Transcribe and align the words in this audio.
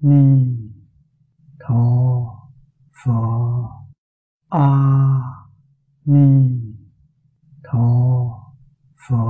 ni 0.00 0.46
tho 1.58 1.82
pho 2.92 3.18
a 4.50 4.68
ni 6.06 6.26
tho 7.64 7.86
pho 8.96 9.24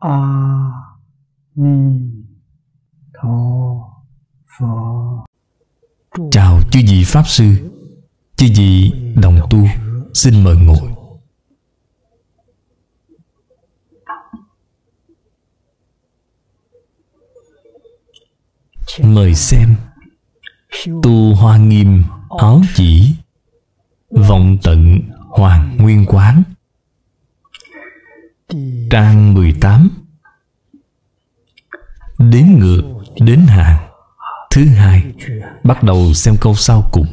a 0.00 0.16
ni 1.56 1.76
tho 3.14 3.36
pho 4.58 5.24
Chào 6.30 6.60
chư 6.70 6.80
vị 6.86 7.04
Pháp 7.06 7.26
Sư, 7.26 7.44
Chư 8.36 8.46
vị 8.56 8.92
đồng 9.22 9.38
tu, 9.50 9.58
Xin 10.14 10.44
mời 10.44 10.56
ngồi. 10.56 10.93
Mời 19.02 19.34
xem. 19.34 19.76
Tu 21.02 21.34
Hoa 21.34 21.56
Nghiêm 21.56 22.04
Áo 22.38 22.62
chỉ. 22.74 23.14
Vọng 24.10 24.58
tận 24.62 25.00
Hoàng 25.28 25.76
Nguyên 25.80 26.06
Quán. 26.06 26.42
Trang 28.90 29.34
18 29.34 29.90
Đếm 32.18 32.46
ngược 32.58 32.82
đến 33.20 33.40
hàng. 33.46 33.90
Thứ 34.50 34.66
hai, 34.66 35.12
Bắt 35.64 35.82
đầu 35.82 36.14
xem 36.14 36.36
câu 36.40 36.54
sau 36.54 36.88
cùng. 36.92 37.06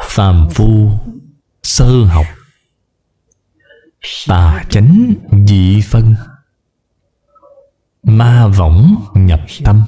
Phàm 0.00 0.48
phu 0.50 0.90
Sơ 1.62 2.04
học. 2.04 2.26
Tà 4.26 4.64
chánh 4.70 5.14
dị 5.46 5.80
phân. 5.80 6.14
Ma 8.04 8.46
võng 8.46 8.94
nhập 9.14 9.40
tâm. 9.64 9.82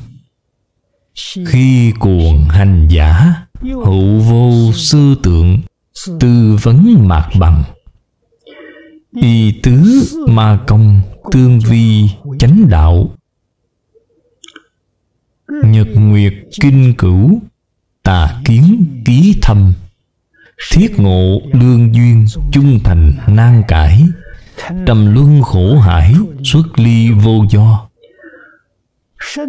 Khi 1.46 1.92
cuồng 2.00 2.44
hành 2.48 2.88
giả, 2.88 3.34
Hữu 3.60 4.18
vô 4.18 4.72
sư 4.74 5.14
tượng, 5.22 5.60
Tư 6.20 6.58
vấn 6.62 7.08
mạc 7.08 7.28
bằng. 7.38 7.62
Y 9.20 9.52
tứ 9.62 10.02
ma 10.28 10.58
công 10.66 11.00
Tương 11.32 11.60
vi 11.60 12.08
chánh 12.38 12.68
đạo. 12.68 13.10
Nhật 15.64 15.88
nguyệt 15.94 16.34
kinh 16.60 16.94
cửu, 16.98 17.40
Tà 18.02 18.40
kiến 18.44 18.86
ký 19.04 19.38
thâm. 19.42 19.72
Thiết 20.72 21.00
ngộ 21.00 21.40
lương 21.52 21.94
duyên 21.94 22.26
Trung 22.52 22.78
thành 22.84 23.12
nan 23.26 23.62
cải. 23.68 24.02
Trầm 24.86 25.14
luân 25.14 25.42
khổ 25.42 25.78
hải 25.78 26.14
Xuất 26.44 26.78
ly 26.78 27.10
vô 27.10 27.44
do. 27.50 27.85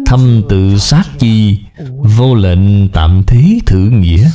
Thâm 0.06 0.42
tự 0.48 0.78
sát 0.78 1.04
chi, 1.18 1.64
Vô 2.18 2.34
lệnh 2.34 2.88
tạm 2.88 3.22
thế 3.26 3.58
thử 3.66 3.78
nghĩa. 3.78 4.30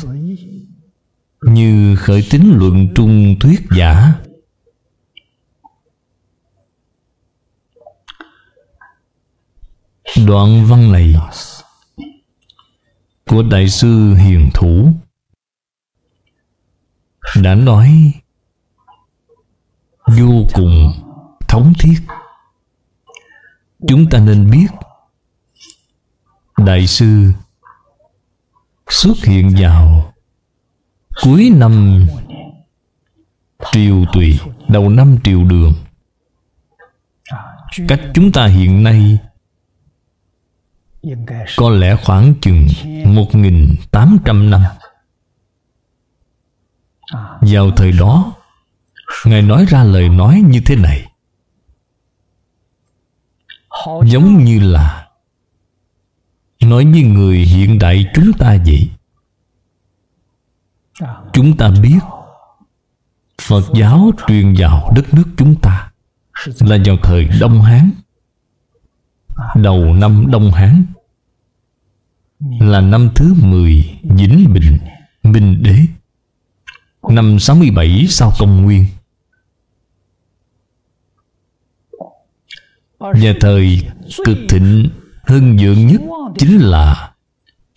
Như 1.42 1.95
khởi 1.95 2.28
tính 2.31 2.53
luận 2.56 2.88
trung 2.95 3.36
thuyết 3.40 3.62
giả. 3.78 4.14
Đoạn 10.28 10.66
văn 10.66 10.92
này 10.92 11.16
Của 13.30 13.44
Đại 13.44 13.70
sư 13.70 14.14
Hiền 14.14 14.50
Thủ 14.53 14.92
Đã 17.42 17.56
nói 17.56 18.12
Vô 20.08 20.47
cùng 20.53 20.94
thống 21.47 21.73
thiết. 21.80 21.95
Chúng 23.88 24.09
ta 24.09 24.19
nên 24.19 24.52
biết 24.52 24.68
Đại 26.66 26.88
sư 26.88 27.31
Xuất 28.90 29.18
hiện 29.24 29.53
vào 29.59 30.13
Cuối 31.24 31.51
năm 31.56 32.06
Triều 33.72 34.06
tùy, 34.13 34.40
Đầu 34.68 34.90
năm 34.90 35.18
triều 35.24 35.44
đường. 35.44 35.74
Cách 37.88 38.01
chúng 38.13 38.31
ta 38.31 38.46
hiện 38.46 38.84
nay 38.84 39.18
Có 41.57 41.69
lẽ 41.69 41.96
khoảng 42.03 42.34
chừng 42.41 42.68
1.800 42.84 44.50
năm. 44.50 44.62
Vào 47.41 47.72
thời 47.72 47.91
đó, 47.91 48.34
Ngài 49.25 49.41
nói 49.41 49.66
ra 49.69 49.84
lời 49.84 50.09
nói 50.09 50.44
như 50.45 50.62
thế 50.66 50.75
này. 50.75 51.12
Giống 54.06 54.44
như 54.44 54.59
là 54.59 55.03
Nói 56.66 56.85
như 56.85 57.03
người 57.03 57.38
hiện 57.38 57.79
đại 57.79 58.06
chúng 58.13 58.34
ta 58.34 58.57
vậy. 58.66 58.90
Chúng 61.34 61.57
ta 61.57 61.72
biết 61.81 62.00
Phật 63.41 63.63
giáo 63.75 64.12
truyền 64.28 64.56
vào 64.57 64.91
đất 64.96 65.13
nước 65.13 65.25
chúng 65.38 65.56
ta 65.62 65.91
Là 66.59 66.78
vào 66.85 66.97
thời 67.03 67.29
Đông 67.40 67.62
Hán. 67.62 67.90
Đầu 69.56 69.94
năm 69.94 70.25
Đông 70.31 70.51
Hán 70.51 70.84
Là 72.59 72.81
năm 72.81 73.09
thứ 73.16 73.34
10 73.38 74.00
Vĩnh 74.03 74.53
Bình, 74.53 74.78
Minh 75.24 75.63
Đế. 75.63 75.75
Năm 77.09 77.40
67 77.40 78.06
sau 78.09 78.31
công 78.40 78.63
nguyên. 78.63 78.85
Và 83.00 83.34
thời 83.40 83.81
cực 84.25 84.38
thịnh 84.50 84.90
hưng 85.23 85.57
dưỡng 85.57 85.88
nhất 85.88 86.01
chính 86.38 86.59
là 86.59 87.13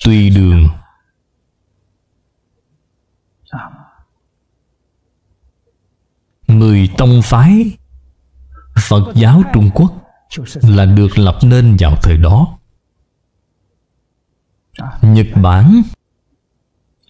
tùy 0.05 0.31
đường. 0.31 0.69
Mười 6.49 6.91
tông 6.99 7.21
phái 7.25 7.77
phật 8.77 9.13
giáo 9.15 9.43
trung 9.55 9.71
quốc 9.75 9.93
là 10.63 10.85
được 10.85 11.19
lập 11.19 11.39
nên 11.43 11.77
vào 11.81 11.97
thời 12.03 12.17
đó. 12.17 12.59
Nhật 15.03 15.27
bản, 15.43 15.83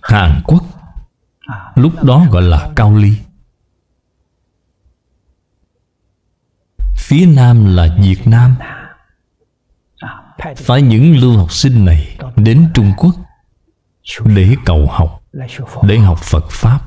hàn 0.02 0.42
quốc, 0.44 0.64
lúc 1.74 2.04
đó 2.04 2.26
gọi 2.30 2.42
là 2.42 2.70
cao 2.76 2.96
ly. 2.96 3.18
Phía 6.96 7.26
nam 7.26 7.76
là 7.76 7.96
việt 8.02 8.26
nam 8.26 8.54
phải 10.56 10.82
những 10.82 11.16
lưu 11.16 11.36
học 11.36 11.52
sinh 11.52 11.84
này 11.84 12.18
đến 12.36 12.68
trung 12.74 12.92
quốc 12.96 13.14
để 14.24 14.56
cầu 14.64 14.86
học, 14.90 15.22
để 15.82 15.98
học 15.98 16.18
phật 16.18 16.44
pháp, 16.50 16.80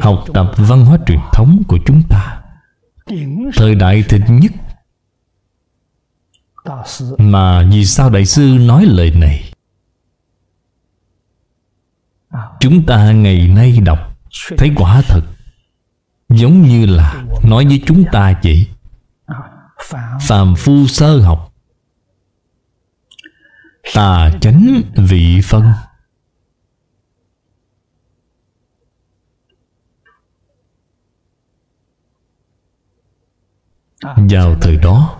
học 0.00 0.24
tập 0.34 0.52
văn 0.56 0.84
hóa 0.84 0.98
truyền 1.06 1.20
thống 1.32 1.62
của 1.68 1.78
chúng 1.86 2.02
ta. 2.08 2.42
Thời 3.56 3.74
đại 3.74 4.04
thịnh 4.08 4.40
nhất. 4.40 4.52
Mà 7.18 7.62
vì 7.70 7.84
sao 7.84 8.10
đại 8.10 8.26
sư 8.26 8.56
nói 8.60 8.84
lời 8.84 9.10
này? 9.10 9.52
Chúng 12.60 12.86
ta 12.86 13.12
ngày 13.12 13.48
nay 13.48 13.78
đọc, 13.84 13.98
thấy 14.58 14.70
quả 14.76 15.02
thật. 15.08 15.22
Giống 16.28 16.62
như 16.62 16.86
là 16.86 17.24
nói 17.44 17.66
với 17.66 17.82
chúng 17.86 18.04
ta 18.12 18.40
vậy. 18.42 18.66
Phàm 20.20 20.54
phu 20.56 20.86
sơ 20.86 21.20
học 21.20 21.47
tà 23.94 24.30
chánh 24.40 24.82
vị 24.96 25.40
phân. 25.44 25.72
Vào 34.16 34.54
thời 34.60 34.76
đó 34.76 35.18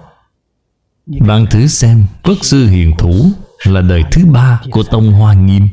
bạn 1.26 1.46
thử 1.50 1.66
xem 1.66 2.06
quốc 2.22 2.38
sư 2.42 2.66
hiền 2.66 2.94
thủ 2.98 3.30
là 3.64 3.80
đời 3.80 4.02
thứ 4.10 4.26
ba 4.26 4.60
của 4.70 4.82
tông 4.82 5.12
hoa 5.12 5.34
nghiêm. 5.34 5.68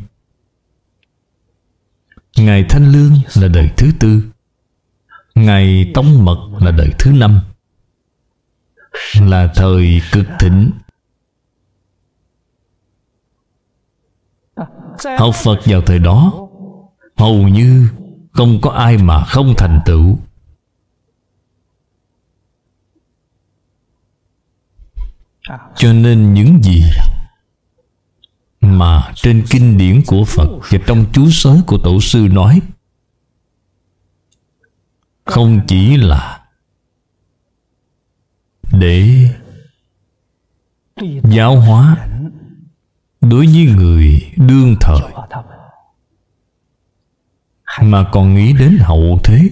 Ngài 2.38 2.66
thanh 2.70 2.92
lương 2.92 3.14
là 3.36 3.48
đời 3.48 3.70
thứ 3.78 3.92
tư. 4.00 4.24
Ngài 5.36 5.92
tông 5.94 6.26
mật 6.26 6.38
là 6.62 6.72
đời 6.72 6.90
thứ 7.00 7.12
năm. 7.12 7.40
Là 9.22 9.52
thời 9.56 10.02
cực 10.12 10.26
thịnh. 10.40 10.72
Học 15.18 15.36
phật 15.36 15.60
vào 15.66 15.82
thời 15.82 16.00
đó, 16.00 16.48
hầu 17.16 17.48
như 17.48 17.88
không 18.32 18.62
có 18.62 18.72
ai 18.72 18.98
mà 18.98 19.26
không 19.26 19.54
thành 19.58 19.82
tựu. 19.86 20.18
Cho 25.76 25.94
nên 25.94 26.34
những 26.34 26.64
gì 26.64 26.84
mà 28.62 29.12
trên 29.16 29.46
kinh 29.50 29.78
điển 29.78 30.02
của 30.08 30.26
phật 30.26 30.48
và 30.70 30.80
trong 30.88 31.06
chú 31.14 31.30
sớ 31.32 31.58
của 31.68 31.78
tổ 31.84 32.02
sư 32.02 32.28
nói, 32.32 32.62
không 35.26 35.62
chỉ 35.68 35.98
là 35.98 36.46
để 38.72 39.30
giáo 41.24 41.60
hóa 41.60 42.08
đối 43.30 43.46
với 43.46 43.66
người 43.78 44.32
đương 44.36 44.76
thời 44.82 45.02
mà 47.82 48.10
còn 48.12 48.36
nghĩ 48.36 48.54
đến 48.54 48.78
hậu 48.82 49.20
thế, 49.24 49.50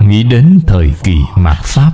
nghĩ 0.00 0.22
đến 0.22 0.60
thời 0.66 0.94
kỳ 1.04 1.16
mạt 1.36 1.56
pháp, 1.62 1.92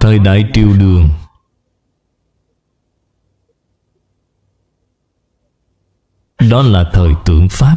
thời 0.00 0.18
đại 0.18 0.44
triều 0.52 0.72
đường, 0.72 1.08
đó 6.50 6.62
là 6.62 6.84
thời 6.92 7.12
tượng 7.24 7.48
pháp. 7.50 7.76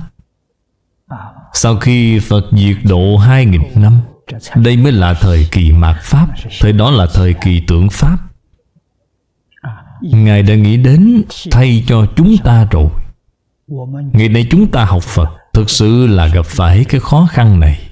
Sau 1.53 1.79
khi 1.79 2.19
phật 2.19 2.43
diệt 2.51 2.77
độ 2.83 3.17
hai 3.17 3.45
nghìn 3.45 3.61
năm, 3.75 4.01
đây 4.55 4.77
mới 4.77 4.91
là 4.91 5.13
thời 5.13 5.47
kỳ 5.51 5.71
mạt 5.71 5.95
pháp, 6.01 6.27
thời 6.59 6.73
đó 6.73 6.91
là 6.91 7.07
thời 7.13 7.35
kỳ 7.43 7.63
tượng 7.67 7.89
pháp 7.91 8.30
ngài 10.01 10.43
đã 10.43 10.55
nghĩ 10.55 10.77
đến 10.77 11.23
thay 11.51 11.83
cho 11.87 12.05
chúng 12.15 12.35
ta 12.43 12.67
rồi. 12.71 12.89
Ngày 14.13 14.29
nay 14.29 14.47
chúng 14.51 14.71
ta 14.71 14.85
học 14.85 15.03
phật, 15.03 15.29
thực 15.53 15.69
sự 15.69 16.07
là 16.07 16.27
gặp 16.27 16.45
phải 16.45 16.85
cái 16.89 17.01
khó 17.01 17.27
khăn 17.31 17.59
này. 17.59 17.89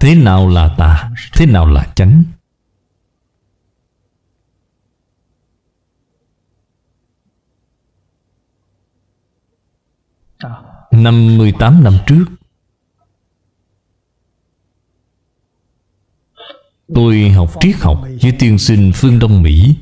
Thế 0.00 0.14
nào 0.14 0.48
là 0.48 0.74
tà, 0.78 1.10
thế 1.34 1.46
nào 1.46 1.70
là 1.70 1.86
chánh? 1.94 2.22
Năm 10.90 11.38
18 11.38 11.84
năm 11.84 11.94
trước 12.06 12.24
Tôi 16.94 17.30
học 17.30 17.50
triết 17.60 17.76
học 17.76 18.00
với 18.22 18.32
tiên 18.38 18.58
sinh 18.58 18.92
phương 18.94 19.18
Đông 19.18 19.42
Mỹ. 19.42 19.76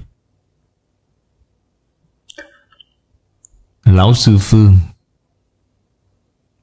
Lão 3.85 4.15
sư 4.15 4.39
Phương 4.41 4.77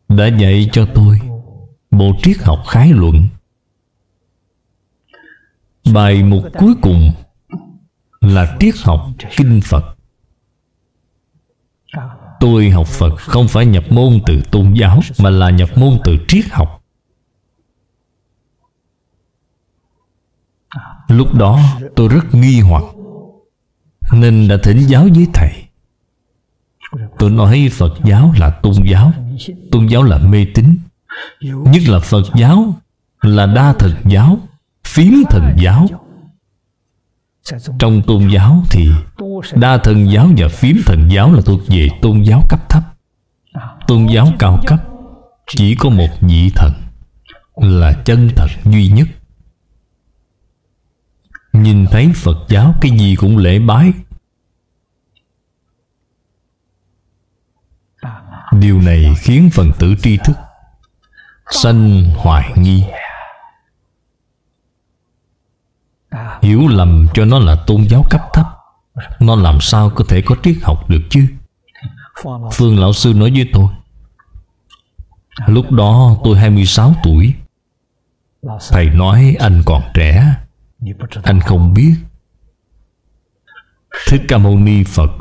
Đã 0.10 0.28
dạy 0.28 0.70
cho 0.72 0.88
tôi 0.96 1.20
Bộ 1.92 2.16
triết 2.24 2.38
học 2.38 2.64
khái 2.68 2.90
luận. 2.90 3.28
Bài 5.94 6.24
mục 6.24 6.44
cuối 6.60 6.74
cùng 6.82 7.12
Là 8.22 8.58
triết 8.60 8.76
học 8.78 9.08
kinh 9.38 9.62
Phật. 9.64 9.96
Tôi 12.40 12.70
học 12.70 12.88
Phật 12.88 13.16
không 13.16 13.48
phải 13.48 13.66
nhập 13.66 13.84
môn 13.90 14.20
từ 14.26 14.42
tôn 14.52 14.74
giáo 14.74 15.00
Mà 15.20 15.30
là 15.30 15.50
nhập 15.50 15.70
môn 15.76 16.00
từ 16.04 16.18
triết 16.28 16.46
học. 16.52 16.81
Lúc 21.12 21.36
đó 21.36 21.60
tôi 21.96 22.08
rất 22.08 22.36
nghi 22.36 22.60
hoặc, 22.60 22.84
Nên 24.14 24.48
đã 24.48 24.58
thỉnh 24.64 24.80
giáo 24.88 25.08
với 25.16 25.28
thầy. 25.34 25.52
Tôi 27.20 27.30
nói 27.30 27.70
Phật 27.72 27.94
giáo 28.04 28.34
là 28.38 28.50
tôn 28.50 28.74
giáo 28.92 29.12
Tôn 29.72 29.88
giáo 29.88 30.04
là 30.04 30.18
mê 30.18 30.46
tín. 30.56 30.78
Nhất 31.42 31.82
là 31.88 32.00
Phật 32.00 32.24
giáo 32.36 32.74
Là 33.22 33.46
đa 33.46 33.74
thần 33.74 33.94
giáo, 34.06 34.40
Phiếm 34.88 35.14
thần 35.30 35.56
giáo. 35.58 35.88
Trong 37.80 38.02
tôn 38.08 38.28
giáo 38.28 38.64
thì 38.70 38.90
Đa 39.54 39.78
thần 39.78 40.12
giáo 40.12 40.30
và 40.38 40.48
phiếm 40.48 40.76
thần 40.86 41.10
giáo 41.12 41.34
Là 41.34 41.42
thuộc 41.42 41.62
về 41.68 41.88
tôn 42.02 42.22
giáo 42.22 42.44
cấp 42.50 42.70
thấp. 42.70 42.84
Tôn 43.88 44.08
giáo 44.08 44.34
cao 44.40 44.60
cấp, 44.68 44.80
Chỉ 45.48 45.76
có 45.76 45.90
một 45.90 46.10
vị 46.22 46.50
thần 46.56 46.72
Là 47.56 47.94
chân 48.06 48.30
thật 48.36 48.48
duy 48.66 48.88
nhất. 48.88 49.08
Nhìn 51.54 51.88
thấy 51.92 52.12
Phật 52.16 52.38
giáo 52.50 52.76
cái 52.82 52.92
gì 52.92 53.16
cũng 53.16 53.38
lễ 53.38 53.60
bái. 53.60 53.94
Điều 58.52 58.82
này 58.82 59.14
khiến 59.20 59.50
phần 59.54 59.72
tử 59.80 59.96
tri 60.02 60.18
thức 60.18 60.38
Sanh 61.52 62.06
hoài 62.16 62.52
nghi. 62.56 62.84
Hiểu 66.42 66.68
lầm 66.68 67.08
cho 67.14 67.26
nó 67.26 67.40
là 67.40 67.56
tôn 67.68 67.84
giáo 67.90 68.06
cấp 68.10 68.22
thấp, 68.34 68.46
Nó 69.20 69.36
làm 69.36 69.62
sao 69.62 69.90
có 69.90 70.06
thể 70.08 70.22
có 70.26 70.36
triết 70.44 70.56
học 70.62 70.90
được 70.90 71.02
chứ? 71.10 71.28
Phương 72.54 72.80
Lão 72.80 72.94
Sư 72.94 73.14
nói 73.14 73.32
với 73.32 73.50
tôi, 73.54 73.68
Lúc 75.48 75.72
đó 75.72 76.18
tôi 76.24 76.38
26 76.38 76.94
tuổi. 77.04 77.34
Thầy 78.70 78.86
nói 78.86 79.36
anh 79.40 79.64
còn 79.66 79.82
trẻ 79.94 80.36
anh 81.24 81.40
không 81.40 81.74
biết. 81.74 81.96
Thích 84.08 84.22
Ca 84.28 84.38
Mâu 84.38 84.60
Ni 84.60 84.84
Phật 84.84 85.12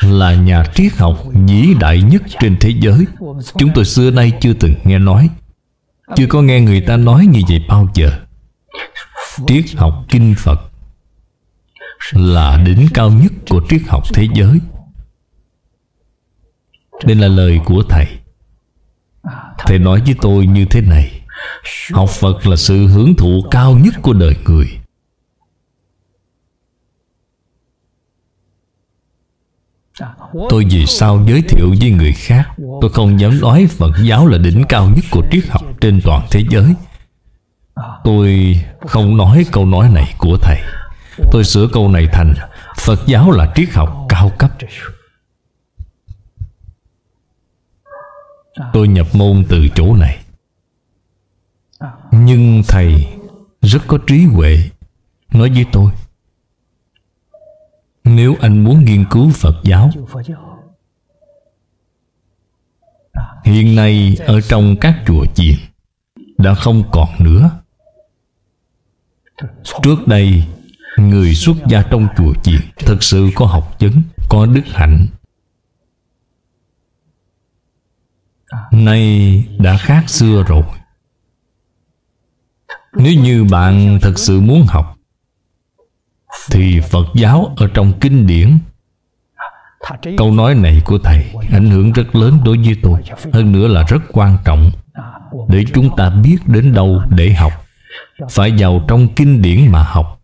Là 0.00 0.34
nhà 0.34 0.64
triết 0.74 0.92
học 0.96 1.18
vĩ 1.32 1.74
đại 1.80 2.02
nhất 2.02 2.22
trên 2.40 2.56
thế 2.60 2.70
giới. 2.80 3.06
Chúng 3.56 3.70
tôi 3.74 3.84
xưa 3.84 4.10
nay 4.10 4.32
chưa 4.40 4.52
từng 4.52 4.74
nghe 4.84 4.98
nói 4.98 5.30
Chưa 6.16 6.26
có 6.26 6.42
nghe 6.42 6.60
người 6.60 6.80
ta 6.80 6.96
nói 6.96 7.26
như 7.26 7.40
vậy 7.48 7.64
bao 7.68 7.88
giờ. 7.94 8.20
Triết 9.46 9.64
học 9.76 10.04
kinh 10.08 10.34
Phật 10.38 10.60
Là 12.12 12.62
đỉnh 12.64 12.86
cao 12.94 13.10
nhất 13.10 13.32
của 13.48 13.62
triết 13.68 13.82
học 13.88 14.02
thế 14.14 14.26
giới. 14.34 14.58
Đây 17.04 17.16
là 17.16 17.28
lời 17.28 17.60
của 17.64 17.82
Thầy. 17.88 18.06
Thầy 19.58 19.78
nói 19.78 20.02
với 20.06 20.14
tôi 20.20 20.46
như 20.46 20.64
thế 20.64 20.80
này 20.80 21.19
Học 21.92 22.08
Phật 22.08 22.46
là 22.46 22.56
sự 22.56 22.86
hưởng 22.86 23.14
thụ 23.14 23.44
cao 23.50 23.78
nhất 23.78 23.94
của 24.02 24.12
đời 24.12 24.36
người. 24.44 24.66
Tôi 30.48 30.64
vì 30.70 30.86
sao 30.86 31.24
giới 31.28 31.42
thiệu 31.42 31.74
với 31.80 31.90
người 31.90 32.12
khác? 32.12 32.48
Tôi 32.80 32.90
không 32.90 33.20
dám 33.20 33.40
nói 33.40 33.66
Phật 33.66 33.92
giáo 34.02 34.26
là 34.26 34.38
đỉnh 34.38 34.64
cao 34.68 34.88
nhất 34.88 35.04
của 35.10 35.22
triết 35.30 35.44
học 35.48 35.62
trên 35.80 36.00
toàn 36.04 36.26
thế 36.30 36.44
giới. 36.50 36.74
Tôi 38.04 38.60
không 38.86 39.16
nói 39.16 39.46
câu 39.52 39.66
nói 39.66 39.88
này 39.88 40.14
của 40.18 40.38
Thầy. 40.42 40.60
Tôi 41.32 41.44
sửa 41.44 41.68
câu 41.72 41.88
này 41.88 42.06
thành, 42.12 42.34
Phật 42.76 43.06
giáo 43.06 43.30
là 43.30 43.52
triết 43.54 43.70
học 43.72 44.06
cao 44.08 44.32
cấp. 44.38 44.50
Tôi 48.72 48.88
nhập 48.88 49.06
môn 49.12 49.44
từ 49.48 49.68
chỗ 49.74 49.96
này. 49.96 50.18
Nhưng 52.12 52.62
Thầy 52.68 53.06
rất 53.62 53.78
có 53.86 53.98
trí 54.06 54.24
huệ, 54.24 54.70
Nói 55.32 55.50
với 55.50 55.64
tôi, 55.72 55.92
Nếu 58.04 58.36
anh 58.40 58.64
muốn 58.64 58.84
nghiên 58.84 59.04
cứu 59.10 59.30
Phật 59.30 59.54
giáo, 59.64 59.90
Hiện 63.44 63.76
nay 63.76 64.16
ở 64.20 64.40
trong 64.40 64.76
các 64.80 65.02
chùa 65.06 65.24
chiền 65.34 65.54
Đã 66.38 66.54
không 66.54 66.82
còn 66.92 67.08
nữa. 67.18 67.50
Trước 69.82 70.06
đây, 70.06 70.44
Người 70.96 71.34
xuất 71.34 71.56
gia 71.68 71.82
trong 71.82 72.08
chùa 72.16 72.34
chiền 72.42 72.60
Thật 72.76 73.02
sự 73.02 73.30
có 73.34 73.46
học 73.46 73.76
vấn 73.80 74.02
Có 74.28 74.46
đức 74.46 74.64
hạnh. 74.66 75.06
Nay 78.70 79.44
đã 79.58 79.76
khác 79.76 80.04
xưa 80.10 80.44
rồi. 80.48 80.62
Nếu 82.96 83.14
như 83.14 83.44
bạn 83.44 83.98
thật 84.02 84.18
sự 84.18 84.40
muốn 84.40 84.66
học, 84.68 84.96
Thì 86.50 86.80
Phật 86.80 87.06
giáo 87.14 87.54
ở 87.56 87.68
trong 87.74 87.92
kinh 88.00 88.26
điển, 88.26 88.58
Câu 90.18 90.32
nói 90.32 90.54
này 90.54 90.82
của 90.84 90.98
Thầy 90.98 91.32
Ảnh 91.50 91.70
hưởng 91.70 91.92
rất 91.92 92.14
lớn 92.14 92.38
đối 92.44 92.56
với 92.58 92.76
tôi. 92.82 93.00
Hơn 93.32 93.52
nữa 93.52 93.68
là 93.68 93.84
rất 93.88 94.02
quan 94.12 94.36
trọng 94.44 94.70
Để 95.48 95.64
chúng 95.74 95.96
ta 95.96 96.10
biết 96.10 96.36
đến 96.46 96.74
đâu 96.74 97.02
để 97.16 97.32
học. 97.32 97.52
Phải 98.30 98.52
vào 98.58 98.84
trong 98.88 99.08
kinh 99.14 99.42
điển 99.42 99.72
mà 99.72 99.82
học. 99.82 100.20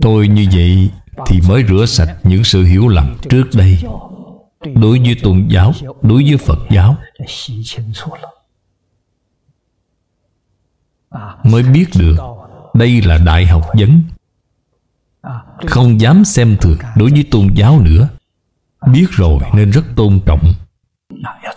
Tôi 0.00 0.28
như 0.28 0.46
vậy 0.52 0.90
Thì 1.26 1.40
mới 1.48 1.64
rửa 1.68 1.86
sạch 1.86 2.16
những 2.22 2.44
sự 2.44 2.64
hiểu 2.64 2.88
lầm 2.88 3.16
trước 3.28 3.44
đây 3.54 3.78
Đối 4.74 4.98
với 4.98 5.16
tôn 5.22 5.48
giáo, 5.48 5.72
Đối 6.02 6.24
với 6.24 6.36
Phật 6.36 6.58
giáo. 6.70 6.96
Mới 11.44 11.62
biết 11.62 11.86
được 11.98 12.16
Đây 12.74 13.02
là 13.02 13.18
đại 13.18 13.46
học 13.46 13.66
vấn. 13.78 14.02
Không 15.66 16.00
dám 16.00 16.24
xem 16.24 16.56
thường 16.60 16.78
Đối 16.96 17.10
với 17.10 17.24
tôn 17.30 17.48
giáo 17.54 17.80
nữa. 17.80 18.08
Biết 18.92 19.06
rồi 19.10 19.38
nên 19.54 19.70
rất 19.70 19.84
tôn 19.96 20.20
trọng. 20.26 20.54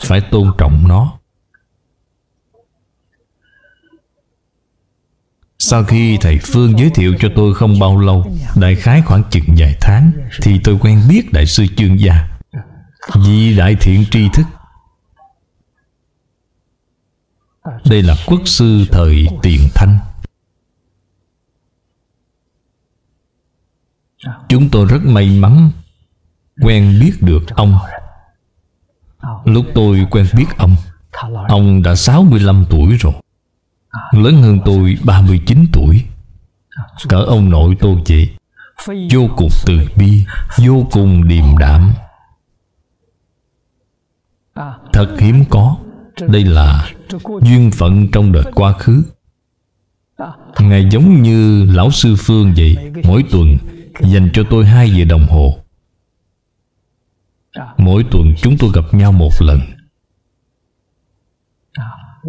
Phải 0.01 0.22
tôn 0.22 0.51
trọng 0.58 0.88
nó. 0.88 1.13
Sau 5.60 5.84
khi 5.84 6.17
thầy 6.17 6.39
Phương 6.43 6.79
giới 6.79 6.89
thiệu 6.89 7.15
cho 7.20 7.29
tôi 7.36 7.53
không 7.53 7.79
bao 7.79 8.00
lâu, 8.00 8.25
Đại 8.55 8.75
khái 8.75 9.01
khoảng 9.01 9.24
chừng 9.29 9.43
vài 9.58 9.77
tháng, 9.81 10.12
Thì 10.41 10.60
tôi 10.63 10.77
quen 10.81 11.01
biết 11.10 11.34
Đại 11.34 11.46
sư 11.46 11.65
Chương 11.77 12.00
Gia. 12.00 12.27
Vì 13.15 13.58
đại 13.58 13.75
thiện 13.75 14.05
tri 14.12 14.29
thức 14.34 14.46
đây 17.89 18.01
là 18.03 18.15
quốc 18.25 18.41
sư 18.46 18.86
thời 18.91 19.27
tiền 19.41 19.62
thanh. 19.75 20.00
Chúng 24.50 24.70
tôi 24.70 24.86
rất 24.86 25.00
may 25.03 25.30
mắn 25.30 25.72
Quen 26.62 27.00
biết 27.01 27.12
được 27.22 27.56
ông. 27.56 27.77
Lúc 29.46 29.65
tôi 29.75 30.08
quen 30.12 30.25
biết 30.34 30.46
ông 30.58 30.75
Ông 31.48 31.84
đã 31.84 31.96
65 31.96 32.65
tuổi 32.70 32.98
rồi. 33.00 33.13
Lớn 34.12 34.41
hơn 34.41 34.60
tôi 34.65 34.98
39 35.03 35.65
tuổi. 35.74 36.06
Cỡ 37.10 37.18
ông 37.18 37.50
nội 37.50 37.77
tôi 37.80 37.96
vậy. 38.10 38.36
Vô 39.12 39.27
cùng 39.38 39.50
từ 39.65 39.80
bi, 39.96 40.25
Vô 40.58 40.88
cùng 40.91 41.27
điềm 41.27 41.58
đạm. 41.58 41.94
Thật 44.94 45.15
hiếm 45.20 45.44
có. 45.50 45.77
Đây 46.20 46.44
là 46.44 46.89
duyên 47.41 47.72
phận 47.72 48.08
trong 48.12 48.32
đời 48.32 48.44
quá 48.56 48.74
khứ. 48.74 49.03
Ngài 50.60 50.88
giống 50.91 51.22
như 51.22 51.65
lão 51.65 51.91
sư 51.91 52.15
Phương 52.20 52.53
vậy, 52.58 52.77
Mỗi 53.03 53.24
tuần 53.32 53.58
dành 54.00 54.30
cho 54.34 54.44
tôi 54.50 54.65
hai 54.65 54.89
giờ 54.89 55.06
đồng 55.06 55.27
hồ. 55.27 55.58
Mỗi 57.77 58.06
tuần 58.12 58.34
chúng 58.41 58.58
tôi 58.58 58.70
gặp 58.74 58.84
nhau 58.91 59.12
một 59.12 59.32
lần. 59.39 59.60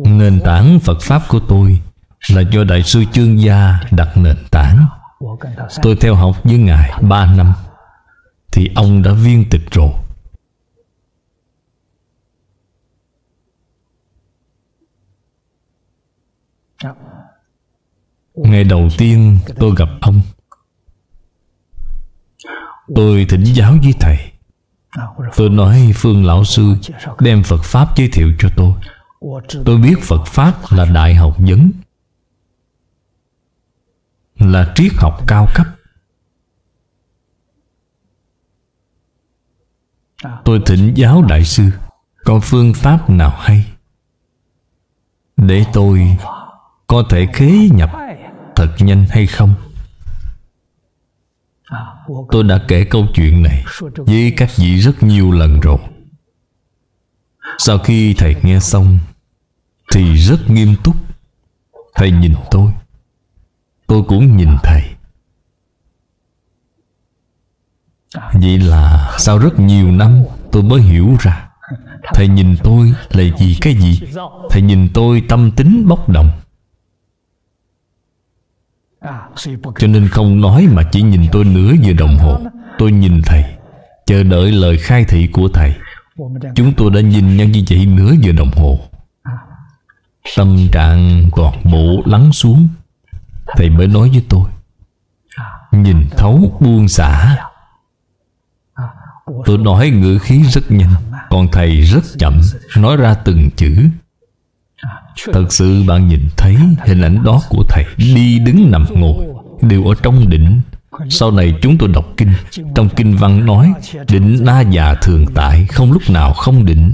Nền 0.04 0.40
tảng 0.44 0.80
Phật 0.80 1.00
Pháp 1.00 1.22
của 1.28 1.40
tôi 1.48 1.80
Là 2.28 2.40
do 2.40 2.64
Đại 2.64 2.82
sư 2.82 3.04
Chương 3.12 3.40
Gia 3.40 3.80
đặt 3.90 4.16
nền 4.16 4.36
tảng. 4.50 4.86
Tôi 5.82 5.96
theo 6.00 6.14
học 6.14 6.36
với 6.44 6.58
Ngài 6.58 6.90
ba 7.02 7.34
năm, 7.34 7.52
Thì 8.52 8.70
ông 8.74 9.02
đã 9.02 9.12
viên 9.12 9.50
tịch 9.50 9.70
rồi. 9.70 9.90
Ngày 18.34 18.64
đầu 18.64 18.88
tiên 18.98 19.38
tôi 19.60 19.74
gặp 19.76 19.88
ông. 20.00 20.20
Tôi 22.94 23.26
thỉnh 23.28 23.44
giáo 23.44 23.74
với 23.82 23.94
thầy. 24.00 24.18
Tôi 25.36 25.50
nói 25.50 25.92
Phương 25.94 26.24
Lão 26.24 26.44
Sư 26.44 26.74
Đem 27.20 27.42
Phật 27.42 27.62
Pháp 27.62 27.96
giới 27.96 28.08
thiệu 28.12 28.32
cho 28.38 28.48
tôi. 28.56 28.72
Tôi 29.64 29.78
biết 29.78 29.94
Phật 30.02 30.24
Pháp 30.26 30.54
là 30.70 30.84
đại 30.84 31.14
học 31.14 31.36
vấn, 31.38 31.70
Là 34.36 34.72
triết 34.74 34.92
học 34.96 35.24
cao 35.26 35.48
cấp. 35.54 35.66
Tôi 40.44 40.62
thỉnh 40.66 40.92
giáo 40.94 41.22
đại 41.22 41.44
sư, 41.44 41.70
Có 42.24 42.40
phương 42.42 42.74
pháp 42.74 43.10
nào 43.10 43.36
hay 43.38 43.66
Để 45.36 45.64
tôi 45.72 46.16
có 46.92 47.02
thể 47.08 47.26
khế 47.32 47.68
nhập 47.75 47.90
Thật 48.56 48.68
nhanh 48.78 49.06
hay 49.11 49.26
không? 49.26 49.54
Tôi 52.30 52.44
đã 52.44 52.61
kể 52.68 52.84
câu 52.84 53.06
chuyện 53.14 53.42
này 53.42 53.64
Với 53.96 54.34
các 54.37 54.50
vị 54.56 54.80
rất 54.80 55.02
nhiều 55.02 55.32
lần 55.32 55.61
rồi. 55.61 55.78
Sau 57.58 57.78
khi 57.78 58.14
thầy 58.14 58.37
nghe 58.42 58.61
xong 58.61 58.99
Thì 59.92 60.16
rất 60.16 60.50
nghiêm 60.50 60.75
túc. 60.84 60.96
Thầy 61.94 62.11
nhìn 62.11 62.34
tôi. 62.50 62.72
Tôi 63.87 64.02
cũng 64.08 64.37
nhìn 64.37 64.50
thầy. 64.62 64.82
Vậy 68.32 68.58
là 68.58 69.14
sau 69.18 69.38
rất 69.38 69.58
nhiều 69.58 69.92
năm 69.92 70.22
Tôi 70.52 70.62
mới 70.62 70.80
hiểu 70.80 71.16
ra. 71.20 71.49
Thầy 72.14 72.28
nhìn 72.28 72.56
tôi 72.64 72.94
là 73.11 73.25
vì 73.38 73.56
cái 73.61 73.75
gì? 73.75 74.00
Thầy 74.50 74.62
nhìn 74.62 74.88
tôi 74.94 75.22
tâm 75.28 75.50
tính 75.50 75.88
bốc 75.88 76.08
đồng 76.08 76.41
cho 79.78 79.87
nên 79.87 80.09
không 80.09 80.40
nói 80.40 80.66
mà 80.73 80.82
chỉ 80.92 81.02
nhìn 81.02 81.26
tôi 81.32 81.44
nửa 81.44 81.73
giờ 81.82 81.92
đồng 81.99 82.18
hồ. 82.18 82.38
Tôi 82.78 82.92
nhìn 82.92 83.23
thầy, 83.23 83.44
Chờ 84.06 84.23
đợi 84.23 84.52
lời 84.52 84.78
khai 84.78 85.04
thị 85.04 85.26
của 85.26 85.49
thầy. 85.49 85.75
Chúng 86.54 86.73
tôi 86.76 86.90
đã 86.90 87.00
nhìn 87.00 87.37
nhau 87.37 87.47
như 87.47 87.62
vậy 87.71 87.87
nửa 87.87 88.12
giờ 88.21 88.32
đồng 88.32 88.50
hồ. 88.50 88.78
Tâm 90.37 90.68
trạng 90.73 91.23
toàn 91.37 91.54
bộ 91.64 92.02
lắng 92.06 92.32
xuống. 92.32 92.68
Thầy 93.56 93.71
mới 93.71 93.87
nói 93.87 94.09
với 94.09 94.25
tôi, 94.28 94.50
Nhìn 95.73 96.06
thấu 96.16 96.59
buông 96.61 96.88
xả. 96.88 97.37
Tôi 99.44 99.59
nói 99.59 99.90
ngữ 99.90 100.18
khí 100.18 100.42
rất 100.42 100.71
nhanh, 100.71 100.94
Còn 101.30 101.49
thầy 101.52 101.80
rất 101.80 102.04
chậm, 102.18 102.40
Nói 102.76 102.97
ra 102.97 103.14
từng 103.14 103.50
chữ. 103.56 103.88
Thật 105.33 105.52
sự 105.52 105.83
bạn 105.87 106.09
nhìn 106.09 106.21
thấy 106.37 106.57
hình 106.87 107.00
ảnh 107.00 107.25
đó 107.25 107.42
của 107.49 107.64
Thầy 107.69 107.85
Đi 107.97 108.38
đứng 108.38 108.71
nằm 108.71 108.87
ngồi 108.90 109.26
Đều 109.62 109.85
ở 109.85 109.95
trong 110.02 110.28
định 110.28 110.61
Sau 111.09 111.31
này 111.31 111.54
chúng 111.62 111.78
tôi 111.78 111.88
đọc 111.88 112.04
kinh 112.16 112.33
Trong 112.75 112.88
kinh 112.97 113.16
văn 113.16 113.47
nói 113.47 113.73
Định 114.09 114.38
na 114.40 114.61
già 114.61 114.95
thường 114.95 115.26
tại 115.35 115.66
Không 115.66 115.92
lúc 115.92 116.02
nào 116.11 116.33
không 116.33 116.64
định 116.64 116.92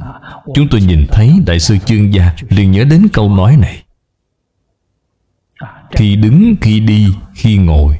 Chúng 0.54 0.68
tôi 0.68 0.80
nhìn 0.80 1.06
thấy 1.12 1.32
Đại 1.46 1.58
sư 1.58 1.78
Chương 1.84 2.14
Gia 2.14 2.32
liền 2.48 2.70
nhớ 2.70 2.84
đến 2.84 3.06
câu 3.12 3.34
nói 3.36 3.56
này. 3.56 3.82
Khi 5.90 6.16
đứng, 6.16 6.54
khi 6.60 6.80
đi, 6.80 7.08
khi 7.34 7.56
ngồi 7.56 7.98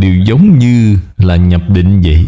Đều 0.00 0.14
giống 0.24 0.58
như 0.58 0.98
là 1.16 1.36
nhập 1.36 1.62
định 1.68 2.00
vậy. 2.04 2.26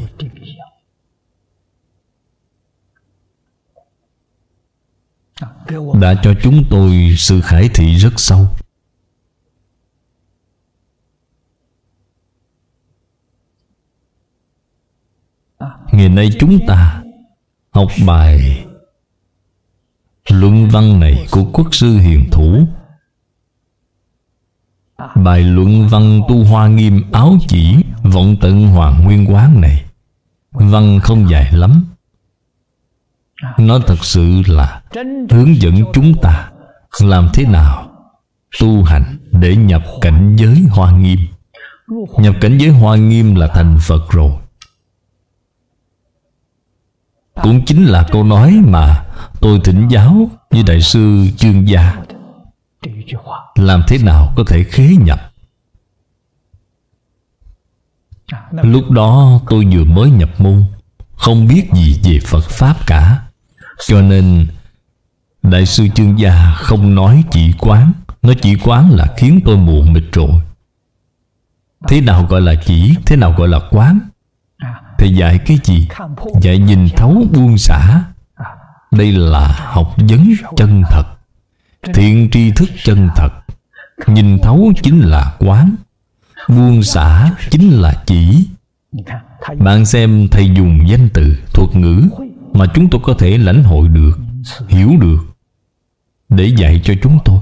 Đã 6.01 6.15
cho 6.23 6.35
chúng 6.43 6.65
tôi 6.71 7.15
sự 7.19 7.41
khải 7.41 7.69
thị 7.75 7.95
rất 7.95 8.13
sâu. 8.17 8.49
Ngày 15.93 16.09
nay 16.09 16.31
chúng 16.41 16.67
ta 16.67 17.03
học 17.71 17.89
bài 18.07 18.65
luận 20.31 20.69
văn 20.69 21.01
này 21.01 21.27
của 21.31 21.45
quốc 21.53 21.75
sư 21.75 21.99
hiền 21.99 22.31
thủ. 22.33 22.67
Bài 25.15 25.41
luận 25.41 25.89
văn 25.89 26.21
tu 26.29 26.45
hoa 26.45 26.69
nghiêm 26.69 27.13
áo 27.13 27.37
chỉ 27.49 27.77
vọng 28.03 28.37
tận 28.41 28.67
hoàng 28.67 29.05
nguyên 29.05 29.33
quán 29.33 29.61
này. 29.61 29.85
Văn 30.51 31.01
không 31.03 31.31
dài 31.31 31.53
lắm 31.53 31.94
nó 33.59 33.79
thật 33.79 34.05
sự 34.05 34.43
là 34.47 34.83
hướng 35.31 35.57
dẫn 35.57 35.85
chúng 35.93 36.15
ta 36.23 36.51
làm 37.01 37.29
thế 37.35 37.45
nào 37.45 37.91
tu 38.61 38.83
hành 38.83 39.19
để 39.33 39.57
nhập 39.57 39.83
cảnh 40.01 40.37
giới 40.37 40.67
hoa 40.71 40.93
nghiêm. 40.93 41.19
Nhập 42.19 42.35
cảnh 42.41 42.59
giới 42.59 42.71
hoa 42.71 42.97
nghiêm 42.97 43.35
là 43.35 43.49
thành 43.49 43.79
phật 43.81 44.11
rồi. 44.11 44.33
Cũng 47.43 47.65
chính 47.65 47.85
là 47.85 48.07
câu 48.13 48.25
nói 48.25 48.61
mà 48.65 49.05
tôi 49.41 49.61
thỉnh 49.65 49.89
giáo 49.89 50.31
với 50.51 50.63
đại 50.63 50.81
sư 50.81 51.27
chương 51.37 51.69
gia. 51.69 51.97
Làm 53.55 53.83
thế 53.89 53.99
nào 53.99 54.33
có 54.37 54.45
thể 54.47 54.65
khế 54.65 54.89
nhập? 55.01 55.33
Lúc 58.51 58.91
đó 58.91 59.41
tôi 59.51 59.65
vừa 59.73 59.85
mới 59.85 60.11
nhập 60.11 60.31
môn, 60.39 60.65
không 61.17 61.49
biết 61.49 61.69
gì 61.73 62.01
về 62.05 62.19
phật 62.25 62.45
pháp 62.49 62.87
cả 62.87 63.24
cho 63.87 64.03
nên, 64.03 64.47
Đại 65.43 65.67
sư 65.67 65.89
chương 65.95 66.19
gia 66.19 66.55
không 66.57 66.95
nói 66.95 67.25
chỉ 67.31 67.53
quán. 67.59 67.93
Nói 68.23 68.37
chỉ 68.43 68.57
quán 68.57 68.91
là 68.91 69.07
khiến 69.17 69.41
tôi 69.45 69.57
mù 69.57 69.83
mịt 69.83 70.05
rồi. 70.13 70.41
Thế 71.89 72.01
nào 72.01 72.27
gọi 72.31 72.41
là 72.41 72.55
chỉ, 72.67 72.95
Thế 73.07 73.17
nào 73.17 73.35
gọi 73.39 73.49
là 73.49 73.59
quán? 73.71 73.99
Thầy 74.99 75.15
dạy 75.15 75.39
cái 75.39 75.59
gì? 75.65 75.89
Dạy 76.41 76.59
nhìn 76.59 76.89
thấu 76.97 77.25
buông 77.33 77.59
xả. 77.59 78.05
Đây 78.91 79.13
là 79.13 79.55
học 79.73 79.95
vấn 79.97 80.33
chân 80.57 80.83
thật. 80.91 81.05
Thiện 81.95 82.29
tri 82.33 82.51
thức 82.51 82.69
chân 82.85 83.09
thật. 83.17 83.31
Nhìn 84.07 84.39
thấu 84.43 84.73
chính 84.83 85.01
là 85.01 85.35
quán. 85.39 85.75
Buông 86.49 86.83
xả 86.83 87.31
chính 87.51 87.71
là 87.71 88.03
chỉ. 88.07 88.49
Bạn 89.59 89.87
xem 89.87 90.29
thầy 90.31 90.51
dùng 90.55 90.89
danh 90.89 91.09
từ 91.15 91.37
thuật 91.53 91.77
ngữ. 91.77 92.09
Mà 92.55 92.67
chúng 92.75 92.91
tôi 92.91 93.01
có 93.05 93.15
thể 93.15 93.39
lãnh 93.39 93.63
hội 93.63 93.89
được, 93.89 94.19
Hiểu 94.69 94.91
được, 95.01 95.19
để 96.29 96.47
dạy 96.57 96.81
cho 96.85 96.95
chúng 97.03 97.19
tôi. 97.25 97.41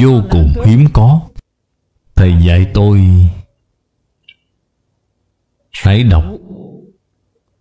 Vô 0.00 0.22
cùng 0.30 0.52
hiếm 0.66 0.86
có. 0.92 1.20
Thầy 2.14 2.34
dạy 2.46 2.66
tôi, 2.74 3.02
hãy 5.82 6.02
đọc 6.02 6.24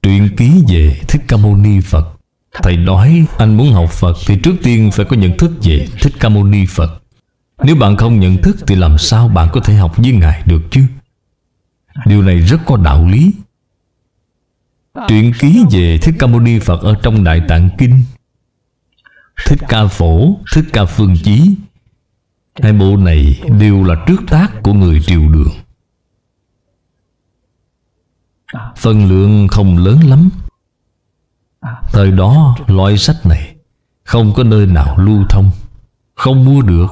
truyện 0.02 0.30
ký 0.38 0.64
về 0.68 1.00
thích 1.08 1.22
ca 1.28 1.38
mâu 1.38 1.56
ni 1.56 1.80
phật. 1.80 2.18
Thầy 2.54 2.78
nói 2.78 3.26
anh 3.38 3.58
muốn 3.58 3.74
học 3.74 3.90
phật 3.92 4.18
thì 4.28 4.40
trước 4.44 4.56
tiên 4.64 4.90
phải 4.94 5.06
có 5.06 5.16
nhận 5.16 5.38
thức 5.38 5.52
về 5.64 5.88
thích 6.02 6.14
ca 6.20 6.30
mâu 6.30 6.44
ni 6.44 6.66
phật. 6.70 7.02
Nếu 7.64 7.76
bạn 7.76 7.98
không 7.98 8.20
nhận 8.20 8.38
thức 8.38 8.58
thì 8.68 8.76
làm 8.76 8.98
sao 8.98 9.28
bạn 9.28 9.50
có 9.54 9.62
thể 9.62 9.74
học 9.74 9.98
với 9.98 10.12
ngài 10.12 10.44
được 10.46 10.62
chứ? 10.72 10.82
Điều 12.06 12.22
này 12.22 12.40
rất 12.40 12.58
có 12.66 12.78
đạo 12.78 13.08
lý. 13.08 13.34
Truyện 14.94 15.32
ký 15.40 15.64
về 15.72 15.98
Thích 16.02 16.16
Ca 16.20 16.28
Mâu 16.28 16.40
Ni 16.40 16.60
Phật 16.60 16.82
ở 16.82 16.96
trong 17.04 17.24
Đại 17.24 17.42
Tạng 17.48 17.70
Kinh. 17.78 18.04
Thích 19.46 19.60
Ca 19.68 19.88
Phổ, 19.88 20.38
Thích 20.54 20.66
Ca 20.74 20.86
Phương 20.86 21.16
Chí. 21.24 21.56
Hai 22.62 22.74
bộ 22.74 22.98
này 22.98 23.42
đều 23.60 23.84
là 23.84 23.96
trước 24.08 24.22
tác 24.28 24.52
của 24.64 24.74
người 24.74 25.02
triều 25.02 25.30
đường. 25.30 25.52
Phần 28.78 29.10
lượng 29.10 29.48
không 29.48 29.78
lớn 29.78 30.00
lắm. 30.00 30.30
Thời 31.92 32.12
đó, 32.12 32.56
loại 32.68 32.98
sách 32.98 33.26
này 33.26 33.56
Không 34.04 34.34
có 34.36 34.44
nơi 34.44 34.66
nào 34.66 34.98
lưu 34.98 35.26
thông, 35.30 35.52
Không 36.16 36.46
mua 36.46 36.62
được. 36.62 36.88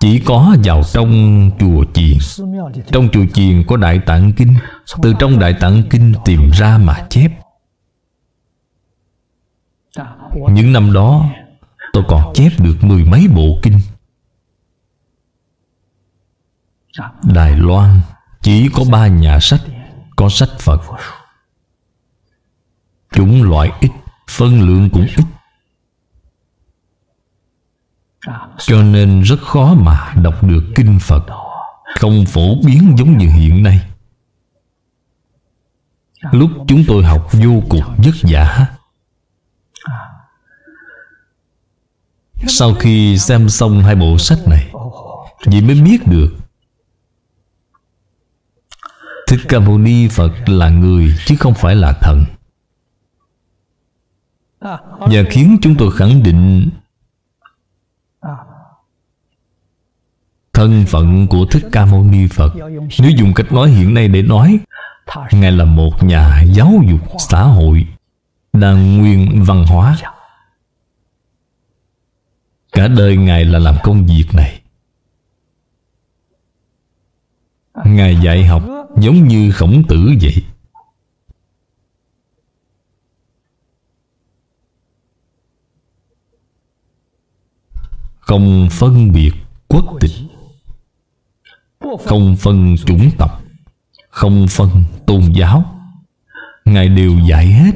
Chỉ 0.00 0.18
có 0.26 0.56
vào 0.64 0.82
trong 0.92 1.50
chùa 1.60 1.84
chiền. 1.94 2.18
Trong 2.86 3.08
chùa 3.12 3.24
chiền 3.34 3.64
có 3.66 3.76
Đại 3.76 4.00
Tạng 4.06 4.32
Kinh. 4.32 4.54
Từ 5.02 5.14
trong 5.18 5.38
Đại 5.38 5.54
Tạng 5.60 5.82
Kinh 5.90 6.14
tìm 6.24 6.50
ra 6.50 6.78
mà 6.78 7.06
chép. 7.10 7.30
Những 10.48 10.72
năm 10.72 10.92
đó, 10.92 11.30
Tôi 11.92 12.04
còn 12.08 12.32
chép 12.34 12.50
được 12.58 12.76
mười 12.80 13.04
mấy 13.04 13.28
bộ 13.34 13.58
kinh. 13.62 13.80
Đài 17.22 17.56
Loan 17.56 18.00
chỉ 18.40 18.68
có 18.74 18.84
ba 18.92 19.06
nhà 19.06 19.38
sách, 19.40 19.60
có 20.16 20.28
sách 20.28 20.48
Phật. 20.58 20.80
Chúng 23.12 23.42
loại 23.42 23.70
ít, 23.80 23.90
Phân 24.30 24.60
lượng 24.60 24.90
cũng 24.90 25.06
ít. 25.16 25.24
Cho 28.58 28.82
nên 28.82 29.22
rất 29.22 29.40
khó 29.40 29.74
mà 29.74 30.14
đọc 30.22 30.44
được 30.44 30.62
kinh 30.74 30.98
Phật. 31.00 31.26
Không 31.94 32.24
phổ 32.26 32.54
biến 32.64 32.94
giống 32.98 33.18
như 33.18 33.26
hiện 33.26 33.62
nay. 33.62 33.80
Lúc 36.32 36.50
chúng 36.68 36.84
tôi 36.88 37.04
học 37.04 37.28
vô 37.32 37.62
cùng 37.68 37.82
vất 37.98 38.14
vả. 38.22 38.66
Sau 42.48 42.74
khi 42.74 43.18
xem 43.18 43.48
xong 43.48 43.82
hai 43.82 43.94
bộ 43.94 44.18
sách 44.18 44.38
này, 44.46 44.72
Vì 45.46 45.60
mới 45.60 45.80
biết 45.80 46.06
được, 46.06 46.36
Thích 49.26 49.40
Ca 49.48 49.58
Mâu 49.58 49.78
Ni 49.78 50.08
Phật 50.08 50.32
là 50.46 50.68
người 50.68 51.14
chứ 51.26 51.36
không 51.40 51.54
phải 51.54 51.74
là 51.74 51.92
thần. 51.92 52.24
Và 54.98 55.22
khiến 55.30 55.58
chúng 55.62 55.74
tôi 55.78 55.92
khẳng 55.96 56.22
định 56.22 56.70
Thân 60.60 60.84
phận 60.86 61.26
của 61.26 61.46
Thích 61.50 61.66
Ca 61.72 61.86
Mâu 61.86 62.04
Ni 62.04 62.26
Phật. 62.26 62.52
Nếu 62.98 63.10
dùng 63.18 63.32
cách 63.34 63.52
nói 63.52 63.70
hiện 63.70 63.94
nay 63.94 64.08
để 64.08 64.22
nói, 64.22 64.58
Ngài 65.32 65.52
là 65.52 65.64
một 65.64 66.04
nhà 66.04 66.42
giáo 66.52 66.72
dục 66.88 67.00
xã 67.18 67.42
hội 67.42 67.86
đa 68.52 68.72
nguyên 68.72 69.44
văn 69.44 69.64
hóa. 69.66 69.96
Cả 72.72 72.88
đời 72.88 73.16
Ngài 73.16 73.44
là 73.44 73.58
làm 73.58 73.76
công 73.82 74.06
việc 74.06 74.26
này. 74.32 74.60
Ngài 77.84 78.16
dạy 78.16 78.44
học 78.44 78.62
Giống 78.96 79.28
như 79.28 79.52
khổng 79.52 79.82
tử 79.88 80.10
vậy. 80.22 80.44
Không 88.20 88.68
phân 88.70 89.12
biệt 89.12 89.32
quốc 89.68 89.84
tịch. 90.00 90.29
Không 91.98 92.36
phân 92.36 92.76
chủng 92.86 93.10
tộc, 93.18 93.42
Không 94.10 94.46
phân 94.48 94.84
tôn 95.06 95.22
giáo. 95.32 95.64
Ngài 96.64 96.88
đều 96.88 97.18
dạy 97.28 97.46
hết. 97.46 97.72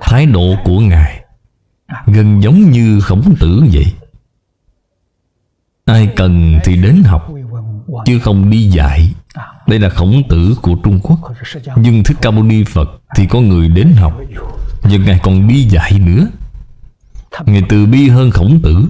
Thái 0.00 0.26
độ 0.26 0.54
của 0.64 0.80
Ngài 0.80 1.24
Gần 2.06 2.42
giống 2.42 2.70
như 2.70 3.00
khổng 3.00 3.34
tử 3.40 3.64
vậy. 3.72 3.94
Ai 5.84 6.12
cần 6.16 6.58
thì 6.64 6.76
đến 6.76 7.02
học, 7.04 7.28
Chứ 8.04 8.18
không 8.18 8.50
đi 8.50 8.62
dạy. 8.62 9.14
Đây 9.66 9.78
là 9.78 9.88
khổng 9.88 10.22
tử 10.28 10.56
của 10.62 10.74
Trung 10.84 11.00
Quốc. 11.02 11.18
Nhưng 11.76 12.04
Thích 12.04 12.16
Ca 12.22 12.30
Mâu 12.30 12.44
Ni 12.44 12.64
Phật 12.64 12.88
Thì 13.16 13.26
có 13.26 13.40
người 13.40 13.68
đến 13.68 13.92
học, 13.92 14.20
nhưng 14.88 15.04
Ngài 15.04 15.20
còn 15.22 15.48
đi 15.48 15.62
dạy 15.62 15.98
nữa. 15.98 16.26
Ngài 17.46 17.62
từ 17.68 17.86
bi 17.86 18.08
hơn 18.08 18.30
khổng 18.30 18.60
tử. 18.62 18.88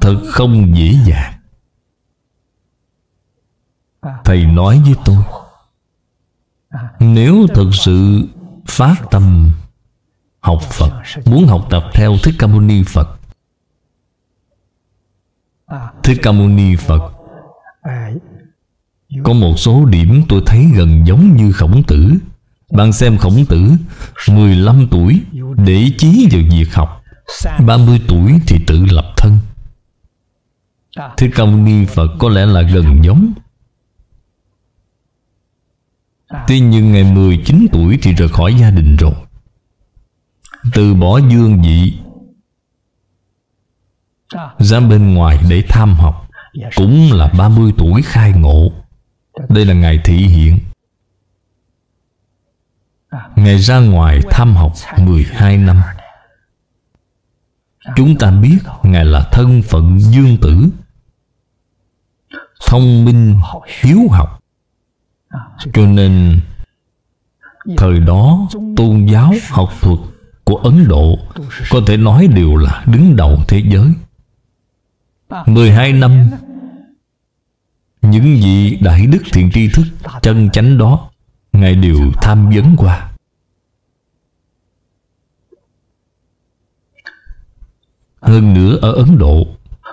Thật 0.00 0.22
không 0.30 0.76
dễ 0.76 0.94
dàng. 1.06 1.36
Thầy 4.24 4.46
nói 4.46 4.82
với 4.84 4.94
tôi 5.04 5.16
Nếu 7.00 7.46
thật 7.54 7.70
sự 7.72 8.22
phát 8.66 8.94
tâm 9.10 9.50
học 10.40 10.62
Phật 10.62 11.02
Muốn 11.24 11.46
học 11.46 11.66
tập 11.70 11.82
theo 11.94 12.16
Thích 12.22 12.34
Ca 12.38 12.46
Mâu 12.46 12.60
Ni 12.60 12.82
Phật 12.86 13.18
Thích 16.02 16.18
Ca 16.22 16.32
Mâu 16.32 16.48
Ni 16.48 16.76
Phật 16.76 17.12
Có 19.24 19.32
một 19.32 19.54
số 19.56 19.84
điểm 19.84 20.22
tôi 20.28 20.42
thấy 20.46 20.66
gần 20.76 21.06
giống 21.06 21.36
như 21.36 21.52
khổng 21.52 21.82
tử 21.86 22.12
bạn 22.72 22.92
xem 22.92 23.18
khổng 23.18 23.44
tử 23.48 23.70
15 24.28 24.88
tuổi, 24.90 25.20
để 25.56 25.90
chí 25.98 26.28
vào 26.32 26.42
việc 26.50 26.74
học. 26.74 27.02
30 27.66 28.00
tuổi 28.08 28.40
thì 28.46 28.58
tự 28.66 28.84
lập 28.84 29.12
thân. 29.16 29.38
Thích 31.16 31.30
Ca 31.34 31.44
Mâu 31.44 31.56
Ni 31.56 31.86
Phật 31.86 32.08
có 32.18 32.28
lẽ 32.28 32.46
là 32.46 32.62
gần 32.62 33.04
giống. 33.04 33.32
Tuy 36.48 36.60
nhiên 36.60 36.92
ngày 36.92 37.04
19 37.04 37.66
tuổi 37.72 37.98
thì 38.02 38.12
rời 38.12 38.28
khỏi 38.28 38.54
gia 38.54 38.70
đình 38.70 38.96
rồi. 38.96 39.12
Từ 40.74 40.94
bỏ 40.94 41.18
dương 41.18 41.62
vị, 41.62 41.94
ra 44.58 44.80
bên 44.80 45.14
ngoài 45.14 45.38
để 45.50 45.62
tham 45.68 45.94
học. 45.94 46.28
Cũng 46.76 47.12
là 47.12 47.28
30 47.38 47.72
tuổi 47.78 48.02
khai 48.02 48.32
ngộ. 48.32 48.72
Đây 49.48 49.64
là 49.64 49.74
ngày 49.74 50.00
thị 50.04 50.16
hiện. 50.16 50.58
Ngày 53.36 53.58
ra 53.58 53.78
ngoài 53.78 54.20
tham 54.30 54.56
học 54.56 54.72
12 54.98 55.56
năm. 55.56 55.82
Chúng 57.96 58.18
ta 58.18 58.30
biết 58.30 58.58
Ngài 58.82 59.04
là 59.04 59.28
thân 59.32 59.62
phận 59.62 59.98
dương 59.98 60.36
tử. 60.42 60.68
Thông 62.66 63.04
minh, 63.04 63.40
hiếu 63.82 63.98
học. 64.10 64.40
Cho 65.72 65.86
nên 65.86 66.40
Thời 67.76 68.00
đó 68.00 68.48
tôn 68.76 69.06
giáo 69.06 69.34
học 69.50 69.72
thuật 69.80 69.98
của 70.44 70.56
Ấn 70.56 70.88
Độ 70.88 71.18
Có 71.70 71.80
thể 71.86 71.96
nói 71.96 72.26
đều 72.26 72.56
là 72.56 72.84
đứng 72.86 73.16
đầu 73.16 73.38
thế 73.48 73.62
giới. 73.70 73.92
12 75.46 75.92
năm 75.92 76.30
Những 78.02 78.22
vị 78.22 78.78
đại 78.80 79.06
đức 79.06 79.22
thiện 79.32 79.50
tri 79.54 79.68
thức 79.68 79.84
Chân 80.22 80.50
chánh 80.50 80.78
đó 80.78 81.10
Ngài 81.56 81.74
đều 81.74 82.12
tham 82.22 82.50
vấn 82.50 82.76
qua. 82.76 83.10
Hơn 88.20 88.54
nữa, 88.54 88.78
ở 88.82 88.92
Ấn 88.92 89.18
Độ, 89.18 89.46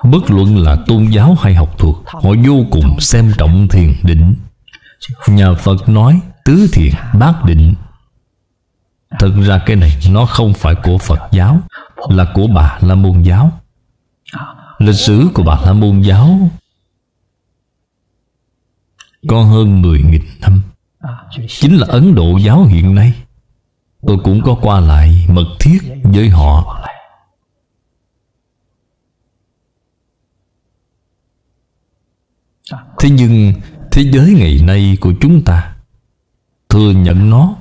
Bất 0.03 0.31
luận 0.31 0.57
là 0.57 0.77
tôn 0.87 1.05
giáo 1.05 1.35
hay 1.35 1.55
học 1.55 1.77
thuật, 1.77 1.95
Họ 2.05 2.29
vô 2.45 2.65
cùng 2.71 2.99
xem 2.99 3.31
trọng 3.37 3.67
thiền 3.67 3.93
định. 4.03 4.35
Nhà 5.27 5.53
Phật 5.53 5.89
nói, 5.89 6.21
Tứ 6.45 6.69
thiền, 6.73 6.93
bát 7.19 7.45
định. 7.45 7.73
Thật 9.19 9.31
ra 9.47 9.63
cái 9.65 9.75
này 9.75 9.97
Nó 10.11 10.25
không 10.25 10.53
phải 10.53 10.75
của 10.75 10.97
Phật 10.97 11.19
giáo, 11.31 11.61
Là 12.09 12.31
của 12.33 12.47
bà 12.47 12.79
La 12.81 12.95
Môn 12.95 13.21
giáo. 13.21 13.61
Lịch 14.77 14.95
sử 14.95 15.27
của 15.33 15.43
Bà 15.43 15.61
La 15.65 15.73
Môn 15.73 16.01
giáo 16.01 16.49
Có 19.27 19.43
hơn 19.43 19.81
10.000 19.81 20.21
năm. 20.41 20.61
Chính 21.47 21.77
là 21.77 21.87
Ấn 21.89 22.15
Độ 22.15 22.37
giáo 22.37 22.63
hiện 22.63 22.95
nay. 22.95 23.13
Tôi 24.07 24.17
cũng 24.23 24.41
có 24.41 24.55
qua 24.61 24.79
lại 24.79 25.25
mật 25.29 25.45
thiết 25.59 25.79
với 26.03 26.29
họ. 26.29 26.79
Thế 32.99 33.09
nhưng 33.09 33.53
thế 33.91 34.03
giới 34.13 34.33
ngày 34.33 34.59
nay 34.63 34.97
của 35.01 35.13
chúng 35.21 35.43
ta 35.43 35.75
Thừa 36.69 36.91
nhận 36.91 37.29
nó. 37.29 37.55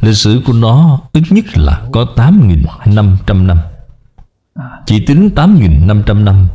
Lịch 0.00 0.16
sử 0.16 0.42
của 0.46 0.52
nó 0.52 1.00
ít 1.12 1.22
nhất 1.30 1.44
là 1.54 1.88
có 1.92 2.06
8.500 2.16 3.46
năm 3.46 3.58
chỉ 4.86 5.04
tính 5.06 5.30
8.500 5.36 6.24
năm 6.24 6.48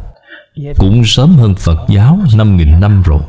Cũng 0.78 1.06
sớm 1.06 1.36
hơn 1.36 1.56
Phật 1.56 1.86
giáo 1.90 2.20
5.000 2.34 2.80
năm 2.80 3.04
rồi. 3.04 3.22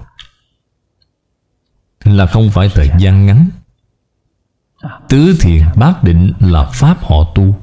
Là 2.04 2.26
không 2.26 2.50
phải 2.50 2.68
thời 2.74 2.90
gian 2.98 3.26
ngắn. 3.26 3.46
Tứ 5.08 5.36
thiền 5.40 5.62
bát 5.76 6.04
định 6.04 6.32
là 6.40 6.70
Pháp 6.74 7.04
họ 7.04 7.32
tu. 7.34 7.54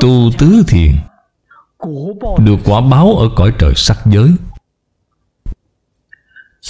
Tu 0.00 0.30
tứ 0.38 0.62
thiền 0.68 0.92
Được 2.38 2.56
quả 2.64 2.80
báo 2.80 3.16
ở 3.16 3.28
cõi 3.36 3.52
trời 3.58 3.72
sắc 3.76 3.98
giới. 4.06 4.34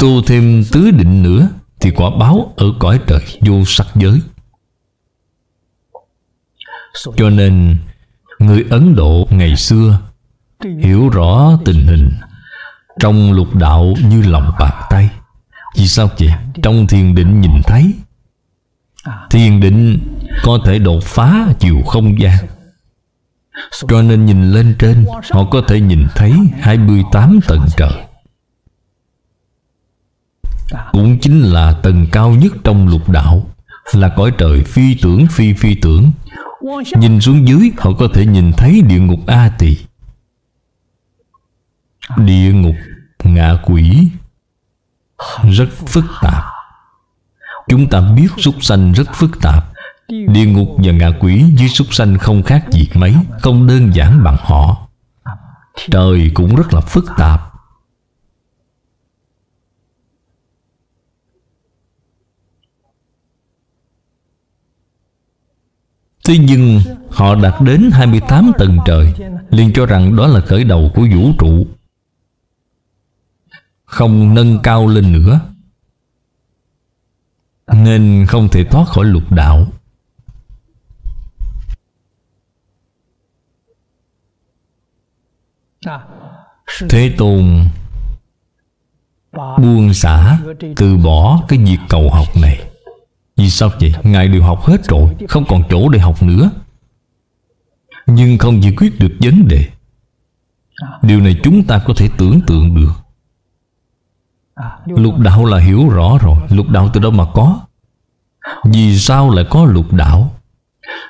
Tu 0.01 0.23
thêm 0.27 0.65
tứ 0.73 0.91
định 0.91 1.23
nữa 1.23 1.49
Thì 1.81 1.91
quả 1.91 2.11
báo 2.19 2.55
ở 2.57 2.67
cõi 2.79 3.01
trời 3.07 3.25
vô 3.41 3.65
sắc 3.67 3.87
giới. 3.95 4.21
Cho 7.17 7.31
nên, 7.31 7.79
Người 8.39 8.65
Ấn 8.71 8.97
Độ 8.97 9.29
ngày 9.31 9.57
xưa 9.57 10.10
Hiểu 10.65 11.09
rõ 11.09 11.59
tình 11.65 11.87
hình, 11.87 12.11
Trong 13.01 13.33
lục 13.33 13.55
đạo 13.55 13.95
như 14.09 14.23
lòng 14.23 14.53
bàn 14.59 14.83
tay. 14.91 15.11
Vì 15.77 15.89
sao 15.89 16.09
vậy? 16.19 16.33
Trong 16.63 16.87
thiền 16.87 17.15
định 17.15 17.41
nhìn 17.41 17.63
thấy. 17.63 17.95
Thiền 19.31 19.61
định 19.61 19.99
có 20.43 20.59
thể 20.65 20.79
đột 20.79 21.05
phá 21.05 21.47
chiều 21.59 21.83
không 21.87 22.21
gian. 22.21 22.47
Cho 23.89 24.03
nên 24.03 24.27
nhìn 24.27 24.51
lên 24.51 24.75
trên, 24.79 25.07
Họ 25.31 25.45
có 25.45 25.63
thể 25.69 25.81
nhìn 25.81 26.07
thấy 26.15 26.33
28 26.61 27.41
tầng 27.49 27.67
trời. 27.77 27.93
Cũng 30.93 31.19
chính 31.19 31.41
là 31.43 31.73
tầng 31.83 32.07
cao 32.13 32.31
nhất 32.31 32.53
trong 32.65 32.89
lục 32.89 33.09
đạo, 33.09 33.47
Là 33.93 34.09
cõi 34.17 34.33
trời 34.39 34.63
phi 34.65 34.95
tưởng, 34.95 35.27
phi 35.27 35.53
phi 35.53 35.75
tưởng. 35.75 36.13
Nhìn 36.97 37.21
xuống 37.21 37.49
dưới, 37.49 37.71
họ 37.79 37.93
có 37.99 38.09
thể 38.15 38.27
nhìn 38.27 38.53
thấy 38.53 38.83
địa 38.89 39.01
ngục 39.01 39.21
A 39.27 39.51
Tỳ. 39.59 39.77
Địa 42.17 42.53
ngục, 42.53 42.77
ngạ 43.25 43.57
quỷ. 43.65 44.09
Rất 45.43 45.69
phức 45.87 46.05
tạp. 46.23 46.45
Chúng 47.69 47.89
ta 47.89 48.01
biết 48.01 48.29
súc 48.39 48.65
sanh 48.65 48.93
rất 48.93 49.15
phức 49.15 49.41
tạp. 49.43 49.65
Địa 50.09 50.47
ngục 50.47 50.69
và 50.77 50.93
ngạ 50.93 51.11
quỷ 51.21 51.45
với 51.59 51.69
súc 51.69 51.95
sanh 51.95 52.19
không 52.19 52.43
khác 52.43 52.65
gì 52.71 52.89
mấy, 52.95 53.15
Không 53.41 53.67
đơn 53.67 53.95
giản 53.95 54.25
bằng 54.25 54.37
họ. 54.41 54.89
Trời 55.91 56.31
cũng 56.35 56.57
rất 56.57 56.75
là 56.75 56.81
phức 56.81 57.05
tạp. 57.17 57.41
Thế 66.29 66.39
nhưng 66.39 66.81
họ 67.11 67.35
đạt 67.35 67.55
đến 67.61 67.91
28 67.93 68.53
tầng 68.59 68.79
trời, 68.87 69.15
liền 69.51 69.73
cho 69.73 69.87
rằng 69.87 70.17
đó 70.17 70.27
là 70.27 70.41
khởi 70.41 70.65
đầu 70.65 70.91
của 70.95 71.07
vũ 71.15 71.33
trụ. 71.39 71.67
Không 73.91 74.35
nâng 74.35 74.59
cao 74.63 74.87
lên 74.87 75.13
nữa. 75.13 75.41
Nên 77.73 78.27
không 78.29 78.49
thể 78.49 78.65
thoát 78.65 78.89
khỏi 78.89 79.05
lục 79.05 79.33
đạo. 79.33 79.67
Thế 86.89 87.15
Tôn 87.19 87.65
Buông 89.33 89.95
xả, 89.95 90.39
Từ 90.77 90.97
bỏ 90.97 91.45
cái 91.49 91.59
việc 91.59 91.79
cầu 91.89 92.11
học 92.11 92.37
này. 92.43 92.71
Vì 93.37 93.51
sao 93.51 93.71
vậy? 93.81 93.95
Ngài 94.03 94.29
đều 94.29 94.43
học 94.43 94.63
hết 94.63 94.85
rồi, 94.85 95.17
Không 95.29 95.45
còn 95.49 95.63
chỗ 95.71 95.89
để 95.89 95.99
học 95.99 96.23
nữa. 96.23 96.51
Nhưng 98.07 98.39
không 98.39 98.63
giải 98.63 98.75
quyết 98.77 98.99
được 98.99 99.17
vấn 99.21 99.49
đề. 99.49 99.69
Điều 101.03 101.21
này 101.21 101.41
chúng 101.43 101.65
ta 101.67 101.83
có 101.87 101.95
thể 101.97 102.09
tưởng 102.19 102.41
tượng 102.47 102.75
được. 102.75 102.93
Lục 104.87 105.19
đạo 105.19 105.45
là 105.45 105.59
hiểu 105.59 105.89
rõ 105.89 106.19
rồi. 106.23 106.37
Lục 106.51 106.69
đạo 106.69 106.91
từ 106.93 107.01
đâu 107.01 107.11
mà 107.11 107.25
có? 107.35 107.61
Vì 108.65 108.99
sao 108.99 109.31
lại 109.31 109.45
có 109.51 109.65
lục 109.65 109.93
đạo? 109.93 110.35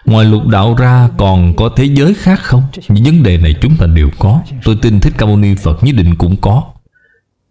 Ngoài 0.05 0.27
lục 0.27 0.47
đạo 0.47 0.75
ra 0.75 1.09
còn 1.19 1.57
có 1.57 1.71
thế 1.77 1.85
giới 1.85 2.15
khác 2.15 2.41
không? 2.43 2.63
Những 2.89 3.05
vấn 3.05 3.23
đề 3.23 3.39
này 3.39 3.55
chúng 3.61 3.77
ta 3.77 3.87
đều 3.87 4.11
có. 4.19 4.41
Tôi 4.65 4.79
tin 4.83 5.01
Thích 5.01 5.15
Ca 5.19 5.27
Mâu 5.27 5.37
Ni 5.37 5.55
Phật 5.55 5.85
nhất 5.85 5.95
định 5.97 6.17
cũng 6.17 6.37
có. 6.37 6.65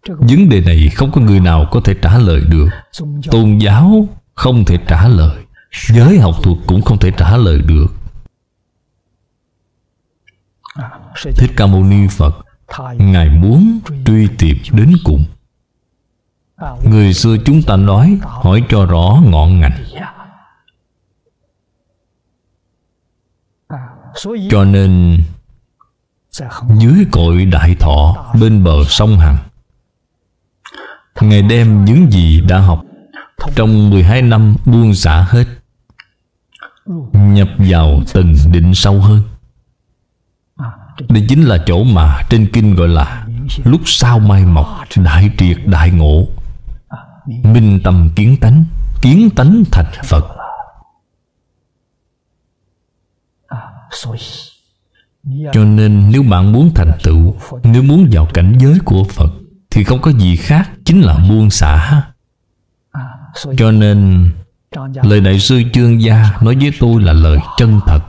Vấn 0.08 0.48
đề 0.48 0.60
này 0.60 0.88
không 0.88 1.12
có 1.12 1.20
người 1.20 1.40
nào 1.40 1.66
có 1.70 1.80
thể 1.84 1.94
trả 2.02 2.18
lời 2.18 2.42
được. 2.48 2.68
Tôn 3.30 3.58
giáo 3.58 4.08
không 4.34 4.64
thể 4.64 4.78
trả 4.88 5.08
lời. 5.08 5.36
Giới 5.88 6.18
học 6.18 6.34
thuật 6.42 6.58
cũng 6.66 6.82
không 6.82 6.98
thể 6.98 7.10
trả 7.10 7.36
lời 7.36 7.62
được. 7.62 7.86
Thích 11.36 11.50
Ca 11.56 11.66
Mâu 11.66 11.84
Ni 11.84 12.06
Phật 12.10 12.46
Ngài 12.98 13.28
muốn 13.28 13.80
truy 14.06 14.28
tìm 14.38 14.56
đến 14.72 14.92
cùng 15.04 15.24
Người 16.84 17.14
xưa 17.14 17.36
chúng 17.44 17.62
ta 17.62 17.76
nói, 17.76 18.18
Hỏi 18.22 18.64
cho 18.68 18.86
rõ 18.86 19.20
ngọn 19.24 19.60
ngành. 19.60 19.84
Cho 24.50 24.64
nên, 24.64 25.18
Dưới 26.78 27.06
cội 27.12 27.44
đại 27.44 27.74
thọ, 27.74 28.32
Bên 28.40 28.64
bờ 28.64 28.84
sông 28.84 29.18
Hằng 29.18 29.36
ngày 31.20 31.42
đem 31.42 31.84
những 31.84 32.10
gì 32.10 32.40
đã 32.40 32.58
học. 32.58 32.82
Trong 33.54 33.90
12 33.90 34.22
năm 34.22 34.56
buông 34.64 34.94
xả 34.94 35.26
hết, 35.30 35.44
Nhập 37.12 37.48
vào 37.58 38.00
từng 38.12 38.34
định 38.52 38.74
sâu 38.74 39.00
hơn. 39.00 39.22
Đây 41.08 41.26
chính 41.28 41.42
là 41.42 41.58
chỗ 41.66 41.84
mà 41.84 42.22
trên 42.30 42.50
kinh 42.52 42.74
gọi 42.74 42.88
là 42.88 43.26
Lúc 43.64 43.80
sau 43.84 44.18
mai 44.18 44.44
mọc 44.44 44.66
Đại 44.96 45.30
triệt 45.38 45.56
đại 45.66 45.90
ngộ. 45.90 46.26
Minh 47.44 47.80
tâm 47.84 48.10
kiến 48.16 48.36
tánh 48.40 48.64
Kiến 49.02 49.30
tánh 49.36 49.62
thành 49.72 49.92
Phật. 50.04 50.36
Cho 55.52 55.64
nên 55.64 56.10
nếu 56.10 56.22
bạn 56.22 56.52
muốn 56.52 56.70
thành 56.74 56.92
tựu, 57.02 57.34
Nếu 57.64 57.82
muốn 57.82 58.08
vào 58.12 58.28
cảnh 58.34 58.58
giới 58.60 58.78
của 58.84 59.04
Phật, 59.04 59.30
Thì 59.70 59.84
không 59.84 60.00
có 60.00 60.10
gì 60.12 60.36
khác, 60.36 60.70
Chính 60.84 61.00
là 61.00 61.18
buông 61.28 61.50
xả 61.50 62.02
cho 63.56 63.70
nên, 63.70 64.30
Lời 65.02 65.20
Đại 65.20 65.40
sư 65.40 65.62
Chương 65.72 66.02
Gia 66.02 66.38
nói 66.42 66.56
với 66.60 66.72
tôi 66.80 67.02
là 67.02 67.12
lời 67.12 67.38
chân 67.56 67.80
thật. 67.86 68.00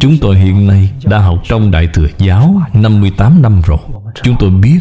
Chúng 0.00 0.18
tôi 0.20 0.36
hiện 0.36 0.66
nay 0.66 0.92
đã 1.04 1.18
học 1.18 1.38
trong 1.44 1.70
Đại 1.70 1.88
Thừa 1.94 2.06
Giáo 2.18 2.62
58 2.72 3.42
năm 3.42 3.62
rồi. 3.66 3.78
Chúng 4.22 4.36
tôi 4.38 4.50
biết 4.50 4.80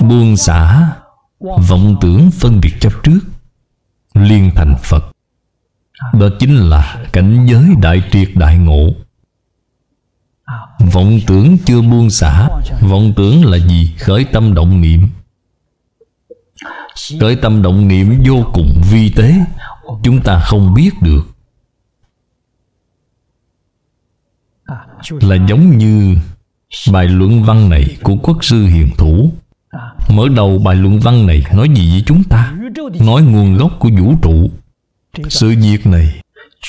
Buông 0.00 0.36
xả, 0.36 0.90
Vọng 1.40 1.96
tưởng 2.00 2.30
phân 2.30 2.60
biệt 2.60 2.72
chấp 2.80 2.92
trước, 3.02 3.20
Liên 4.14 4.50
thành 4.54 4.76
Phật. 4.82 5.12
Đó 6.12 6.28
chính 6.38 6.56
là 6.56 7.06
cảnh 7.12 7.46
giới 7.50 7.64
đại 7.82 8.02
triệt 8.10 8.28
đại 8.34 8.58
ngộ. 8.58 8.88
Vọng 10.92 11.18
tưởng 11.26 11.56
chưa 11.66 11.80
buông 11.80 12.10
xả, 12.10 12.48
Vọng 12.80 13.12
tưởng 13.16 13.44
là 13.44 13.58
gì? 13.58 13.94
Khởi 13.98 14.24
tâm 14.24 14.54
động 14.54 14.80
niệm. 14.80 15.08
Khởi 17.20 17.36
tâm 17.36 17.62
động 17.62 17.88
niệm 17.88 18.22
vô 18.26 18.44
cùng 18.52 18.82
vi 18.90 19.10
tế, 19.16 19.34
Chúng 20.02 20.22
ta 20.22 20.40
không 20.40 20.74
biết 20.74 20.90
được. 21.02 21.22
Là 25.20 25.36
giống 25.48 25.78
như 25.78 26.16
Bài 26.92 27.08
luận 27.08 27.44
văn 27.44 27.68
này 27.68 27.96
của 28.02 28.16
quốc 28.22 28.44
sư 28.44 28.66
hiền 28.66 28.90
thủ. 28.98 29.32
Mở 30.08 30.28
đầu 30.36 30.58
bài 30.58 30.74
luận 30.76 31.00
văn 31.00 31.26
này 31.26 31.44
nói 31.54 31.68
gì 31.74 31.90
với 31.90 32.02
chúng 32.06 32.24
ta? 32.24 32.52
Nói 33.00 33.22
nguồn 33.22 33.56
gốc 33.56 33.72
của 33.78 33.88
vũ 33.98 34.14
trụ. 34.22 34.50
Sự 35.28 35.54
việc 35.60 35.86
này, 35.86 36.20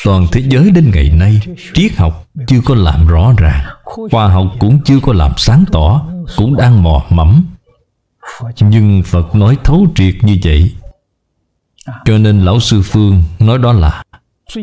Toàn 0.05 0.27
thế 0.31 0.41
giới 0.49 0.71
đến 0.71 0.91
ngày 0.93 1.09
nay, 1.09 1.41
Triết 1.73 1.95
học 1.97 2.27
chưa 2.47 2.61
có 2.65 2.75
làm 2.75 3.07
rõ 3.07 3.33
ràng. 3.37 3.65
Khoa 3.83 4.27
học 4.27 4.47
cũng 4.59 4.79
chưa 4.85 4.99
có 4.99 5.13
làm 5.13 5.31
sáng 5.37 5.65
tỏ, 5.71 6.05
Cũng 6.35 6.55
đang 6.55 6.83
mò 6.83 7.05
mẫm. 7.09 7.45
Nhưng 8.59 9.03
Phật 9.05 9.35
nói 9.35 9.57
thấu 9.63 9.87
triệt 9.95 10.15
như 10.21 10.37
vậy. 10.43 10.71
Cho 12.05 12.17
nên 12.17 12.39
Lão 12.39 12.59
Sư 12.59 12.81
Phương 12.81 13.23
nói 13.39 13.57
đó 13.57 13.73
là 13.73 14.03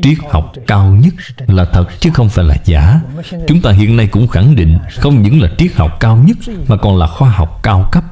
Triết 0.02 0.18
học 0.30 0.52
cao 0.66 0.98
nhất 1.02 1.14
là 1.46 1.64
thật 1.64 1.86
chứ 2.00 2.10
không 2.14 2.28
phải 2.28 2.44
là 2.44 2.56
giả. 2.64 3.00
Chúng 3.48 3.62
ta 3.62 3.72
hiện 3.72 3.96
nay 3.96 4.06
cũng 4.06 4.28
khẳng 4.28 4.56
định 4.56 4.78
Không 4.96 5.22
những 5.22 5.40
là 5.40 5.48
triết 5.58 5.74
học 5.74 5.96
cao 6.00 6.16
nhất 6.16 6.36
Mà 6.68 6.76
còn 6.76 6.96
là 6.96 7.06
khoa 7.06 7.30
học 7.30 7.60
cao 7.62 7.88
cấp. 7.92 8.04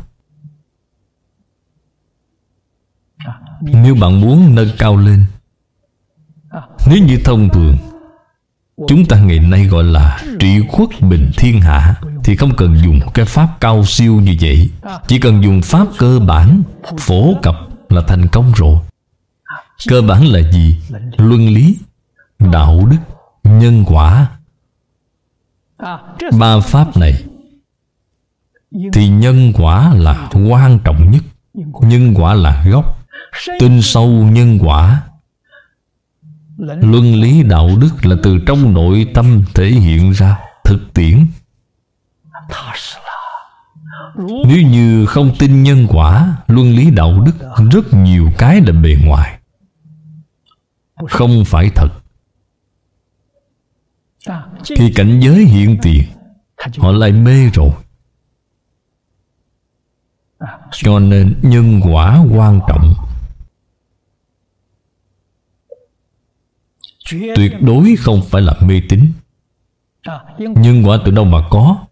Nếu 3.61 3.95
bạn 3.95 4.21
muốn 4.21 4.55
nâng 4.55 4.69
cao 4.79 4.97
lên, 4.97 5.25
Nếu 6.87 6.99
như 7.07 7.19
thông 7.25 7.49
thường, 7.49 7.77
Chúng 8.89 9.05
ta 9.05 9.21
ngày 9.21 9.39
nay 9.39 9.65
gọi 9.65 9.85
là 9.85 10.23
trị 10.39 10.61
quốc 10.73 10.91
bình 11.01 11.31
thiên 11.37 11.61
hạ, 11.61 11.95
Thì 12.25 12.37
không 12.37 12.57
cần 12.57 12.79
dùng 12.85 13.01
cái 13.15 13.25
pháp 13.25 13.49
cao 13.61 13.85
siêu 13.85 14.15
như 14.15 14.37
vậy. 14.41 14.71
Chỉ 15.07 15.19
cần 15.19 15.43
dùng 15.43 15.63
pháp 15.63 15.87
cơ 15.99 16.21
bản, 16.27 16.63
Phổ 16.99 17.35
cập 17.43 17.55
là 17.89 18.03
thành 18.09 18.29
công 18.29 18.53
rồi. 18.57 18.79
Cơ 19.89 20.03
bản 20.03 20.27
là 20.27 20.51
gì? 20.53 20.77
Luân 21.17 21.49
lý, 21.49 21.77
Đạo 22.39 22.87
đức, 22.91 22.97
Nhân 23.45 23.85
quả. 23.87 24.31
Ba 26.39 26.61
pháp 26.61 26.97
này 26.97 27.23
Thì 28.93 29.09
nhân 29.09 29.53
quả 29.55 29.95
là 29.95 30.29
quan 30.51 30.79
trọng 30.85 31.11
nhất, 31.11 31.23
Nhân 31.81 32.15
quả 32.15 32.35
là 32.35 32.65
gốc. 32.71 32.98
Tin 33.59 33.83
sâu 33.83 34.09
nhân 34.09 34.59
quả. 34.63 35.03
Luân 36.59 37.15
lý 37.15 37.43
đạo 37.43 37.71
đức 37.81 38.07
là 38.07 38.17
từ 38.23 38.39
trong 38.47 38.75
nội 38.75 39.07
tâm 39.15 39.45
thể 39.55 39.71
hiện 39.71 40.11
ra, 40.13 40.39
thực 40.65 40.95
tiễn. 40.95 41.27
Nếu 44.19 44.63
như 44.71 45.07
không 45.07 45.35
tin 45.39 45.63
nhân 45.63 45.87
quả, 45.89 46.37
luân 46.47 46.71
lý 46.71 46.91
đạo 46.91 47.21
đức 47.21 47.33
rất 47.71 47.95
nhiều 47.95 48.31
cái 48.39 48.61
là 48.61 48.73
bề 48.73 48.97
ngoài. 49.05 49.39
Không 51.09 51.45
phải 51.47 51.71
thật. 51.75 51.89
Thì 54.77 54.93
cảnh 54.93 55.21
giới 55.21 55.45
hiện 55.45 55.79
tiền, 55.83 56.05
họ 56.79 56.93
lại 56.93 57.13
mê 57.13 57.51
rồi. 57.51 57.71
Cho 60.73 60.99
nên 60.99 61.35
nhân 61.43 61.81
quả 61.85 62.25
quan 62.31 62.61
trọng. 62.69 62.95
Tuyệt 67.11 67.53
đối 67.61 67.97
không 67.99 68.23
phải 68.31 68.43
là 68.43 68.55
mê 68.61 68.83
tín. 68.89 69.13
Nhân 70.39 70.83
quả 70.87 70.99
từ 71.05 71.13
đâu 71.13 71.25
mà 71.25 71.39
có? 71.51 71.87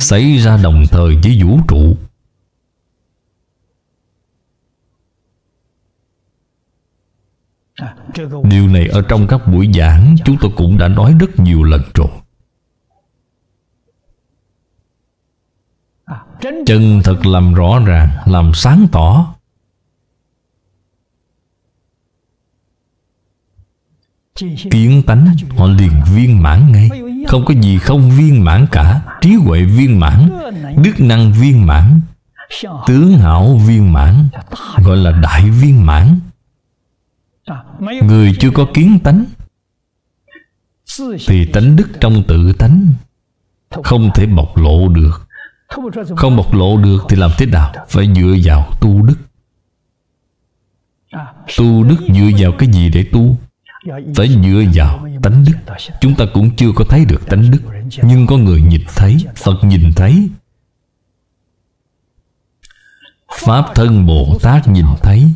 Xảy 0.00 0.36
ra 0.36 0.56
đồng 0.62 0.84
thời 0.90 1.16
với 1.22 1.42
vũ 1.42 1.58
trụ. 1.68 1.96
Điều 8.44 8.68
này 8.68 8.88
ở 8.88 9.02
trong 9.08 9.26
các 9.26 9.40
buổi 9.46 9.72
giảng 9.74 10.16
chúng 10.24 10.36
tôi 10.40 10.50
cũng 10.56 10.78
đã 10.78 10.88
nói 10.88 11.14
rất 11.20 11.38
nhiều 11.38 11.62
lần 11.62 11.82
rồi. 11.94 12.08
Chân 16.66 17.00
thật 17.04 17.26
làm 17.26 17.54
rõ 17.54 17.78
ràng 17.86 18.10
làm 18.26 18.54
sáng 18.54 18.86
tỏ 18.92 19.34
kiến 24.70 25.02
tánh, 25.06 25.36
họ 25.56 25.66
liền 25.66 25.92
viên 26.14 26.42
mãn 26.42 26.72
ngay. 26.72 26.90
Không 27.28 27.44
có 27.44 27.54
gì 27.54 27.78
không 27.78 28.10
viên 28.10 28.44
mãn 28.44 28.66
cả. 28.72 29.02
Trí 29.20 29.34
huệ 29.34 29.64
viên 29.64 30.00
mãn, 30.00 30.30
đức 30.82 31.00
năng 31.00 31.32
viên 31.32 31.66
mãn, 31.66 32.00
tướng 32.86 33.18
hảo 33.18 33.56
viên 33.66 33.92
mãn, 33.92 34.28
gọi 34.84 34.96
là 34.96 35.10
đại 35.10 35.50
viên 35.50 35.86
mãn. 35.86 36.20
Người 37.80 38.36
chưa 38.40 38.50
có 38.50 38.66
kiến 38.74 38.98
tánh, 39.04 39.24
thì 41.26 41.44
tánh 41.44 41.76
đức 41.76 41.88
trong 42.00 42.22
tự 42.28 42.52
tánh 42.52 42.86
không 43.84 44.10
thể 44.14 44.26
bộc 44.26 44.56
lộ 44.56 44.88
được. 44.88 45.28
Không 46.16 46.36
bộc 46.36 46.54
lộ 46.54 46.76
được 46.76 47.04
thì 47.08 47.16
làm 47.16 47.30
thế 47.38 47.46
nào? 47.46 47.72
Phải 47.88 48.12
dựa 48.14 48.36
vào 48.44 48.70
tu 48.80 49.02
đức. 49.02 49.16
Tu 51.58 51.84
đức 51.84 51.96
dựa 52.08 52.30
vào 52.38 52.52
cái 52.58 52.68
gì 52.72 52.88
để 52.88 53.04
tu? 53.12 53.36
Phải 54.14 54.28
dựa 54.28 54.64
vào 54.74 55.08
tánh 55.22 55.44
đức. 55.44 55.74
Chúng 56.00 56.14
ta 56.14 56.24
cũng 56.34 56.56
chưa 56.56 56.72
có 56.74 56.84
thấy 56.88 57.04
được 57.04 57.26
tánh 57.26 57.50
đức. 57.50 57.62
Nhưng 58.02 58.26
có 58.26 58.36
người 58.36 58.62
nhìn 58.62 58.80
thấy, 58.96 59.16
phật 59.36 59.64
nhìn 59.64 59.92
thấy. 59.96 60.28
Pháp 63.32 63.64
thân 63.74 64.06
bồ 64.06 64.38
tát 64.42 64.68
nhìn 64.68 64.86
thấy. 65.02 65.32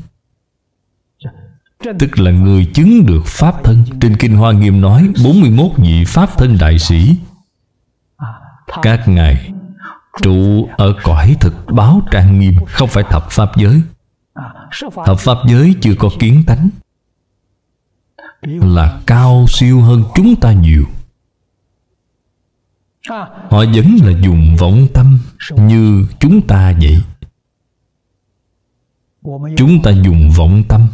Tức 1.99 2.19
là 2.19 2.31
người 2.31 2.65
chứng 2.75 3.07
được 3.07 3.23
Pháp 3.27 3.65
thân. 3.65 3.85
Trên 4.01 4.17
Kinh 4.17 4.37
Hoa 4.37 4.53
Nghiêm 4.53 4.81
nói 4.81 5.11
41 5.25 5.71
vị 5.77 6.05
Pháp 6.07 6.39
thân 6.39 6.59
đại 6.61 6.79
sĩ. 6.79 7.17
Các 8.83 9.09
ngài 9.09 9.53
trụ 10.23 10.69
ở 10.77 10.95
cõi 11.03 11.37
thực 11.41 11.55
báo 11.73 12.03
trang 12.11 12.39
nghiêm, 12.39 12.55
Không 12.67 12.89
phải 12.89 13.05
thập 13.11 13.31
Pháp 13.31 13.57
giới. 13.57 13.83
Thập 15.07 15.19
Pháp 15.19 15.37
giới 15.49 15.75
chưa 15.81 15.95
có 15.99 16.11
kiến 16.19 16.43
tánh. 16.47 16.69
Là 18.43 19.01
cao 19.07 19.47
siêu 19.49 19.81
hơn 19.81 20.05
chúng 20.15 20.37
ta 20.41 20.53
nhiều. 20.53 20.85
Họ 23.51 23.65
vẫn 23.75 23.97
là 24.05 24.13
dùng 24.21 24.57
vọng 24.57 24.87
tâm 24.95 25.19
Như 25.57 26.07
chúng 26.21 26.47
ta 26.47 26.73
vậy. 26.73 27.03
Chúng 29.57 29.83
ta 29.83 29.91
dùng 29.91 30.31
vọng 30.37 30.63
tâm. 30.69 30.89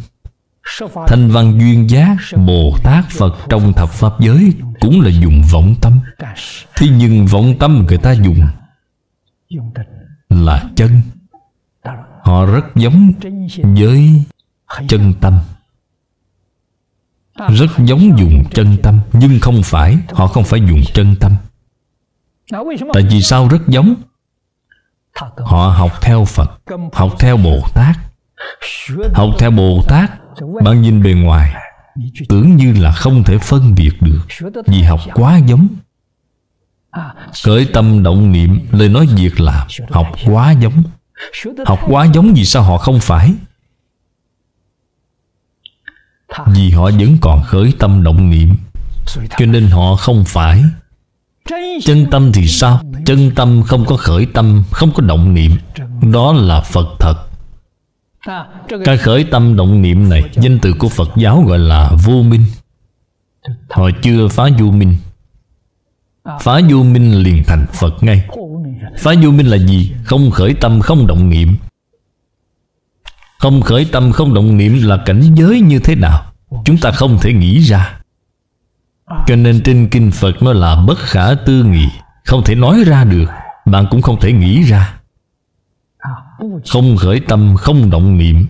Thanh 1.07 1.29
văn 1.29 1.59
duyên 1.59 1.89
giác 1.89 2.17
Bồ 2.47 2.77
Tát 2.83 3.05
Phật 3.09 3.35
trong 3.49 3.73
thập 3.73 3.89
Pháp 3.89 4.19
giới 4.19 4.53
Cũng 4.79 5.01
là 5.01 5.09
dùng 5.09 5.41
vọng 5.51 5.75
tâm. 5.81 5.99
Thế 6.75 6.87
nhưng 6.97 7.25
vọng 7.25 7.55
tâm 7.59 7.85
người 7.87 7.97
ta 7.97 8.11
dùng 8.11 8.39
Là 10.29 10.63
chân. 10.75 11.01
Họ 12.21 12.45
rất 12.45 12.65
giống 12.75 13.11
với 13.63 14.23
chân 14.87 15.13
tâm. 15.21 15.39
Rất 17.35 17.67
giống 17.77 18.19
dùng 18.19 18.43
chân 18.53 18.77
tâm, 18.83 18.99
Nhưng 19.13 19.39
không 19.39 19.63
phải, 19.63 19.97
Họ 20.13 20.27
không 20.27 20.43
phải 20.43 20.59
dùng 20.59 20.81
chân 20.93 21.15
tâm. 21.19 21.31
Tại 22.93 23.03
vì 23.09 23.21
sao 23.21 23.47
rất 23.47 23.67
giống? 23.67 23.95
Họ 25.37 25.67
học 25.77 26.01
theo 26.01 26.25
Phật, 26.25 26.61
Học 26.93 27.15
theo 27.19 27.37
Bồ 27.37 27.61
Tát. 27.73 27.95
Học 29.13 29.29
theo 29.39 29.51
Bồ 29.51 29.83
Tát, 29.87 30.11
bạn 30.63 30.81
nhìn 30.81 31.03
bề 31.03 31.13
ngoài, 31.13 31.53
Tưởng 32.29 32.55
như 32.55 32.73
là 32.73 32.91
không 32.91 33.23
thể 33.23 33.37
phân 33.37 33.75
biệt 33.75 33.91
được, 34.01 34.21
Vì 34.67 34.81
học 34.83 34.99
quá 35.13 35.37
giống. 35.37 35.67
Khởi 37.43 37.67
tâm 37.73 38.03
động 38.03 38.31
niệm, 38.31 38.59
Lời 38.71 38.89
nói 38.89 39.07
việc 39.15 39.39
làm, 39.39 39.67
Học 39.89 40.07
quá 40.25 40.51
giống. 40.51 40.83
Học 41.65 41.79
quá 41.87 42.05
giống 42.13 42.33
vì 42.33 42.45
sao 42.45 42.63
họ 42.63 42.77
không 42.77 42.99
phải? 42.99 43.33
Vì 46.47 46.71
họ 46.71 46.83
vẫn 46.83 47.17
còn 47.21 47.43
khởi 47.43 47.73
tâm 47.79 48.03
động 48.03 48.29
niệm. 48.29 48.55
Cho 49.39 49.45
nên 49.45 49.67
họ 49.67 49.95
không 49.95 50.23
phải. 50.27 50.63
Chân 51.83 52.05
tâm 52.11 52.31
thì 52.31 52.47
sao? 52.47 52.81
Chân 53.05 53.31
tâm 53.31 53.63
không 53.63 53.85
có 53.85 53.97
khởi 53.97 54.25
tâm, 54.25 54.63
Không 54.71 54.91
có 54.91 55.03
động 55.03 55.33
niệm. 55.33 55.51
Đó 56.13 56.33
là 56.33 56.61
Phật 56.61 56.87
thật. 56.99 57.15
Cái 58.85 58.97
khởi 58.97 59.23
tâm 59.23 59.55
động 59.55 59.81
niệm 59.81 60.09
này, 60.09 60.23
Danh 60.33 60.59
từ 60.59 60.73
của 60.79 60.89
Phật 60.89 61.09
giáo 61.15 61.43
gọi 61.47 61.59
là 61.59 61.91
vô 62.03 62.23
minh. 62.23 62.45
Họ 63.69 63.89
chưa 64.01 64.27
phá 64.27 64.43
vô 64.59 64.71
minh. 64.71 64.97
Phá 66.41 66.59
vô 66.69 66.83
minh 66.83 67.23
liền 67.23 67.43
thành 67.43 67.65
Phật 67.73 68.03
ngay. 68.03 68.29
Phá 68.99 69.13
vô 69.23 69.31
minh 69.31 69.47
là 69.47 69.57
gì? 69.57 69.91
Không 70.03 70.31
khởi 70.31 70.53
tâm, 70.53 70.81
không 70.81 71.07
động 71.07 71.29
niệm. 71.29 71.55
Không 73.43 73.61
khởi 73.61 73.85
tâm, 73.91 74.11
không 74.11 74.33
động 74.33 74.57
niệm 74.57 74.83
là 74.83 74.97
cảnh 75.05 75.21
giới 75.35 75.61
như 75.61 75.79
thế 75.79 75.95
nào? 75.95 76.33
Chúng 76.65 76.77
ta 76.77 76.91
không 76.91 77.17
thể 77.21 77.33
nghĩ 77.33 77.59
ra. 77.59 77.99
Cho 79.27 79.35
nên 79.35 79.61
trên 79.63 79.89
Kinh 79.91 80.11
Phật 80.11 80.33
nó 80.41 80.53
là 80.53 80.75
bất 80.87 80.99
khả 80.99 81.33
tư 81.45 81.63
nghị. 81.63 81.87
Không 82.25 82.43
thể 82.43 82.55
nói 82.55 82.83
ra 82.85 83.03
được. 83.03 83.25
Bạn 83.65 83.85
cũng 83.91 84.01
không 84.01 84.19
thể 84.19 84.31
nghĩ 84.31 84.63
ra. 84.63 84.99
Không 86.69 86.97
khởi 86.97 87.19
tâm, 87.19 87.55
không 87.57 87.89
động 87.89 88.17
niệm. 88.17 88.47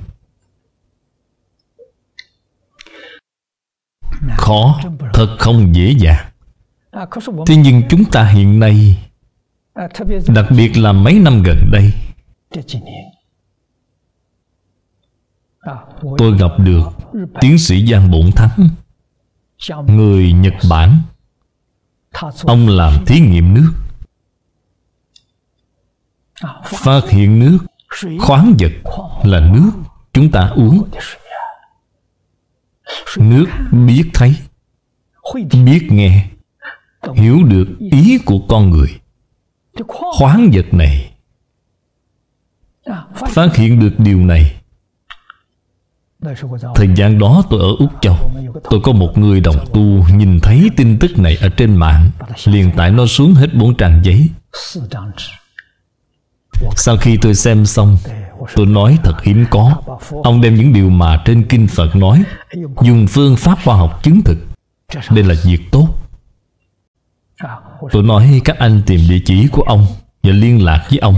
Khó, 4.38 4.79
Thật 5.13 5.36
không 5.39 5.75
dễ 5.75 5.91
dàng. 5.91 6.25
Thế 7.45 7.56
nhưng 7.56 7.82
chúng 7.89 8.06
ta 8.06 8.25
hiện 8.25 8.60
nay, 8.60 8.97
Đặc 10.27 10.45
biệt 10.58 10.77
là 10.77 10.91
mấy 10.91 11.13
năm 11.13 11.43
gần 11.43 11.58
đây 11.71 11.91
Tôi 16.17 16.38
gặp 16.38 16.52
được 16.58 16.84
Tiến 17.41 17.58
sĩ 17.58 17.86
Giang 17.86 18.12
Bổn 18.12 18.32
Thắng, 18.32 18.69
Người 19.88 20.34
Nhật 20.34 20.54
Bản. 20.69 20.97
Ông 22.43 22.67
làm 22.67 23.06
thí 23.06 23.19
nghiệm 23.19 23.54
nước, 23.54 23.73
Phát 26.65 27.02
hiện 27.10 27.39
nước, 27.39 27.58
Khoáng 28.19 28.54
vật 28.60 28.71
là 29.23 29.39
nước 29.39 29.71
Chúng 30.13 30.32
ta 30.32 30.47
uống. 30.56 30.89
Nước 33.17 33.45
biết 33.71 34.10
thấy, 34.13 34.36
Biết 35.65 35.88
nghe, 35.89 36.28
Hiểu 37.13 37.43
được 37.43 37.67
ý 37.80 38.17
của 38.26 38.39
con 38.49 38.69
người. 38.69 38.99
Khoáng 39.88 40.52
vật 40.54 40.65
này, 40.71 41.13
Phát 43.15 43.56
hiện 43.56 43.80
được 43.80 43.93
điều 43.97 44.19
này. 44.19 44.62
Thời 46.75 46.88
gian 46.95 47.19
đó 47.19 47.43
tôi 47.49 47.59
ở 47.59 47.67
Úc 47.79 47.89
Châu. 48.01 48.15
Tôi 48.69 48.79
có 48.83 48.91
một 48.91 49.17
người 49.17 49.39
đồng 49.39 49.65
tu 49.73 50.05
Nhìn 50.15 50.39
thấy 50.39 50.69
tin 50.77 50.99
tức 50.99 51.19
này 51.19 51.38
ở 51.41 51.49
trên 51.49 51.75
mạng. 51.75 52.12
Liền 52.45 52.71
tải 52.71 52.91
nó 52.91 53.05
xuống 53.05 53.33
hết 53.33 53.53
bốn 53.53 53.75
trang 53.75 54.01
giấy. 54.03 54.29
Sau 56.75 56.97
khi 56.97 57.17
tôi 57.17 57.36
xem 57.36 57.65
xong 57.65 57.97
Tôi 58.55 58.65
nói 58.65 58.97
thật 59.03 59.23
hiếm 59.23 59.45
có. 59.49 59.81
Ông 60.23 60.41
đem 60.41 60.55
những 60.55 60.73
điều 60.73 60.89
mà 60.89 61.21
trên 61.25 61.43
Kinh 61.43 61.67
Phật 61.67 61.95
nói 61.95 62.23
Dùng 62.81 63.07
phương 63.07 63.36
pháp 63.36 63.57
khoa 63.65 63.75
học 63.75 64.03
chứng 64.03 64.21
thực. 64.25 64.38
Đây 65.09 65.23
là 65.23 65.36
việc 65.45 65.62
tốt. 65.71 65.88
Tôi 67.91 68.03
nói 68.03 68.41
các 68.45 68.57
anh 68.59 68.81
tìm 68.86 68.99
địa 69.09 69.19
chỉ 69.25 69.47
của 69.47 69.62
ông 69.62 69.86
Và 70.23 70.31
liên 70.31 70.65
lạc 70.65 70.86
với 70.89 70.99
ông. 70.99 71.15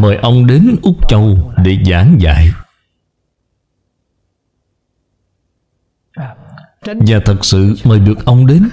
Mời 0.00 0.16
ông 0.16 0.46
đến 0.46 0.76
Úc 0.82 1.08
Châu 1.08 1.52
Để 1.64 1.78
giảng 1.86 2.16
dạy 2.20 2.50
Và 6.86 7.20
thật 7.24 7.44
sự 7.44 7.74
mời 7.84 8.00
được 8.00 8.24
ông 8.24 8.46
đến. 8.46 8.68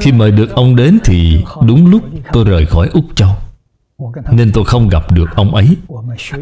Khi 0.00 0.12
mời 0.12 0.30
được 0.30 0.50
ông 0.50 0.76
đến 0.76 0.98
thì 1.04 1.44
đúng 1.66 1.90
lúc 1.90 2.02
tôi 2.32 2.44
rời 2.44 2.66
khỏi 2.66 2.88
Úc 2.88 3.04
Châu. 3.14 3.30
Nên 4.30 4.52
tôi 4.52 4.64
không 4.64 4.88
gặp 4.88 5.12
được 5.12 5.36
ông 5.36 5.54
ấy. 5.54 5.76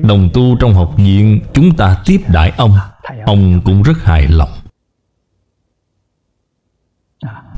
Đồng 0.03 0.31
tu 0.35 0.57
trong 0.61 0.75
học 0.75 0.95
viện 0.97 1.41
Chúng 1.55 1.77
ta 1.77 2.03
tiếp 2.05 2.21
đãi 2.29 2.53
ông. 2.57 2.73
Ông 3.27 3.61
cũng 3.65 3.83
rất 3.83 4.05
hài 4.05 4.29
lòng. 4.29 4.51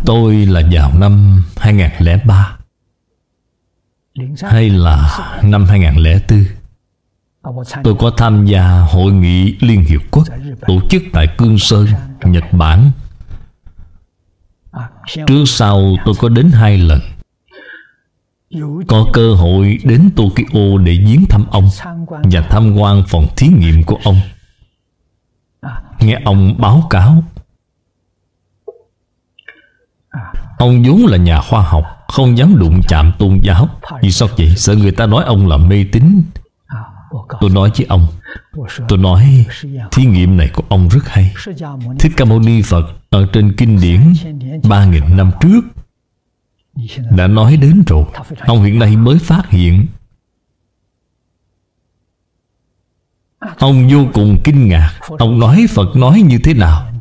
Tôi 0.04 0.34
là 0.34 0.62
vào 0.72 0.92
năm 0.98 1.44
2003 1.56 2.56
Hay 4.42 4.70
là 4.70 5.18
năm 5.42 5.64
2004 5.64 6.44
Tôi 7.84 7.94
có 7.98 8.10
tham 8.16 8.46
gia 8.46 8.80
hội 8.80 9.12
nghị 9.12 9.56
Liên 9.60 9.84
Hiệp 9.84 10.00
Quốc 10.10 10.24
Tổ 10.66 10.80
chức 10.90 11.02
tại 11.12 11.26
Cương 11.38 11.58
Sơn, 11.58 11.86
Nhật 12.24 12.44
Bản 12.52 12.90
Trước 15.06 15.44
sau 15.46 15.96
tôi 16.04 16.14
có 16.18 16.28
đến 16.28 16.50
hai 16.50 16.78
lần. 16.78 17.00
Có 18.88 19.06
cơ 19.12 19.34
hội 19.34 19.78
đến 19.84 20.10
Tokyo 20.16 20.78
để 20.84 20.98
viếng 21.06 21.24
thăm 21.28 21.46
ông 21.50 21.68
Và 22.08 22.40
tham 22.50 22.76
quan 22.76 23.02
phòng 23.08 23.26
thí 23.36 23.48
nghiệm 23.48 23.84
của 23.84 23.98
ông. 24.04 24.20
Nghe 26.00 26.20
ông 26.24 26.54
báo 26.58 26.86
cáo. 26.90 27.24
Ông 30.58 30.82
vốn 30.82 31.06
là 31.06 31.16
nhà 31.16 31.40
khoa 31.40 31.62
học, 31.62 31.84
Không 32.08 32.38
dám 32.38 32.58
đụng 32.58 32.80
chạm 32.88 33.12
tôn 33.18 33.38
giáo. 33.42 33.68
Vì 34.02 34.10
sao 34.10 34.28
vậy? 34.36 34.54
Sợ 34.56 34.74
người 34.74 34.92
ta 34.92 35.06
nói 35.06 35.24
ông 35.24 35.46
là 35.46 35.56
mê 35.56 35.84
tín. 35.92 36.22
Tôi 37.40 37.50
nói 37.50 37.70
với 37.76 37.86
ông. 37.86 38.06
Tôi 38.88 38.98
nói, 38.98 39.46
thí 39.92 40.04
nghiệm 40.04 40.36
này 40.36 40.50
của 40.54 40.62
ông 40.68 40.88
rất 40.88 41.08
hay. 41.08 41.34
Thích 41.98 42.12
Ca 42.16 42.24
Mâu 42.24 42.40
Ni 42.40 42.62
Phật 42.62 42.84
Ở 43.10 43.26
trên 43.32 43.56
kinh 43.56 43.80
điển 43.80 44.00
ba 44.68 44.84
nghìn 44.84 45.16
năm 45.16 45.30
trước 45.40 45.60
Đã 47.16 47.26
nói 47.26 47.56
đến 47.56 47.82
rồi. 47.86 48.04
Ông 48.46 48.62
hiện 48.62 48.78
nay 48.78 48.96
mới 48.96 49.18
phát 49.18 49.50
hiện. 49.50 49.86
Ông 53.58 53.88
vô 53.88 54.06
cùng 54.14 54.40
kinh 54.44 54.68
ngạc. 54.68 54.92
Ông 55.18 55.38
nói 55.38 55.66
Phật 55.70 55.96
nói 55.96 56.20
như 56.20 56.38
thế 56.44 56.54
nào? 56.54 56.92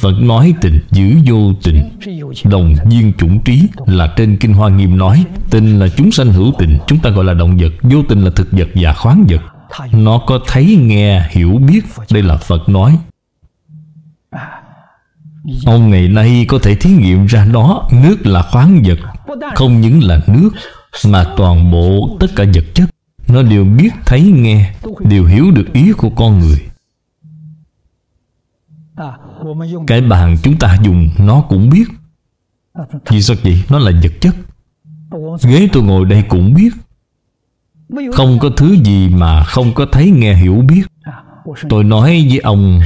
Phật 0.00 0.14
nói 0.20 0.54
tình 0.60 0.80
giữ 0.90 1.14
vô 1.26 1.52
tình. 1.62 1.98
Đồng 2.44 2.74
viên 2.90 3.12
chủng 3.12 3.40
trí 3.40 3.62
Là 3.86 4.14
trên 4.16 4.36
Kinh 4.36 4.54
Hoa 4.54 4.68
Nghiêm 4.68 4.98
nói 4.98 5.24
Tình 5.50 5.78
là 5.78 5.88
chúng 5.96 6.10
sanh 6.10 6.32
hữu 6.32 6.52
tình 6.58 6.78
Chúng 6.86 6.98
ta 6.98 7.10
gọi 7.10 7.24
là 7.24 7.34
động 7.34 7.56
vật 7.56 7.72
Vô 7.82 8.02
tình 8.08 8.24
là 8.24 8.30
thực 8.36 8.52
vật 8.52 8.68
và 8.74 8.92
khoáng 8.92 9.24
vật. 9.28 9.40
Nó 9.92 10.18
có 10.18 10.40
thấy 10.46 10.78
nghe 10.80 11.28
hiểu 11.30 11.60
biết. 11.66 11.80
Đây 12.10 12.22
là 12.22 12.36
Phật 12.36 12.68
nói. 12.68 12.98
Ông 15.66 15.90
ngày 15.90 16.08
nay 16.08 16.44
có 16.48 16.58
thể 16.58 16.74
thí 16.74 16.90
nghiệm 16.90 17.26
ra 17.26 17.44
đó 17.44 17.88
Nước 17.92 18.26
là 18.26 18.42
khoáng 18.42 18.82
vật 18.86 18.98
Không 19.54 19.80
những 19.80 20.02
là 20.02 20.20
nước 20.26 20.50
Mà 21.06 21.26
toàn 21.36 21.70
bộ 21.70 22.16
tất 22.20 22.26
cả 22.36 22.44
vật 22.54 22.64
chất. 22.74 22.88
Nó 23.28 23.42
đều 23.42 23.64
biết 23.64 23.90
thấy 24.06 24.22
nghe 24.22 24.72
Đều 25.00 25.24
hiểu 25.24 25.50
được 25.50 25.72
ý 25.72 25.92
của 25.92 26.10
con 26.10 26.38
người 26.38 26.60
cái 29.86 30.00
bàn 30.00 30.36
chúng 30.42 30.58
ta 30.58 30.78
dùng, 30.82 31.10
nó 31.18 31.44
cũng 31.48 31.70
biết. 31.70 31.84
Vì 33.08 33.22
sao 33.22 33.36
vậy? 33.42 33.62
Nó 33.70 33.78
là 33.78 33.90
vật 34.02 34.12
chất. 34.20 34.34
Ghế 35.42 35.68
tôi 35.72 35.82
ngồi 35.82 36.04
đây 36.04 36.24
cũng 36.28 36.54
biết. 36.54 36.70
Không 38.12 38.38
có 38.38 38.50
thứ 38.56 38.76
gì 38.84 39.08
mà 39.08 39.44
không 39.44 39.74
có 39.74 39.86
thấy 39.92 40.10
nghe 40.10 40.34
hiểu 40.34 40.62
biết. 40.68 40.82
Tôi 41.68 41.84
nói 41.84 42.26
với 42.28 42.38
ông, 42.38 42.80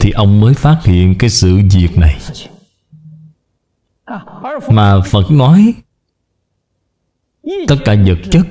Thì 0.00 0.10
ông 0.10 0.40
mới 0.40 0.54
phát 0.54 0.80
hiện 0.84 1.14
cái 1.18 1.30
sự 1.30 1.60
việc 1.72 1.98
này. 1.98 2.18
Mà 4.70 5.00
Phật 5.00 5.30
nói, 5.30 5.74
Tất 7.68 7.76
cả 7.84 7.94
vật 8.06 8.18
chất 8.30 8.46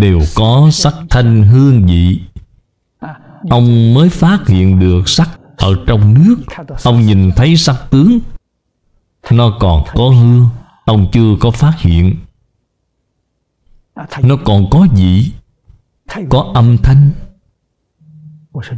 Đều 0.00 0.20
có 0.34 0.68
sắc 0.72 0.94
thanh 1.10 1.42
hương 1.42 1.86
vị. 1.86 2.20
Ông 3.50 3.94
mới 3.94 4.08
phát 4.08 4.46
hiện 4.46 4.80
được 4.80 5.08
sắc 5.08 5.30
Ở 5.56 5.74
trong 5.86 6.14
nước. 6.14 6.36
Ông 6.84 7.06
nhìn 7.06 7.32
thấy 7.36 7.56
sắc 7.56 7.76
tướng. 7.90 8.18
Nó 9.30 9.56
còn 9.60 9.84
có 9.94 10.08
hương. 10.08 10.48
Ông 10.84 11.06
chưa 11.12 11.36
có 11.40 11.50
phát 11.50 11.74
hiện. 11.78 12.16
Nó 14.22 14.36
còn 14.44 14.70
có 14.70 14.86
gì? 14.94 15.32
Có 16.30 16.50
âm 16.54 16.76
thanh. 16.78 17.10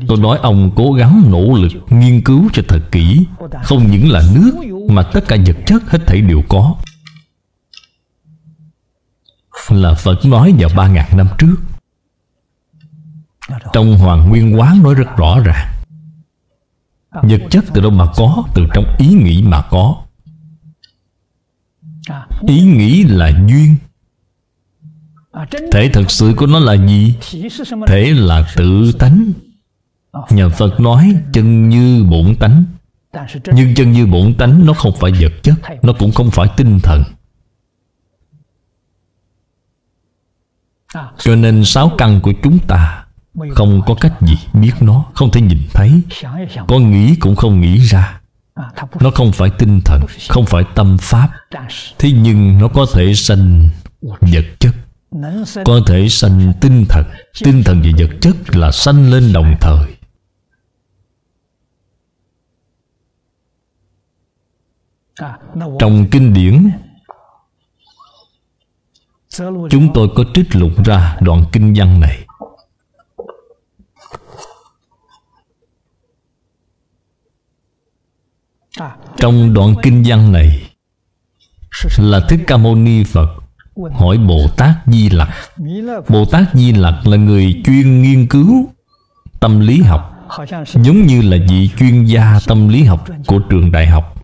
Tôi 0.09 0.19
nói 0.19 0.39
ông 0.43 0.71
cố 0.77 0.93
gắng 0.93 1.23
nỗ 1.31 1.55
lực 1.55 1.73
Nghiên 1.91 2.23
cứu 2.25 2.49
cho 2.53 2.63
thật 2.69 2.81
kỹ. 2.93 3.27
Không 3.65 3.91
những 3.91 4.11
là 4.11 4.23
nước, 4.35 4.53
Mà 4.89 5.03
tất 5.03 5.25
cả 5.29 5.37
vật 5.47 5.57
chất 5.67 5.91
hết 5.91 5.99
thảy 6.07 6.21
đều 6.21 6.43
có. 6.49 6.75
Là 9.69 9.95
Phật 9.95 10.25
nói 10.25 10.55
vào 10.59 10.71
ba 10.77 10.89
ngàn 10.89 11.17
năm 11.17 11.27
trước 11.39 11.57
trong 13.73 13.99
Hoàng 13.99 14.29
Nguyên 14.29 14.59
Quán 14.59 14.83
nói 14.83 14.95
rất 14.95 15.17
rõ 15.17 15.41
ràng. 15.45 15.75
Vật 17.11 17.41
chất 17.51 17.65
từ 17.75 17.81
đâu 17.81 17.91
mà 17.91 18.07
có? 18.17 18.45
Từ 18.55 18.67
trong 18.75 18.85
ý 18.99 19.07
nghĩ 19.09 19.43
mà 19.43 19.63
có. 19.71 19.97
Ý 22.47 22.63
nghĩ 22.63 23.05
là 23.05 23.29
duyên. 23.47 23.77
Thể 25.73 25.91
thật 25.93 26.11
sự 26.11 26.35
của 26.37 26.47
nó 26.47 26.59
là 26.59 26.75
gì? 26.87 27.15
Thể 27.87 28.13
là 28.17 28.53
tự 28.57 28.93
tánh. 28.93 29.33
Nhà 30.31 30.49
Phật 30.49 30.81
nói 30.81 31.15
chân 31.33 31.69
như 31.69 32.05
bổn 32.05 32.37
tánh. 32.37 32.65
Nhưng 33.53 33.75
chân 33.75 33.93
như 33.93 34.07
bổn 34.07 34.35
tánh 34.35 34.67
Nó 34.67 34.73
không 34.73 34.93
phải 35.01 35.13
vật 35.13 35.33
chất, 35.43 35.55
Nó 35.83 35.93
cũng 35.99 36.13
không 36.13 36.31
phải 36.31 36.49
tinh 36.57 36.81
thần. 36.83 37.03
Cho 41.19 41.35
nên 41.35 41.65
sáu 41.65 41.93
căn 41.99 42.21
của 42.23 42.33
chúng 42.43 42.59
ta 42.59 42.98
không 43.55 43.83
có 43.87 43.95
cách 43.95 44.13
gì 44.21 44.37
biết 44.53 44.73
nó 44.81 45.05
Không 45.15 45.31
thể 45.31 45.41
nhìn 45.41 45.59
thấy. 45.75 46.03
Có 46.69 46.79
nghĩ 46.79 47.17
cũng 47.17 47.37
không 47.37 47.61
nghĩ 47.61 47.79
ra. 47.79 48.21
Nó 49.01 49.11
không 49.15 49.33
phải 49.33 49.51
tinh 49.59 49.81
thần 49.85 50.01
Không 50.29 50.47
phải 50.47 50.65
tâm 50.75 50.97
pháp. 51.01 51.29
Thế 51.99 52.13
nhưng 52.13 52.59
nó 52.59 52.69
có 52.69 52.87
thể 52.95 53.15
sanh 53.15 53.69
vật 54.21 54.45
chất. 54.59 54.75
Có 55.65 55.81
thể 55.87 56.09
sanh 56.09 56.53
tinh 56.61 56.85
thần. 56.89 57.05
Tinh 57.45 57.63
thần 57.65 57.83
và 57.83 57.91
vật 57.99 58.11
chất 58.21 58.57
là 58.57 58.73
sanh 58.73 59.11
lên 59.11 59.33
đồng 59.33 59.55
thời. 59.61 59.95
Trong 65.79 66.07
kinh 66.11 66.35
điển 66.35 66.71
Chúng 69.71 69.93
tôi 69.95 70.09
có 70.17 70.25
trích 70.35 70.57
lục 70.57 70.85
ra 70.85 71.17
đoạn 71.21 71.45
kinh 71.53 71.75
văn 71.77 72.01
này 72.01 72.28
Trong 79.17 79.55
đoạn 79.55 79.75
kinh 79.83 80.03
văn 80.07 80.33
này 80.33 80.63
Là 81.99 82.21
Thích 82.29 82.41
Ca 82.47 82.57
Mâu 82.57 82.75
Ni 82.75 83.05
Phật 83.05 83.29
Hỏi 83.93 84.19
Bồ 84.19 84.49
Tát 84.57 84.77
Di 84.87 85.11
Lặc. 85.11 85.29
Bồ 86.09 86.25
Tát 86.25 86.55
Di 86.55 86.73
Lặc 86.73 87.07
là 87.07 87.17
người 87.17 87.63
chuyên 87.65 88.03
nghiên 88.03 88.27
cứu 88.27 88.69
Tâm 89.41 89.61
lý 89.61 89.83
học, 89.83 90.29
Giống 90.75 91.07
như 91.07 91.23
là 91.23 91.37
vị 91.49 91.71
chuyên 91.79 92.05
gia 92.05 92.39
tâm 92.47 92.69
lý 92.69 92.83
học 92.85 93.05
Của 93.27 93.39
trường 93.39 93.73
đại 93.73 93.87
học. 93.87 94.15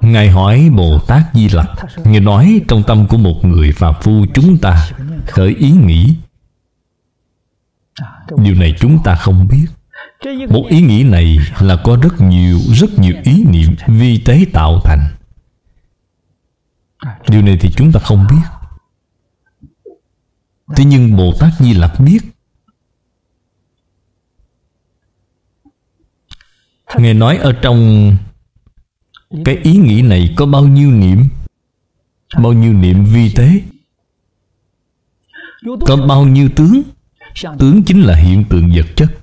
Ngài 0.00 0.30
hỏi 0.30 0.70
Bồ 0.76 0.98
Tát 1.06 1.22
Di 1.34 1.48
Lặc, 1.48 1.70
Ngài 2.04 2.20
nói 2.20 2.60
trong 2.68 2.82
tâm 2.82 3.06
của 3.06 3.16
một 3.16 3.44
người 3.44 3.72
phàm 3.72 3.94
phu 4.02 4.26
chúng 4.34 4.58
ta 4.58 4.88
Khởi 5.26 5.54
ý 5.54 5.70
nghĩ. 5.70 6.14
Điều 8.36 8.54
này 8.54 8.74
chúng 8.80 8.98
ta 9.04 9.14
không 9.14 9.48
biết 9.48 9.66
một 10.26 10.66
ý 10.68 10.80
nghĩ 10.80 11.04
này 11.04 11.38
là 11.60 11.76
có 11.84 11.98
rất 12.02 12.20
nhiều 12.20 12.58
Rất 12.74 12.98
nhiều 12.98 13.14
ý 13.24 13.44
niệm 13.44 13.76
vi 13.86 14.18
tế 14.24 14.44
tạo 14.52 14.80
thành. 14.84 15.00
Điều 17.28 17.42
này 17.42 17.58
thì 17.60 17.70
chúng 17.76 17.92
ta 17.92 18.00
không 18.00 18.26
biết. 18.30 18.72
Thế 20.76 20.84
nhưng 20.84 21.16
Bồ 21.16 21.32
Tát 21.40 21.52
Di 21.58 21.74
Lặc 21.74 21.92
biết. 22.00 22.20
Ngài 26.96 27.14
nói 27.14 27.36
ở 27.36 27.52
trong 27.52 28.12
Cái 29.44 29.56
ý 29.56 29.76
nghĩ 29.76 30.02
này 30.02 30.34
có 30.36 30.46
bao 30.46 30.64
nhiêu 30.64 30.90
niệm? 30.90 31.28
Bao 32.42 32.52
nhiêu 32.52 32.72
niệm 32.72 33.04
vi 33.04 33.32
tế? 33.34 33.60
Có 35.86 35.96
bao 36.08 36.24
nhiêu 36.24 36.48
tướng? 36.56 36.82
Tướng 37.58 37.82
chính 37.86 38.02
là 38.02 38.16
hiện 38.16 38.44
tượng 38.44 38.70
vật 38.74 38.86
chất 38.96 39.19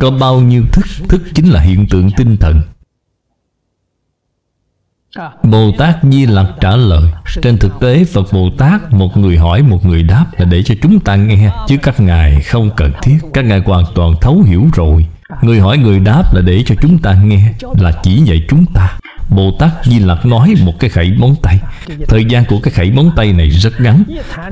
có 0.00 0.10
bao 0.10 0.40
nhiêu 0.40 0.64
thức 0.72 0.86
Thức 1.08 1.22
chính 1.34 1.48
là 1.48 1.60
hiện 1.60 1.86
tượng 1.90 2.10
tinh 2.16 2.36
thần? 2.36 2.60
Bồ 5.42 5.72
Tát 5.78 5.96
Di 6.02 6.26
Lặc 6.26 6.46
trả 6.60 6.76
lời 6.76 7.12
Trên 7.42 7.58
thực 7.58 7.80
tế 7.80 8.04
Phật 8.04 8.32
Bồ 8.32 8.50
Tát 8.58 8.92
Một 8.92 9.16
người 9.16 9.38
hỏi 9.38 9.62
một 9.62 9.86
người 9.86 10.02
đáp 10.02 10.26
Là 10.38 10.44
để 10.44 10.62
cho 10.62 10.74
chúng 10.82 11.00
ta 11.00 11.16
nghe 11.16 11.50
Chứ 11.68 11.76
các 11.82 12.00
ngài 12.00 12.40
không 12.40 12.70
cần 12.76 12.92
thiết. 13.02 13.18
Các 13.32 13.44
ngài 13.44 13.60
hoàn 13.60 13.84
toàn 13.94 14.14
thấu 14.20 14.42
hiểu 14.46 14.68
rồi. 14.74 15.06
Người 15.42 15.60
hỏi 15.60 15.78
người 15.78 15.98
đáp 15.98 16.34
là 16.34 16.40
để 16.40 16.62
cho 16.66 16.74
chúng 16.82 16.98
ta 16.98 17.14
nghe 17.14 17.52
Là 17.78 17.92
chỉ 18.02 18.22
dạy 18.24 18.42
chúng 18.48 18.64
ta 18.74 18.98
Bồ 19.28 19.56
Tát 19.58 19.70
Di 19.84 19.98
Lặc 19.98 20.26
nói 20.26 20.54
một 20.64 20.72
cái 20.80 20.90
khẩy 20.90 21.12
móng 21.18 21.34
tay. 21.42 21.60
Thời 22.08 22.24
gian 22.24 22.44
của 22.48 22.60
cái 22.62 22.72
khẩy 22.72 22.90
móng 22.90 23.10
tay 23.16 23.32
này 23.32 23.50
rất 23.50 23.80
ngắn. 23.80 24.04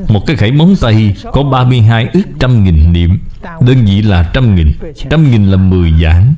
Một 0.09 0.27
cái 0.27 0.37
khẩy 0.37 0.53
móng 0.53 0.75
tay 0.81 1.17
có 1.33 1.43
32 1.43 2.09
ước 2.13 2.23
trăm 2.41 2.65
nghìn 2.65 2.93
niệm. 2.93 3.19
Đơn 3.61 3.85
vị 3.85 4.03
là 4.03 4.31
trăm 4.33 4.55
nghìn. 4.55 4.73
Trăm 5.11 5.31
nghìn 5.31 5.47
là 5.47 5.57
10 5.57 5.93
giảng. 6.03 6.35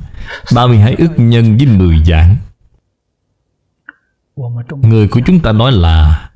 32 0.55 0.95
ước 0.97 1.13
nhân 1.17 1.57
với 1.57 1.65
10 1.65 2.03
giảng. 2.05 2.35
Người 4.81 5.07
của 5.07 5.21
chúng 5.25 5.39
ta 5.39 5.51
nói 5.51 5.71
là 5.71 6.29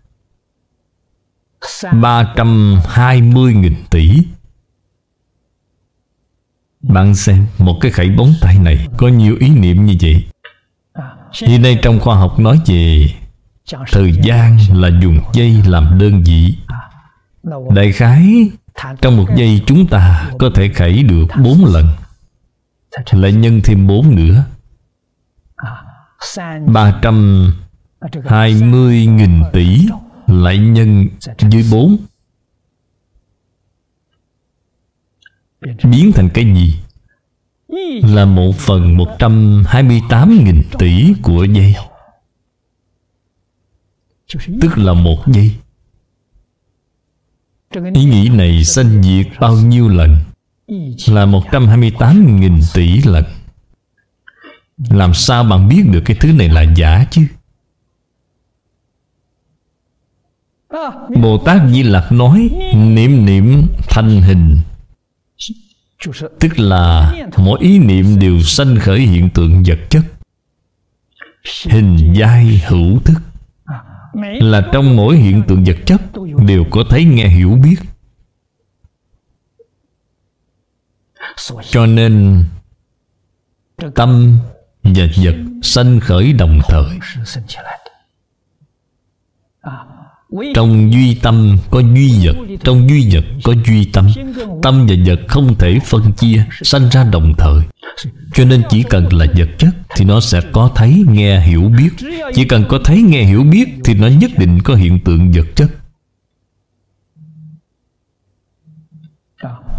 320.000 1.82 3.74
tỷ. 3.90 4.18
Bạn 6.82 7.16
xem, 7.16 7.46
Một 7.58 7.78
cái 7.82 7.92
khẩy 7.92 8.10
bóng 8.10 8.34
tay 8.42 8.58
này 8.60 8.88
Có 8.98 9.08
nhiều 9.08 9.36
ý 9.40 9.50
niệm 9.50 9.86
như 9.86 9.96
vậy. 10.02 10.24
Hiện 11.34 11.62
nay 11.62 11.80
trong 11.82 12.00
khoa 12.00 12.16
học 12.16 12.40
nói 12.40 12.60
về 12.66 13.08
Thời 13.92 14.12
gian 14.24 14.58
là 14.74 14.90
dùng 15.02 15.20
giây 15.34 15.56
làm 15.66 16.00
đơn 16.00 16.24
vị. 16.24 16.58
Đại 17.76 17.92
khái, 17.92 18.52
Trong 19.02 19.18
một 19.18 19.26
giây 19.38 19.62
chúng 19.66 19.88
ta 19.88 20.32
Có 20.40 20.50
thể 20.56 20.70
khẩy 20.70 21.04
được 21.04 21.26
4 21.44 21.66
lần 21.66 21.88
Lại 23.12 23.34
nhân 23.34 23.62
thêm 23.64 23.88
4 23.88 24.16
nữa. 24.16 24.44
320.000 26.66 29.52
tỷ 29.54 29.88
Lại 30.28 30.58
nhân 30.58 31.08
dưới 31.50 31.66
4 31.72 31.98
Biến 35.84 36.12
thành 36.16 36.30
cái 36.34 36.46
gì? 36.46 36.80
Là 38.04 38.26
một 38.26 38.56
phần 38.56 38.98
128.000 38.98 40.62
tỷ 40.80 41.14
của 41.22 41.44
giây 41.44 41.76
Tức 44.62 44.78
là 44.78 44.94
một 44.94 45.28
giây 45.28 45.52
Ý 47.94 48.06
nghĩ 48.06 48.30
này 48.30 48.64
sanh 48.64 49.04
diệt 49.04 49.28
bao 49.40 49.56
nhiêu 49.56 49.90
lần? 49.90 50.18
Là 51.08 51.26
128.000 51.26 52.62
tỷ 52.74 53.02
lần. 53.02 53.24
Làm 54.90 55.14
sao 55.14 55.44
bạn 55.44 55.70
biết 55.70 55.84
được 55.92 56.02
cái 56.06 56.18
thứ 56.20 56.34
này 56.34 56.50
là 56.50 56.62
giả 56.62 57.06
chứ? 57.12 57.22
Bồ 61.22 61.38
Tát 61.38 61.62
Di 61.72 61.84
Lặc 61.84 62.12
nói, 62.12 62.50
Niệm 62.76 63.26
niệm 63.26 63.68
thanh 63.90 64.22
hình. 64.22 64.58
Tức 66.40 66.60
là 66.60 67.14
mỗi 67.38 67.60
ý 67.62 67.80
niệm 67.80 68.20
đều 68.20 68.42
sanh 68.42 68.76
khởi 68.80 69.00
hiện 69.00 69.30
tượng 69.30 69.64
vật 69.66 69.80
chất. 69.90 70.02
Hình 71.66 72.14
giai 72.14 72.62
hữu 72.68 73.00
thức 73.00 73.22
Là 74.42 74.70
trong 74.74 74.96
mỗi 74.96 75.16
hiện 75.16 75.44
tượng 75.48 75.64
vật 75.64 75.78
chất 75.86 76.02
Đều 76.48 76.66
có 76.72 76.84
thấy 76.90 77.06
nghe 77.06 77.28
hiểu 77.28 77.58
biết. 77.64 77.76
Cho 81.70 81.86
nên 81.86 82.44
Tâm 83.96 84.40
và 84.84 85.08
vật 85.24 85.36
sanh 85.64 86.00
khởi 86.00 86.34
đồng 86.34 86.60
thời 86.68 87.00
trong 90.54 90.94
duy 90.94 91.16
tâm 91.16 91.58
có 91.72 91.80
duy 91.80 92.26
vật 92.26 92.36
Trong 92.64 92.90
duy 92.90 93.08
vật 93.12 93.26
có 93.44 93.54
duy 93.66 93.86
tâm. 93.86 94.08
Tâm 94.64 94.88
và 94.88 94.96
vật 95.06 95.20
không 95.28 95.56
thể 95.56 95.80
phân 95.86 96.12
chia 96.12 96.44
Sanh 96.62 96.90
ra 96.92 97.04
đồng 97.04 97.34
thời. 97.38 97.62
Cho 98.34 98.46
nên 98.46 98.64
chỉ 98.70 98.84
cần 98.84 99.14
là 99.14 99.26
vật 99.38 99.50
chất 99.58 99.70
Thì 99.96 100.06
nó 100.06 100.20
sẽ 100.20 100.42
có 100.52 100.72
thấy, 100.76 101.04
nghe, 101.08 101.42
hiểu 101.42 101.72
biết. 101.78 101.90
Chỉ 102.34 102.46
cần 102.46 102.64
có 102.70 102.80
thấy, 102.84 103.02
nghe, 103.02 103.24
hiểu 103.24 103.44
biết 103.44 103.70
Thì 103.84 103.94
nó 103.94 104.08
nhất 104.08 104.32
định 104.38 104.60
có 104.64 104.76
hiện 104.76 105.00
tượng 105.00 105.32
vật 105.32 105.48
chất. 105.56 105.72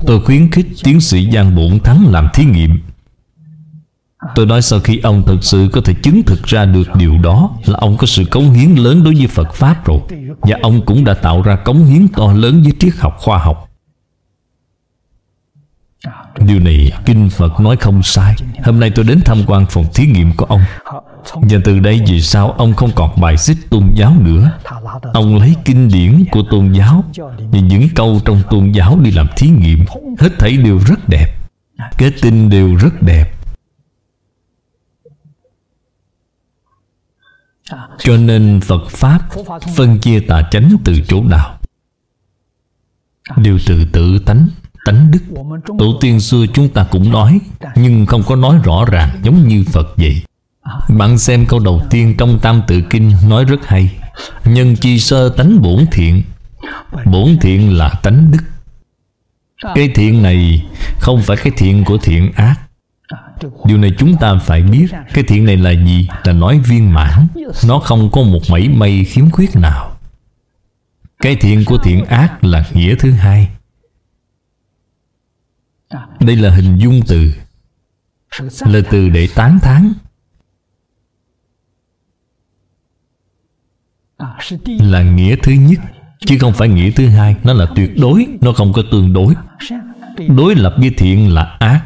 Tôi 0.07 0.20
khuyến 0.20 0.50
khích 0.50 0.66
tiến 0.84 1.00
sĩ 1.00 1.30
Giang 1.32 1.57
Bổn 1.57 1.78
Thắng 1.84 2.07
làm 2.11 2.28
thí 2.34 2.44
nghiệm 2.44 2.78
Tôi 4.34 4.46
nói 4.46 4.62
sau 4.62 4.80
khi 4.80 5.00
ông 5.02 5.22
thực 5.26 5.44
sự 5.44 5.68
có 5.72 5.80
thể 5.84 5.94
chứng 6.02 6.22
thực 6.26 6.42
ra 6.42 6.64
được 6.64 6.94
điều 6.94 7.18
đó 7.18 7.50
Là 7.64 7.78
ông 7.78 7.96
có 7.96 8.06
sự 8.06 8.24
cống 8.24 8.52
hiến 8.52 8.74
lớn 8.74 9.04
đối 9.04 9.14
với 9.14 9.26
Phật 9.26 9.54
Pháp 9.54 9.86
rồi. 9.86 10.00
Và 10.40 10.58
ông 10.62 10.86
cũng 10.86 11.04
đã 11.04 11.14
tạo 11.14 11.42
ra 11.42 11.56
cống 11.56 11.84
hiến 11.84 12.08
to 12.08 12.32
lớn 12.32 12.62
với 12.62 12.72
triết 12.78 12.94
học 12.98 13.16
khoa 13.18 13.38
học. 13.38 13.68
Điều 16.38 16.60
này 16.60 16.92
Kinh 17.04 17.30
Phật 17.30 17.60
nói 17.60 17.76
không 17.76 18.02
sai. 18.02 18.34
Hôm 18.64 18.80
nay 18.80 18.90
tôi 18.90 19.04
đến 19.04 19.20
tham 19.24 19.38
quan 19.46 19.66
phòng 19.70 19.84
thí 19.94 20.06
nghiệm 20.06 20.32
của 20.36 20.44
ông. 20.44 20.60
Và 21.34 21.58
từ 21.64 21.78
đây 21.78 22.00
vì 22.06 22.20
sao 22.20 22.50
Ông 22.50 22.74
không 22.74 22.90
còn 22.94 23.20
bài 23.20 23.36
xích 23.36 23.56
tôn 23.70 23.92
giáo 23.94 24.14
nữa? 24.20 24.50
Ông 25.14 25.36
lấy 25.36 25.56
kinh 25.64 25.88
điển 25.88 26.24
của 26.30 26.42
tôn 26.50 26.72
giáo 26.72 27.04
Và 27.52 27.58
những 27.58 27.88
câu 27.94 28.20
trong 28.24 28.42
tôn 28.50 28.72
giáo 28.72 28.98
đi 29.02 29.10
làm 29.10 29.26
thí 29.36 29.48
nghiệm. 29.48 29.84
Hết 30.18 30.38
thảy 30.38 30.56
đều 30.56 30.78
rất 30.86 31.08
đẹp. 31.08 31.26
Kết 31.98 32.12
tinh 32.22 32.50
đều 32.50 32.76
rất 32.76 33.02
đẹp. 33.02 33.41
Cho 37.98 38.16
nên 38.16 38.60
Phật 38.60 38.88
Pháp 38.90 39.20
phân 39.76 39.98
chia 39.98 40.20
tà 40.20 40.42
chánh 40.50 40.76
từ 40.84 41.00
chỗ 41.08 41.22
nào? 41.24 41.58
Đều 43.36 43.58
từ 43.66 43.84
tự 43.92 44.18
tánh, 44.18 44.48
tánh 44.84 45.10
đức. 45.10 45.42
Tổ 45.78 45.98
tiên 46.00 46.20
xưa 46.20 46.46
chúng 46.54 46.68
ta 46.68 46.86
cũng 46.90 47.10
nói 47.10 47.40
Nhưng 47.76 48.06
không 48.06 48.22
có 48.22 48.36
nói 48.36 48.58
rõ 48.64 48.84
ràng 48.84 49.20
giống 49.22 49.48
như 49.48 49.64
Phật 49.72 49.96
vậy. 49.96 50.22
Bạn 50.88 51.18
xem 51.18 51.46
câu 51.46 51.60
đầu 51.60 51.82
tiên 51.90 52.14
trong 52.18 52.38
Tam 52.42 52.62
Tự 52.66 52.82
Kinh 52.90 53.12
nói 53.28 53.44
rất 53.44 53.66
hay. 53.66 53.90
Nhân 54.44 54.76
chi 54.76 54.98
sơ 54.98 55.28
tánh 55.28 55.62
bổn 55.62 55.86
thiện. 55.92 56.22
Bổn 57.04 57.38
thiện 57.40 57.76
là 57.76 57.88
tánh 58.02 58.30
đức. 58.30 58.38
Cái 59.74 59.88
thiện 59.94 60.22
này 60.22 60.66
không 61.00 61.22
phải 61.22 61.36
cái 61.36 61.52
thiện 61.56 61.84
của 61.84 61.98
thiện 61.98 62.32
ác. 62.32 62.54
Điều 63.64 63.78
này 63.78 63.90
chúng 63.98 64.16
ta 64.20 64.38
phải 64.38 64.62
biết, 64.62 64.86
Cái 65.14 65.24
thiện 65.24 65.44
này 65.44 65.56
là 65.56 65.70
gì? 65.70 66.08
Là 66.24 66.32
nói 66.32 66.58
viên 66.58 66.94
mãn. 66.94 67.26
Nó 67.66 67.78
không 67.78 68.10
có 68.12 68.22
một 68.22 68.40
mảy 68.50 68.68
may 68.68 69.04
khiếm 69.04 69.30
khuyết 69.30 69.56
nào. 69.56 69.96
Cái 71.18 71.36
thiện 71.36 71.64
của 71.64 71.78
thiện 71.78 72.04
ác 72.04 72.44
là 72.44 72.64
nghĩa 72.72 72.94
thứ 72.98 73.12
hai. 73.12 73.48
Đây 76.20 76.36
là 76.36 76.50
hình 76.50 76.78
dung 76.78 77.00
từ, 77.08 77.32
Là 78.60 78.80
từ 78.90 79.08
để 79.08 79.28
tán 79.34 79.58
thán. 79.62 79.92
Là 84.66 85.02
nghĩa 85.02 85.36
thứ 85.42 85.52
nhất, 85.52 85.80
Chứ 86.26 86.36
không 86.40 86.52
phải 86.52 86.68
nghĩa 86.68 86.90
thứ 86.90 87.08
hai. 87.08 87.36
Nó 87.44 87.52
là 87.52 87.66
tuyệt 87.76 87.90
đối, 87.96 88.26
Nó 88.40 88.52
không 88.52 88.72
có 88.72 88.82
tương 88.90 89.12
đối. 89.12 89.34
Đối 90.36 90.54
lập 90.54 90.74
với 90.78 90.90
thiện 90.96 91.34
là 91.34 91.56
ác. 91.58 91.80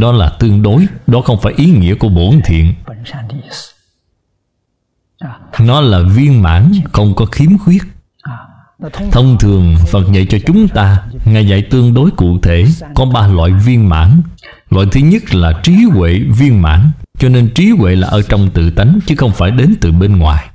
Đó 0.00 0.12
là 0.12 0.28
tương 0.38 0.62
đối 0.62 0.86
Đó 1.06 1.20
không 1.20 1.40
phải 1.42 1.52
ý 1.56 1.70
nghĩa 1.70 1.94
của 1.94 2.08
bổn 2.08 2.40
thiện. 2.44 2.74
Nó 5.60 5.80
là 5.80 6.00
viên 6.00 6.42
mãn 6.42 6.72
Không 6.92 7.14
có 7.14 7.24
khiếm 7.24 7.58
khuyết. 7.58 7.82
Thông 9.12 9.38
thường 9.38 9.76
Phật 9.86 10.12
dạy 10.12 10.26
cho 10.30 10.38
chúng 10.46 10.68
ta 10.68 11.02
Ngài 11.24 11.48
dạy 11.48 11.62
tương 11.62 11.94
đối 11.94 12.10
cụ 12.10 12.38
thể 12.42 12.66
Có 12.94 13.04
ba 13.04 13.26
loại 13.26 13.50
viên 13.50 13.88
mãn. 13.88 14.22
Loại 14.70 14.86
thứ 14.92 15.00
nhất 15.00 15.34
là 15.34 15.60
trí 15.62 15.74
huệ 15.74 16.20
viên 16.38 16.62
mãn 16.62 16.90
Cho 17.18 17.28
nên 17.28 17.54
trí 17.54 17.70
huệ 17.70 17.94
là 17.94 18.08
ở 18.08 18.22
trong 18.22 18.50
tự 18.50 18.70
tánh 18.70 18.98
Chứ 19.06 19.14
không 19.16 19.32
phải 19.32 19.50
đến 19.50 19.74
từ 19.80 19.92
bên 19.92 20.18
ngoài. 20.18 20.48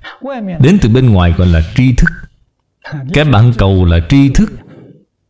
Đến 0.59 0.77
từ 0.81 0.89
bên 0.89 1.09
ngoài 1.09 1.33
gọi 1.37 1.47
là 1.47 1.61
tri 1.75 1.93
thức. 1.93 2.09
Cái 3.13 3.25
bạn 3.25 3.53
cầu 3.57 3.85
là 3.85 3.99
tri 4.09 4.29
thức 4.29 4.51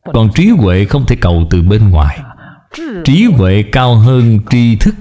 còn 0.04 0.30
trí 0.36 0.50
huệ 0.50 0.86
không 0.86 1.06
thể 1.06 1.16
cầu 1.22 1.48
từ 1.50 1.62
bên 1.62 1.90
ngoài. 1.90 2.20
Trí 3.06 3.26
huệ 3.26 3.64
cao 3.72 3.96
hơn 3.96 4.40
tri 4.50 4.76
thức. 4.76 4.96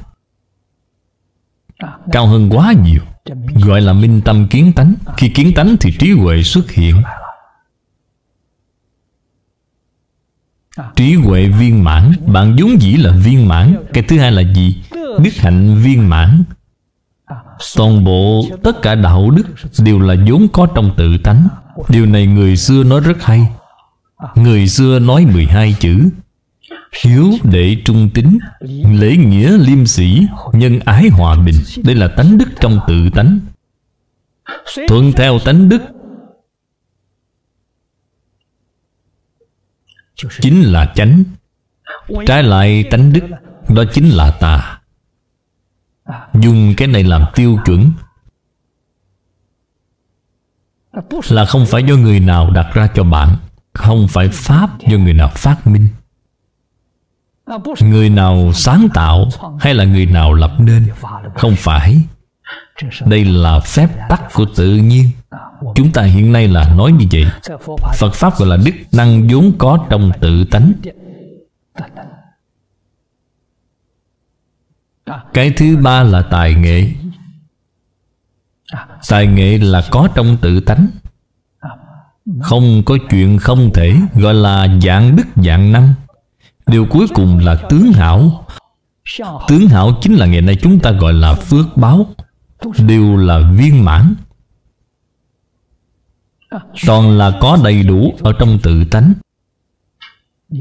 Cao 2.13 2.27
hơn 2.27 2.51
quá 2.51 2.73
nhiều. 2.85 3.01
Gọi 3.65 3.81
là 3.81 3.93
minh 3.93 4.21
tâm 4.25 4.49
kiến 4.49 4.73
tánh. 4.73 4.95
Khi 5.17 5.29
kiến 5.29 5.53
tánh 5.55 5.77
thì 5.81 5.93
trí 5.99 6.13
huệ 6.13 6.43
xuất 6.43 6.71
hiện. 6.71 7.03
Trí 10.97 11.15
huệ 11.15 11.49
viên 11.49 11.85
mãn. 11.85 12.13
Bạn 12.27 12.57
vốn 12.61 12.81
dĩ 12.81 12.97
là 12.97 13.13
viên 13.25 13.49
mãn. 13.49 13.77
Cái 13.93 14.05
thứ 14.09 14.19
hai 14.19 14.33
là 14.33 14.43
gì? 14.43 14.83
Đức 14.93 15.35
hạnh 15.39 15.77
viên 15.83 16.09
mãn. 16.09 16.45
Toàn 17.77 18.05
bộ 18.05 18.45
tất 18.63 18.83
cả 18.83 18.95
đạo 18.95 19.31
đức 19.31 19.43
Đều 19.79 20.01
là 20.01 20.15
vốn 20.29 20.49
có 20.53 20.67
trong 20.75 20.95
tự 20.97 21.19
tánh. 21.19 21.49
Điều 21.89 22.07
này 22.07 22.27
người 22.27 22.57
xưa 22.57 22.85
nói 22.85 23.01
rất 23.01 23.23
hay. 23.23 23.49
Người 24.35 24.69
xưa 24.69 24.99
nói 24.99 25.25
12 25.25 25.77
chữ. 25.81 26.11
Hiếu 27.03 27.33
đệ 27.43 27.77
trung 27.85 28.11
tính 28.15 28.39
Lễ 28.93 29.17
nghĩa 29.17 29.59
liêm 29.59 29.87
sĩ 29.87 30.27
Nhân 30.53 30.81
ái 30.85 31.09
hòa 31.09 31.37
bình. 31.37 31.55
Đây 31.85 31.95
là 31.95 32.09
tánh 32.09 32.39
đức 32.39 32.49
trong 32.61 32.81
tự 32.89 33.11
tánh. 33.11 33.41
Thuận 34.89 35.13
theo 35.13 35.39
tánh 35.39 35.69
đức 35.69 35.83
Chính 40.41 40.63
là 40.63 40.93
chánh. 40.95 41.25
Trái 42.27 42.43
lại 42.43 42.85
tánh 42.91 43.13
đức, 43.13 43.25
Đó 43.69 43.85
chính 43.93 44.09
là 44.09 44.31
tà. 44.31 44.81
Dùng 46.35 46.75
cái 46.77 46.89
này 46.89 47.05
làm 47.05 47.25
tiêu 47.35 47.59
chuẩn 47.65 47.93
Là 51.29 51.45
không 51.45 51.67
phải 51.67 51.83
do 51.83 51.97
người 51.97 52.21
nào 52.21 52.51
đặt 52.51 52.71
ra 52.75 52.89
cho 52.95 53.05
bạn. 53.05 53.37
Không 53.75 54.09
phải 54.09 54.29
Pháp 54.29 54.71
do 54.89 54.99
người 54.99 55.15
nào 55.15 55.29
phát 55.35 55.67
minh. 55.67 55.89
Người 57.81 58.11
nào 58.11 58.53
sáng 58.55 58.89
tạo 58.95 59.29
Hay 59.61 59.75
là 59.75 59.85
người 59.85 60.07
nào 60.07 60.35
lập 60.35 60.53
nên, 60.59 60.89
Không 61.35 61.55
phải. 61.57 62.05
Đây 63.07 63.25
là 63.25 63.61
phép 63.61 63.89
tắc 64.09 64.23
của 64.35 64.47
tự 64.57 64.77
nhiên. 64.77 65.11
Chúng 65.75 65.93
ta 65.93 66.03
hiện 66.03 66.33
nay 66.33 66.49
là 66.49 66.75
nói 66.75 66.93
như 66.93 67.07
vậy. 67.13 67.27
Phật 67.95 68.15
Pháp 68.15 68.39
gọi 68.39 68.49
là 68.49 68.57
đức 68.57 68.73
năng 68.93 69.29
vốn 69.29 69.53
có 69.59 69.87
trong 69.91 70.13
tự 70.21 70.45
tánh. 70.45 70.73
Cái 75.33 75.53
thứ 75.57 75.77
ba 75.77 76.03
là 76.03 76.23
tài 76.23 76.55
nghệ. 76.55 76.93
Tài 79.09 79.27
nghệ 79.27 79.59
là 79.59 79.85
có 79.91 80.09
trong 80.15 80.37
tự 80.41 80.61
tánh. 80.61 80.87
Không 82.41 82.83
có 82.87 82.99
chuyện 83.11 83.39
không 83.39 83.71
thể 83.75 83.97
Gọi 84.15 84.35
là 84.35 84.69
dạng 84.83 85.17
đức 85.17 85.27
dạng 85.37 85.73
năng. 85.73 85.95
Điều 86.67 86.87
cuối 86.91 87.07
cùng 87.15 87.39
là 87.39 87.55
tướng 87.55 87.93
hảo. 87.93 88.47
Tướng 89.49 89.69
hảo 89.69 89.99
chính 90.01 90.15
là 90.15 90.27
ngày 90.27 90.41
nay 90.41 90.57
chúng 90.63 90.79
ta 90.79 90.91
gọi 90.91 91.13
là 91.13 91.35
phước 91.35 91.77
báo. 91.77 92.07
Đều 92.79 93.17
là 93.17 93.39
viên 93.57 93.85
mãn. 93.85 94.15
Toàn 96.87 97.19
là 97.19 97.39
có 97.41 97.59
đầy 97.65 97.83
đủ 97.83 98.15
ở 98.23 98.33
trong 98.39 98.59
tự 98.63 98.85
tánh. 98.85 99.13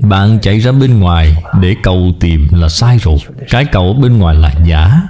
Bạn 0.02 0.40
chạy 0.42 0.60
ra 0.60 0.72
bên 0.72 1.00
ngoài 1.00 1.44
để 1.62 1.76
cầu 1.84 2.12
tìm 2.20 2.48
là 2.52 2.70
sai 2.70 2.98
rồi. 2.98 3.18
Cái 3.50 3.66
cầu 3.66 3.94
bên 3.94 4.18
ngoài 4.18 4.36
là 4.36 4.54
giả 4.66 5.02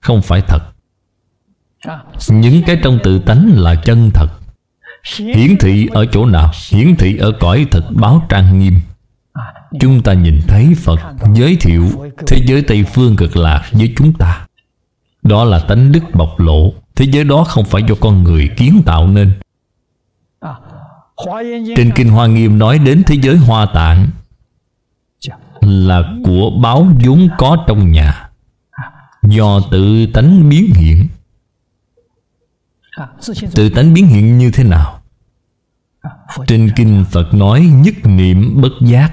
Không 0.00 0.22
phải 0.22 0.42
thật. 0.42 0.62
Những 2.28 2.62
cái 2.66 2.80
trong 2.82 2.98
tự 3.04 3.18
tánh 3.18 3.50
là 3.54 3.74
chân 3.74 4.10
thật 4.14 4.41
Hiển 5.16 5.56
thị 5.60 5.88
ở 5.92 6.06
chỗ 6.06 6.26
nào? 6.26 6.50
Hiển 6.70 6.96
thị 6.96 7.16
ở 7.16 7.32
cõi 7.40 7.66
thật 7.70 7.84
báo 7.90 8.26
trang 8.28 8.58
nghiêm. 8.58 8.80
Chúng 9.80 10.02
ta 10.02 10.12
nhìn 10.12 10.40
thấy 10.48 10.74
Phật 10.76 11.00
giới 11.34 11.56
thiệu 11.56 11.90
Thế 12.26 12.38
giới 12.46 12.62
Tây 12.62 12.84
Phương 12.84 13.16
cực 13.16 13.36
lạc 13.36 13.62
với 13.72 13.92
chúng 13.96 14.12
ta. 14.12 14.46
Đó 15.22 15.44
là 15.44 15.58
tánh 15.58 15.92
đức 15.92 16.02
bộc 16.14 16.40
lộ. 16.40 16.72
Thế 16.94 17.06
giới 17.12 17.24
đó 17.24 17.44
không 17.44 17.64
phải 17.64 17.82
do 17.88 17.94
con 18.00 18.22
người 18.22 18.48
kiến 18.56 18.82
tạo 18.86 19.06
nên. 19.06 19.32
Trên 21.76 21.90
Kinh 21.94 22.08
Hoa 22.08 22.26
Nghiêm 22.26 22.58
nói 22.58 22.78
đến 22.78 23.02
thế 23.06 23.16
giới 23.22 23.36
Hoa 23.36 23.66
Tạng 23.66 24.06
Là 25.62 26.02
của 26.24 26.50
báo 26.62 26.86
vốn 27.04 27.28
có 27.38 27.64
trong 27.66 27.92
nhà, 27.92 28.30
Do 29.22 29.60
tự 29.70 30.06
tánh 30.06 30.48
biến 30.48 30.70
hiện. 30.74 31.08
Tự 33.54 33.68
tánh 33.68 33.94
biến 33.94 34.06
hiện 34.06 34.38
như 34.38 34.50
thế 34.50 34.64
nào? 34.64 35.00
Trên 36.46 36.70
Kinh 36.76 37.04
Phật 37.10 37.34
nói 37.34 37.60
nhất 37.60 37.94
niệm 38.04 38.60
bất 38.60 38.72
giác. 38.80 39.12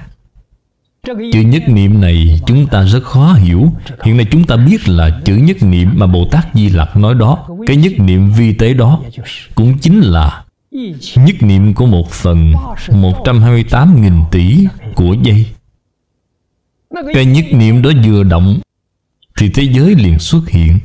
Chữ 1.06 1.40
nhất 1.40 1.62
niệm 1.66 2.00
này 2.00 2.40
chúng 2.46 2.66
ta 2.66 2.82
rất 2.84 3.04
khó 3.04 3.32
hiểu. 3.32 3.72
Hiện 4.04 4.16
nay 4.16 4.26
chúng 4.30 4.44
ta 4.44 4.56
biết 4.56 4.88
là 4.88 5.20
chữ 5.24 5.36
nhất 5.36 5.56
niệm 5.60 5.90
mà 5.94 6.06
Bồ 6.06 6.28
Tát 6.30 6.46
Di 6.54 6.68
Lặc 6.68 6.96
nói 6.96 7.14
đó 7.14 7.48
Cái 7.66 7.76
nhất 7.76 7.92
niệm 7.98 8.30
vi 8.30 8.52
tế 8.52 8.74
đó 8.74 9.02
Cũng 9.54 9.78
chính 9.78 10.00
là 10.00 10.44
Nhất 11.16 11.36
niệm 11.40 11.74
của 11.74 11.86
một 11.86 12.10
phần 12.10 12.52
128.000 12.86 14.24
tỷ 14.30 14.66
của 14.94 15.16
giây 15.22 15.46
Cái 17.14 17.24
nhất 17.24 17.44
niệm 17.52 17.82
đó 17.82 17.90
vừa 18.04 18.22
động 18.22 18.58
Thì 19.36 19.50
thế 19.54 19.62
giới 19.62 19.94
liền 19.94 20.18
xuất 20.18 20.48
hiện 20.48 20.78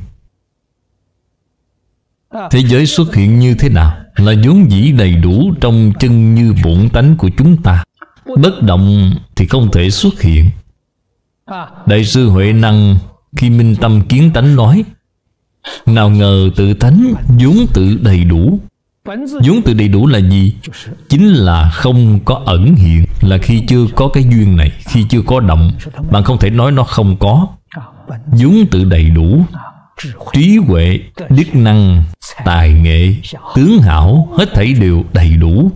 Thế 2.50 2.62
giới 2.66 2.86
xuất 2.86 3.14
hiện 3.14 3.38
như 3.38 3.54
thế 3.54 3.68
nào? 3.68 3.96
Là 4.16 4.32
vốn 4.44 4.70
dĩ 4.70 4.92
đầy 4.92 5.12
đủ 5.12 5.54
trong 5.60 5.92
chân 5.98 6.34
như 6.34 6.54
bổn 6.64 6.88
tánh 6.88 7.16
của 7.16 7.28
chúng 7.38 7.62
ta. 7.62 7.84
Bất 8.42 8.62
động 8.62 9.12
thì 9.36 9.46
không 9.46 9.70
thể 9.72 9.90
xuất 9.90 10.20
hiện. 10.20 10.50
Đại 11.86 12.04
sư 12.04 12.28
Huệ 12.28 12.52
Năng 12.52 12.96
Khi 13.36 13.50
minh 13.50 13.76
tâm 13.80 14.00
kiến 14.08 14.30
tánh 14.34 14.56
nói 14.56 14.84
Nào 15.86 16.10
ngờ 16.10 16.50
tự 16.56 16.74
tánh 16.74 17.14
vốn 17.28 17.66
tự 17.74 17.98
đầy 18.02 18.24
đủ. 18.24 18.58
Vốn 19.44 19.62
tự 19.64 19.74
đầy 19.74 19.88
đủ 19.88 20.06
là 20.06 20.18
gì? 20.18 20.54
Chính 21.08 21.28
là 21.28 21.70
không 21.70 22.20
có 22.24 22.42
ẩn 22.46 22.74
hiện 22.74 23.04
Là 23.20 23.38
khi 23.38 23.62
chưa 23.68 23.86
có 23.96 24.08
cái 24.08 24.24
duyên 24.24 24.56
này 24.56 24.72
Khi 24.78 25.04
chưa 25.08 25.22
có 25.26 25.40
động. 25.40 25.72
Bạn 26.10 26.24
không 26.24 26.38
thể 26.38 26.50
nói 26.50 26.72
nó 26.72 26.82
không 26.82 27.16
có. 27.16 27.46
Vốn 28.26 28.66
tự 28.70 28.84
đầy 28.84 29.10
đủ 29.10 29.44
Trí 30.32 30.56
huệ, 30.56 31.00
đức 31.30 31.54
năng, 31.54 32.04
tài 32.44 32.72
nghệ, 32.72 33.14
tướng 33.54 33.78
hảo 33.82 34.28
Hết 34.38 34.48
thảy 34.54 34.72
đều 34.72 35.04
đầy 35.12 35.36
đủ. 35.36 35.70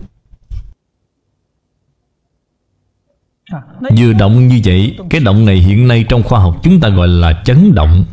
Vừa 3.97 4.13
động 4.13 4.47
như 4.47 4.61
vậy 4.65 4.97
Cái 5.09 5.21
động 5.21 5.45
này 5.45 5.55
hiện 5.55 5.87
nay 5.87 6.05
trong 6.09 6.23
khoa 6.23 6.39
học 6.39 6.59
chúng 6.63 6.79
ta 6.79 6.89
gọi 6.89 7.07
là 7.07 7.41
chấn 7.45 7.75
động. 7.75 8.05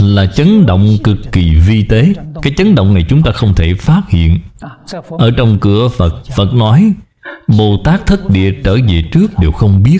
Là 0.00 0.26
chấn 0.26 0.66
động 0.66 0.96
cực 1.04 1.16
kỳ 1.32 1.54
vi 1.54 1.82
tế. 1.82 2.12
Cái 2.42 2.52
chấn 2.56 2.74
động 2.74 2.94
này 2.94 3.06
chúng 3.08 3.22
ta 3.22 3.32
không 3.32 3.54
thể 3.54 3.74
phát 3.74 4.02
hiện. 4.08 4.38
Ở 5.10 5.30
trong 5.36 5.58
cửa 5.60 5.88
Phật 5.88 6.26
Phật 6.36 6.54
nói 6.54 6.94
Bồ 7.58 7.76
Tát 7.84 8.06
thất 8.06 8.30
địa 8.30 8.52
trở 8.64 8.74
về 8.88 9.04
trước 9.12 9.38
đều 9.38 9.52
không 9.52 9.82
biết. 9.82 9.98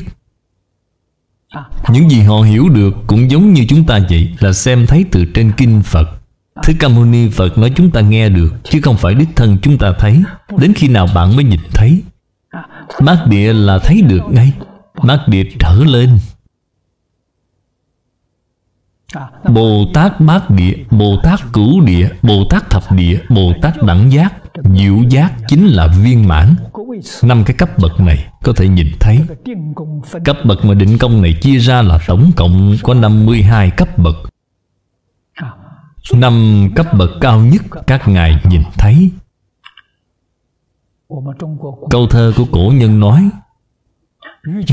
Những 1.89 2.11
gì 2.11 2.21
họ 2.21 2.41
hiểu 2.41 2.69
được 2.69 2.95
cũng 3.07 3.31
giống 3.31 3.53
như 3.53 3.65
chúng 3.69 3.85
ta 3.85 3.99
vậy, 4.11 4.35
Là 4.41 4.53
xem 4.53 4.87
thấy 4.87 5.05
từ 5.11 5.25
trên 5.35 5.53
kinh 5.57 5.83
Phật. 5.83 6.09
Thế 6.63 6.75
Ca 6.79 6.89
Mâu 6.89 7.05
Ni 7.05 7.29
Phật 7.29 7.59
nói 7.59 7.73
chúng 7.77 7.91
ta 7.91 8.01
nghe 8.01 8.29
được, 8.29 8.55
Chứ 8.65 8.81
không 8.83 8.97
phải 8.97 9.15
đích 9.15 9.29
thân 9.37 9.59
chúng 9.63 9.79
ta 9.79 9.93
thấy. 9.99 10.23
Đến 10.59 10.73
khi 10.77 10.89
nào 10.89 11.07
bạn 11.15 11.37
mới 11.37 11.45
nhìn 11.45 11.61
thấy? 11.75 12.03
Bát 13.01 13.27
địa 13.27 13.53
là 13.53 13.79
thấy 13.79 14.03
được 14.03 14.23
ngay. 14.31 14.53
Bát 15.03 15.29
địa 15.29 15.45
trở 15.59 15.75
lên. 15.75 16.19
Bồ 19.49 19.87
Tát 19.95 20.21
Bát 20.21 20.51
Địa, 20.51 20.75
Bồ 20.91 21.17
Tát 21.23 21.41
Cửu 21.53 21.81
Địa, 21.81 22.09
Bồ 22.23 22.45
Tát 22.51 22.71
Thập 22.71 22.93
Địa, 22.93 23.19
Bồ 23.29 23.53
Tát 23.63 23.83
Đẳng 23.83 24.13
Giác. 24.13 24.35
Diệu 24.77 24.97
Giác 25.09 25.33
chính 25.49 25.67
là 25.67 25.87
viên 25.87 26.29
mãn. 26.29 26.55
Năm 27.23 27.45
cái 27.45 27.57
cấp 27.57 27.79
bậc 27.79 28.01
này, 28.01 28.27
Có 28.43 28.53
thể 28.57 28.69
nhìn 28.69 28.87
thấy. 29.01 29.19
Cấp 30.25 30.37
bậc 30.45 30.65
mà 30.65 30.75
định 30.75 30.99
công 30.99 31.23
này 31.23 31.35
chia 31.41 31.59
ra 31.59 31.83
là 31.83 31.99
tổng 32.07 32.31
cộng 32.37 32.77
Có 32.83 32.95
52 32.95 33.71
cấp 33.71 33.99
bậc. 33.99 34.17
Năm 36.15 36.67
cấp 36.77 36.87
bậc 36.99 37.11
cao 37.21 37.41
nhất 37.41 37.63
Các 37.87 38.09
ngài 38.09 38.43
nhìn 38.45 38.63
thấy. 38.79 39.11
Câu 41.91 42.07
thơ 42.07 42.33
của 42.37 42.45
cổ 42.53 42.73
nhân 42.75 43.01
nói, 43.01 43.31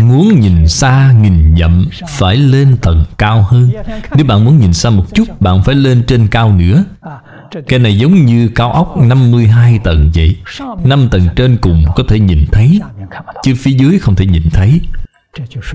Muốn 0.01 0.39
nhìn 0.39 0.67
xa 0.67 1.13
nghìn 1.21 1.55
dặm 1.59 1.85
Phải 2.07 2.37
lên 2.37 2.77
tầng 2.81 3.03
cao 3.17 3.45
hơn. 3.49 3.71
Nếu 4.15 4.25
bạn 4.25 4.45
muốn 4.45 4.59
nhìn 4.59 4.73
xa 4.73 4.89
một 4.89 5.05
chút, 5.13 5.41
Bạn 5.41 5.63
phải 5.63 5.75
lên 5.75 6.03
trên 6.07 6.27
cao 6.27 6.51
nữa. 6.51 6.83
Cái 7.67 7.79
này 7.79 7.97
giống 7.97 8.25
như 8.25 8.49
cao 8.55 8.71
ốc 8.71 8.97
52 8.97 9.79
tầng 9.83 10.11
vậy. 10.15 10.35
Năm 10.83 11.07
tầng 11.11 11.27
trên 11.35 11.57
cùng 11.61 11.83
có 11.95 12.03
thể 12.07 12.19
nhìn 12.19 12.45
thấy, 12.51 12.79
Chứ 13.43 13.53
phía 13.57 13.71
dưới 13.71 13.99
không 13.99 14.15
thể 14.15 14.25
nhìn 14.25 14.43
thấy. 14.51 14.81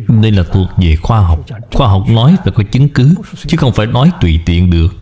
Đây 0.09 0.31
là 0.31 0.43
thuộc 0.53 0.69
về 0.77 0.97
khoa 0.97 1.21
học. 1.21 1.41
Khoa 1.73 1.89
học 1.89 2.03
nói 2.09 2.37
phải 2.45 2.53
có 2.53 2.63
chứng 2.71 2.89
cứ, 2.89 3.15
Chứ 3.47 3.57
không 3.57 3.73
phải 3.73 3.87
nói 3.87 4.11
tùy 4.21 4.41
tiện 4.47 4.71
được. 4.71 4.95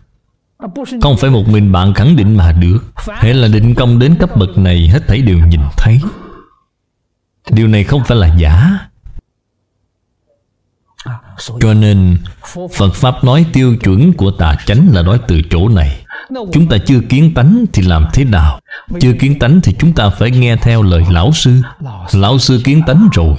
Không 1.01 1.17
phải 1.17 1.29
một 1.29 1.47
mình 1.47 1.71
bạn 1.71 1.93
khẳng 1.93 2.15
định 2.15 2.37
mà 2.37 2.51
được. 2.51 2.79
Hệ 3.19 3.33
là 3.33 3.47
định 3.47 3.75
công 3.75 3.99
đến 3.99 4.15
cấp 4.19 4.29
bậc 4.35 4.57
này, 4.57 4.87
Hết 4.87 5.07
thảy 5.07 5.21
đều 5.21 5.39
nhìn 5.39 5.61
thấy. 5.77 5.99
Điều 7.49 7.67
này 7.67 7.83
không 7.83 8.03
phải 8.03 8.17
là 8.17 8.35
giả. 8.37 8.79
Cho 11.59 11.73
nên, 11.73 12.17
Phật 12.73 12.93
Pháp 12.93 13.23
nói 13.23 13.45
tiêu 13.53 13.75
chuẩn 13.83 14.13
của 14.13 14.31
tà 14.31 14.55
chánh 14.65 14.89
là 14.91 15.01
nói 15.01 15.19
từ 15.27 15.41
chỗ 15.49 15.69
này. 15.69 16.05
Chúng 16.51 16.67
ta 16.67 16.77
chưa 16.85 16.99
kiến 17.09 17.33
tánh 17.33 17.65
thì 17.73 17.83
làm 17.83 18.05
thế 18.13 18.23
nào? 18.23 18.59
Chưa 18.99 19.13
kiến 19.13 19.39
tánh 19.39 19.61
thì 19.61 19.75
chúng 19.79 19.93
ta 19.93 20.09
phải 20.09 20.31
nghe 20.31 20.55
theo 20.55 20.81
lời 20.81 21.03
lão 21.09 21.31
sư. 21.33 21.61
Lão 22.11 22.39
sư 22.39 22.61
kiến 22.63 22.81
tánh 22.87 23.09
rồi. 23.13 23.35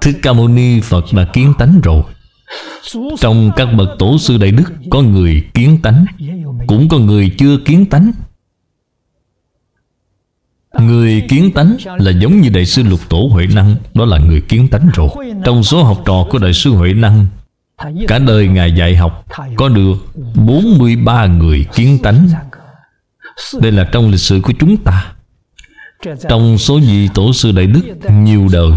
Thích 0.00 0.16
Ca 0.22 0.32
Mâu 0.32 0.48
Ni 0.48 0.80
Phật 0.80 1.04
đã 1.12 1.24
kiến 1.24 1.54
tánh 1.58 1.80
rồi. 1.82 2.02
Trong 3.20 3.50
các 3.56 3.68
bậc 3.76 3.88
tổ 3.98 4.18
sư 4.18 4.38
Đại 4.38 4.50
Đức, 4.50 4.72
Có 4.90 5.00
người 5.00 5.42
kiến 5.54 5.78
tánh. 5.82 6.04
Cũng 6.66 6.88
có 6.88 6.98
người 6.98 7.30
chưa 7.38 7.56
kiến 7.64 7.86
tánh. 7.86 8.12
Người 10.80 11.22
kiến 11.28 11.50
tánh 11.54 11.76
là 11.98 12.10
giống 12.10 12.40
như 12.40 12.48
Đại 12.48 12.66
sư 12.66 12.82
Lục 12.82 13.00
Tổ 13.08 13.28
Huệ 13.32 13.46
Năng, 13.46 13.76
Đó 13.94 14.04
là 14.04 14.18
người 14.18 14.40
kiến 14.40 14.68
tánh 14.68 14.88
rồi. 14.94 15.08
Trong 15.44 15.62
số 15.62 15.82
học 15.82 16.02
trò 16.04 16.26
của 16.30 16.38
Đại 16.38 16.52
sư 16.52 16.70
Huệ 16.70 16.92
Năng, 16.92 17.26
Cả 18.08 18.18
đời 18.18 18.48
Ngài 18.48 18.72
dạy 18.72 18.96
học, 18.96 19.26
Có 19.56 19.68
được 19.68 19.94
43 20.34 21.26
người 21.26 21.66
kiến 21.74 21.98
tánh. 22.02 22.28
Đây 23.60 23.72
là 23.72 23.84
trong 23.92 24.10
lịch 24.10 24.20
sử 24.20 24.40
của 24.40 24.52
chúng 24.58 24.76
ta. 24.76 25.12
Trong 26.28 26.58
số 26.58 26.78
vị 26.78 27.08
tổ 27.14 27.32
sư 27.32 27.52
Đại 27.52 27.66
Đức 27.66 28.10
Nhiều 28.10 28.48
đời, 28.52 28.72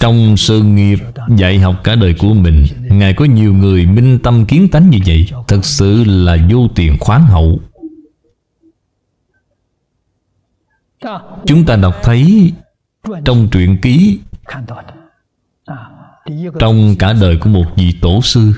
Trong 0.00 0.36
sự 0.36 0.62
nghiệp 0.62 0.98
dạy 1.36 1.58
học 1.58 1.76
cả 1.84 1.94
đời 1.94 2.14
của 2.14 2.34
mình, 2.34 2.66
Ngài 2.90 3.14
có 3.14 3.24
nhiều 3.24 3.54
người 3.54 3.86
minh 3.86 4.18
tâm 4.18 4.46
kiến 4.46 4.68
tánh 4.68 4.90
như 4.90 4.98
vậy. 5.06 5.28
Thật 5.48 5.64
sự 5.64 6.04
là 6.04 6.36
vô 6.50 6.68
tiền 6.74 6.96
khoáng 7.00 7.26
hậu. 7.26 7.60
Chúng 11.46 11.64
ta 11.66 11.76
đọc 11.76 11.94
thấy 12.02 12.52
Trong 13.24 13.48
truyện 13.50 13.78
ký 13.82 14.20
Trong 16.58 16.94
cả 16.98 17.12
đời 17.12 17.36
của 17.40 17.50
một 17.50 17.64
vị 17.76 17.98
tổ 18.00 18.22
sư 18.22 18.52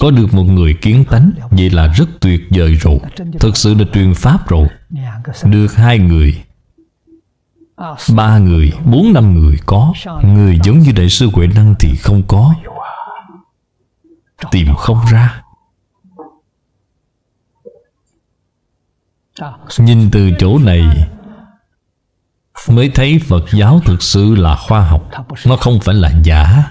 Có 0.00 0.10
được 0.10 0.34
một 0.34 0.44
người 0.44 0.74
kiến 0.74 1.04
tánh 1.10 1.30
Vậy 1.50 1.70
là 1.70 1.86
rất 1.86 2.08
tuyệt 2.20 2.40
vời 2.50 2.74
rồi. 2.74 2.98
Thực 3.40 3.56
sự 3.56 3.74
là 3.74 3.84
truyền 3.92 4.14
pháp 4.14 4.48
rồi. 4.48 4.68
Được 5.44 5.74
hai 5.74 5.98
người 5.98 6.42
Ba 8.16 8.38
người, 8.38 8.72
bốn 8.84 9.12
năm 9.12 9.34
người 9.34 9.58
có. 9.66 9.92
Người 10.22 10.58
giống 10.64 10.78
như 10.78 10.92
Đại 10.92 11.08
sư 11.08 11.30
Huệ 11.32 11.46
Năng 11.46 11.74
thì 11.78 11.96
không 11.96 12.22
có. 12.28 12.54
Tìm 14.50 14.66
không 14.76 14.98
ra. 15.12 15.42
Nhìn 19.78 20.10
từ 20.12 20.30
chỗ 20.38 20.58
này 20.58 20.82
Mới 22.68 22.88
thấy 22.88 23.20
Phật 23.28 23.44
giáo 23.52 23.80
thực 23.84 24.02
sự 24.02 24.34
là 24.34 24.56
khoa 24.56 24.80
học. 24.80 25.10
Nó 25.46 25.56
không 25.56 25.80
phải 25.80 25.94
là 25.94 26.12
giả. 26.22 26.64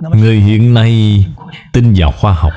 Người 0.00 0.36
hiện 0.36 0.74
nay 0.74 1.24
tin 1.72 1.94
vào 1.96 2.12
khoa 2.12 2.32
học. 2.32 2.52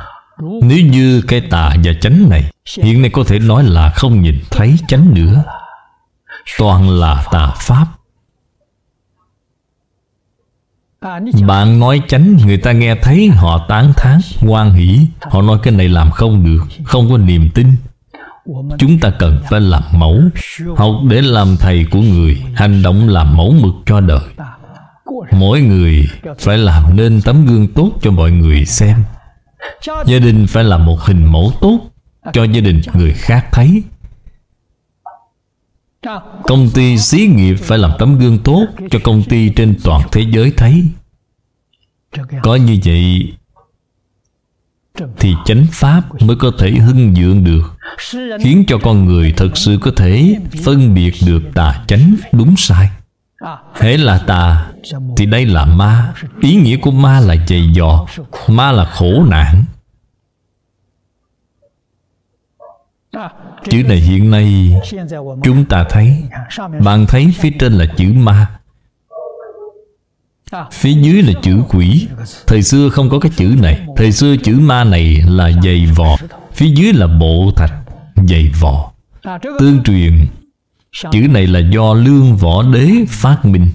Nếu 0.62 0.86
như 0.86 1.22
cái 1.28 1.42
tà 1.42 1.76
và 1.84 1.92
chánh 2.02 2.30
này 2.30 2.52
Hiện 2.78 3.02
nay 3.02 3.12
có 3.14 3.24
thể 3.28 3.40
nói 3.40 3.64
là 3.64 3.90
không 3.90 4.22
nhìn 4.22 4.40
thấy 4.50 4.76
chánh 4.88 5.14
nữa. 5.14 5.44
Toàn 6.58 6.90
là 6.90 7.26
tà 7.32 7.52
pháp. 7.56 7.86
Bạn 11.48 11.80
nói 11.80 12.02
chánh, 12.08 12.38
Người 12.46 12.58
ta 12.58 12.72
nghe 12.72 12.96
thấy 12.96 13.28
họ 13.28 13.66
tán 13.70 13.94
thán, 13.98 14.20
Hoan 14.40 14.74
hỷ. 14.74 15.00
Họ 15.22 15.42
nói 15.42 15.60
cái 15.64 15.74
này 15.74 15.90
làm 15.90 16.12
không 16.12 16.46
được, 16.46 16.64
Không 16.84 17.10
có 17.10 17.18
niềm 17.18 17.50
tin. 17.54 17.76
Chúng 18.78 19.00
ta 19.00 19.10
cần 19.20 19.40
phải 19.50 19.62
làm 19.62 19.84
mẫu, 19.94 20.22
Học 20.76 20.96
để 21.10 21.22
làm 21.22 21.58
thầy 21.60 21.86
của 21.92 22.02
người, 22.02 22.44
Hành 22.56 22.82
động 22.82 23.10
làm 23.10 23.38
mẫu 23.38 23.54
mực 23.62 23.74
cho 23.86 24.00
đời. 24.00 24.30
Mỗi 25.32 25.62
người 25.62 26.08
phải 26.40 26.58
làm 26.58 26.96
nên 26.96 27.22
tấm 27.22 27.46
gương 27.46 27.68
tốt 27.68 27.92
cho 28.02 28.12
mọi 28.12 28.32
người 28.32 28.66
xem. 28.66 29.04
Gia 30.06 30.20
đình 30.20 30.48
phải 30.48 30.64
là 30.64 30.78
một 30.78 31.00
hình 31.02 31.26
mẫu 31.26 31.52
tốt 31.62 31.80
Cho 32.34 32.44
gia 32.44 32.62
đình 32.62 32.82
người 32.94 33.14
khác 33.14 33.48
thấy. 33.52 33.84
Công 36.44 36.70
ty 36.74 36.98
xí 36.98 37.28
nghiệp 37.28 37.56
phải 37.56 37.78
làm 37.78 37.92
tấm 38.00 38.20
gương 38.20 38.40
tốt 38.44 38.66
Cho 38.90 39.00
công 39.04 39.24
ty 39.24 39.50
trên 39.50 39.76
toàn 39.84 40.02
thế 40.12 40.26
giới 40.32 40.54
thấy. 40.58 40.86
Có 42.44 42.56
như 42.56 42.80
vậy 42.86 43.34
thì 45.20 45.36
chánh 45.46 45.66
pháp 45.72 46.02
mới 46.22 46.36
có 46.36 46.52
thể 46.60 46.72
hưng 46.72 47.16
dưỡng 47.16 47.44
được, 47.44 47.78
Khiến 48.40 48.64
cho 48.68 48.78
con 48.84 49.06
người 49.06 49.34
thật 49.38 49.58
sự 49.58 49.78
có 49.82 49.92
thể 49.96 50.36
Phân 50.64 50.94
biệt 50.94 51.14
được 51.26 51.42
tà 51.54 51.84
chánh 51.88 52.16
đúng 52.32 52.56
sai. 52.58 52.90
Thế 53.76 53.98
là 53.98 54.18
tà, 54.18 54.72
Thì 55.18 55.26
đây 55.26 55.46
là 55.46 55.66
ma. 55.66 56.14
Ý 56.42 56.56
nghĩa 56.56 56.78
của 56.78 56.92
ma 56.92 57.20
là 57.20 57.36
dày 57.48 57.72
dò, 57.74 58.06
Ma 58.48 58.72
là 58.72 58.86
khổ 58.86 59.26
nạn. 59.30 59.64
Chữ 63.70 63.84
này 63.84 63.98
hiện 63.98 64.32
nay, 64.32 64.74
Chúng 65.44 65.66
ta 65.66 65.86
thấy, 65.90 66.24
Bạn 66.84 67.06
thấy 67.08 67.34
phía 67.40 67.52
trên 67.60 67.74
là 67.74 67.86
chữ 67.98 68.14
ma. 68.14 68.48
Phía 70.72 70.94
dưới 70.94 71.22
là 71.22 71.34
chữ 71.42 71.58
quỷ. 71.70 72.08
Thời 72.48 72.64
xưa 72.64 72.90
không 72.90 73.10
có 73.10 73.20
cái 73.20 73.32
chữ 73.36 73.56
này. 73.62 73.88
Thời 73.98 74.12
xưa 74.12 74.36
chữ 74.44 74.60
ma 74.60 74.84
này 74.84 75.24
là 75.28 75.52
dày 75.64 75.86
vò. 75.96 76.18
Phía 76.54 76.68
dưới 76.68 76.94
là 76.94 77.08
bộ 77.08 77.52
thạch 77.56 77.74
Dày 78.28 78.52
vò. 78.60 78.92
Tương 79.60 79.84
truyền, 79.84 80.28
Chữ 81.12 81.28
này 81.30 81.48
là 81.48 81.60
do 81.60 81.94
Lương 81.94 82.36
Võ 82.36 82.64
Đế 82.64 82.92
phát 83.10 83.46
minh. 83.46 83.68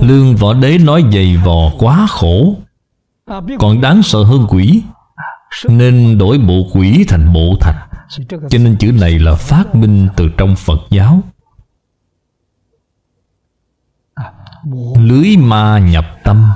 Lương 0.00 0.36
Võ 0.36 0.54
Đế 0.54 0.78
nói 0.78 1.04
dày 1.12 1.36
vò 1.36 1.70
quá 1.78 2.06
khổ. 2.10 2.56
Còn 3.58 3.80
đáng 3.80 4.02
sợ 4.02 4.22
hơn 4.22 4.46
quỷ. 4.48 4.82
Nên 5.68 6.18
đổi 6.18 6.38
bộ 6.38 6.68
quỷ 6.72 7.04
thành 7.08 7.32
bộ 7.32 7.56
thạch. 7.60 7.76
Cho 8.28 8.58
nên 8.58 8.76
chữ 8.76 8.92
này 8.92 9.18
là 9.18 9.34
phát 9.34 9.74
minh 9.74 10.08
từ 10.16 10.28
trong 10.36 10.56
Phật 10.56 10.80
giáo. 10.90 11.22
Lưới 14.98 15.36
ma 15.36 15.78
nhập 15.78 16.04
tâm 16.24 16.46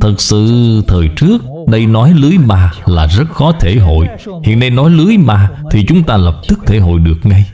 Thật 0.00 0.14
sự 0.18 0.82
thời 0.88 1.10
trước, 1.16 1.38
Đây 1.68 1.86
nói 1.86 2.12
lưới 2.14 2.38
ma 2.38 2.72
là 2.86 3.06
rất 3.06 3.24
khó 3.32 3.52
thể 3.60 3.76
hội 3.76 4.08
Hiện 4.44 4.58
nay 4.58 4.70
nói 4.70 4.90
lưới 4.90 5.16
ma 5.16 5.50
Thì 5.70 5.84
chúng 5.88 6.02
ta 6.02 6.16
lập 6.16 6.40
tức 6.48 6.58
thể 6.66 6.78
hội 6.78 7.00
được 7.00 7.16
ngay 7.22 7.50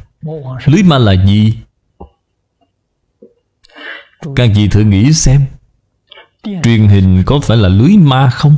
Lưới 0.64 0.82
ma 0.82 0.98
là 0.98 1.12
gì? 1.12 1.58
Các 4.36 4.50
vị 4.54 4.68
thử 4.68 4.80
nghĩ 4.80 5.12
xem 5.12 5.46
Truyền 6.62 6.88
hình 6.88 7.22
có 7.26 7.40
phải 7.40 7.56
là 7.56 7.68
lưới 7.68 7.96
ma 7.96 8.30
không? 8.30 8.56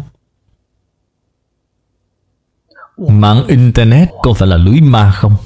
Mạng 3.09 3.47
Internet 3.47 4.09
có 4.23 4.33
phải 4.33 4.49
là 4.49 4.57
lưới 4.57 4.81
ma 4.81 5.13
không? 5.13 5.37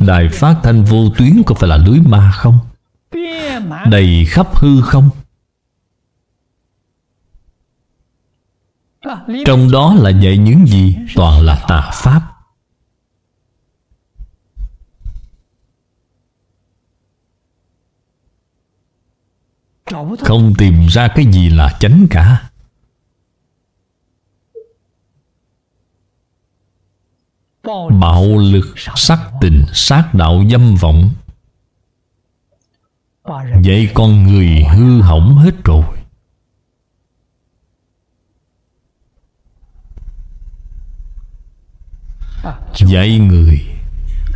Đài 0.00 0.28
phát 0.28 0.56
thanh 0.62 0.84
vô 0.84 1.08
tuyến 1.18 1.42
có 1.46 1.54
phải 1.54 1.68
là 1.68 1.76
lưới 1.76 2.00
ma 2.00 2.32
không? 2.34 2.58
Đầy 3.90 4.24
khắp 4.28 4.56
hư 4.56 4.82
không? 4.82 5.10
Trong 9.46 9.70
đó 9.72 9.94
là 9.94 10.10
dạy 10.10 10.38
những 10.38 10.66
gì? 10.66 10.96
Toàn 11.14 11.40
là 11.40 11.64
tà 11.68 11.90
pháp. 11.94 12.22
Không 20.20 20.54
tìm 20.58 20.86
ra 20.86 21.08
cái 21.14 21.24
gì 21.32 21.50
là 21.50 21.76
chánh 21.80 22.06
cả. 22.10 22.50
Bạo 28.00 28.38
lực, 28.38 28.74
sắc 28.96 29.18
tình, 29.40 29.64
sát 29.72 30.14
đạo 30.14 30.44
dâm 30.50 30.74
vọng. 30.80 31.10
Vậy 33.64 33.90
con 33.94 34.22
người 34.22 34.64
hư 34.64 35.00
hỏng 35.00 35.38
hết 35.38 35.64
rồi. 35.64 35.84
Dạy 42.74 43.18
người, 43.18 43.66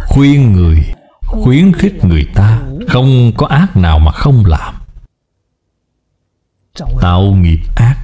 Khuyên 0.08 0.52
người, 0.52 0.94
Khuyến 1.22 1.72
khích 1.72 2.04
người 2.04 2.24
ta 2.34 2.62
Không 2.88 3.32
có 3.36 3.46
ác 3.46 3.76
nào 3.76 3.98
mà 3.98 4.12
không 4.12 4.46
làm. 4.46 4.74
Tạo 7.00 7.22
nghiệp 7.22 7.60
ác. 7.76 7.96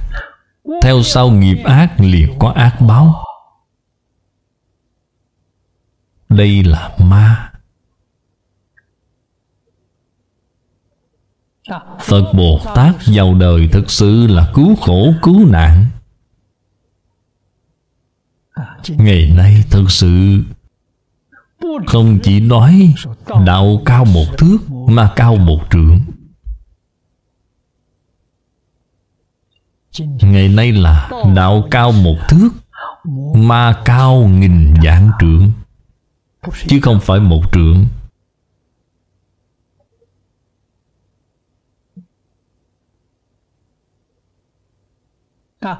Theo 0.81 1.03
sau 1.03 1.31
nghiệp 1.31 1.63
ác 1.65 1.99
liền 1.99 2.39
có 2.39 2.49
ác 2.49 2.81
báo. 2.81 3.25
Đây 6.29 6.63
là 6.63 6.97
ma. 6.99 7.48
Phật 12.01 12.33
Bồ 12.33 12.59
Tát 12.75 12.95
vào 13.05 13.33
đời 13.33 13.69
thực 13.71 13.91
sự 13.91 14.27
là 14.27 14.51
cứu 14.53 14.75
khổ, 14.75 15.13
cứu 15.21 15.45
nạn. 15.45 15.85
Ngày 18.87 19.31
nay 19.35 19.63
thật 19.69 19.85
sự 19.91 20.43
Không 21.87 22.19
chỉ 22.23 22.39
nói 22.39 22.93
Đạo 23.45 23.81
cao 23.85 24.05
một 24.05 24.37
thước 24.37 24.57
Mà 24.69 25.13
cao 25.15 25.35
một 25.35 25.59
trượng. 25.71 25.99
Ngày 30.21 30.47
nay 30.47 30.71
là 30.71 31.09
đạo 31.35 31.63
cao 31.71 31.91
một 31.91 32.15
thước 32.29 32.49
Ma 33.35 33.81
cao 33.85 34.27
nghìn 34.27 34.73
dạng 34.83 35.11
trượng, 35.19 35.51
Chứ 36.67 36.79
không 36.81 36.99
phải 36.99 37.19
một 37.19 37.41
trượng. 37.51 37.85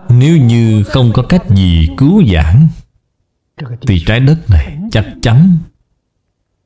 Nếu 0.10 0.38
như 0.38 0.84
không 0.84 1.12
có 1.14 1.24
cách 1.30 1.44
gì 1.50 1.88
cứu 1.98 2.24
giảng, 2.34 2.68
Thì 3.82 4.04
trái 4.06 4.20
đất 4.20 4.50
này 4.50 4.78
chắc 4.92 5.06
chắn 5.22 5.58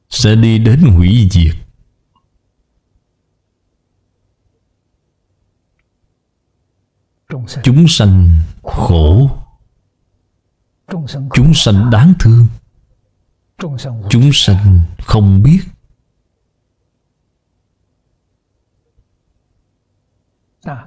Sẽ 0.10 0.36
đi 0.36 0.60
đến 0.60 0.80
hủy 0.82 1.28
diệt. 1.32 1.56
Chúng 7.64 7.88
sanh 7.88 8.30
khổ, 8.64 9.30
chúng 11.34 11.54
sanh 11.54 11.90
đáng 11.90 12.14
thương, 12.20 12.48
chúng 14.10 14.30
sanh 14.34 14.80
không 14.98 15.44
biết 15.44 15.60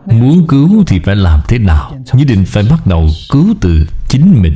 muốn 0.07 0.47
cứu 0.47 0.85
thì 0.87 0.99
phải 0.99 1.17
làm 1.17 1.41
thế 1.49 1.59
nào? 1.59 1.99
Nhất 2.13 2.27
định 2.29 2.45
phải 2.47 2.65
bắt 2.71 2.87
đầu 2.87 3.09
cứu 3.31 3.55
từ 3.61 3.87
chính 4.09 4.43
mình. 4.43 4.55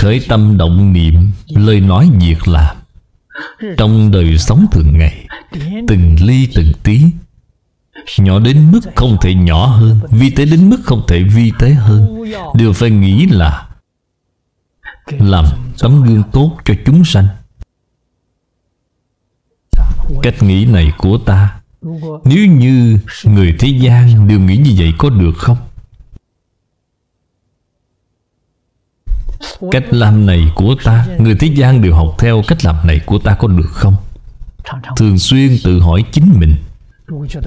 Khởi 0.00 0.20
tâm 0.28 0.56
động 0.56 0.92
niệm 0.92 1.30
lời 1.48 1.80
nói 1.80 2.10
việc 2.20 2.48
làm. 2.48 2.76
Trong 3.76 4.10
đời 4.10 4.38
sống 4.38 4.66
thường 4.72 4.98
ngày 4.98 5.26
từng 5.88 6.16
ly 6.20 6.48
từng 6.54 6.72
tí 6.82 7.00
nhỏ 8.18 8.38
đến 8.38 8.70
mức 8.70 8.80
không 8.94 9.16
thể 9.20 9.34
nhỏ 9.34 9.66
hơn 9.66 10.00
vi 10.10 10.30
tế 10.30 10.44
đến 10.44 10.70
mức 10.70 10.76
không 10.84 11.02
thể 11.08 11.22
vi 11.22 11.52
tế 11.58 11.70
hơn. 11.70 12.24
Đều 12.54 12.72
phải 12.72 12.90
nghĩ 12.90 13.26
là 13.26 13.68
làm 15.06 15.44
tấm 15.78 16.02
gương 16.02 16.22
tốt 16.32 16.56
cho 16.64 16.74
chúng 16.86 17.04
sanh 17.04 17.26
cách 20.22 20.42
nghĩ 20.42 20.64
này 20.64 20.92
của 20.98 21.18
ta. 21.18 21.60
Nếu 22.24 22.46
như 22.46 22.98
người 23.24 23.54
thế 23.58 23.68
gian 23.68 24.28
đều 24.28 24.40
nghĩ 24.40 24.56
như 24.56 24.74
vậy 24.76 24.92
có 24.98 25.10
được 25.10 25.32
không? 25.38 25.56
Cách 29.70 29.84
làm 29.90 30.26
này 30.26 30.52
của 30.54 30.74
ta, 30.84 31.06
người 31.18 31.34
thế 31.34 31.46
gian 31.46 31.82
đều 31.82 31.94
học 31.94 32.14
theo 32.18 32.42
cách 32.48 32.64
làm 32.64 32.86
này 32.86 33.00
của 33.06 33.18
ta 33.18 33.34
có 33.34 33.48
được 33.48 33.70
không? 33.70 33.96
Thường 34.96 35.18
xuyên 35.18 35.56
tự 35.64 35.80
hỏi 35.80 36.04
chính 36.12 36.40
mình. 36.40 36.56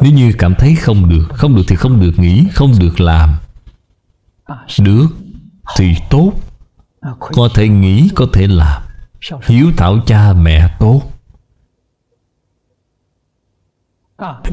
Nếu 0.01 0.13
như 0.13 0.33
cảm 0.37 0.55
thấy 0.55 0.75
không 0.75 1.09
được 1.09 1.27
không 1.33 1.55
được 1.55 1.63
thì 1.67 1.75
không 1.75 2.01
được 2.01 2.19
nghĩ, 2.19 2.43
không 2.53 2.79
được 2.79 2.99
làm. 2.99 3.35
Được 4.79 5.07
thì 5.77 5.95
tốt. 6.09 6.33
Có 7.19 7.49
thể 7.55 7.67
nghĩ, 7.67 8.09
có 8.15 8.27
thể 8.33 8.47
làm. 8.47 8.81
Hiếu 9.45 9.71
thảo 9.77 9.99
cha 10.07 10.33
mẹ 10.33 10.75
tốt 10.79 11.01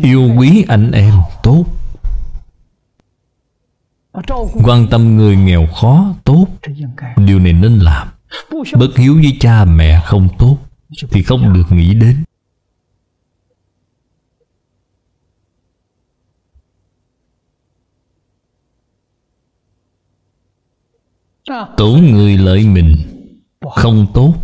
yêu 0.03 0.31
quý 0.39 0.65
anh 0.69 0.91
em 0.91 1.15
tốt. 1.43 1.65
Quan 4.65 4.87
tâm 4.91 5.17
người 5.17 5.37
nghèo 5.37 5.67
khó 5.67 6.15
tốt. 6.25 6.47
Điều 7.17 7.39
này 7.39 7.53
nên 7.53 7.79
làm. 7.79 8.09
Bất 8.79 8.97
hiếu 8.97 9.15
với 9.15 9.37
cha 9.41 9.65
mẹ 9.65 10.01
không 10.05 10.29
tốt 10.39 10.59
thì 11.11 11.23
không 11.23 11.53
được 11.53 11.73
nghĩ 11.73 11.95
đến. 11.95 12.25
Tổn 21.77 22.01
người 22.01 22.39
lợi 22.39 22.67
mình 22.67 22.97
không 23.75 24.07
tốt. 24.15 24.35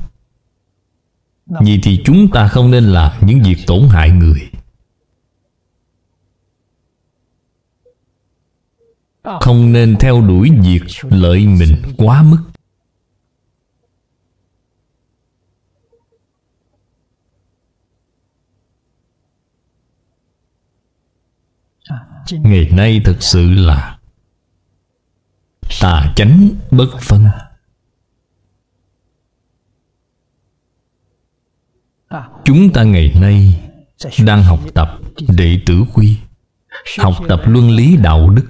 Vì 1.46 1.80
thì 1.82 2.02
chúng 2.04 2.28
ta 2.30 2.48
không 2.48 2.70
nên 2.70 2.84
làm 2.84 3.12
những 3.20 3.42
việc 3.42 3.56
tổn 3.66 3.88
hại 3.88 4.10
người. 4.10 4.51
Không 9.22 9.72
nên 9.72 9.96
theo 10.00 10.20
đuổi 10.20 10.50
việc 10.62 10.82
lợi 11.02 11.46
mình 11.46 11.82
quá 11.96 12.22
mức. 12.22 12.42
Ngày 22.30 22.70
nay 22.76 23.00
thực 23.04 23.22
sự 23.22 23.50
là 23.50 23.98
tà 25.80 26.12
chánh 26.16 26.48
bất 26.70 26.88
phân. 27.00 27.24
Chúng 32.44 32.72
ta 32.74 32.84
ngày 32.84 33.12
nay 33.20 33.70
đang 34.24 34.42
học 34.42 34.60
tập 34.74 34.98
đệ 35.36 35.60
tử 35.66 35.84
quy, 35.94 36.18
học 36.98 37.14
tập 37.28 37.40
luân 37.46 37.70
lý 37.70 37.96
đạo 37.96 38.30
đức 38.30 38.48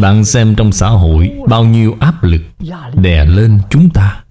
bạn 0.00 0.24
xem 0.24 0.54
trong 0.54 0.72
xã 0.72 0.88
hội 0.88 1.32
bao 1.48 1.64
nhiêu 1.64 1.96
áp 2.00 2.24
lực 2.24 2.42
đè 2.94 3.24
lên 3.24 3.60
chúng 3.70 3.90
ta. 3.90 4.24